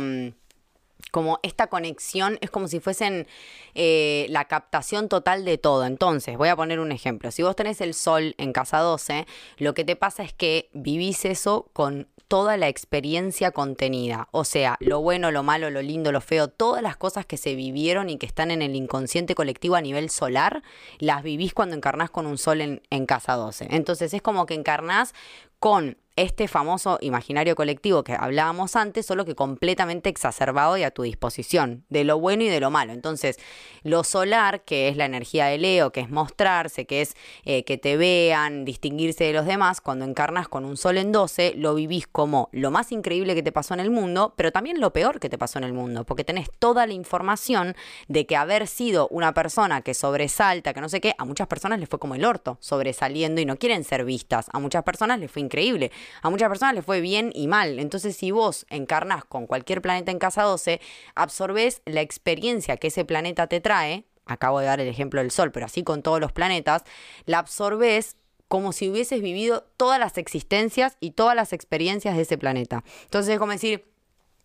como 1.11 1.39
esta 1.43 1.67
conexión 1.67 2.37
es 2.41 2.49
como 2.49 2.67
si 2.67 2.79
fuesen 2.79 3.27
eh, 3.75 4.27
la 4.29 4.45
captación 4.45 5.09
total 5.09 5.45
de 5.45 5.57
todo. 5.57 5.85
Entonces, 5.85 6.37
voy 6.37 6.49
a 6.49 6.55
poner 6.55 6.79
un 6.79 6.91
ejemplo. 6.91 7.31
Si 7.31 7.43
vos 7.43 7.55
tenés 7.55 7.81
el 7.81 7.93
sol 7.93 8.35
en 8.37 8.53
casa 8.53 8.79
12, 8.79 9.25
lo 9.57 9.73
que 9.73 9.83
te 9.83 9.95
pasa 9.95 10.23
es 10.23 10.33
que 10.33 10.69
vivís 10.73 11.25
eso 11.25 11.69
con 11.73 12.07
toda 12.27 12.57
la 12.57 12.67
experiencia 12.67 13.51
contenida. 13.51 14.29
O 14.31 14.43
sea, 14.43 14.77
lo 14.79 15.01
bueno, 15.01 15.31
lo 15.31 15.41
malo, 15.41 15.71
lo 15.71 15.81
lindo, 15.81 16.11
lo 16.11 16.21
feo, 16.21 16.47
todas 16.47 16.83
las 16.83 16.95
cosas 16.95 17.25
que 17.25 17.37
se 17.37 17.55
vivieron 17.55 18.09
y 18.09 18.17
que 18.17 18.27
están 18.27 18.51
en 18.51 18.61
el 18.61 18.75
inconsciente 18.75 19.33
colectivo 19.33 19.75
a 19.75 19.81
nivel 19.81 20.11
solar, 20.11 20.61
las 20.99 21.23
vivís 21.23 21.53
cuando 21.53 21.75
encarnás 21.75 22.11
con 22.11 22.27
un 22.27 22.37
sol 22.37 22.61
en, 22.61 22.81
en 22.91 23.07
casa 23.07 23.33
12. 23.33 23.69
Entonces, 23.71 24.13
es 24.13 24.21
como 24.21 24.45
que 24.45 24.53
encarnás 24.53 25.13
con 25.59 25.97
este 26.21 26.47
famoso 26.47 26.97
imaginario 27.01 27.55
colectivo 27.55 28.03
que 28.03 28.13
hablábamos 28.13 28.75
antes, 28.75 29.05
solo 29.05 29.25
que 29.25 29.35
completamente 29.35 30.09
exacerbado 30.09 30.77
y 30.77 30.83
a 30.83 30.91
tu 30.91 31.03
disposición, 31.03 31.85
de 31.89 32.03
lo 32.03 32.19
bueno 32.19 32.43
y 32.43 32.49
de 32.49 32.59
lo 32.59 32.71
malo. 32.71 32.93
Entonces, 32.93 33.37
lo 33.83 34.03
solar, 34.03 34.63
que 34.63 34.89
es 34.89 34.97
la 34.97 35.05
energía 35.05 35.45
de 35.45 35.57
Leo, 35.57 35.91
que 35.91 36.01
es 36.01 36.09
mostrarse, 36.09 36.85
que 36.85 37.01
es 37.01 37.15
eh, 37.45 37.63
que 37.63 37.77
te 37.77 37.97
vean, 37.97 38.65
distinguirse 38.65 39.23
de 39.23 39.33
los 39.33 39.45
demás, 39.45 39.81
cuando 39.81 40.05
encarnas 40.05 40.47
con 40.47 40.65
un 40.65 40.77
sol 40.77 40.97
en 40.97 41.11
12, 41.11 41.53
lo 41.55 41.75
vivís 41.75 42.07
como 42.07 42.49
lo 42.51 42.71
más 42.71 42.91
increíble 42.91 43.35
que 43.35 43.43
te 43.43 43.51
pasó 43.51 43.73
en 43.73 43.79
el 43.79 43.91
mundo, 43.91 44.33
pero 44.35 44.51
también 44.51 44.79
lo 44.79 44.91
peor 44.93 45.19
que 45.19 45.29
te 45.29 45.37
pasó 45.37 45.59
en 45.59 45.63
el 45.65 45.73
mundo, 45.73 46.05
porque 46.05 46.23
tenés 46.23 46.49
toda 46.59 46.85
la 46.85 46.93
información 46.93 47.75
de 48.07 48.25
que 48.25 48.35
haber 48.35 48.67
sido 48.67 49.07
una 49.09 49.33
persona 49.33 49.81
que 49.81 49.93
sobresalta, 49.93 50.73
que 50.73 50.81
no 50.81 50.89
sé 50.89 51.01
qué, 51.01 51.15
a 51.17 51.25
muchas 51.25 51.47
personas 51.47 51.79
les 51.79 51.89
fue 51.89 51.99
como 51.99 52.15
el 52.15 52.25
orto, 52.25 52.57
sobresaliendo 52.59 53.41
y 53.41 53.45
no 53.45 53.57
quieren 53.57 53.83
ser 53.83 54.05
vistas. 54.05 54.47
A 54.51 54.59
muchas 54.59 54.83
personas 54.83 55.19
les 55.19 55.31
fue 55.31 55.41
increíble, 55.41 55.91
a 56.21 56.29
muchas 56.29 56.49
personas 56.49 56.75
les 56.75 56.85
fue 56.85 57.01
bien 57.01 57.31
y 57.33 57.47
mal. 57.47 57.79
Entonces, 57.79 58.15
si 58.15 58.31
vos 58.31 58.65
encarnás 58.69 59.25
con 59.25 59.47
cualquier 59.47 59.81
planeta 59.81 60.11
en 60.11 60.19
casa 60.19 60.43
12, 60.43 60.81
absorbés 61.15 61.81
la 61.85 62.01
experiencia 62.01 62.77
que 62.77 62.87
ese 62.87 63.05
planeta 63.05 63.47
te 63.47 63.61
trae. 63.61 64.05
Acabo 64.25 64.59
de 64.59 64.67
dar 64.67 64.79
el 64.79 64.87
ejemplo 64.87 65.21
del 65.21 65.31
Sol, 65.31 65.51
pero 65.51 65.65
así 65.65 65.83
con 65.83 66.03
todos 66.03 66.19
los 66.19 66.31
planetas, 66.31 66.83
la 67.25 67.39
absorbés 67.39 68.15
como 68.47 68.73
si 68.73 68.89
hubieses 68.89 69.21
vivido 69.21 69.67
todas 69.77 69.99
las 69.99 70.17
existencias 70.17 70.97
y 70.99 71.11
todas 71.11 71.35
las 71.35 71.53
experiencias 71.53 72.15
de 72.15 72.23
ese 72.23 72.37
planeta. 72.37 72.83
Entonces, 73.03 73.33
es 73.33 73.39
como 73.39 73.51
decir, 73.51 73.85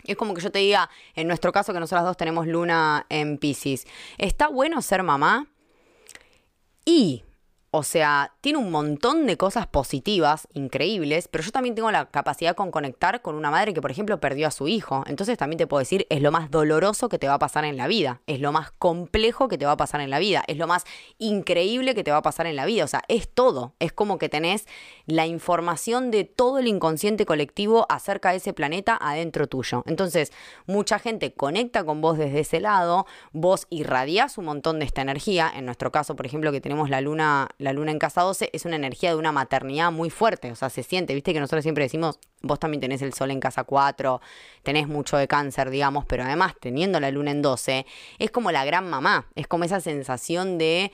es 0.04 0.16
como 0.16 0.34
que 0.34 0.42
yo 0.42 0.52
te 0.52 0.58
diga, 0.58 0.90
en 1.14 1.26
nuestro 1.26 1.52
caso 1.52 1.72
que 1.72 1.80
nosotras 1.80 2.04
dos 2.04 2.16
tenemos 2.16 2.46
luna 2.46 3.06
en 3.08 3.38
Pisces, 3.38 3.86
¿está 4.18 4.48
bueno 4.48 4.82
ser 4.82 5.02
mamá? 5.02 5.48
Y, 6.84 7.24
o 7.76 7.82
sea, 7.82 8.32
tiene 8.40 8.60
un 8.60 8.70
montón 8.70 9.26
de 9.26 9.36
cosas 9.36 9.66
positivas, 9.66 10.46
increíbles, 10.52 11.26
pero 11.26 11.42
yo 11.42 11.50
también 11.50 11.74
tengo 11.74 11.90
la 11.90 12.06
capacidad 12.06 12.54
con 12.54 12.70
conectar 12.70 13.20
con 13.20 13.34
una 13.34 13.50
madre 13.50 13.74
que, 13.74 13.80
por 13.80 13.90
ejemplo, 13.90 14.20
perdió 14.20 14.46
a 14.46 14.52
su 14.52 14.68
hijo. 14.68 15.02
Entonces 15.08 15.36
también 15.36 15.58
te 15.58 15.66
puedo 15.66 15.80
decir, 15.80 16.06
es 16.08 16.22
lo 16.22 16.30
más 16.30 16.52
doloroso 16.52 17.08
que 17.08 17.18
te 17.18 17.26
va 17.26 17.34
a 17.34 17.38
pasar 17.40 17.64
en 17.64 17.76
la 17.76 17.88
vida, 17.88 18.20
es 18.28 18.38
lo 18.38 18.52
más 18.52 18.70
complejo 18.70 19.48
que 19.48 19.58
te 19.58 19.66
va 19.66 19.72
a 19.72 19.76
pasar 19.76 20.00
en 20.02 20.10
la 20.10 20.20
vida, 20.20 20.44
es 20.46 20.56
lo 20.56 20.68
más 20.68 20.84
increíble 21.18 21.96
que 21.96 22.04
te 22.04 22.12
va 22.12 22.18
a 22.18 22.22
pasar 22.22 22.46
en 22.46 22.54
la 22.54 22.64
vida. 22.64 22.84
O 22.84 22.86
sea, 22.86 23.02
es 23.08 23.28
todo. 23.28 23.74
Es 23.80 23.92
como 23.92 24.18
que 24.18 24.28
tenés 24.28 24.66
la 25.06 25.26
información 25.26 26.12
de 26.12 26.22
todo 26.22 26.60
el 26.60 26.68
inconsciente 26.68 27.26
colectivo 27.26 27.86
acerca 27.88 28.30
de 28.30 28.36
ese 28.36 28.52
planeta 28.52 28.96
adentro 29.00 29.48
tuyo. 29.48 29.82
Entonces, 29.86 30.30
mucha 30.66 31.00
gente 31.00 31.34
conecta 31.34 31.82
con 31.82 32.00
vos 32.00 32.18
desde 32.18 32.38
ese 32.38 32.60
lado, 32.60 33.06
vos 33.32 33.66
irradiás 33.68 34.38
un 34.38 34.44
montón 34.44 34.78
de 34.78 34.84
esta 34.84 35.02
energía. 35.02 35.50
En 35.52 35.64
nuestro 35.64 35.90
caso, 35.90 36.14
por 36.14 36.24
ejemplo, 36.24 36.52
que 36.52 36.60
tenemos 36.60 36.88
la 36.88 37.00
luna, 37.00 37.48
la 37.64 37.72
luna 37.72 37.90
en 37.90 37.98
casa 37.98 38.20
12, 38.20 38.50
es 38.52 38.64
una 38.64 38.76
energía 38.76 39.10
de 39.10 39.16
una 39.16 39.32
maternidad 39.32 39.90
muy 39.90 40.10
fuerte. 40.10 40.52
O 40.52 40.54
sea, 40.54 40.70
se 40.70 40.82
siente, 40.82 41.14
viste 41.14 41.32
que 41.32 41.40
nosotros 41.40 41.62
siempre 41.62 41.84
decimos, 41.84 42.18
vos 42.42 42.60
también 42.60 42.80
tenés 42.80 43.02
el 43.02 43.14
sol 43.14 43.30
en 43.30 43.40
casa 43.40 43.64
4, 43.64 44.20
tenés 44.62 44.86
mucho 44.86 45.16
de 45.16 45.26
cáncer, 45.26 45.70
digamos, 45.70 46.04
pero 46.04 46.22
además 46.22 46.54
teniendo 46.60 47.00
la 47.00 47.10
luna 47.10 47.30
en 47.30 47.42
12, 47.42 47.86
es 48.18 48.30
como 48.30 48.52
la 48.52 48.64
gran 48.64 48.88
mamá, 48.88 49.26
es 49.34 49.48
como 49.48 49.64
esa 49.64 49.80
sensación 49.80 50.58
de 50.58 50.92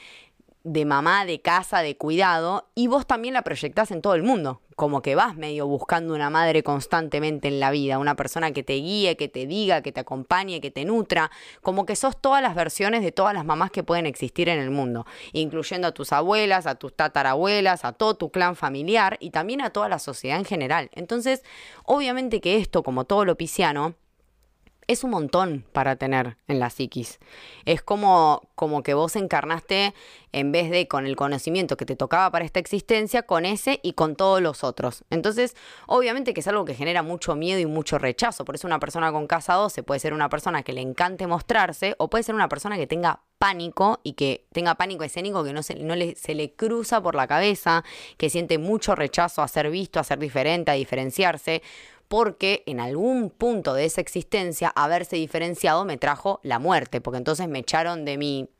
de 0.63 0.85
mamá, 0.85 1.25
de 1.25 1.41
casa, 1.41 1.81
de 1.81 1.97
cuidado, 1.97 2.69
y 2.75 2.87
vos 2.87 3.07
también 3.07 3.35
la 3.35 3.43
proyectás 3.43 3.91
en 3.91 4.03
todo 4.03 4.15
el 4.15 4.23
mundo. 4.23 4.61
Como 4.77 5.03
que 5.03 5.15
vas 5.15 5.37
medio 5.37 5.67
buscando 5.67 6.15
una 6.15 6.31
madre 6.31 6.63
constantemente 6.63 7.49
en 7.49 7.61
la 7.61 7.71
vida, 7.71 7.99
una 7.99 8.17
persona 8.17 8.53
que 8.53 8.63
te 8.63 8.75
guíe, 8.75 9.17
que 9.17 9.29
te 9.29 9.47
diga, 9.47 9.83
que 9.83 9.93
te 9.93 10.01
acompañe, 10.01 10.61
que 10.61 10.71
te 10.71 10.85
nutra, 10.85 11.31
como 11.63 11.85
que 11.87 11.97
sos 11.97 12.21
todas 12.21 12.43
las 12.43 12.55
versiones 12.55 13.03
de 13.03 13.13
todas 13.13 13.35
las 13.35 13.45
mamás 13.45 13.71
que 13.71 13.83
pueden 13.83 14.07
existir 14.07 14.49
en 14.49 14.59
el 14.59 14.71
mundo, 14.71 15.07
incluyendo 15.33 15.89
a 15.89 15.93
tus 15.93 16.13
abuelas, 16.13 16.67
a 16.67 16.77
tus 16.77 16.95
tatarabuelas, 16.95 17.85
a 17.85 17.93
todo 17.93 18.15
tu 18.15 18.31
clan 18.31 18.57
familiar 18.57 19.17
y 19.21 19.31
también 19.31 19.61
a 19.61 19.71
toda 19.71 19.89
la 19.89 19.99
sociedad 19.99 20.39
en 20.39 20.45
general. 20.45 20.91
Entonces, 20.95 21.43
obviamente 21.85 22.41
que 22.41 22.57
esto, 22.57 22.83
como 22.83 23.05
todo 23.05 23.25
lo 23.25 23.37
pisciano, 23.37 23.95
es 24.91 25.05
un 25.05 25.11
montón 25.11 25.65
para 25.73 25.95
tener 25.95 26.37
en 26.49 26.59
la 26.59 26.69
psiquis. 26.69 27.21
Es 27.65 27.81
como, 27.81 28.51
como 28.57 28.83
que 28.83 28.93
vos 28.93 29.15
encarnaste, 29.15 29.95
en 30.33 30.51
vez 30.51 30.69
de 30.69 30.89
con 30.89 31.07
el 31.07 31.15
conocimiento 31.15 31.77
que 31.77 31.87
te 31.87 31.95
tocaba 31.95 32.29
para 32.33 32.45
esta 32.45 32.59
existencia, 32.59 33.23
con 33.23 33.47
ese 33.47 33.79
y 33.85 33.93
con 33.93 34.17
todos 34.17 34.43
los 34.43 34.65
otros. 34.65 35.05
Entonces, 35.09 35.55
obviamente 35.87 36.35
que 36.35 36.41
es 36.41 36.49
algo 36.49 36.65
que 36.65 36.75
genera 36.75 37.05
mucho 37.05 37.37
miedo 37.37 37.61
y 37.61 37.67
mucho 37.67 37.99
rechazo. 37.99 38.45
Por 38.45 38.57
eso 38.57 38.67
una 38.67 38.81
persona 38.81 39.13
con 39.13 39.29
casa 39.29 39.55
12 39.55 39.85
puede 39.85 40.01
ser 40.01 40.13
una 40.13 40.29
persona 40.29 40.65
que 40.65 40.73
le 40.73 40.81
encante 40.81 41.29
mostrarse 41.29 41.95
o 41.99 42.11
puede 42.11 42.25
ser 42.25 42.35
una 42.35 42.49
persona 42.49 42.77
que 42.77 42.89
tenga 42.89 43.21
pánico 43.39 44.01
y 44.03 44.15
que 44.15 44.49
tenga 44.53 44.75
pánico 44.75 45.05
escénico 45.05 45.45
que 45.45 45.53
no, 45.53 45.63
se, 45.63 45.77
no 45.77 45.95
se 46.17 46.35
le 46.35 46.53
cruza 46.55 47.01
por 47.01 47.15
la 47.15 47.29
cabeza, 47.29 47.85
que 48.17 48.29
siente 48.29 48.59
mucho 48.59 48.97
rechazo 48.97 49.41
a 49.41 49.49
ser 49.49 49.71
visto, 49.71 50.01
a 50.01 50.05
ser 50.05 50.19
diferente, 50.19 50.73
a 50.73 50.75
diferenciarse 50.75 51.63
porque 52.11 52.65
en 52.67 52.81
algún 52.81 53.31
punto 53.31 53.73
de 53.73 53.85
esa 53.85 54.01
existencia 54.01 54.73
haberse 54.75 55.15
diferenciado 55.15 55.85
me 55.85 55.97
trajo 55.97 56.41
la 56.43 56.59
muerte, 56.59 57.01
porque 57.01 57.19
entonces 57.19 57.47
me 57.47 57.61
echaron 57.61 58.05
de 58.05 58.19
mi 58.19 58.51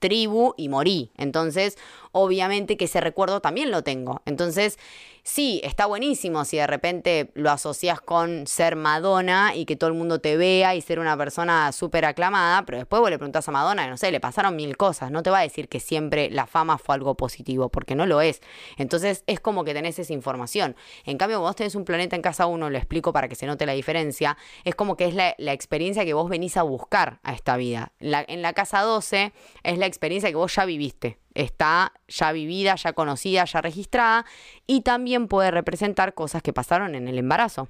tribu 0.00 0.54
y 0.56 0.68
morí. 0.68 1.12
Entonces, 1.16 1.78
obviamente 2.12 2.76
que 2.76 2.86
ese 2.86 3.00
recuerdo 3.00 3.40
también 3.40 3.70
lo 3.70 3.84
tengo. 3.84 4.22
Entonces, 4.26 4.78
sí, 5.22 5.60
está 5.62 5.86
buenísimo 5.86 6.44
si 6.44 6.56
de 6.56 6.66
repente 6.66 7.30
lo 7.34 7.50
asocias 7.50 8.00
con 8.00 8.46
ser 8.46 8.76
Madonna 8.76 9.54
y 9.54 9.64
que 9.64 9.76
todo 9.76 9.88
el 9.88 9.96
mundo 9.96 10.20
te 10.20 10.36
vea 10.36 10.74
y 10.74 10.80
ser 10.80 10.98
una 10.98 11.16
persona 11.16 11.70
súper 11.72 12.04
aclamada, 12.04 12.64
pero 12.64 12.78
después 12.78 13.00
vos 13.00 13.10
le 13.10 13.18
preguntás 13.18 13.48
a 13.48 13.52
Madonna, 13.52 13.86
no 13.88 13.96
sé, 13.96 14.10
le 14.10 14.20
pasaron 14.20 14.56
mil 14.56 14.76
cosas. 14.76 15.10
No 15.10 15.22
te 15.22 15.30
va 15.30 15.38
a 15.38 15.42
decir 15.42 15.68
que 15.68 15.80
siempre 15.80 16.30
la 16.30 16.46
fama 16.46 16.78
fue 16.78 16.94
algo 16.94 17.16
positivo, 17.16 17.68
porque 17.68 17.94
no 17.94 18.06
lo 18.06 18.20
es. 18.20 18.40
Entonces, 18.76 19.22
es 19.26 19.40
como 19.40 19.64
que 19.64 19.74
tenés 19.74 19.98
esa 19.98 20.12
información. 20.12 20.74
En 21.04 21.18
cambio, 21.18 21.40
vos 21.40 21.54
tenés 21.54 21.74
un 21.74 21.84
planeta 21.84 22.16
en 22.16 22.22
casa 22.22 22.46
uno, 22.46 22.70
lo 22.70 22.78
explico 22.78 23.12
para 23.12 23.28
que 23.28 23.34
se 23.34 23.46
note 23.46 23.66
la 23.66 23.72
diferencia, 23.72 24.36
es 24.64 24.74
como 24.74 24.96
que 24.96 25.06
es 25.06 25.14
la, 25.14 25.34
experiencia 25.50 26.04
que 26.04 26.14
vos 26.14 26.30
venís 26.30 26.56
a 26.56 26.62
buscar 26.62 27.18
a 27.22 27.32
esta 27.34 27.56
vida. 27.56 27.92
En 28.00 28.42
la 28.42 28.52
casa 28.52 28.80
12 28.80 29.32
es 29.62 29.78
la 29.78 29.86
experiencia 29.90 30.30
que 30.30 30.36
vos 30.36 30.54
ya 30.54 30.64
viviste 30.64 31.18
está 31.34 31.92
ya 32.08 32.32
vivida, 32.32 32.74
ya 32.76 32.92
conocida, 32.92 33.44
ya 33.44 33.60
registrada 33.60 34.24
y 34.66 34.80
también 34.80 35.28
puede 35.28 35.50
representar 35.50 36.14
cosas 36.14 36.42
que 36.42 36.52
pasaron 36.52 36.94
en 36.94 37.08
el 37.08 37.18
embarazo. 37.18 37.68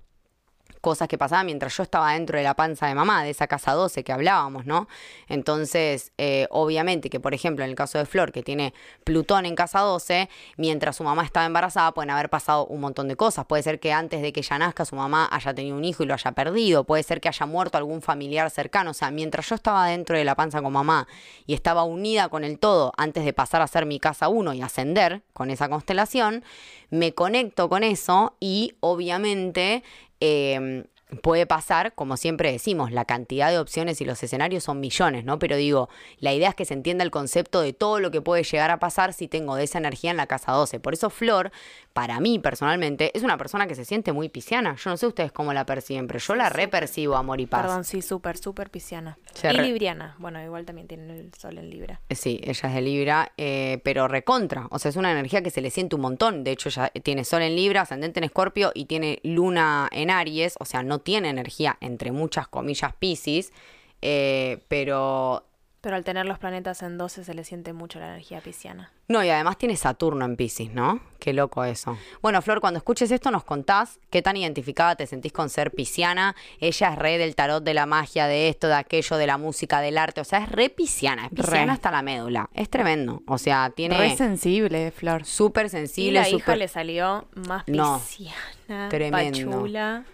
Cosas 0.80 1.08
que 1.08 1.18
pasaban 1.18 1.46
mientras 1.46 1.76
yo 1.76 1.82
estaba 1.82 2.12
dentro 2.12 2.38
de 2.38 2.44
la 2.44 2.54
panza 2.54 2.86
de 2.86 2.94
mamá, 2.94 3.22
de 3.22 3.30
esa 3.30 3.46
casa 3.46 3.72
12 3.72 4.04
que 4.04 4.12
hablábamos, 4.12 4.66
¿no? 4.66 4.88
Entonces, 5.28 6.12
eh, 6.18 6.46
obviamente 6.50 7.10
que, 7.10 7.20
por 7.20 7.34
ejemplo, 7.34 7.64
en 7.64 7.70
el 7.70 7.76
caso 7.76 7.98
de 7.98 8.06
Flor, 8.06 8.32
que 8.32 8.42
tiene 8.42 8.74
Plutón 9.04 9.46
en 9.46 9.54
casa 9.54 9.80
12, 9.80 10.28
mientras 10.56 10.96
su 10.96 11.04
mamá 11.04 11.24
estaba 11.24 11.46
embarazada, 11.46 11.92
pueden 11.92 12.10
haber 12.10 12.30
pasado 12.30 12.66
un 12.66 12.80
montón 12.80 13.08
de 13.08 13.16
cosas. 13.16 13.46
Puede 13.46 13.62
ser 13.62 13.80
que 13.80 13.92
antes 13.92 14.22
de 14.22 14.32
que 14.32 14.40
ella 14.40 14.58
nazca, 14.58 14.84
su 14.84 14.96
mamá 14.96 15.28
haya 15.30 15.54
tenido 15.54 15.76
un 15.76 15.84
hijo 15.84 16.02
y 16.02 16.06
lo 16.06 16.14
haya 16.14 16.32
perdido. 16.32 16.84
Puede 16.84 17.02
ser 17.02 17.20
que 17.20 17.28
haya 17.28 17.46
muerto 17.46 17.78
algún 17.78 18.02
familiar 18.02 18.50
cercano. 18.50 18.90
O 18.90 18.94
sea, 18.94 19.10
mientras 19.10 19.48
yo 19.48 19.54
estaba 19.54 19.86
dentro 19.86 20.16
de 20.16 20.24
la 20.24 20.34
panza 20.34 20.62
con 20.62 20.72
mamá 20.72 21.06
y 21.46 21.54
estaba 21.54 21.84
unida 21.84 22.28
con 22.28 22.44
el 22.44 22.58
todo 22.58 22.92
antes 22.96 23.24
de 23.24 23.32
pasar 23.32 23.62
a 23.62 23.66
ser 23.66 23.86
mi 23.86 23.98
casa 23.98 24.28
1 24.28 24.54
y 24.54 24.62
ascender 24.62 25.22
con 25.32 25.50
esa 25.50 25.68
constelación, 25.68 26.44
me 26.90 27.14
conecto 27.14 27.68
con 27.68 27.84
eso 27.84 28.34
y 28.40 28.74
obviamente 28.80 29.82
eh, 30.20 30.84
puede 31.22 31.46
pasar, 31.46 31.94
como 31.94 32.16
siempre 32.16 32.52
decimos, 32.52 32.92
la 32.92 33.04
cantidad 33.04 33.50
de 33.50 33.58
opciones 33.58 34.00
y 34.00 34.04
los 34.04 34.22
escenarios 34.22 34.64
son 34.64 34.80
millones, 34.80 35.24
¿no? 35.24 35.38
Pero 35.38 35.56
digo, 35.56 35.88
la 36.18 36.32
idea 36.32 36.50
es 36.50 36.54
que 36.54 36.64
se 36.64 36.74
entienda 36.74 37.04
el 37.04 37.10
concepto 37.10 37.60
de 37.60 37.72
todo 37.72 38.00
lo 38.00 38.10
que 38.10 38.22
puede 38.22 38.44
llegar 38.44 38.70
a 38.70 38.78
pasar 38.78 39.12
si 39.12 39.28
tengo 39.28 39.56
de 39.56 39.64
esa 39.64 39.78
energía 39.78 40.10
en 40.10 40.16
la 40.16 40.26
casa 40.26 40.52
12. 40.52 40.80
Por 40.80 40.94
eso 40.94 41.10
Flor, 41.10 41.50
para 41.92 42.20
mí 42.20 42.38
personalmente, 42.38 43.10
es 43.16 43.22
una 43.24 43.36
persona 43.36 43.66
que 43.66 43.74
se 43.74 43.84
siente 43.84 44.12
muy 44.12 44.28
pisciana. 44.28 44.76
Yo 44.76 44.90
no 44.90 44.96
sé 44.96 45.06
ustedes 45.08 45.32
cómo 45.32 45.52
la 45.52 45.66
perciben, 45.66 46.06
pero 46.06 46.18
yo 46.20 46.34
la 46.36 46.48
repercibo 46.48 47.16
amor 47.16 47.40
y 47.40 47.46
paz. 47.46 47.62
Perdón, 47.62 47.84
sí, 47.84 48.00
súper, 48.00 48.36
súper 48.38 48.70
pisciana. 48.70 49.18
Se 49.34 49.52
y 49.52 49.56
re- 49.56 49.62
libriana. 49.64 50.14
Bueno, 50.18 50.40
igual 50.42 50.64
también 50.64 50.86
tiene 50.86 51.18
el 51.18 51.34
sol 51.34 51.58
en 51.58 51.68
Libra. 51.68 52.00
Eh, 52.08 52.14
Sí, 52.14 52.40
ella 52.44 52.68
es 52.68 52.74
de 52.74 52.80
Libra, 52.80 53.32
eh, 53.36 53.80
pero 53.82 54.06
recontra. 54.08 54.68
O 54.70 54.78
sea, 54.78 54.88
es 54.88 54.96
una 54.96 55.10
energía 55.10 55.42
que 55.42 55.50
se 55.50 55.60
le 55.60 55.70
siente 55.70 55.96
un 55.96 56.02
montón. 56.02 56.44
De 56.44 56.52
hecho, 56.52 56.68
ella 56.68 56.90
tiene 57.02 57.24
Sol 57.24 57.42
en 57.42 57.56
Libra, 57.56 57.80
ascendente 57.82 58.20
en 58.20 58.24
Escorpio 58.24 58.70
y 58.74 58.84
tiene 58.84 59.18
Luna 59.24 59.88
en 59.90 60.10
Aries. 60.10 60.54
O 60.60 60.64
sea, 60.64 60.82
no 60.82 61.00
tiene 61.00 61.28
energía, 61.30 61.76
entre 61.80 62.12
muchas 62.12 62.46
comillas, 62.46 62.94
Pisces. 62.98 63.52
eh, 64.00 64.62
pero. 64.68 65.44
Pero 65.82 65.96
al 65.96 66.04
tener 66.04 66.26
los 66.26 66.38
planetas 66.38 66.82
en 66.82 66.98
12 66.98 67.24
se 67.24 67.32
le 67.32 67.42
siente 67.42 67.72
mucho 67.72 67.98
la 68.00 68.08
energía 68.08 68.40
pisciana. 68.42 68.92
No, 69.08 69.24
y 69.24 69.30
además 69.30 69.56
tiene 69.56 69.76
Saturno 69.76 70.26
en 70.26 70.36
Pisces, 70.36 70.70
¿no? 70.74 71.00
Qué 71.18 71.32
loco 71.32 71.64
eso. 71.64 71.96
Bueno, 72.20 72.42
Flor, 72.42 72.60
cuando 72.60 72.76
escuches 72.76 73.10
esto 73.10 73.30
nos 73.30 73.44
contás 73.44 73.98
qué 74.10 74.20
tan 74.20 74.36
identificada 74.36 74.94
te 74.94 75.06
sentís 75.06 75.32
con 75.32 75.48
ser 75.48 75.70
pisciana. 75.70 76.36
Ella 76.60 76.90
es 76.92 76.98
re 76.98 77.16
del 77.16 77.34
tarot, 77.34 77.64
de 77.64 77.72
la 77.72 77.86
magia, 77.86 78.26
de 78.26 78.50
esto, 78.50 78.68
de 78.68 78.74
aquello, 78.74 79.16
de 79.16 79.26
la 79.26 79.38
música, 79.38 79.80
del 79.80 79.96
arte. 79.96 80.20
O 80.20 80.24
sea, 80.24 80.40
es 80.40 80.50
re 80.52 80.68
pisciana. 80.68 81.24
Es 81.26 81.30
pisciana 81.30 81.64
Re. 81.66 81.72
hasta 81.72 81.90
la 81.90 82.02
médula. 82.02 82.50
Es 82.52 82.68
tremendo. 82.68 83.22
O 83.26 83.38
sea, 83.38 83.70
tiene... 83.74 83.96
Re 83.96 84.16
sensible, 84.16 84.90
Flor. 84.90 85.24
súper 85.24 85.66
Y 85.66 85.68
sensible, 85.70 86.20
la 86.20 86.28
hija 86.28 86.56
le 86.56 86.68
salió 86.68 87.26
más 87.34 87.64
No, 87.68 87.98
pisciana, 88.00 88.88
tremendo. 88.90 89.50
pachula. 89.50 90.04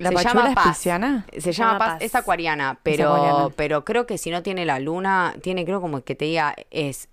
¿La 0.00 0.08
Se 0.08 0.14
pachula 0.14 0.34
llama 0.34 0.48
es 0.48 0.54
Paz. 0.54 0.68
pisciana? 0.68 1.26
Se 1.38 1.52
llama 1.52 1.78
Paz, 1.78 1.88
Paz. 1.94 2.02
es 2.02 2.14
acuariana, 2.14 2.78
pero, 2.82 3.14
acuariana. 3.14 3.48
pero 3.54 3.84
creo 3.84 4.06
que 4.06 4.16
si 4.18 4.30
no 4.30 4.42
tiene 4.42 4.64
la 4.64 4.80
luna, 4.80 5.34
tiene 5.42 5.64
creo 5.66 5.80
como 5.80 6.02
que 6.02 6.14
te 6.14 6.24
diga, 6.24 6.56
es 6.70 7.08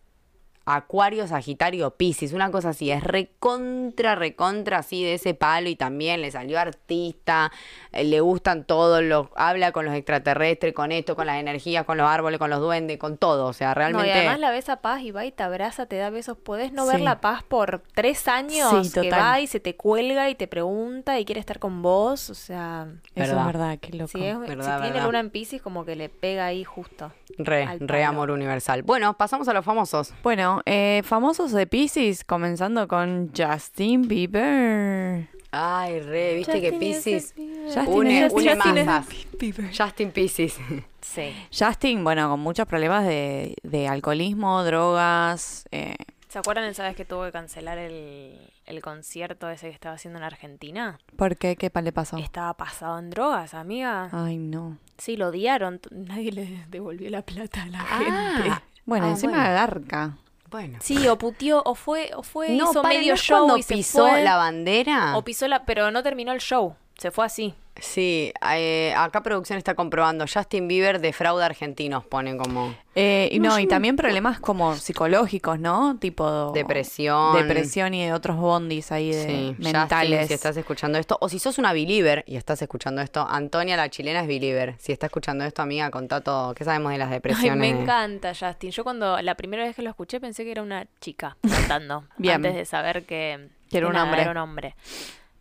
Acuario, 0.69 1.25
Sagitario, 1.27 1.91
Piscis, 1.91 2.33
una 2.33 2.51
cosa 2.51 2.69
así, 2.69 2.91
es 2.91 3.03
recontra, 3.03 4.15
recontra 4.15 4.79
así 4.79 5.03
de 5.03 5.13
ese 5.13 5.33
palo 5.33 5.69
y 5.69 5.75
también 5.75 6.21
le 6.21 6.29
salió 6.29 6.59
artista, 6.59 7.51
eh, 7.93 8.03
le 8.03 8.19
gustan 8.19 8.65
todos 8.65 9.01
los, 9.01 9.27
habla 9.35 9.71
con 9.71 9.85
los 9.85 9.93
extraterrestres, 9.95 10.73
con 10.73 10.91
esto, 10.91 11.15
con 11.15 11.25
las 11.27 11.37
energías, 11.39 11.85
con 11.85 11.97
los 11.97 12.07
árboles, 12.07 12.37
con 12.39 12.49
los 12.49 12.59
duendes, 12.59 12.97
con 12.97 13.17
todo, 13.17 13.45
o 13.45 13.53
sea, 13.53 13.69
No, 13.69 13.73
realmente... 13.75 14.07
y 14.09 14.11
además 14.11 14.39
la 14.39 14.51
ves 14.51 14.67
a 14.69 14.81
Paz 14.81 15.01
y 15.01 15.11
va 15.11 15.25
y 15.25 15.31
te 15.31 15.43
abraza, 15.43 15.85
te 15.85 15.95
da 15.97 16.09
besos. 16.09 16.37
Podés 16.37 16.71
no 16.73 16.83
Sí. 16.85 16.91
ver 16.91 17.01
la 17.01 17.21
Paz 17.21 17.43
por 17.43 17.81
tres 17.95 18.27
años 18.27 18.87
Sí, 18.87 18.91
que 19.01 19.09
va 19.09 19.39
y 19.39 19.47
se 19.47 19.59
te 19.59 19.75
cuelga 19.75 20.29
y 20.29 20.35
te 20.35 20.47
pregunta 20.47 21.19
y 21.19 21.25
quiere 21.25 21.39
estar 21.39 21.59
con 21.59 21.81
vos. 21.81 22.29
O 22.29 22.35
sea, 22.35 22.87
Eso 23.15 23.35
Verdad. 23.35 23.39
es 23.39 23.45
verdad, 23.45 23.77
qué 23.79 23.93
loco. 23.93 24.07
si, 24.09 24.25
es- 24.25 24.37
Verdad, 24.39 24.77
si 24.77 24.83
tiene 24.91 25.05
luna 25.05 25.19
en 25.21 25.29
Pisces, 25.29 25.61
como 25.61 25.85
que 25.85 25.95
le 25.95 26.09
pega 26.09 26.45
ahí 26.45 26.63
justo. 26.63 27.11
Re, 27.37 27.77
re 27.79 28.03
amor 28.03 28.31
universal. 28.31 28.83
Bueno, 28.83 29.15
pasamos 29.15 29.47
a 29.47 29.53
los 29.53 29.63
famosos. 29.65 30.13
Bueno, 30.23 30.56
eh, 30.65 31.01
famosos 31.05 31.51
de 31.51 31.67
Pisces, 31.67 32.23
comenzando 32.23 32.87
con 32.87 33.31
Justin 33.37 34.07
Bieber. 34.07 35.27
Ay, 35.51 36.01
re, 36.01 36.35
viste 36.35 36.61
que 36.61 36.73
Pisces 36.73 37.33
Justin 37.65 37.87
une, 37.87 38.25
es- 38.25 38.33
une 38.33 39.69
Justin 39.77 40.11
Pisces. 40.11 40.57
Sí. 41.01 41.33
Justin, 41.57 42.03
bueno, 42.03 42.29
con 42.29 42.39
muchos 42.41 42.65
problemas 42.67 43.05
de, 43.05 43.55
de 43.63 43.87
alcoholismo, 43.87 44.63
drogas. 44.63 45.65
eh, 45.71 45.95
¿Se 46.27 46.39
acuerdan 46.39 46.65
esa 46.65 46.83
vez 46.83 46.95
que 46.95 47.05
tuvo 47.05 47.23
que 47.23 47.31
cancelar 47.31 47.77
el, 47.77 48.37
el 48.65 48.81
concierto 48.81 49.49
ese 49.49 49.69
que 49.69 49.73
estaba 49.73 49.95
haciendo 49.95 50.19
en 50.19 50.25
Argentina? 50.25 50.99
¿Por 51.15 51.37
qué? 51.37 51.55
¿Qué 51.55 51.71
le 51.81 51.91
pasó? 51.93 52.17
Estaba 52.17 52.53
pasado 52.55 52.99
en 52.99 53.09
drogas, 53.09 53.53
amiga. 53.53 54.09
Ay, 54.11 54.37
no. 54.37 54.77
Sí, 54.97 55.15
lo 55.15 55.29
odiaron. 55.29 55.79
Nadie 55.91 56.33
le 56.33 56.65
devolvió 56.69 57.09
la 57.09 57.21
plata 57.21 57.63
a 57.63 57.67
la 57.67 57.79
gente. 57.79 58.49
Ah, 58.51 58.61
Bueno, 58.85 59.05
Ah, 59.07 59.09
encima 59.11 59.33
bueno. 59.37 59.53
garca. 59.53 60.17
Bueno. 60.49 60.79
Sí, 60.81 61.07
o 61.07 61.17
puteó, 61.17 61.61
o 61.65 61.75
fue, 61.75 62.11
o 62.15 62.23
fue, 62.23 62.49
no, 62.49 62.71
hizo 62.71 62.81
paren, 62.81 62.99
medio 62.99 63.13
¿no 63.13 63.17
show 63.17 63.37
cuando 63.39 63.57
y 63.57 63.63
se 63.63 63.75
pisó 63.75 64.07
fue. 64.07 64.23
la 64.23 64.35
bandera? 64.37 65.17
O 65.17 65.23
pisó 65.23 65.47
la, 65.47 65.65
pero 65.65 65.91
no 65.91 66.03
terminó 66.03 66.31
el 66.31 66.39
show. 66.39 66.75
Se 66.97 67.11
fue 67.11 67.25
así. 67.25 67.53
Sí, 67.79 68.33
eh, 68.55 68.91
acá 68.97 69.21
producción 69.21 69.59
está 69.59 69.75
comprobando. 69.75 70.25
Justin 70.27 70.67
Bieber 70.67 70.99
defrauda 70.99 71.45
argentinos, 71.45 72.03
ponen 72.03 72.39
como 72.39 72.73
Eh, 72.95 73.29
y 73.31 73.39
no, 73.39 73.59
y 73.59 73.67
también 73.67 73.95
problemas 73.95 74.39
como 74.39 74.75
psicológicos, 74.75 75.59
¿no? 75.59 75.95
Tipo 75.99 76.51
depresión. 76.53 77.35
depresión 77.35 77.93
y 77.93 78.03
de 78.03 78.13
otros 78.13 78.37
bondis 78.37 78.91
ahí 78.91 79.11
de 79.11 79.25
Sí, 79.27 79.55
mentales. 79.59 80.21
Justin, 80.21 80.27
si 80.27 80.33
estás 80.33 80.57
escuchando 80.57 80.97
esto, 80.97 81.19
o 81.21 81.29
si 81.29 81.37
sos 81.37 81.59
una 81.59 81.71
believer 81.71 82.23
y 82.25 82.35
estás 82.35 82.59
escuchando 82.63 82.99
esto, 83.03 83.27
Antonia 83.29 83.77
la 83.77 83.89
chilena 83.91 84.21
es 84.21 84.27
believer. 84.27 84.73
Si 84.79 84.91
está 84.91 85.05
escuchando 85.05 85.45
esto, 85.45 85.61
amiga, 85.61 85.91
contá 85.91 86.21
todo. 86.21 86.55
¿Qué 86.55 86.63
sabemos 86.63 86.91
de 86.93 86.97
las 86.97 87.09
Ay, 87.09 87.13
depresiones? 87.17 87.57
me 87.59 87.69
encanta 87.79 88.33
Justin. 88.33 88.71
Yo 88.71 88.83
cuando 88.83 89.21
la 89.21 89.35
primera 89.35 89.63
vez 89.63 89.75
que 89.75 89.83
lo 89.83 89.91
escuché 89.91 90.19
pensé 90.19 90.43
que 90.45 90.51
era 90.51 90.63
una 90.63 90.87
chica 90.99 91.37
cantando. 91.47 92.05
Bien. 92.17 92.37
Antes 92.37 92.55
de 92.55 92.65
saber 92.65 93.03
que, 93.05 93.49
Que 93.69 93.77
era 93.77 93.85
un 93.85 93.93
nada, 93.93 94.05
hombre. 94.05 94.21
Era 94.23 94.31
un 94.31 94.37
hombre. 94.37 94.75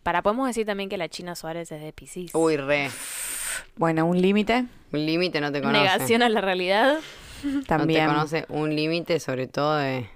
Para, 0.07 0.21
podemos 0.21 0.47
decir 0.47 0.65
también 0.65 0.87
que 0.87 0.95
la 0.95 1.09
China 1.09 1.35
Suárez 1.35 1.69
es 1.69 1.81
de 1.81 1.91
Piscis. 1.91 2.33
Uy, 2.33 2.55
re. 2.55 2.89
Bueno, 3.75 4.05
un 4.05 4.21
límite 4.21 4.65
Un 4.93 5.05
límite 5.05 5.41
no 5.41 5.51
te 5.51 5.61
conoce. 5.61 5.81
Negación 5.83 6.21
a 6.21 6.29
la 6.29 6.39
realidad. 6.39 6.99
también. 7.67 8.05
No 8.05 8.11
te 8.11 8.15
conoce 8.15 8.45
un 8.47 8.73
límite, 8.73 9.19
sobre 9.19 9.47
todo 9.47 9.75
de. 9.75 10.09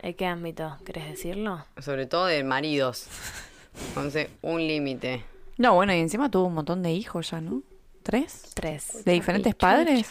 ¿En 0.00 0.14
qué 0.14 0.24
ámbito? 0.24 0.74
¿Querés 0.86 1.06
decirlo? 1.06 1.66
Sobre 1.80 2.06
todo 2.06 2.24
de 2.24 2.42
maridos. 2.44 3.08
Entonces, 3.88 4.30
un 4.40 4.66
límite. 4.66 5.22
No, 5.58 5.74
bueno, 5.74 5.92
y 5.92 5.98
encima 5.98 6.30
tuvo 6.30 6.46
un 6.46 6.54
montón 6.54 6.82
de 6.82 6.92
hijos 6.92 7.30
ya, 7.30 7.42
¿no? 7.42 7.62
¿Tres? 8.02 8.52
Tres. 8.54 9.04
¿De 9.04 9.12
diferentes 9.12 9.54
padres? 9.54 10.10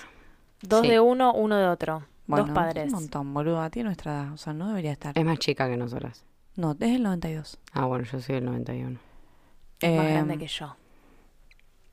Dos 0.62 0.84
Sí. 0.84 0.88
de 0.88 1.00
uno, 1.00 1.34
uno 1.34 1.58
de 1.58 1.66
otro. 1.66 2.06
Bueno, 2.28 2.46
Dos 2.46 2.54
padres. 2.54 2.94
Un 2.94 3.00
montón, 3.00 3.34
boluda. 3.34 3.72
Tiene 3.72 3.88
nuestra 3.88 4.12
edad. 4.12 4.34
O 4.34 4.38
sea, 4.38 4.54
no 4.54 4.68
debería 4.68 4.92
estar. 4.92 5.18
Es 5.18 5.26
más 5.26 5.40
chica 5.40 5.68
que 5.68 5.78
nosotras. 5.78 6.29
No, 6.60 6.72
es 6.80 6.96
el 6.96 7.04
92. 7.04 7.58
Ah, 7.72 7.86
bueno, 7.86 8.04
yo 8.04 8.20
soy 8.20 8.36
del 8.36 8.46
91. 8.46 9.00
Es 9.82 9.98
más 9.98 10.06
Eh, 10.08 10.12
grande 10.12 10.38
que 10.38 10.48
yo. 10.48 10.76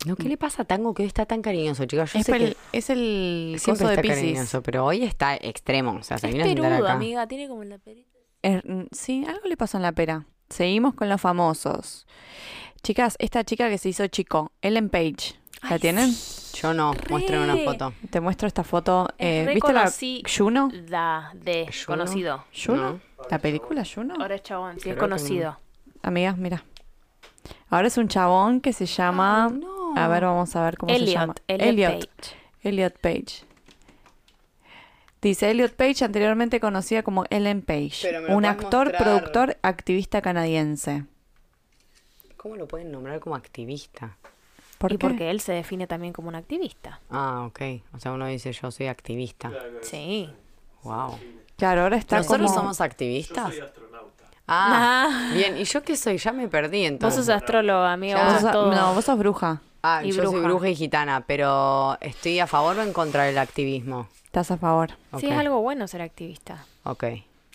No, 0.07 0.17
¿qué 0.17 0.29
le 0.29 0.37
pasa 0.37 0.63
a 0.63 0.65
Tango 0.65 0.93
que 0.95 1.03
hoy 1.03 1.07
está 1.09 1.25
tan 1.27 1.41
cariñoso, 1.43 1.85
chicos? 1.85 2.13
Yo 2.13 2.19
Es, 2.21 2.27
sé 2.27 2.37
el, 2.37 2.57
que 2.73 2.79
es 2.79 2.91
el 2.91 3.57
siempre 3.59 3.85
coso 3.85 3.89
de 3.89 3.95
está 3.95 4.03
Pisces. 4.03 4.19
cariñoso, 4.19 4.63
pero 4.63 4.85
hoy 4.85 5.03
está 5.05 5.37
extremo. 5.37 5.93
O 5.93 6.03
sea, 6.03 6.19
se 6.19 6.29
Es 6.29 6.33
vino 6.33 6.45
a 6.45 6.49
sentar 6.49 6.73
acá. 6.73 6.93
amiga. 6.93 7.27
Tiene 7.27 7.49
como 7.49 7.65
la 7.65 7.79
perita. 7.79 8.11
Er, 8.43 8.63
mm, 8.69 8.87
sí, 8.93 9.25
algo 9.27 9.47
le 9.49 9.57
pasó 9.57 9.79
en 9.79 9.83
la 9.83 9.93
pera. 9.93 10.27
Seguimos 10.49 10.95
con 10.95 11.09
los 11.09 11.21
famosos. 11.21 12.07
Chicas, 12.83 13.17
esta 13.19 13.43
chica 13.45 13.69
que 13.69 13.79
se 13.79 13.89
hizo 13.89 14.07
chico, 14.09 14.53
Ellen 14.63 14.89
Page. 14.91 15.35
¿La 15.63 15.71
Ay, 15.71 15.79
tienen? 15.81 16.13
Yo 16.55 16.75
no, 16.75 16.93
muestren 17.11 17.41
una 17.41 17.55
Re. 17.55 17.65
foto. 17.65 17.93
Te 18.11 18.21
muestro 18.21 18.47
esta 18.47 18.63
foto. 18.63 19.09
Es 19.19 19.49
Eh, 19.49 19.53
¿Viste 19.55 19.73
la 19.73 19.85
reconocí- 19.87 20.23
Juno? 20.37 20.69
Da, 20.89 21.33
de, 21.35 21.69
conocido. 21.87 22.45
¿Juno? 22.55 22.93
No. 22.93 23.01
¿La 23.31 23.39
película 23.39 23.83
Juno? 23.85 24.15
Ahora 24.19 24.35
es 24.35 24.43
chabón, 24.43 24.79
sí, 24.81 24.91
es 24.91 24.97
conocido. 24.97 25.59
Amigas, 26.03 26.37
mira. 26.37 26.65
Ahora 27.69 27.89
es 27.89 27.97
un 27.97 28.09
chabón 28.09 28.61
que 28.61 28.73
se 28.73 28.87
llama... 28.87 29.53
A 29.97 30.09
ver, 30.09 30.25
vamos 30.25 30.55
a 30.55 30.65
ver 30.65 30.77
cómo 30.77 30.93
se 30.95 31.07
llama. 31.07 31.35
Elliot, 31.49 31.67
Elliot, 31.67 31.93
Page. 31.93 32.37
Elliot 32.63 32.99
Page. 32.99 33.47
Dice 35.23 35.51
Elliot 35.51 35.73
Page, 35.75 36.05
anteriormente 36.05 36.61
conocida 36.61 37.03
como 37.03 37.25
Ellen 37.31 37.63
Page. 37.63 38.07
Un 38.29 38.45
actor, 38.45 38.89
mostrar. 38.89 39.03
productor, 39.03 39.57
activista 39.63 40.21
canadiense. 40.21 41.07
¿Cómo 42.37 42.57
lo 42.57 42.69
pueden 42.69 42.93
nombrar 42.93 43.19
como 43.21 43.35
activista? 43.35 44.19
¿Por 44.79 44.93
y 44.93 44.99
qué? 44.99 44.99
porque 44.99 45.31
él 45.31 45.41
se 45.41 45.53
define 45.53 45.87
también 45.87 46.13
como 46.13 46.29
un 46.29 46.35
activista. 46.35 47.01
Ah, 47.11 47.45
ok. 47.47 47.61
O 47.95 47.99
sea, 47.99 48.13
uno 48.13 48.27
dice 48.27 48.53
yo 48.53 48.71
soy 48.71 48.87
activista. 48.87 49.51
Sí. 49.81 50.31
Wow. 50.83 51.19
Claro, 51.57 51.83
ahora 51.83 51.97
está 51.97 52.19
¿Nosotros 52.19 52.49
como... 52.51 52.61
somos 52.61 52.81
activistas? 52.81 53.53
Ah, 54.49 55.31
bien. 55.35 55.57
¿Y 55.59 55.65
yo 55.65 55.83
qué 55.83 55.97
soy? 55.97 56.19
Ya 56.19 56.33
me 56.33 56.49
perdí 56.49 56.83
Vos 56.83 56.89
entonces. 56.89 57.27
sos 57.27 57.35
astróloga, 57.35 57.93
amiga. 57.93 58.19
Ya. 58.19 58.25
Vos 58.33 58.43
Vos 58.43 58.53
sos. 58.53 58.75
No, 58.77 58.95
vos 58.95 59.05
sos 59.05 59.19
bruja. 59.19 59.61
Ah, 59.83 60.03
y 60.05 60.13
yo 60.13 60.25
soy 60.31 60.41
bruja. 60.41 60.69
y 60.69 60.75
gitana, 60.77 61.25
pero 61.27 61.97
¿estoy 62.01 62.39
a 62.41 62.47
favor 62.47 62.77
o 62.79 62.83
en 62.83 62.93
contra 62.93 63.25
del 63.25 63.39
activismo? 63.39 64.09
Estás 64.25 64.51
a 64.51 64.57
favor. 64.57 64.91
Sí, 65.19 65.29
es 65.29 65.39
algo 65.39 65.61
bueno 65.63 65.89
ser 65.89 66.03
activista. 66.03 66.65
Ok. 66.85 67.05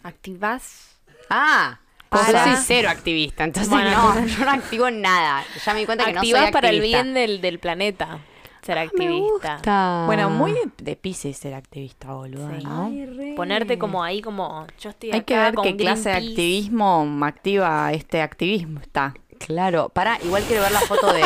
Activás. 0.04 0.96
Ah, 1.30 1.80
Para- 2.10 2.46
yo 2.46 2.56
soy 2.56 2.64
cero 2.66 2.90
activista, 2.90 3.44
entonces 3.46 3.70
Bueno, 3.70 3.92
no, 4.16 4.26
yo 4.26 4.46
no 4.46 4.52
activo 4.52 4.90
nada. 4.92 5.44
Ya 5.66 5.74
me 5.74 5.80
di 5.82 5.86
cuenta 5.86 6.06
que 6.06 6.14
no 6.14 6.22
soy 6.22 6.30
Activás 6.32 6.42
activista. 6.48 6.58
para 6.62 6.70
el 6.70 6.82
bien 6.82 7.14
del, 7.14 7.40
del 7.42 7.60
planeta. 7.60 8.20
Ser 8.62 8.76
Me 8.76 8.82
activista. 8.82 9.54
gusta. 9.56 10.04
Bueno, 10.06 10.30
muy 10.30 10.52
de, 10.54 10.70
de 10.78 10.96
Pisces 10.96 11.38
ser 11.38 11.54
activista, 11.56 12.14
boluda, 12.14 12.60
Sí. 12.60 12.64
¿no? 12.66 13.36
Ponerte 13.36 13.78
como 13.80 14.04
ahí, 14.04 14.22
como 14.22 14.68
yo 14.80 14.90
estoy 14.92 15.12
Hay 15.12 15.22
que 15.22 15.36
ver 15.38 15.54
con 15.56 15.64
qué 15.66 15.76
clase 15.76 16.10
de 16.10 16.16
activismo 16.16 17.08
activa 17.24 17.92
este 17.92 18.22
activismo 18.22 18.80
está. 18.80 19.14
Claro, 19.40 19.90
para, 19.90 20.20
igual 20.24 20.44
quiero 20.44 20.62
ver 20.62 20.72
la 20.72 20.82
foto 20.82 21.12
de, 21.12 21.24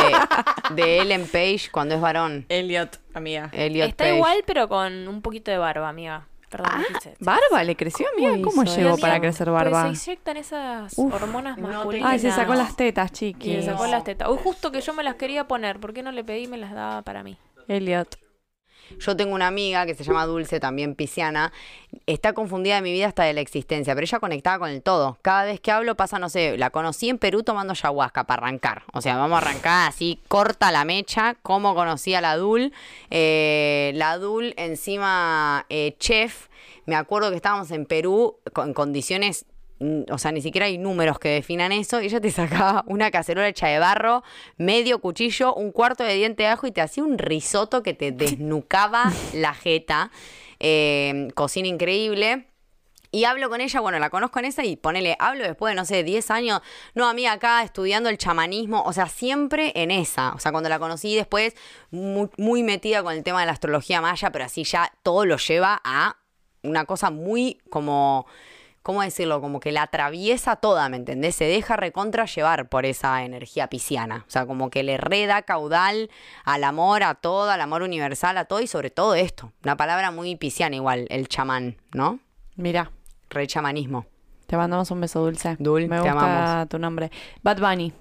de 0.74 0.98
Ellen 1.02 1.26
Page 1.26 1.68
cuando 1.70 1.94
es 1.94 2.00
varón. 2.00 2.46
Elliot, 2.48 2.98
amiga. 3.12 3.50
Elliot 3.52 3.88
Está 3.90 4.04
Page. 4.04 4.16
igual, 4.16 4.42
pero 4.46 4.68
con 4.68 5.06
un 5.06 5.20
poquito 5.20 5.50
de 5.50 5.58
barba, 5.58 5.88
amiga. 5.90 6.26
Perdón, 6.48 6.68
Ah, 6.72 6.84
¿Barba? 7.18 7.64
¿Le 7.64 7.74
creció, 7.76 8.06
amiga? 8.14 8.30
¿Cómo 8.42 8.62
¿Cómo 8.62 8.64
llegó 8.64 8.96
para 8.98 9.20
crecer 9.20 9.50
barba? 9.50 9.92
se 9.94 10.10
inyectan 10.10 10.36
esas 10.36 10.92
Uf. 10.96 11.12
hormonas 11.12 11.58
No 11.58 11.68
masculinas. 11.68 12.10
Ay, 12.10 12.18
se 12.20 12.30
sacó 12.30 12.54
las 12.54 12.76
tetas, 12.76 13.10
Y 13.10 13.14
chiqui. 13.14 13.54
le 13.56 13.62
sacó 13.64 13.86
las 13.86 14.04
tetas. 14.04 14.28
Uy, 14.28 14.38
justo 14.42 14.70
que 14.70 14.80
yo 14.80 14.92
me 14.94 15.02
las 15.02 15.16
quería 15.16 15.48
poner. 15.48 15.80
¿Por 15.80 15.92
qué 15.92 16.02
no 16.02 16.12
le 16.12 16.22
pedí 16.22 16.44
y 16.44 16.48
me 16.48 16.56
las 16.56 16.72
daba 16.72 17.02
para 17.02 17.22
mí? 17.24 17.36
Elliot. 17.68 18.16
Yo 18.98 19.16
tengo 19.16 19.34
una 19.34 19.46
amiga 19.46 19.86
que 19.86 19.94
se 19.94 20.04
llama 20.04 20.26
Dulce, 20.26 20.60
también 20.60 20.94
pisciana. 20.94 21.52
Está 22.06 22.32
confundida 22.32 22.76
de 22.76 22.82
mi 22.82 22.92
vida 22.92 23.06
hasta 23.06 23.24
de 23.24 23.32
la 23.32 23.40
existencia, 23.40 23.94
pero 23.94 24.04
ella 24.04 24.20
conectada 24.20 24.58
con 24.58 24.70
el 24.70 24.82
todo. 24.82 25.18
Cada 25.22 25.44
vez 25.44 25.60
que 25.60 25.70
hablo 25.70 25.94
pasa, 25.96 26.18
no 26.18 26.28
sé, 26.28 26.56
la 26.58 26.70
conocí 26.70 27.08
en 27.08 27.18
Perú 27.18 27.42
tomando 27.42 27.72
ayahuasca 27.72 28.24
para 28.24 28.42
arrancar. 28.42 28.84
O 28.92 29.00
sea, 29.00 29.16
vamos 29.16 29.36
a 29.36 29.46
arrancar 29.46 29.88
así, 29.88 30.20
corta 30.28 30.70
la 30.70 30.84
mecha, 30.84 31.36
cómo 31.42 31.74
conocí 31.74 32.14
a 32.14 32.20
la 32.20 32.36
Dul. 32.36 32.72
Eh, 33.10 33.92
la 33.94 34.18
Dul 34.18 34.54
encima 34.56 35.66
eh, 35.68 35.96
chef. 35.98 36.48
Me 36.84 36.94
acuerdo 36.94 37.30
que 37.30 37.36
estábamos 37.36 37.70
en 37.72 37.86
Perú 37.86 38.36
con 38.52 38.72
condiciones 38.72 39.46
o 39.78 40.18
sea, 40.18 40.32
ni 40.32 40.40
siquiera 40.40 40.66
hay 40.66 40.78
números 40.78 41.18
que 41.18 41.28
definan 41.28 41.72
eso. 41.72 42.00
Y 42.00 42.06
ella 42.06 42.20
te 42.20 42.30
sacaba 42.30 42.84
una 42.86 43.10
cacerola 43.10 43.48
hecha 43.48 43.68
de 43.68 43.78
barro, 43.78 44.22
medio 44.56 45.00
cuchillo, 45.00 45.54
un 45.54 45.72
cuarto 45.72 46.04
de 46.04 46.14
diente 46.14 46.44
de 46.44 46.48
ajo 46.48 46.66
y 46.66 46.72
te 46.72 46.80
hacía 46.80 47.04
un 47.04 47.18
risotto 47.18 47.82
que 47.82 47.94
te 47.94 48.12
desnucaba 48.12 49.12
la 49.34 49.54
jeta. 49.54 50.10
Eh, 50.58 51.28
cocina 51.34 51.68
increíble. 51.68 52.46
Y 53.12 53.24
hablo 53.24 53.48
con 53.48 53.60
ella, 53.60 53.80
bueno, 53.80 53.98
la 53.98 54.10
conozco 54.10 54.40
en 54.40 54.46
esa 54.46 54.64
y 54.64 54.76
ponele, 54.76 55.16
hablo 55.18 55.44
después 55.44 55.70
de, 55.70 55.76
no 55.76 55.84
sé, 55.84 56.02
10 56.02 56.30
años, 56.30 56.60
no, 56.94 57.08
amiga, 57.08 57.32
acá 57.32 57.62
estudiando 57.62 58.10
el 58.10 58.18
chamanismo, 58.18 58.82
o 58.82 58.92
sea, 58.92 59.08
siempre 59.08 59.72
en 59.74 59.90
esa. 59.90 60.34
O 60.34 60.38
sea, 60.38 60.52
cuando 60.52 60.68
la 60.68 60.78
conocí 60.78 61.14
después, 61.14 61.54
muy, 61.90 62.28
muy 62.36 62.62
metida 62.62 63.02
con 63.02 63.14
el 63.14 63.22
tema 63.22 63.40
de 63.40 63.46
la 63.46 63.52
astrología 63.52 64.00
maya, 64.00 64.30
pero 64.32 64.44
así 64.44 64.64
ya 64.64 64.92
todo 65.02 65.24
lo 65.24 65.38
lleva 65.38 65.80
a 65.84 66.16
una 66.62 66.84
cosa 66.84 67.10
muy 67.10 67.58
como, 67.70 68.26
¿cómo 68.86 69.02
decirlo? 69.02 69.40
Como 69.40 69.58
que 69.58 69.72
la 69.72 69.82
atraviesa 69.82 70.54
toda, 70.54 70.88
¿me 70.88 70.96
entendés? 70.96 71.34
Se 71.34 71.44
deja 71.44 71.74
recontra 71.74 72.24
llevar 72.24 72.68
por 72.68 72.86
esa 72.86 73.24
energía 73.24 73.66
pisciana. 73.66 74.24
O 74.28 74.30
sea, 74.30 74.46
como 74.46 74.70
que 74.70 74.84
le 74.84 74.96
reda 74.96 75.42
caudal 75.42 76.08
al 76.44 76.62
amor, 76.62 77.02
a 77.02 77.16
todo, 77.16 77.50
al 77.50 77.60
amor 77.60 77.82
universal, 77.82 78.38
a 78.38 78.44
todo 78.44 78.60
y 78.60 78.68
sobre 78.68 78.90
todo 78.90 79.16
esto. 79.16 79.50
Una 79.64 79.76
palabra 79.76 80.12
muy 80.12 80.36
pisciana 80.36 80.76
igual, 80.76 81.06
el 81.10 81.26
chamán, 81.26 81.78
¿no? 81.92 82.20
Mira, 82.54 82.92
Re 83.28 83.48
chamanismo. 83.48 84.06
te 84.46 84.56
mandamos 84.56 84.88
un 84.92 85.00
beso 85.00 85.20
dulce. 85.20 85.56
Dul, 85.58 85.88
Me 85.88 85.96
te 85.96 86.02
gusta 86.02 86.12
amamos. 86.12 86.68
tu 86.68 86.78
nombre. 86.78 87.10
Bad 87.42 87.58
Bunny. 87.58 87.92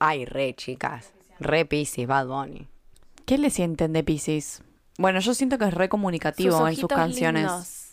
Ay, 0.00 0.24
re, 0.24 0.54
chicas. 0.56 1.12
Re 1.38 1.66
Pisces, 1.66 2.08
Bad 2.08 2.26
Bunny. 2.26 2.66
¿Qué 3.26 3.38
le 3.38 3.50
sienten 3.50 3.92
de 3.92 4.02
Pisces? 4.02 4.64
Bueno, 4.98 5.20
yo 5.20 5.34
siento 5.34 5.56
que 5.56 5.66
es 5.66 5.74
re 5.74 5.88
comunicativo 5.88 6.66
en 6.66 6.74
sus 6.74 6.88
canciones. 6.88 7.42
lindos. 7.44 7.85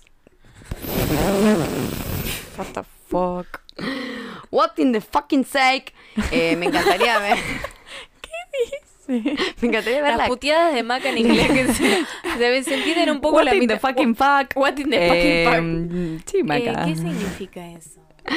What 2.57 2.67
the 2.74 2.84
fuck. 2.84 3.61
What 4.51 4.78
in 4.78 4.91
the 4.91 5.01
fucking 5.01 5.45
sake? 5.45 5.93
Eh, 6.32 6.55
me 6.55 6.67
encantaría 6.67 7.19
ver. 7.19 7.38
Me 9.05 9.67
encantaría 9.67 10.01
ver 10.01 10.11
Las 10.11 10.17
la 10.17 10.28
puteadas 10.28 10.74
de 10.74 10.82
Maca 10.82 11.09
en 11.09 11.17
inglés 11.17 11.51
que 11.51 11.74
se, 11.74 12.05
se, 12.38 12.63
se 12.63 12.76
entienden 12.76 13.09
un 13.09 13.19
poco 13.19 13.36
What 13.36 13.45
la 13.45 13.55
in 13.55 13.67
the 13.67 13.78
fucking 13.78 14.15
fuck. 14.15 14.55
What 14.55 14.78
in 14.78 14.89
the 14.89 15.07
fucking 15.09 15.45
fuck. 15.45 15.53
Eh, 15.55 16.19
Sí, 16.26 16.38
Eh, 16.39 16.43
Maca. 16.43 16.86
¿Qué 16.86 16.95
significa 16.95 17.67
eso? 17.67 18.01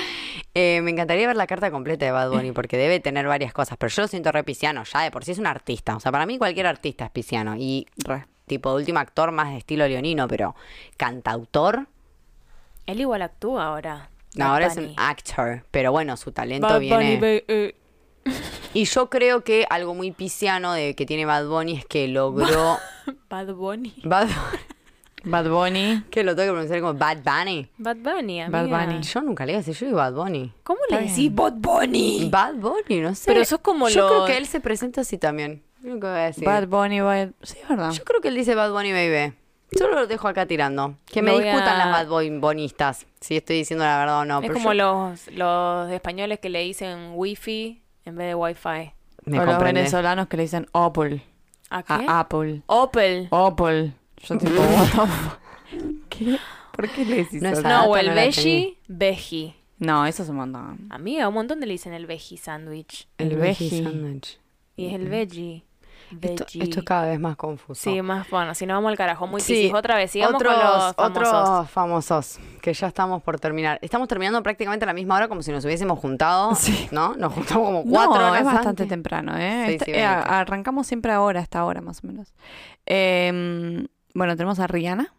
Eh, 0.59 0.81
me 0.81 0.91
encantaría 0.91 1.27
ver 1.27 1.37
la 1.37 1.47
carta 1.47 1.71
completa 1.71 2.07
de 2.07 2.13
Bad 2.13 2.31
Bunny 2.31 2.53
porque 2.53 2.79
debe 2.79 2.99
tener 2.99 3.27
varias 3.27 3.53
cosas, 3.53 3.77
pero 3.77 3.91
yo 3.93 4.01
lo 4.01 4.09
siento 4.09 4.33
re 4.33 4.43
pisciano, 4.43 4.85
ya 4.85 5.03
de 5.03 5.11
por 5.11 5.23
sí 5.23 5.33
es 5.33 5.39
un 5.39 5.47
artista. 5.47 5.95
O 5.95 6.01
sea, 6.01 6.11
para 6.11 6.25
mí 6.25 6.39
cualquier 6.39 6.67
artista 6.67 7.05
es 7.05 7.11
pisciano. 7.11 7.57
Y 7.59 7.87
Re. 7.99 8.25
tipo 8.47 8.71
de 8.71 8.77
último 8.77 8.99
actor 8.99 9.33
más 9.33 9.51
de 9.51 9.59
estilo 9.59 9.87
leonino, 9.87 10.27
pero 10.27 10.57
cantautor. 10.97 11.89
Él 12.87 13.01
igual 13.01 13.23
actúa 13.23 13.67
ahora. 13.67 14.11
No, 14.35 14.45
Bad 14.45 14.53
ahora 14.53 14.67
es 14.67 14.75
Bunny. 14.77 14.89
un 14.89 14.95
actor, 14.99 15.65
pero 15.71 15.93
bueno, 15.93 16.17
su 16.17 16.31
talento 16.33 16.69
Bad 16.69 16.81
viene. 16.81 16.97
Bunny, 16.97 17.17
be- 17.17 17.45
eh, 17.49 17.75
Y 18.75 18.85
yo 18.85 19.09
creo 19.09 19.43
que 19.45 19.67
algo 19.71 19.95
muy 19.95 20.11
pisciano 20.13 20.73
de 20.73 20.95
que 20.95 21.07
tiene 21.07 21.25
Bad 21.25 21.47
Bunny 21.49 21.73
es 21.79 21.87
que 21.87 22.07
logró. 22.09 22.79
Bad 23.31 23.55
Bunny. 23.55 23.95
Bad 24.05 24.29
Bad 25.25 25.49
Bunny. 25.49 26.05
que 26.11 26.23
lo 26.23 26.37
tengo 26.37 26.49
que 26.49 26.53
pronunciar 26.53 26.81
como 26.81 26.95
Bad 26.95 27.19
Bunny. 27.25 27.69
Bad 27.79 27.97
Bunny, 27.97 28.43
amiga. 28.43 28.63
Bad 28.63 28.87
Bunny. 28.87 29.03
Yo 29.03 29.23
nunca 29.23 29.45
le 29.47 29.53
iba 29.53 29.59
a 29.61 29.63
decir, 29.63 29.75
yo 29.75 29.87
digo 29.87 29.99
Bad 29.99 30.13
Bunny. 30.13 30.53
¿Cómo 30.63 30.81
Está 30.83 30.97
le 30.97 31.03
bien. 31.03 31.15
decís 31.17 31.35
Bad 31.35 31.53
Bunny? 31.55 32.29
Bad 32.31 32.55
Bunny, 32.57 33.01
no 33.01 33.15
sé. 33.15 33.25
Pero 33.27 33.45
sos 33.45 33.61
como 33.61 33.89
Yo 33.89 34.07
creo 34.09 34.25
que 34.27 34.37
él 34.37 34.47
se 34.47 34.61
presenta 34.61 35.01
así 35.01 35.19
también. 35.19 35.63
Lo 35.83 35.95
que 35.95 36.07
voy 36.07 36.11
a 36.11 36.27
decir. 36.27 36.45
Bad 36.45 36.69
Bunny, 36.69 37.01
Bad... 37.01 37.31
Sí, 37.43 37.57
es 37.63 37.69
verdad. 37.69 37.91
Yo 37.93 38.05
creo 38.05 38.21
que 38.21 38.29
él 38.29 38.35
dice 38.37 38.55
Bad 38.55 38.71
Bunny 38.73 38.93
Baby. 38.93 39.35
Solo 39.73 39.95
lo 39.95 40.07
dejo 40.07 40.29
acá 40.29 40.47
tirando. 40.47 40.97
Que 41.07 41.23
me 41.23 41.33
discutan 41.33 41.69
a- 41.69 41.79
las 41.79 41.91
Bad 41.93 42.09
Boy 42.09 42.31
bonistas. 42.39 43.07
Si 43.21 43.37
estoy 43.37 43.57
diciendo 43.59 43.85
la 43.85 43.99
verdad 43.99 44.21
o 44.21 44.25
no. 44.25 44.37
es 44.39 44.43
pero 44.43 44.55
como 44.55 44.73
yo- 44.73 45.11
los, 45.11 45.29
los 45.33 45.91
españoles 45.91 46.39
que 46.41 46.49
le 46.51 46.61
dicen 46.63 47.13
wifi 47.15 47.83
en 48.05 48.17
vez 48.17 48.29
de 48.29 48.35
wifi. 48.35 48.93
Me 49.25 49.41
o 49.41 49.45
los 49.45 49.59
venezolanos 49.59 50.29
que 50.29 50.37
le 50.37 50.45
dicen 50.45 50.69
Opel. 50.73 51.23
¿A 51.69 51.83
qué? 51.83 51.95
A 52.07 52.21
Apple. 52.21 52.63
Opel. 52.67 53.27
Opel. 53.31 53.93
Yo 54.19 54.39
tipo, 54.39 54.53
what 54.61 54.85
the 54.85 54.91
fuck? 55.13 55.39
¿Qué? 56.09 56.39
¿Por 56.73 56.89
qué 56.89 57.05
le 57.05 57.17
decís 57.17 57.43
No 57.43 57.49
es 57.49 57.59
eso? 57.59 57.69
No, 57.69 57.87
o 57.87 57.97
el 57.97 58.07
no 58.09 58.15
veggie, 58.15 58.79
veggie. 58.87 59.57
No, 59.79 60.07
eso 60.07 60.23
es 60.23 60.29
un 60.29 60.37
montón. 60.37 60.87
Amiga, 60.91 61.27
un 61.29 61.35
montón 61.35 61.59
le 61.61 61.67
dicen 61.67 61.93
el 61.93 62.07
veggie 62.07 62.39
sandwich. 62.39 63.09
El 63.19 63.33
El 63.33 63.37
veggie 63.39 63.69
veggie. 63.69 63.83
sandwich. 63.85 64.39
Y 64.77 64.87
es 64.87 64.95
el 64.95 65.09
veggie. 65.09 65.65
Esto, 66.21 66.45
es 66.53 66.85
cada 66.85 67.07
vez 67.07 67.19
más 67.21 67.37
confuso. 67.37 67.81
Sí, 67.91 68.01
más 68.03 68.29
bueno, 68.31 68.55
si 68.55 68.67
no 68.67 68.75
vamos 68.75 68.91
al 68.91 68.97
carajo, 68.97 69.27
muy 69.27 69.41
Sí. 69.41 69.71
Otra 69.75 69.97
vez, 69.97 70.11
sigamos 70.11 70.37
otros, 70.37 70.55
con 70.55 70.63
los 70.63 70.95
famosos. 70.95 71.33
otros 71.35 71.71
famosos, 71.71 72.39
que 72.63 72.73
ya 72.75 72.87
estamos 72.87 73.23
por 73.23 73.39
terminar. 73.41 73.79
Estamos 73.83 74.09
terminando 74.09 74.43
prácticamente 74.43 74.85
a 74.85 74.87
la 74.87 74.93
misma 74.93 75.17
hora, 75.17 75.29
como 75.29 75.43
si 75.43 75.51
nos 75.53 75.65
hubiésemos 75.65 75.99
juntado, 75.99 76.55
Sí. 76.55 76.89
¿no? 76.93 77.15
Nos 77.17 77.33
juntamos 77.33 77.67
como 77.67 77.85
cuatro 77.85 78.21
no, 78.21 78.29
horas 78.29 78.41
es 78.41 78.45
bastante 78.47 78.69
antes. 78.83 78.89
temprano, 78.89 79.37
¿eh? 79.37 79.65
Sí, 79.67 79.73
Esta- 79.75 79.85
sí, 79.87 79.91
eh, 79.93 80.05
arrancamos 80.05 80.87
siempre 80.87 81.13
ahora, 81.13 81.41
hasta 81.41 81.59
ahora 81.61 81.81
más 81.81 82.03
o 82.03 82.07
menos. 82.07 82.35
Em, 82.87 83.87
bueno, 84.15 84.37
tenemos 84.37 84.59
a 84.61 84.67
Rihanna. 84.67 85.13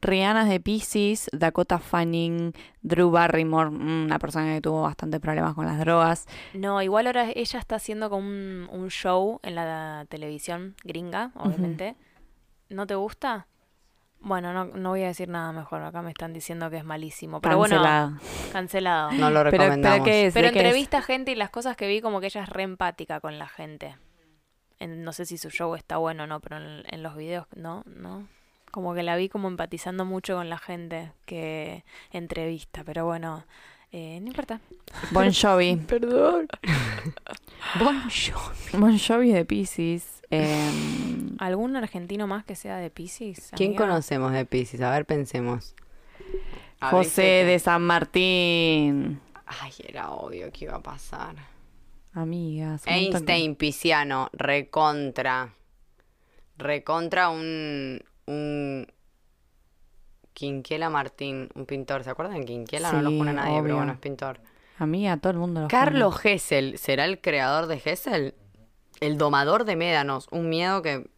Rihanna 0.00 0.42
es 0.44 0.48
de 0.48 0.60
Pisces, 0.60 1.28
Dakota 1.32 1.78
Fanning, 1.78 2.52
Drew 2.82 3.10
Barrymore, 3.10 3.70
mm, 3.70 4.04
una 4.04 4.18
persona 4.18 4.54
que 4.54 4.60
tuvo 4.60 4.82
bastante 4.82 5.18
problemas 5.20 5.54
con 5.54 5.66
las 5.66 5.78
drogas. 5.78 6.26
No, 6.54 6.80
igual 6.82 7.06
ahora 7.08 7.28
ella 7.34 7.58
está 7.58 7.76
haciendo 7.76 8.08
como 8.08 8.26
un, 8.28 8.68
un 8.70 8.88
show 8.90 9.40
en 9.42 9.54
la 9.56 10.06
televisión 10.08 10.76
gringa, 10.84 11.32
obviamente. 11.34 11.96
¿No 12.68 12.86
te 12.86 12.94
gusta? 12.94 13.46
Bueno, 14.20 14.52
no, 14.52 14.64
no 14.66 14.90
voy 14.90 15.02
a 15.04 15.06
decir 15.06 15.28
nada 15.28 15.52
mejor. 15.52 15.82
Acá 15.82 16.02
me 16.02 16.10
están 16.10 16.32
diciendo 16.32 16.70
que 16.70 16.76
es 16.78 16.84
malísimo. 16.84 17.40
Pero 17.40 17.60
Cancelado. 17.60 18.06
bueno, 18.10 18.20
cancelado. 18.52 19.12
No 19.12 19.30
lo 19.30 19.40
Pero, 19.44 19.50
pero 19.50 19.62
recomendamos. 19.64 20.04
¿qué 20.04 20.26
es? 20.26 20.34
Pero 20.34 20.48
entrevista 20.48 20.98
a 20.98 21.02
gente 21.02 21.30
y 21.32 21.34
las 21.36 21.50
cosas 21.50 21.76
que 21.76 21.86
vi, 21.86 22.00
como 22.00 22.20
que 22.20 22.26
ella 22.26 22.42
es 22.42 22.48
re 22.48 22.64
empática 22.64 23.20
con 23.20 23.38
la 23.38 23.48
gente. 23.48 23.96
En- 24.80 25.02
no 25.04 25.12
sé 25.12 25.24
si 25.24 25.38
su 25.38 25.50
show 25.50 25.74
está 25.76 25.96
bueno 25.98 26.24
o 26.24 26.26
no, 26.26 26.40
pero 26.40 26.56
en, 26.56 26.82
en 26.88 27.02
los 27.02 27.16
videos, 27.16 27.46
no, 27.56 27.82
no. 27.86 28.26
Como 28.70 28.94
que 28.94 29.02
la 29.02 29.16
vi 29.16 29.28
como 29.28 29.48
empatizando 29.48 30.04
mucho 30.04 30.36
con 30.36 30.48
la 30.50 30.58
gente 30.58 31.12
que 31.24 31.84
entrevista. 32.10 32.84
Pero 32.84 33.04
bueno, 33.06 33.44
eh, 33.92 34.18
no 34.20 34.28
importa. 34.28 34.60
Bon 35.12 35.32
Jovi. 35.32 35.76
Perdón. 35.76 36.48
Bon 37.78 38.00
Jovi. 38.10 38.78
Bon 38.78 38.98
Jovi 38.98 39.32
de 39.32 39.44
Pisces. 39.44 40.22
em, 40.30 41.36
¿Algún 41.38 41.76
argentino 41.76 42.26
más 42.26 42.44
que 42.44 42.54
sea 42.54 42.76
de 42.76 42.90
Pisces? 42.90 43.50
¿Quién 43.56 43.70
amiga? 43.70 43.86
conocemos 43.86 44.32
de 44.32 44.44
Pisces? 44.44 44.80
A 44.82 44.90
ver, 44.90 45.06
pensemos. 45.06 45.74
A 46.80 46.90
José 46.90 47.10
sé 47.10 47.22
de 47.44 47.58
San 47.58 47.82
Martín. 47.82 49.20
Ay, 49.46 49.72
era 49.86 50.10
obvio 50.10 50.52
que 50.52 50.66
iba 50.66 50.76
a 50.76 50.82
pasar. 50.82 51.34
Amigas. 52.12 52.86
Einstein, 52.86 53.54
Pisciano, 53.56 54.28
recontra. 54.32 55.54
Recontra 56.56 57.30
un. 57.30 58.02
Un 58.28 58.86
Quinquela 60.32 60.88
Martín, 60.90 61.48
un 61.54 61.66
pintor. 61.66 62.04
¿Se 62.04 62.10
acuerdan 62.10 62.38
de 62.38 62.44
Quinquela? 62.44 62.92
no 62.92 63.02
lo 63.02 63.18
pone 63.18 63.32
nadie, 63.32 63.60
pero 63.62 63.76
bueno, 63.76 63.92
es 63.92 63.98
pintor. 63.98 64.40
Amiga, 64.78 65.16
todo 65.16 65.32
el 65.32 65.38
mundo 65.38 65.62
lo 65.62 65.68
Carlos 65.68 66.16
Gessel, 66.18 66.78
¿será 66.78 67.04
el 67.04 67.20
creador 67.20 67.66
de 67.66 67.80
Gessel? 67.80 68.34
El 69.00 69.18
domador 69.18 69.64
de 69.64 69.74
médanos. 69.74 70.28
Un 70.30 70.48
miedo 70.48 70.82
que 70.82 71.08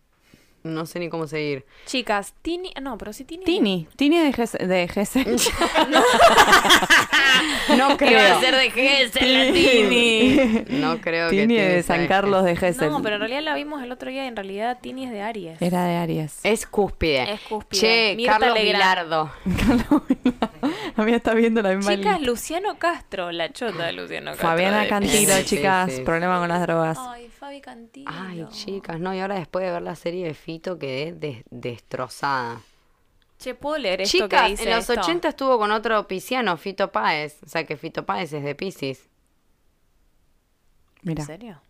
no 0.63 0.87
sé 0.87 0.99
ni 0.99 1.09
cómo 1.09 1.27
seguir. 1.27 1.65
Chicas, 1.87 2.35
Tini. 2.43 2.73
No, 2.81 2.99
pero 2.99 3.13
si 3.13 3.25
Tini. 3.25 3.45
Tini. 3.45 3.89
Tini 3.97 4.17
es 4.19 4.25
de 4.25 4.33
Gessel. 4.33 4.69
De 4.69 4.89
Gessel. 4.89 5.37
No 7.77 7.97
¿Qué 7.97 8.05
va 8.05 8.11
creo. 8.11 8.37
a 8.37 8.41
ser 8.41 8.55
de 8.57 8.71
Gessel, 8.71 9.33
la 9.33 9.53
Tini? 9.53 10.65
No 10.81 11.01
creo 11.01 11.31
que 11.31 11.37
Tini 11.37 11.55
Tini 11.55 11.61
de 11.61 11.83
San 11.83 12.07
Carlos 12.07 12.45
de 12.45 12.57
Gessel. 12.57 12.91
No, 12.91 13.03
pero 13.03 13.15
en 13.17 13.21
realidad 13.21 13.43
la 13.43 13.55
vimos 13.55 13.83
el 13.83 13.91
otro 13.93 14.11
día 14.11 14.25
y 14.25 14.29
en 14.29 14.37
realidad 14.37 14.79
Tini 14.81 15.05
es 15.07 15.11
de 15.11 15.23
Aries. 15.23 15.63
Era 15.63 15.85
de 15.85 15.97
Aries. 15.97 16.41
Es 16.43 16.67
cúspide. 16.67 17.33
Es 17.33 17.41
cúspide. 17.43 17.81
Che, 17.81 18.15
Mirta 18.17 18.39
Carlos 18.39 18.55
Legrand. 18.59 18.75
Bilardo. 18.75 19.33
Amiga 21.03 21.17
está 21.17 21.35
viendo 21.35 21.63
la 21.63 21.75
misma 21.75 21.97
Chicas, 21.97 22.19
lista. 22.19 22.31
Luciano 22.31 22.79
Castro, 22.79 23.33
la 23.33 23.53
chota 23.53 23.87
de 23.87 23.93
Luciano 23.93 24.31
Castro. 24.33 24.49
Fabiana 24.49 24.83
de 24.83 24.89
Cantilo, 24.89 25.33
Sí, 25.35 25.43
sí, 25.43 25.57
chicas. 25.57 25.93
sí. 25.93 26.03
Problema 26.03 26.39
con 26.39 26.49
las 26.49 26.63
drogas. 26.63 26.99
Ay, 27.01 27.29
Fabi 27.29 27.61
Cantilo. 27.61 28.11
Ay, 28.13 28.47
chicas, 28.51 28.99
no, 29.01 29.15
y 29.15 29.21
ahora 29.21 29.37
después 29.37 29.65
de 29.65 29.73
ver 29.73 29.83
la 29.83 29.95
serie 29.97 30.27
de 30.27 30.35
Fito 30.35 30.79
quedé 30.79 31.13
des- 31.13 31.43
destrozada. 31.51 32.61
Che, 33.39 33.55
¿puedo 33.55 33.79
leer 33.79 34.03
esto 34.03 34.19
que 34.29 34.37
Chicas, 34.37 34.51
dice 34.51 34.63
en 34.65 34.71
los 34.77 34.91
esto? 34.91 35.01
80 35.01 35.29
estuvo 35.31 35.59
con 35.59 35.71
otro 35.71 36.07
pisciano, 36.07 36.57
Fito 36.59 36.93
Páez. 36.93 37.43
O 37.43 37.49
sea 37.49 37.65
que 37.65 37.77
Fito 37.77 38.05
Páez 38.05 38.33
es 38.35 38.43
de 38.45 38.55
Piscis. 38.55 39.09
Mira. 41.03 41.23
¿En 41.23 41.27
serio? 41.27 41.63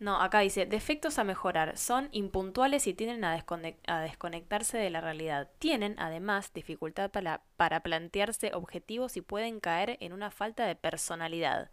No, 0.00 0.20
acá 0.20 0.40
dice, 0.40 0.66
defectos 0.66 1.18
a 1.18 1.24
mejorar. 1.24 1.76
Son 1.76 2.08
impuntuales 2.12 2.86
y 2.88 2.94
tienden 2.94 3.22
a, 3.22 3.38
desconec- 3.38 3.76
a 3.86 4.00
desconectarse 4.00 4.78
de 4.78 4.90
la 4.90 5.00
realidad. 5.02 5.48
Tienen, 5.58 5.94
además, 5.98 6.52
dificultad 6.54 7.10
para, 7.10 7.42
para 7.56 7.80
plantearse 7.80 8.52
objetivos 8.54 9.16
y 9.16 9.20
pueden 9.20 9.60
caer 9.60 9.98
en 10.00 10.12
una 10.12 10.30
falta 10.30 10.66
de 10.66 10.74
personalidad. 10.74 11.70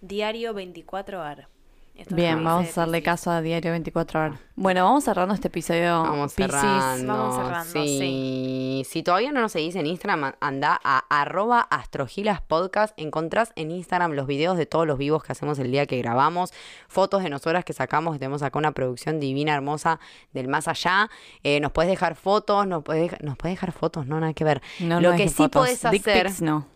Diario 0.00 0.54
24 0.54 1.20
horas. 1.20 1.48
Esto 1.96 2.14
Bien, 2.14 2.44
vamos 2.44 2.66
a 2.66 2.68
hacerle 2.70 3.02
caso 3.02 3.30
a 3.30 3.40
Diario 3.40 3.70
24 3.70 4.20
horas. 4.20 4.40
Bueno, 4.54 4.84
vamos 4.84 5.04
cerrando 5.04 5.32
este 5.34 5.48
episodio. 5.48 6.02
Vamos 6.02 6.34
Piscis. 6.34 6.52
cerrando. 6.52 7.12
vamos 7.16 7.36
cerrando, 7.36 7.72
sí. 7.72 8.82
Si 8.86 9.02
todavía 9.02 9.32
no 9.32 9.40
nos 9.40 9.52
seguís 9.52 9.74
en 9.76 9.86
Instagram, 9.86 10.34
anda 10.40 10.78
a 10.84 11.04
arroba 11.08 11.60
astrogilaspodcast. 11.60 12.92
Encontrás 12.98 13.52
en 13.56 13.70
Instagram 13.70 14.12
los 14.12 14.26
videos 14.26 14.56
de 14.58 14.66
todos 14.66 14.86
los 14.86 14.98
vivos 14.98 15.22
que 15.24 15.32
hacemos 15.32 15.58
el 15.58 15.70
día 15.72 15.86
que 15.86 15.96
grabamos, 15.98 16.52
fotos 16.88 17.22
de 17.22 17.30
nosotras 17.30 17.64
que 17.64 17.72
sacamos, 17.72 18.12
que 18.14 18.18
tenemos 18.18 18.42
acá 18.42 18.58
una 18.58 18.72
producción 18.72 19.18
divina, 19.18 19.54
hermosa 19.54 19.98
del 20.32 20.48
más 20.48 20.68
allá. 20.68 21.08
Eh, 21.42 21.60
nos 21.60 21.72
puedes 21.72 21.90
dejar 21.90 22.14
fotos, 22.14 22.66
nos 22.66 22.82
puedes, 22.82 23.10
dej- 23.10 23.20
nos 23.22 23.36
puedes 23.36 23.56
dejar 23.56 23.72
fotos, 23.72 24.06
no 24.06 24.20
nada 24.20 24.34
que 24.34 24.44
ver. 24.44 24.60
No, 24.80 25.00
Lo 25.00 25.12
no 25.12 25.16
que 25.16 25.28
sí 25.28 25.34
fotos. 25.34 25.62
podés 25.62 25.82
Dick 25.90 26.06
hacer... 26.08 26.26
pics 26.26 26.42
no. 26.42 26.66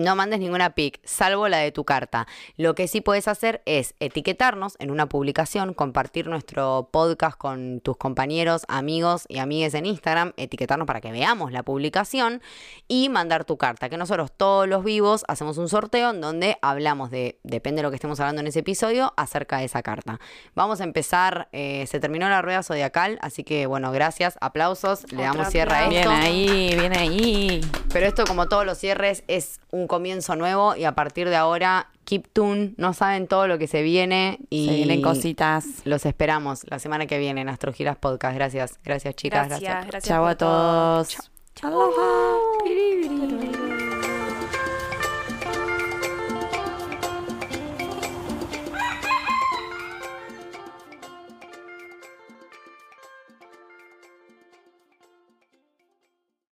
No 0.00 0.16
mandes 0.16 0.40
ninguna 0.40 0.70
pic, 0.70 0.98
salvo 1.04 1.46
la 1.48 1.58
de 1.58 1.72
tu 1.72 1.84
carta. 1.84 2.26
Lo 2.56 2.74
que 2.74 2.88
sí 2.88 3.02
puedes 3.02 3.28
hacer 3.28 3.60
es 3.66 3.94
etiquetarnos 4.00 4.76
en 4.78 4.90
una 4.90 5.10
publicación, 5.10 5.74
compartir 5.74 6.26
nuestro 6.26 6.88
podcast 6.90 7.36
con 7.36 7.80
tus 7.80 7.98
compañeros, 7.98 8.64
amigos 8.68 9.26
y 9.28 9.40
amigues 9.40 9.74
en 9.74 9.84
Instagram, 9.84 10.32
etiquetarnos 10.38 10.86
para 10.86 11.02
que 11.02 11.12
veamos 11.12 11.52
la 11.52 11.62
publicación 11.64 12.40
y 12.88 13.10
mandar 13.10 13.44
tu 13.44 13.58
carta. 13.58 13.90
Que 13.90 13.98
nosotros 13.98 14.32
todos 14.34 14.66
los 14.66 14.84
vivos 14.84 15.22
hacemos 15.28 15.58
un 15.58 15.68
sorteo 15.68 16.12
en 16.12 16.22
donde 16.22 16.56
hablamos 16.62 17.10
de, 17.10 17.38
depende 17.42 17.80
de 17.80 17.82
lo 17.82 17.90
que 17.90 17.96
estemos 17.96 18.18
hablando 18.20 18.40
en 18.40 18.46
ese 18.46 18.60
episodio, 18.60 19.12
acerca 19.18 19.58
de 19.58 19.66
esa 19.66 19.82
carta. 19.82 20.18
Vamos 20.54 20.80
a 20.80 20.84
empezar, 20.84 21.50
eh, 21.52 21.84
se 21.86 22.00
terminó 22.00 22.26
la 22.30 22.40
rueda 22.40 22.62
zodiacal, 22.62 23.18
así 23.20 23.44
que 23.44 23.66
bueno, 23.66 23.92
gracias, 23.92 24.38
aplausos, 24.40 25.12
le 25.12 25.24
damos 25.24 25.48
cierre 25.48 25.74
a 25.74 25.82
esto. 25.82 25.90
Bien 25.90 26.08
ahí, 26.08 26.74
bien 26.74 26.96
ahí. 26.96 27.60
Pero 27.92 28.06
esto, 28.06 28.24
como 28.24 28.48
todos 28.48 28.64
los 28.64 28.78
cierres, 28.78 29.24
es 29.28 29.60
un 29.72 29.86
comienzo 29.86 30.36
nuevo 30.36 30.76
y 30.76 30.84
a 30.84 30.92
partir 30.92 31.28
de 31.28 31.36
ahora, 31.36 31.88
keep 32.04 32.24
tune, 32.32 32.74
no 32.76 32.92
saben 32.92 33.26
todo 33.28 33.46
lo 33.46 33.58
que 33.58 33.66
se 33.66 33.82
viene 33.82 34.38
y 34.50 34.66
Se 34.68 34.74
vienen 34.74 35.02
cositas. 35.02 35.64
los 35.84 36.04
esperamos 36.06 36.64
la 36.68 36.78
semana 36.78 37.06
que 37.06 37.18
viene 37.18 37.40
en 37.42 37.48
Astrogiras 37.48 37.96
Podcast. 37.96 38.34
Gracias, 38.34 38.78
gracias 38.84 39.14
chicas, 39.14 39.48
Gracias, 39.48 39.70
gracias. 39.70 39.86
gracias. 39.86 40.08
Chao 40.08 40.26
a 40.26 40.36
todo. 40.36 41.04
todos. 41.04 41.30